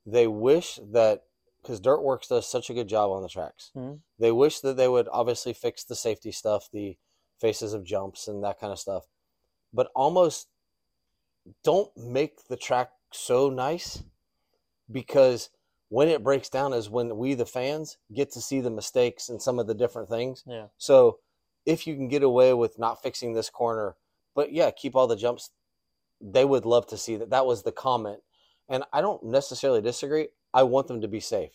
they 0.06 0.28
wish 0.28 0.80
that 0.92 1.24
because 1.62 1.80
Dirt 1.80 2.00
Wurx 2.00 2.28
does 2.28 2.48
such 2.48 2.70
a 2.70 2.74
good 2.74 2.88
job 2.88 3.12
on 3.12 3.22
the 3.22 3.30
tracks. 3.30 3.72
Mhm. 3.76 4.02
They 4.18 4.32
wish 4.32 4.60
that 4.62 4.78
they 4.78 4.88
would 4.88 5.08
obviously 5.12 5.54
fix 5.54 5.84
the 5.84 5.96
safety 5.96 6.32
stuff, 6.32 6.70
the 6.72 6.98
faces 7.40 7.74
of 7.74 7.84
jumps 7.84 8.28
and 8.28 8.44
that 8.44 8.60
kind 8.60 8.74
of 8.74 8.80
stuff, 8.80 9.08
but 9.72 9.92
almost 9.96 10.48
don't 11.64 11.96
make 11.96 12.46
the 12.48 12.58
track 12.58 12.92
so 13.12 13.50
nice 13.50 14.04
because 14.92 15.50
when 15.90 16.08
it 16.08 16.24
breaks 16.24 16.50
down 16.50 16.74
is 16.74 16.90
when 16.90 17.18
we 17.18 17.34
the 17.34 17.46
fans 17.46 17.98
get 18.14 18.32
to 18.32 18.42
see 18.42 18.62
the 18.62 18.70
mistakes 18.70 19.28
and 19.30 19.42
some 19.42 19.60
of 19.60 19.68
the 19.68 19.74
different 19.74 20.10
things. 20.10 20.44
Yeah. 20.46 20.68
So 20.78 21.20
if 21.66 21.86
you 21.86 21.96
can 21.96 22.08
get 22.08 22.24
away 22.24 22.54
with 22.54 22.80
not 22.80 23.02
fixing 23.02 23.34
this 23.34 23.50
corner, 23.50 23.98
but 24.34 24.52
yeah, 24.52 24.72
keep 24.72 24.96
all 24.96 25.08
the 25.08 25.16
jumps, 25.16 25.52
they 26.20 26.46
would 26.46 26.66
love 26.66 26.88
to 26.88 26.98
see 26.98 27.18
that. 27.18 27.30
That 27.30 27.46
was 27.46 27.64
the 27.64 27.72
comment. 27.72 28.24
And 28.72 28.86
I 28.94 29.02
don't 29.02 29.22
necessarily 29.24 29.82
disagree. 29.82 30.30
I 30.54 30.64
want 30.64 30.88
them 30.88 31.02
to 31.02 31.08
be 31.08 31.20
safe. 31.20 31.52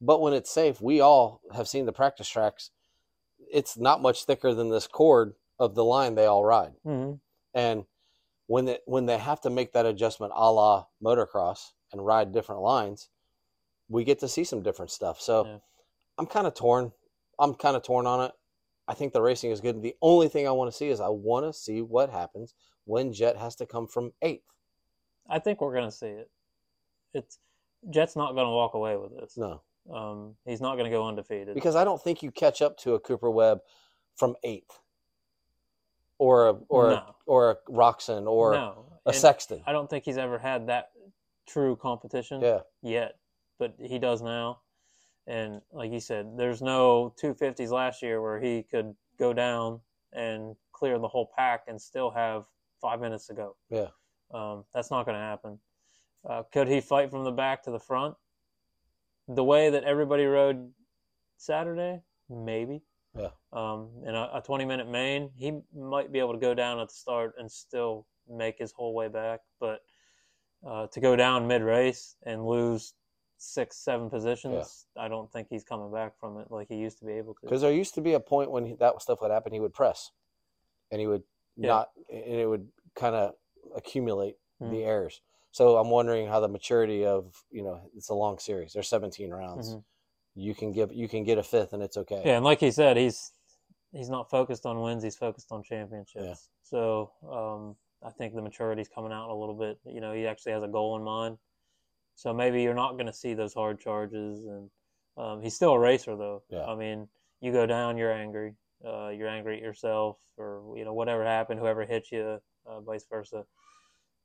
But 0.00 0.20
when 0.20 0.32
it's 0.32 0.50
safe, 0.50 0.80
we 0.80 1.00
all 1.00 1.40
have 1.54 1.68
seen 1.68 1.86
the 1.86 1.92
practice 1.92 2.28
tracks. 2.28 2.70
It's 3.50 3.78
not 3.78 4.02
much 4.02 4.24
thicker 4.24 4.52
than 4.52 4.68
this 4.68 4.88
cord 4.88 5.34
of 5.58 5.74
the 5.76 5.84
line 5.84 6.16
they 6.16 6.26
all 6.26 6.44
ride. 6.44 6.72
hmm 6.84 7.12
And 7.54 7.84
when 8.48 8.64
they, 8.64 8.78
when 8.86 9.06
they 9.06 9.18
have 9.18 9.40
to 9.42 9.50
make 9.50 9.72
that 9.72 9.86
adjustment 9.86 10.32
a 10.34 10.50
la 10.52 10.86
motocross 11.02 11.72
and 11.92 12.04
ride 12.04 12.32
different 12.32 12.60
lines, 12.62 13.08
we 13.88 14.02
get 14.04 14.18
to 14.20 14.28
see 14.28 14.44
some 14.44 14.62
different 14.62 14.90
stuff. 14.90 15.20
So 15.20 15.46
Yeah. 15.46 15.58
I'm 16.18 16.26
kind 16.26 16.46
of 16.46 16.54
torn. 16.54 16.92
I'm 17.38 17.54
kind 17.54 17.76
of 17.76 17.82
torn 17.84 18.06
on 18.06 18.24
it. 18.24 18.32
I 18.88 18.94
think 18.94 19.12
the 19.12 19.22
racing 19.22 19.52
is 19.52 19.60
good. 19.60 19.80
The 19.80 19.94
only 20.02 20.28
thing 20.28 20.48
I 20.48 20.50
want 20.50 20.70
to 20.72 20.76
see 20.76 20.88
is 20.88 21.00
I 21.00 21.08
want 21.08 21.46
to 21.46 21.52
see 21.52 21.82
what 21.82 22.10
happens 22.10 22.54
when 22.84 23.12
Jett 23.12 23.36
has 23.36 23.54
to 23.56 23.66
come 23.66 23.86
from 23.86 24.12
eighth. 24.22 24.42
I 25.28 25.38
think 25.38 25.60
we're 25.60 25.74
gonna 25.74 25.92
see 25.92 26.06
it. 26.06 26.30
It's 27.18 27.38
Jett's 27.90 28.16
not 28.16 28.34
gonna 28.34 28.50
walk 28.50 28.74
away 28.74 28.96
with 28.96 29.16
this. 29.18 29.36
No, 29.36 29.60
Um, 29.90 30.36
he's 30.44 30.60
not 30.60 30.76
gonna 30.76 30.90
go 30.90 31.06
undefeated. 31.06 31.54
because 31.54 31.76
I 31.76 31.84
don't 31.84 32.00
think 32.02 32.22
you 32.22 32.30
catch 32.30 32.62
up 32.62 32.76
to 32.78 32.94
a 32.94 33.00
Cooper 33.00 33.30
Webb 33.30 33.60
from 34.16 34.36
eighth, 34.42 34.80
or 36.18 36.48
a 36.48 36.52
or 36.68 36.90
a, 36.90 37.14
or 37.26 37.50
a 37.50 37.56
Roczen 37.70 38.26
or 38.28 38.52
no, 38.52 38.92
a 39.06 39.10
And 39.10 39.16
Sexton. 39.16 39.62
I 39.66 39.72
don't 39.72 39.88
think 39.88 40.04
he's 40.04 40.18
ever 40.18 40.38
had 40.38 40.66
that 40.68 40.90
true 41.46 41.76
competition 41.76 42.40
Yeah, 42.40 42.60
yet, 42.82 43.18
but 43.58 43.74
he 43.78 43.98
does 43.98 44.22
now. 44.22 44.60
And 45.26 45.60
like 45.72 45.92
you 45.92 46.00
said, 46.00 46.36
there's 46.36 46.62
no 46.62 47.14
250s 47.22 47.70
last 47.70 48.02
year 48.02 48.20
where 48.22 48.40
he 48.40 48.62
could 48.62 48.96
go 49.18 49.32
down 49.32 49.80
and 50.12 50.56
clear 50.72 50.98
the 50.98 51.08
whole 51.08 51.30
pack 51.36 51.64
and 51.68 51.80
still 51.80 52.10
have 52.10 52.44
five 52.80 53.00
minutes 53.00 53.26
to 53.26 53.34
go. 53.34 53.56
Yeah. 53.68 53.88
Um, 54.32 54.64
that's 54.72 54.90
not 54.90 55.04
going 55.04 55.16
to 55.16 55.20
happen. 55.20 55.58
Uh, 56.28 56.42
could 56.52 56.68
he 56.68 56.80
fight 56.80 57.10
from 57.10 57.24
the 57.24 57.30
back 57.30 57.62
to 57.64 57.70
the 57.70 57.78
front? 57.78 58.14
The 59.28 59.44
way 59.44 59.70
that 59.70 59.84
everybody 59.84 60.24
rode 60.24 60.72
Saturday, 61.36 62.00
maybe. 62.28 62.82
Yeah. 63.16 63.28
Um, 63.52 63.90
in 64.06 64.14
a, 64.14 64.30
a 64.34 64.42
20 64.44 64.64
minute 64.64 64.88
main, 64.88 65.30
he 65.36 65.60
might 65.74 66.12
be 66.12 66.18
able 66.18 66.32
to 66.34 66.38
go 66.38 66.54
down 66.54 66.78
at 66.80 66.88
the 66.88 66.94
start 66.94 67.34
and 67.38 67.50
still 67.50 68.06
make 68.28 68.58
his 68.58 68.72
whole 68.72 68.94
way 68.94 69.08
back. 69.08 69.40
But 69.60 69.80
uh, 70.66 70.86
to 70.88 71.00
go 71.00 71.16
down 71.16 71.46
mid 71.46 71.62
race 71.62 72.16
and 72.24 72.46
lose 72.46 72.94
six, 73.38 73.76
seven 73.78 74.10
positions, 74.10 74.86
I 74.96 75.08
don't 75.08 75.30
think 75.32 75.48
he's 75.50 75.64
coming 75.64 75.92
back 75.92 76.18
from 76.18 76.38
it 76.38 76.50
like 76.50 76.68
he 76.68 76.76
used 76.76 76.98
to 76.98 77.04
be 77.04 77.12
able 77.12 77.34
to. 77.34 77.40
because 77.42 77.60
there 77.62 77.72
used 77.72 77.94
to 77.94 78.00
be 78.00 78.14
a 78.14 78.20
point 78.20 78.50
when 78.50 78.66
he, 78.66 78.74
that 78.80 79.00
stuff 79.00 79.20
would 79.22 79.30
happen, 79.30 79.52
he 79.52 79.60
would 79.60 79.72
press, 79.74 80.10
and 80.90 81.00
he 81.00 81.06
would 81.06 81.22
Yeah. 81.56 81.68
not, 81.68 81.88
and 82.12 82.24
it 82.40 82.46
would 82.46 82.68
kind 82.96 83.14
of 83.14 83.34
accumulate 83.76 84.36
Mhm. 84.60 84.70
the 84.72 84.84
errors. 84.84 85.22
So 85.58 85.76
I'm 85.76 85.90
wondering 85.90 86.28
how 86.28 86.38
the 86.38 86.46
maturity 86.46 87.04
of 87.04 87.34
you 87.50 87.64
know 87.64 87.80
it's 87.96 88.10
a 88.10 88.14
long 88.14 88.38
series. 88.38 88.72
There's 88.72 88.88
17 88.88 89.28
rounds. 89.32 89.74
Mhm. 89.74 89.84
You 90.36 90.54
can 90.54 90.70
give 90.70 90.92
you 90.92 91.08
can 91.08 91.24
get 91.24 91.36
a 91.36 91.42
fifth 91.42 91.72
and 91.72 91.82
it's 91.82 91.96
okay. 91.96 92.22
Yeah, 92.24 92.36
and 92.36 92.44
like 92.44 92.60
he 92.60 92.70
said, 92.70 92.96
he's 92.96 93.32
he's 93.90 94.08
not 94.08 94.30
focused 94.30 94.66
on 94.66 94.80
wins; 94.80 95.02
he's 95.02 95.16
focused 95.16 95.50
on 95.50 95.64
championships. 95.64 96.24
Yeah. 96.24 96.34
So 96.62 97.10
um, 97.28 97.74
I 98.06 98.10
think 98.10 98.36
the 98.36 98.42
maturity's 98.42 98.86
coming 98.88 99.10
out 99.10 99.30
a 99.30 99.34
little 99.34 99.56
bit. 99.56 99.80
You 99.84 100.00
know, 100.00 100.12
he 100.12 100.28
actually 100.28 100.52
has 100.52 100.62
a 100.62 100.68
goal 100.68 100.94
in 100.96 101.02
mind. 101.02 101.38
So 102.14 102.32
maybe 102.32 102.62
you're 102.62 102.80
not 102.84 102.92
going 102.92 103.06
to 103.06 103.12
see 103.12 103.34
those 103.34 103.52
hard 103.52 103.80
charges, 103.80 104.44
and 104.44 104.70
um, 105.16 105.42
he's 105.42 105.56
still 105.56 105.72
a 105.72 105.78
racer, 105.78 106.14
though. 106.14 106.44
Yeah. 106.50 106.66
I 106.66 106.76
mean, 106.76 107.08
you 107.40 107.50
go 107.50 107.66
down, 107.66 107.96
you're 107.96 108.12
angry. 108.12 108.54
Uh, 108.86 109.08
you're 109.08 109.28
angry 109.28 109.56
at 109.56 109.62
yourself, 109.62 110.18
or 110.36 110.76
you 110.76 110.84
know 110.84 110.94
whatever 110.94 111.24
happened, 111.24 111.58
whoever 111.58 111.84
hit 111.84 112.12
you, 112.12 112.38
uh, 112.64 112.80
vice 112.80 113.06
versa. 113.10 113.44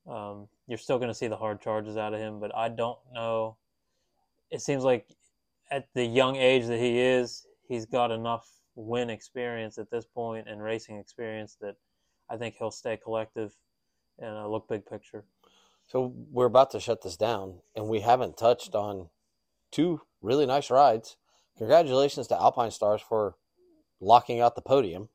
Um, 0.07 0.47
you're 0.67 0.77
still 0.77 0.97
going 0.97 1.09
to 1.09 1.15
see 1.15 1.27
the 1.27 1.37
hard 1.37 1.61
charges 1.61 1.97
out 1.97 2.13
of 2.13 2.19
him, 2.19 2.39
but 2.39 2.55
I 2.55 2.69
don't 2.69 2.99
know. 3.13 3.57
It 4.51 4.61
seems 4.61 4.83
like 4.83 5.07
at 5.71 5.87
the 5.93 6.05
young 6.05 6.35
age 6.35 6.65
that 6.67 6.79
he 6.79 6.99
is, 6.99 7.47
he's 7.67 7.85
got 7.85 8.11
enough 8.11 8.47
win 8.75 9.09
experience 9.09 9.77
at 9.77 9.89
this 9.89 10.05
point 10.05 10.47
and 10.47 10.61
racing 10.61 10.97
experience 10.97 11.57
that 11.61 11.75
I 12.29 12.37
think 12.37 12.55
he'll 12.57 12.71
stay 12.71 12.97
collective 12.97 13.53
and 14.19 14.35
uh, 14.35 14.47
look 14.47 14.67
big 14.67 14.85
picture. 14.85 15.23
So 15.87 16.13
we're 16.31 16.45
about 16.45 16.71
to 16.71 16.79
shut 16.79 17.01
this 17.01 17.17
down, 17.17 17.59
and 17.75 17.87
we 17.87 18.01
haven't 18.01 18.37
touched 18.37 18.73
on 18.73 19.09
two 19.71 20.01
really 20.21 20.45
nice 20.45 20.69
rides. 20.69 21.17
Congratulations 21.57 22.27
to 22.27 22.35
Alpinestars 22.35 23.01
for 23.01 23.35
locking 23.99 24.39
out 24.39 24.55
the 24.55 24.61
podium. 24.61 25.09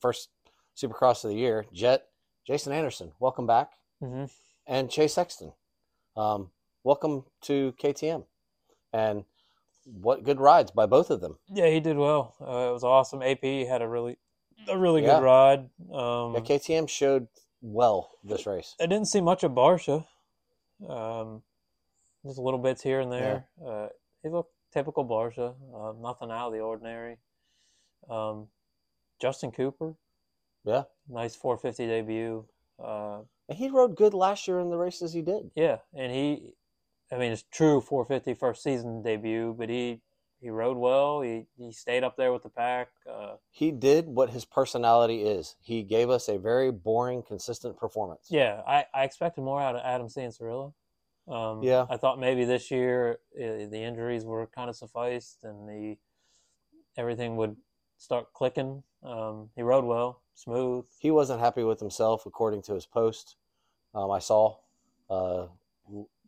First 0.00 0.30
Supercross 0.76 1.24
of 1.24 1.30
the 1.30 1.36
year. 1.36 1.66
Jett, 1.72 2.06
Jason 2.46 2.72
Anderson, 2.72 3.12
welcome 3.18 3.46
back. 3.46 3.72
Mm-hmm. 4.02 4.24
And 4.66 4.90
Chase 4.90 5.14
Sexton, 5.14 5.52
um, 6.16 6.50
welcome 6.84 7.24
to 7.42 7.74
KTM. 7.82 8.24
And 8.92 9.24
what 9.84 10.24
good 10.24 10.40
rides 10.40 10.70
by 10.70 10.86
both 10.86 11.10
of 11.10 11.20
them. 11.20 11.38
Yeah, 11.52 11.68
he 11.68 11.80
did 11.80 11.96
well. 11.96 12.34
Uh, 12.40 12.70
it 12.70 12.72
was 12.72 12.84
awesome. 12.84 13.22
AP 13.22 13.42
had 13.66 13.82
a 13.82 13.88
really, 13.88 14.18
a 14.68 14.76
really 14.76 15.02
Yeah. 15.02 15.16
good 15.20 15.24
ride. 15.24 15.60
Um, 15.92 16.34
Yeah, 16.34 16.40
KTM 16.40 16.88
showed 16.88 17.28
well 17.62 18.10
this 18.24 18.46
race. 18.46 18.74
I 18.80 18.86
didn't 18.86 19.06
see 19.08 19.20
much 19.20 19.44
of 19.44 19.52
Barcia. 19.52 20.06
Um, 20.86 21.42
just 22.24 22.38
little 22.38 22.58
bits 22.60 22.82
here 22.82 23.00
and 23.00 23.12
there. 23.12 23.46
Uh, 23.64 23.88
he 24.22 24.28
looked 24.28 24.52
typical 24.72 25.04
Barcia. 25.04 25.54
Uh, 25.74 25.92
nothing 26.00 26.30
out 26.30 26.48
of 26.48 26.52
the 26.52 26.60
ordinary. 26.60 27.18
Um, 28.10 28.48
Justin 29.20 29.52
Cooper, 29.52 29.94
Yeah. 30.64 30.84
nice 31.08 31.34
450 31.36 31.86
debut. 31.86 32.46
Uh, 32.82 33.20
And 33.48 33.58
he 33.58 33.68
rode 33.70 33.96
good 33.96 34.14
last 34.14 34.46
year 34.48 34.58
in 34.60 34.70
the 34.70 34.76
races 34.76 35.12
he 35.12 35.22
did. 35.22 35.50
yeah, 35.54 35.78
and 35.94 36.12
he, 36.12 36.54
I 37.12 37.16
mean, 37.18 37.32
it's 37.32 37.44
true 37.50 37.80
450 37.80 38.34
first 38.34 38.62
season 38.62 39.02
debut, 39.02 39.54
but 39.58 39.68
he 39.68 40.00
he 40.40 40.50
rode 40.50 40.76
well. 40.76 41.22
He 41.22 41.46
he 41.56 41.72
stayed 41.72 42.04
up 42.04 42.16
there 42.16 42.32
with 42.32 42.42
the 42.42 42.50
pack. 42.50 42.88
Uh, 43.08 43.36
He 43.50 43.70
did 43.72 44.06
what 44.06 44.30
his 44.30 44.44
personality 44.44 45.22
is. 45.22 45.56
He 45.60 45.82
gave 45.82 46.10
us 46.10 46.28
a 46.28 46.36
very 46.38 46.70
boring, 46.70 47.22
consistent 47.22 47.78
performance. 47.78 48.26
Yeah, 48.30 48.62
I, 48.66 48.84
I 48.92 49.04
expected 49.04 49.42
more 49.42 49.60
out 49.62 49.76
of 49.76 49.82
Adam 49.84 50.08
Cianciarulo. 50.08 50.74
Um, 51.28 51.62
Yeah. 51.62 51.86
I 51.88 51.96
thought 51.96 52.18
maybe 52.20 52.44
this 52.44 52.70
year 52.70 53.18
uh, 53.34 53.66
the 53.70 53.82
injuries 53.82 54.24
were 54.24 54.46
kind 54.48 54.68
of 54.68 54.76
sufficed 54.76 55.42
and 55.44 55.66
the 55.68 55.96
everything 56.96 57.36
would 57.36 57.56
start 57.98 58.32
clicking. 58.34 58.82
Um, 59.06 59.50
he 59.54 59.62
rode 59.62 59.84
well, 59.84 60.20
smooth. 60.34 60.84
He 60.98 61.10
wasn't 61.10 61.40
happy 61.40 61.62
with 61.62 61.78
himself, 61.80 62.26
according 62.26 62.62
to 62.62 62.74
his 62.74 62.86
post. 62.86 63.36
Um, 63.94 64.10
I 64.10 64.18
saw. 64.18 64.56
Uh, 65.08 65.46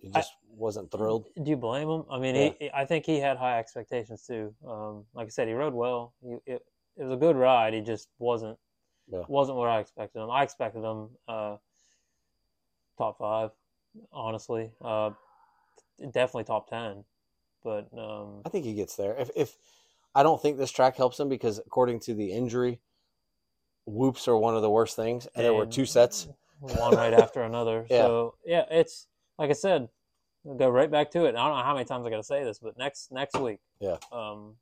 he 0.00 0.08
just 0.10 0.32
wasn't 0.56 0.90
thrilled. 0.92 1.26
Do 1.42 1.50
you 1.50 1.56
blame 1.56 1.88
him? 1.88 2.04
I 2.08 2.18
mean, 2.18 2.54
he, 2.60 2.70
I 2.72 2.84
think 2.84 3.04
he 3.04 3.18
had 3.18 3.36
high 3.36 3.58
expectations 3.58 4.24
too. 4.24 4.54
Um, 4.66 5.04
like 5.12 5.26
I 5.26 5.30
said, 5.30 5.48
he 5.48 5.54
rode 5.54 5.74
well. 5.74 6.14
He, 6.22 6.36
it, 6.46 6.64
it 6.96 7.02
was 7.02 7.12
a 7.14 7.16
good 7.16 7.36
ride. 7.36 7.74
He 7.74 7.80
just 7.80 8.08
wasn't 8.20 8.56
Yeah. 9.10 9.24
wasn't 9.26 9.58
what 9.58 9.68
I 9.68 9.80
expected 9.80 10.20
him. 10.20 10.30
I 10.30 10.44
expected 10.44 10.84
him 10.84 11.08
uh, 11.26 11.56
top 12.96 13.18
five, 13.18 13.50
honestly. 14.12 14.70
Uh, 14.80 15.10
definitely 16.12 16.44
top 16.44 16.70
ten, 16.70 17.04
but 17.64 17.88
um, 17.98 18.42
I 18.46 18.50
think 18.50 18.64
he 18.64 18.74
gets 18.74 18.94
there. 18.94 19.16
If, 19.18 19.30
if 19.34 19.56
I 20.18 20.24
don't 20.24 20.42
think 20.42 20.58
this 20.58 20.72
track 20.72 20.96
helps 20.96 21.20
him 21.20 21.28
because, 21.28 21.58
according 21.58 22.00
to 22.00 22.14
the 22.14 22.32
injury, 22.32 22.80
whoops 23.86 24.26
are 24.26 24.36
one 24.36 24.56
of 24.56 24.62
the 24.62 24.70
worst 24.70 24.96
things, 24.96 25.28
and 25.34 25.44
there 25.44 25.54
were 25.54 25.64
two 25.66 25.86
sets. 25.86 26.26
one 26.58 26.96
right 26.96 27.14
after 27.24 27.42
another. 27.42 27.86
Yeah. 27.88 28.02
So 28.02 28.34
yeah, 28.44 28.64
it's 28.68 29.06
like 29.38 29.50
I 29.50 29.52
said, 29.52 29.88
we'll 30.42 30.56
go 30.56 30.68
right 30.70 30.90
back 30.90 31.12
to 31.12 31.24
it. 31.26 31.36
I 31.36 31.46
don't 31.46 31.56
know 31.56 31.62
how 31.62 31.74
many 31.74 31.84
times 31.84 32.04
I 32.04 32.10
got 32.10 32.16
to 32.16 32.24
say 32.24 32.42
this, 32.42 32.58
but 32.58 32.76
next 32.76 33.12
next 33.12 33.38
week, 33.38 33.60
Yeah. 33.80 33.98
um, 34.10 34.56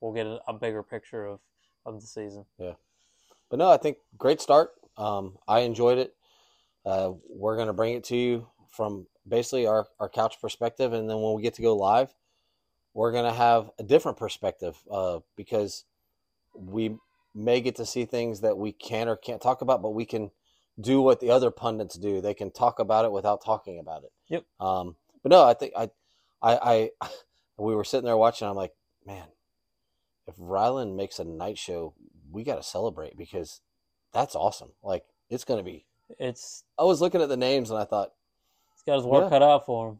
we'll 0.00 0.12
get 0.12 0.26
a, 0.26 0.38
a 0.46 0.52
bigger 0.52 0.82
picture 0.82 1.24
of 1.26 1.40
of 1.86 2.00
the 2.02 2.06
season. 2.06 2.44
Yeah, 2.58 2.74
but 3.48 3.58
no, 3.58 3.70
I 3.70 3.78
think 3.78 3.96
great 4.18 4.42
start. 4.42 4.72
Um, 4.98 5.38
I 5.48 5.60
enjoyed 5.60 5.96
it. 5.96 6.14
Uh, 6.84 7.12
we're 7.30 7.56
going 7.56 7.68
to 7.68 7.72
bring 7.72 7.94
it 7.94 8.04
to 8.04 8.16
you 8.16 8.48
from 8.70 9.06
basically 9.26 9.66
our, 9.66 9.86
our 9.98 10.08
couch 10.10 10.36
perspective. 10.40 10.92
And 10.92 11.08
then 11.08 11.20
when 11.22 11.34
we 11.34 11.42
get 11.42 11.54
to 11.54 11.62
go 11.62 11.74
live, 11.76 12.12
we're 12.94 13.12
going 13.12 13.24
to 13.24 13.36
have 13.36 13.70
a 13.78 13.82
different 13.82 14.18
perspective 14.18 14.76
uh, 14.90 15.20
because 15.36 15.84
we 16.54 16.96
may 17.34 17.60
get 17.60 17.76
to 17.76 17.86
see 17.86 18.04
things 18.04 18.40
that 18.40 18.58
we 18.58 18.72
can 18.72 19.08
or 19.08 19.16
can't 19.16 19.40
talk 19.40 19.62
about, 19.62 19.82
but 19.82 19.90
we 19.90 20.04
can 20.04 20.30
do 20.80 21.00
what 21.00 21.20
the 21.20 21.30
other 21.30 21.50
pundits 21.50 21.96
do. 21.96 22.20
They 22.20 22.34
can 22.34 22.50
talk 22.50 22.78
about 22.78 23.04
it 23.04 23.12
without 23.12 23.44
talking 23.44 23.78
about 23.78 24.04
it. 24.04 24.12
Yep. 24.28 24.44
Um, 24.60 24.96
but 25.22 25.30
no, 25.30 25.44
I 25.44 25.54
think 25.54 25.72
I, 25.76 25.90
I, 26.42 26.90
I, 27.00 27.08
we 27.58 27.74
were 27.74 27.84
sitting 27.84 28.06
there 28.06 28.16
watching. 28.16 28.48
I'm 28.48 28.56
like, 28.56 28.72
man, 29.06 29.28
if 30.26 30.36
Rylan 30.36 30.96
makes 30.96 31.18
a 31.18 31.24
night 31.24 31.58
show, 31.58 31.94
we 32.30 32.44
got 32.44 32.56
to 32.56 32.62
celebrate 32.62 33.16
because 33.16 33.60
that's 34.12 34.34
awesome. 34.34 34.72
Like 34.82 35.04
it's 35.30 35.44
going 35.44 35.58
to 35.58 35.64
be. 35.64 35.86
It's 36.18 36.64
I 36.78 36.84
was 36.84 37.00
looking 37.00 37.22
at 37.22 37.28
the 37.28 37.36
names 37.36 37.70
and 37.70 37.78
I 37.78 37.84
thought, 37.84 38.10
he's 38.74 38.82
got 38.82 38.96
his 38.96 39.04
work 39.04 39.24
Yeah. 39.24 39.30
cut 39.30 39.42
out 39.42 39.64
for 39.66 39.88
him. 39.90 39.98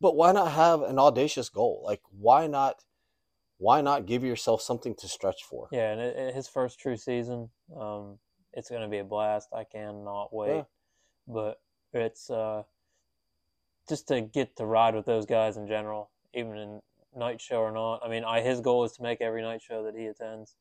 But 0.00 0.16
why 0.16 0.32
not 0.32 0.52
have 0.52 0.82
an 0.82 0.98
audacious 0.98 1.48
goal? 1.48 1.82
Like 1.84 2.00
why 2.10 2.46
not 2.46 2.84
why 3.58 3.82
not 3.82 4.06
give 4.06 4.24
yourself 4.24 4.62
something 4.62 4.94
to 4.96 5.08
stretch 5.08 5.44
for? 5.44 5.68
Yeah, 5.70 5.92
and 5.92 6.00
it, 6.00 6.16
it- 6.16 6.34
his 6.34 6.48
first 6.48 6.78
true 6.80 6.96
season, 6.96 7.50
um, 7.78 8.18
it's 8.54 8.70
going 8.70 8.82
to 8.82 8.88
be 8.88 8.98
a 8.98 9.04
blast. 9.04 9.50
I 9.52 9.64
cannot 9.64 10.32
wait. 10.32 10.56
Yeah. 10.56 10.62
But 11.28 11.60
it's 11.92 12.30
uh, 12.30 12.62
just 13.88 14.08
to 14.08 14.20
get 14.22 14.56
to 14.56 14.64
ride 14.64 14.94
with 14.94 15.04
those 15.06 15.26
guys 15.26 15.56
in 15.58 15.66
general, 15.68 16.10
even 16.32 16.56
in 16.56 16.80
night 17.14 17.40
show 17.40 17.58
or 17.60 17.70
not. 17.70 18.00
I 18.02 18.08
mean, 18.08 18.24
I 18.24 18.40
his 18.40 18.60
goal 18.60 18.84
is 18.84 18.92
to 18.92 19.02
make 19.02 19.20
every 19.20 19.42
night 19.42 19.60
show 19.60 19.84
that 19.84 19.94
he 19.94 20.06
attends, 20.06 20.56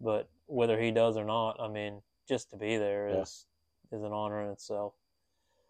but 0.00 0.28
whether 0.46 0.80
he 0.80 0.90
does 0.90 1.16
or 1.16 1.24
not, 1.24 1.60
I 1.60 1.68
mean, 1.68 2.02
just 2.28 2.50
to 2.50 2.56
be 2.56 2.76
there 2.76 3.08
Yeah. 3.08 3.22
is 3.22 3.46
is 3.92 4.02
an 4.02 4.12
honor 4.12 4.42
in 4.42 4.50
itself. 4.50 4.94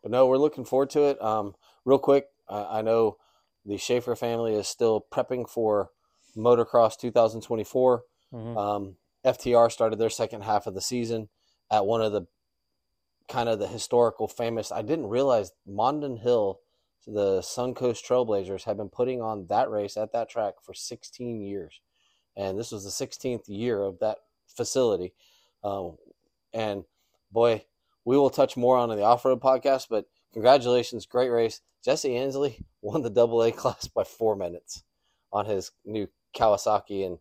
But 0.02 0.10
no, 0.10 0.26
we're 0.26 0.38
looking 0.38 0.64
forward 0.64 0.90
to 0.90 1.04
it. 1.04 1.22
Um, 1.22 1.54
real 1.84 1.98
quick, 1.98 2.26
I, 2.48 2.78
I 2.78 2.82
know 2.82 3.16
the 3.64 3.78
Schaefer 3.78 4.16
family 4.16 4.54
is 4.54 4.68
still 4.68 5.06
prepping 5.12 5.48
for 5.48 5.90
Motocross 6.36 6.98
2024. 6.98 8.02
hmm 8.30 8.56
Um, 8.56 8.96
FTR 9.24 9.70
started 9.70 10.00
their 10.00 10.10
second 10.10 10.42
half 10.42 10.66
of 10.66 10.74
the 10.74 10.80
season 10.80 11.28
at 11.70 11.86
one 11.86 12.02
of 12.02 12.10
the 12.12 12.26
kind 13.28 13.48
of 13.48 13.58
the 13.58 13.68
historical 13.68 14.28
famous. 14.28 14.72
I 14.72 14.82
didn't 14.82 15.06
realize 15.06 15.52
Mondon 15.68 16.20
Hill, 16.20 16.60
the 17.06 17.40
Suncoast 17.40 18.04
Trailblazers, 18.04 18.64
have 18.64 18.76
been 18.76 18.88
putting 18.88 19.22
on 19.22 19.46
that 19.46 19.70
race 19.70 19.96
at 19.96 20.12
that 20.12 20.28
track 20.28 20.54
for 20.62 20.74
16 20.74 21.40
years, 21.40 21.80
and 22.36 22.58
this 22.58 22.72
was 22.72 22.84
the 22.84 22.90
16th 22.90 23.44
year 23.48 23.82
of 23.82 24.00
that 24.00 24.18
facility. 24.48 25.12
Um, 25.62 25.96
and 26.52 26.84
boy, 27.30 27.64
we 28.04 28.16
will 28.16 28.30
touch 28.30 28.56
more 28.56 28.76
on 28.76 28.90
in 28.90 28.98
the 28.98 29.04
off 29.04 29.24
road 29.24 29.40
podcast. 29.40 29.86
But 29.90 30.06
congratulations, 30.32 31.06
great 31.06 31.28
race. 31.30 31.60
Jesse 31.84 32.16
Ansley 32.16 32.64
won 32.82 33.02
the 33.02 33.10
double 33.10 33.42
A 33.42 33.52
class 33.52 33.86
by 33.88 34.04
four 34.04 34.36
minutes 34.36 34.82
on 35.32 35.46
his 35.46 35.72
new 35.84 36.08
Kawasaki, 36.36 37.04
and 37.06 37.18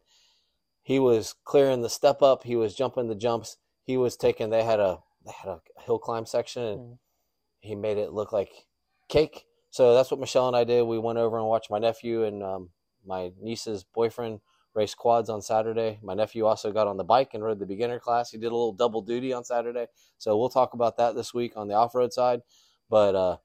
he 0.83 0.99
was 0.99 1.33
clearing 1.43 1.81
the 1.81 1.89
step 1.89 2.21
up. 2.21 2.43
He 2.43 2.55
was 2.55 2.75
jumping 2.75 3.07
the 3.07 3.15
jumps. 3.15 3.57
He 3.83 3.97
was 3.97 4.15
taking. 4.17 4.49
They 4.49 4.63
had 4.63 4.79
a 4.79 4.99
they 5.25 5.31
had 5.31 5.49
a 5.51 5.61
hill 5.81 5.99
climb 5.99 6.25
section, 6.25 6.63
and 6.63 6.79
Mhm. 6.79 6.97
he 7.59 7.75
made 7.75 7.97
it 7.97 8.11
look 8.13 8.31
like 8.31 8.65
cake. 9.07 9.45
So 9.69 9.93
that's 9.93 10.09
what 10.11 10.19
Michelle 10.19 10.47
and 10.47 10.55
I 10.55 10.63
did. 10.63 10.83
We 10.83 10.97
went 10.99 11.19
over 11.19 11.37
and 11.37 11.47
watched 11.47 11.69
my 11.69 11.79
nephew 11.79 12.23
and 12.23 12.43
um, 12.43 12.71
my 13.05 13.31
niece's 13.39 13.83
boyfriend 13.83 14.41
race 14.73 14.93
quads 14.95 15.29
on 15.29 15.41
Saturday. 15.41 15.99
My 16.01 16.13
nephew 16.13 16.45
also 16.45 16.71
got 16.71 16.87
on 16.87 16.97
the 16.97 17.03
bike 17.03 17.31
and 17.33 17.43
rode 17.43 17.59
the 17.59 17.65
beginner 17.65 17.99
class. 17.99 18.31
He 18.31 18.37
did 18.37 18.47
a 18.47 18.55
little 18.55 18.73
double 18.73 19.01
duty 19.01 19.33
on 19.33 19.43
Saturday. 19.43 19.87
So 20.17 20.37
we'll 20.37 20.49
talk 20.49 20.73
about 20.73 20.97
that 20.97 21.15
this 21.15 21.33
week 21.33 21.53
on 21.55 21.67
the 21.67 21.73
off 21.75 21.93
road 21.95 22.13
side. 22.13 22.41
But 22.89 23.15
uh, 23.15 23.37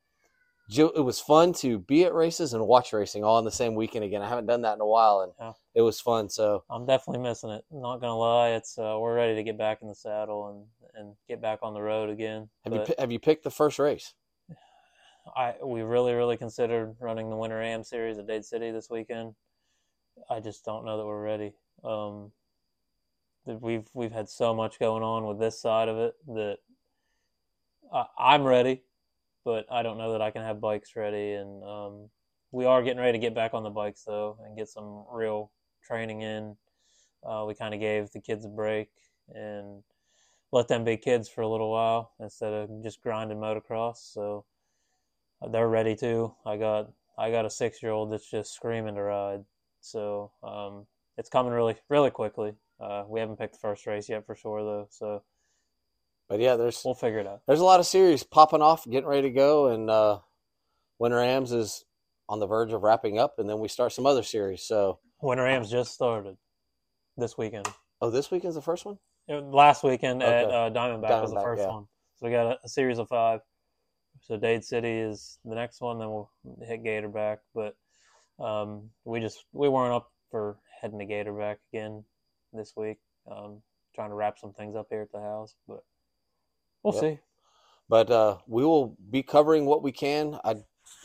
it 0.69 1.05
was 1.05 1.21
fun 1.21 1.53
to 1.55 1.79
be 1.79 2.05
at 2.05 2.15
races 2.15 2.53
and 2.53 2.67
watch 2.67 2.93
racing 2.93 3.23
all 3.25 3.39
in 3.39 3.45
the 3.45 3.51
same 3.53 3.75
weekend 3.75 4.05
again. 4.05 4.23
I 4.23 4.29
haven't 4.29 4.47
done 4.47 4.63
that 4.63 4.75
in 4.75 4.81
a 4.81 4.87
while, 4.87 5.21
and 5.21 5.33
Yeah. 5.41 5.53
it 5.75 5.83
was 5.83 6.01
fun. 6.01 6.29
So 6.29 6.65
I'm 6.71 6.87
definitely 6.87 7.23
missing 7.23 7.51
it. 7.51 7.65
I'm 7.73 7.81
Not 7.81 8.01
gonna 8.01 8.17
lie, 8.17 8.51
it's 8.51 8.77
uh, 8.79 8.97
we're 8.99 9.15
ready 9.15 9.35
to 9.37 9.43
get 9.45 9.57
back 9.59 9.83
in 9.83 9.89
the 9.89 9.95
saddle 9.95 10.49
and, 10.49 10.65
and 10.95 11.15
get 11.29 11.41
back 11.41 11.61
on 11.63 11.75
the 11.75 11.83
road 11.83 12.11
again. 12.11 12.49
have 12.65 12.73
you 12.73 12.79
But- 12.81 12.89
pi- 12.89 13.01
have 13.01 13.13
you 13.13 13.19
picked 13.21 13.45
the 13.45 13.51
first 13.51 13.79
race? 13.79 14.15
I 15.37 15.55
we 15.65 15.83
really 15.83 16.15
really 16.15 16.37
considered 16.37 16.95
running 17.01 17.31
the 17.31 17.37
Winter 17.37 17.61
Am 17.61 17.83
series 17.83 18.17
at 18.19 18.27
Dade 18.29 18.45
City 18.45 18.71
this 18.71 18.89
weekend. 18.91 19.35
I 20.31 20.41
just 20.41 20.65
don't 20.65 20.85
know 20.85 20.97
that 20.99 21.07
we're 21.07 21.23
ready. 21.23 21.53
Um, 21.85 22.33
we've 23.45 23.89
we've 23.95 24.13
had 24.13 24.29
so 24.29 24.55
much 24.55 24.79
going 24.79 25.03
on 25.03 25.27
with 25.27 25.39
this 25.39 25.61
side 25.61 25.89
of 25.89 25.99
it 25.99 26.15
that 26.29 26.59
I, 27.93 28.07
I'm 28.19 28.45
ready, 28.45 28.83
but 29.45 29.67
I 29.71 29.83
don't 29.83 29.99
know 29.99 30.13
that 30.13 30.23
I 30.23 30.31
can 30.31 30.43
have 30.43 30.61
bikes 30.61 30.97
ready. 30.97 31.33
And 31.33 31.63
um, 31.63 32.11
we 32.51 32.65
are 32.65 32.83
getting 32.83 33.01
ready 33.01 33.13
to 33.13 33.23
get 33.23 33.35
back 33.35 33.55
on 33.55 33.63
the 33.63 33.71
bikes 33.71 34.05
though 34.05 34.39
and 34.45 34.57
get 34.57 34.69
some 34.69 35.05
real 35.13 35.51
training 35.85 36.23
in. 36.23 36.57
Uh, 37.25 37.45
we 37.47 37.55
kind 37.55 37.75
of 37.75 37.81
gave 37.81 38.11
the 38.11 38.21
kids 38.21 38.45
a 38.45 38.49
break 38.49 38.89
and 39.35 39.83
let 40.53 40.69
them 40.69 40.85
be 40.85 40.97
kids 40.97 41.29
for 41.29 41.43
a 41.43 41.49
little 41.49 41.71
while 41.71 42.13
instead 42.21 42.53
of 42.53 42.71
just 42.83 43.03
grinding 43.03 43.39
motocross. 43.39 43.97
So 44.13 44.45
they're 45.51 45.69
ready 45.69 45.95
too. 45.95 46.35
I 46.45 46.57
got 46.57 46.91
I 47.19 47.31
got 47.31 47.47
a 47.47 47.51
six 47.51 47.83
year 47.83 47.93
old 47.93 48.13
that's 48.13 48.31
just 48.31 48.55
screaming 48.55 48.95
to 48.95 49.03
ride. 49.03 49.45
So 49.91 50.33
um, 50.43 50.87
it's 51.17 51.29
coming 51.29 51.53
really 51.53 51.77
really 51.89 52.11
quickly. 52.11 52.55
Uh, 52.81 53.05
we 53.09 53.21
haven't 53.21 53.39
picked 53.39 53.55
the 53.55 53.61
first 53.61 53.87
race 53.87 54.09
yet 54.09 54.27
for 54.27 54.35
sure 54.35 54.63
though, 54.63 54.87
so 54.91 55.23
But 56.29 56.41
yeah, 56.41 56.57
there's 56.57 56.83
we'll 56.85 56.95
figure 56.95 57.21
it 57.21 57.27
out. 57.27 57.43
there's 57.47 57.61
a 57.61 57.65
lot 57.65 57.81
of 57.81 57.87
series 57.87 58.23
popping 58.23 58.63
off, 58.63 58.85
getting 58.85 59.09
ready 59.09 59.23
to 59.23 59.31
go, 59.31 59.69
and 59.69 59.89
uh, 59.89 60.19
Winter 60.99 61.21
Ams 61.21 61.53
is 61.53 61.85
on 62.29 62.41
the 62.41 62.47
verge 62.47 62.73
of 62.73 62.83
wrapping 62.83 63.19
up, 63.19 63.39
and 63.39 63.49
then 63.49 63.59
we 63.59 63.69
start 63.69 63.93
some 63.93 64.07
other 64.07 64.23
series. 64.23 64.63
So 64.63 64.99
Winter 65.23 65.47
Am's 65.47 65.71
just 65.71 65.95
started 65.95 66.37
this 67.17 67.39
weekend. 67.39 67.67
oh, 68.03 68.11
this 68.11 68.31
weekend's 68.31 68.57
the 68.57 68.63
first 68.63 68.85
one. 68.85 68.99
It- 69.29 69.43
last 69.45 69.83
weekend 69.83 70.23
at 70.23 70.45
uh, 70.47 70.71
Diamondback, 70.71 71.23
was 71.23 71.33
the 71.33 71.41
first 71.41 71.63
yeah. 71.63 71.69
one. 71.69 71.87
So 72.17 72.27
we 72.27 72.33
got 72.33 72.47
a, 72.47 72.59
a 72.65 72.69
series 72.69 72.99
of 72.99 73.09
five. 73.09 73.41
So 74.23 74.37
Dade 74.37 74.65
City 74.65 74.91
is 74.91 75.39
the 75.45 75.55
next 75.55 75.81
one, 75.81 75.99
then 75.99 76.09
we'll 76.09 76.31
hit 76.67 76.83
Gatorback. 76.83 77.39
But 77.55 77.77
um, 78.39 78.91
we 79.05 79.21
just 79.21 79.45
we 79.53 79.69
weren't 79.69 79.95
up 79.95 80.11
for 80.31 80.59
heading 80.81 80.99
to 80.99 81.07
Gatorback 81.07 81.57
again 81.73 82.05
this 82.53 82.75
week. 82.77 82.99
Um, 83.31 83.63
trying 83.95 84.11
to 84.11 84.15
wrap 84.15 84.39
some 84.39 84.53
things 84.53 84.77
up 84.77 84.87
here 84.91 85.03
at 85.03 85.13
the 85.13 85.21
house, 85.21 85.55
but 85.67 85.83
we'll 86.83 86.93
Yep. 86.95 87.01
see. 87.01 87.21
But 87.89 88.11
uh, 88.11 88.39
we 88.47 88.65
will 88.65 88.97
be 89.11 89.23
covering 89.23 89.65
what 89.67 89.83
we 89.83 89.93
can. 89.93 90.39
I 90.45 90.57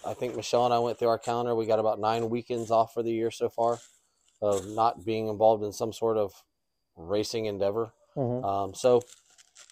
I 0.05 0.13
think 0.13 0.35
Michelle 0.35 0.65
and 0.65 0.73
I 0.73 0.79
went 0.79 0.97
through 0.99 1.09
our 1.09 1.19
calendar. 1.19 1.55
We 1.55 1.65
got 1.65 1.79
about 1.79 1.99
nine 1.99 2.29
weekends 2.29 2.71
off 2.71 2.93
for 2.93 3.03
the 3.03 3.11
year 3.11 3.31
so 3.31 3.49
far 3.49 3.79
of 4.41 4.67
not 4.67 5.05
being 5.05 5.27
involved 5.27 5.63
in 5.63 5.71
some 5.71 5.93
sort 5.93 6.17
of 6.17 6.33
racing 6.95 7.45
endeavor. 7.45 7.93
Mm-hmm. 8.15 8.43
Um, 8.43 8.73
so 8.73 9.01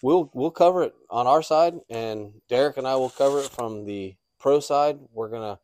we'll 0.02 0.30
we'll 0.34 0.52
cover 0.52 0.84
it 0.84 0.94
on 1.10 1.28
our 1.28 1.42
side, 1.42 1.76
and 1.90 2.34
Derac 2.50 2.78
and 2.78 2.88
I 2.88 2.96
will 2.96 3.10
cover 3.10 3.40
it 3.40 3.50
from 3.50 3.86
the 3.86 4.16
pro 4.40 4.60
side. 4.60 5.00
We're 5.12 5.30
gonna 5.30 5.60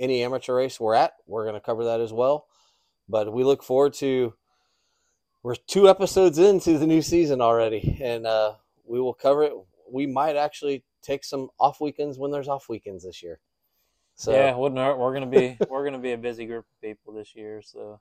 any 0.00 0.24
amateur 0.24 0.56
race 0.56 0.80
we're 0.80 0.94
at, 0.94 1.12
we're 1.26 1.46
gonna 1.46 1.60
cover 1.60 1.84
that 1.84 2.00
as 2.00 2.12
well. 2.12 2.46
But 3.08 3.32
we 3.32 3.44
look 3.44 3.62
forward 3.62 3.92
to. 3.94 4.34
We're 5.42 5.54
two 5.54 5.88
episodes 5.88 6.38
into 6.38 6.76
the 6.76 6.86
new 6.86 7.00
season 7.00 7.40
already, 7.40 7.98
and 8.02 8.26
uh, 8.26 8.54
we 8.84 9.00
will 9.00 9.14
cover 9.14 9.44
it. 9.44 9.52
We 9.90 10.06
might 10.06 10.36
actually 10.36 10.84
take 11.02 11.24
some 11.24 11.48
off 11.58 11.80
weekends 11.80 12.18
when 12.18 12.30
there's 12.30 12.48
off 12.48 12.68
weekends 12.68 13.04
this 13.04 13.22
year. 13.22 13.40
So 14.16 14.32
yeah, 14.32 14.54
wouldn't 14.54 14.78
hurt. 14.78 14.98
We're 14.98 15.14
gonna 15.14 15.26
be 15.26 15.56
we're 15.70 15.84
gonna 15.84 15.98
be 15.98 16.12
a 16.12 16.18
busy 16.18 16.46
group 16.46 16.66
of 16.70 16.80
people 16.80 17.14
this 17.14 17.34
year, 17.34 17.62
so 17.62 18.00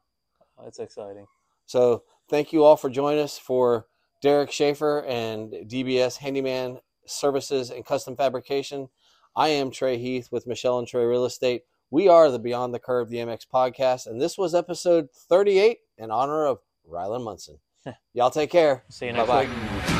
uh, 0.60 0.68
it's 0.68 0.80
exciting. 0.80 1.28
So 1.66 2.04
thank 2.30 2.52
you 2.52 2.64
all 2.64 2.76
for 2.76 2.90
joining 2.90 3.24
us 3.24 3.38
for 3.38 3.86
Derac 4.24 4.52
Schaefer 4.52 5.06
and 5.08 5.54
DBS 5.70 6.18
Handyman 6.18 6.80
Services 7.06 7.70
and 7.70 7.86
Custom 7.86 8.16
Fabrication. 8.16 8.90
I 9.36 9.50
am 9.50 9.72
Trey 9.72 9.98
Heath 9.98 10.30
with 10.32 10.48
Michelle 10.48 10.80
and 10.80 10.88
Trey 10.88 11.06
Real 11.06 11.26
Estate. 11.26 11.62
We 11.91 12.07
are 12.07 12.30
the 12.30 12.38
Beyond 12.40 12.74
the 12.74 12.80
Curve 12.80 13.10
DMX 13.10 13.48
podcast, 13.52 14.06
and 14.06 14.22
this 14.22 14.38
was 14.38 14.53
episode 14.53 15.10
38 15.11 15.80
in 15.98 16.11
honor 16.11 16.45
of 16.45 16.60
Rylan 16.88 17.24
Munson. 17.24 17.57
Y'all 18.14 18.30
take 18.30 18.52
care. 18.52 18.84
See 18.90 19.07
you 19.07 19.14
next 19.14 19.28
Bye-bye. 19.28 19.90
week. 19.90 19.99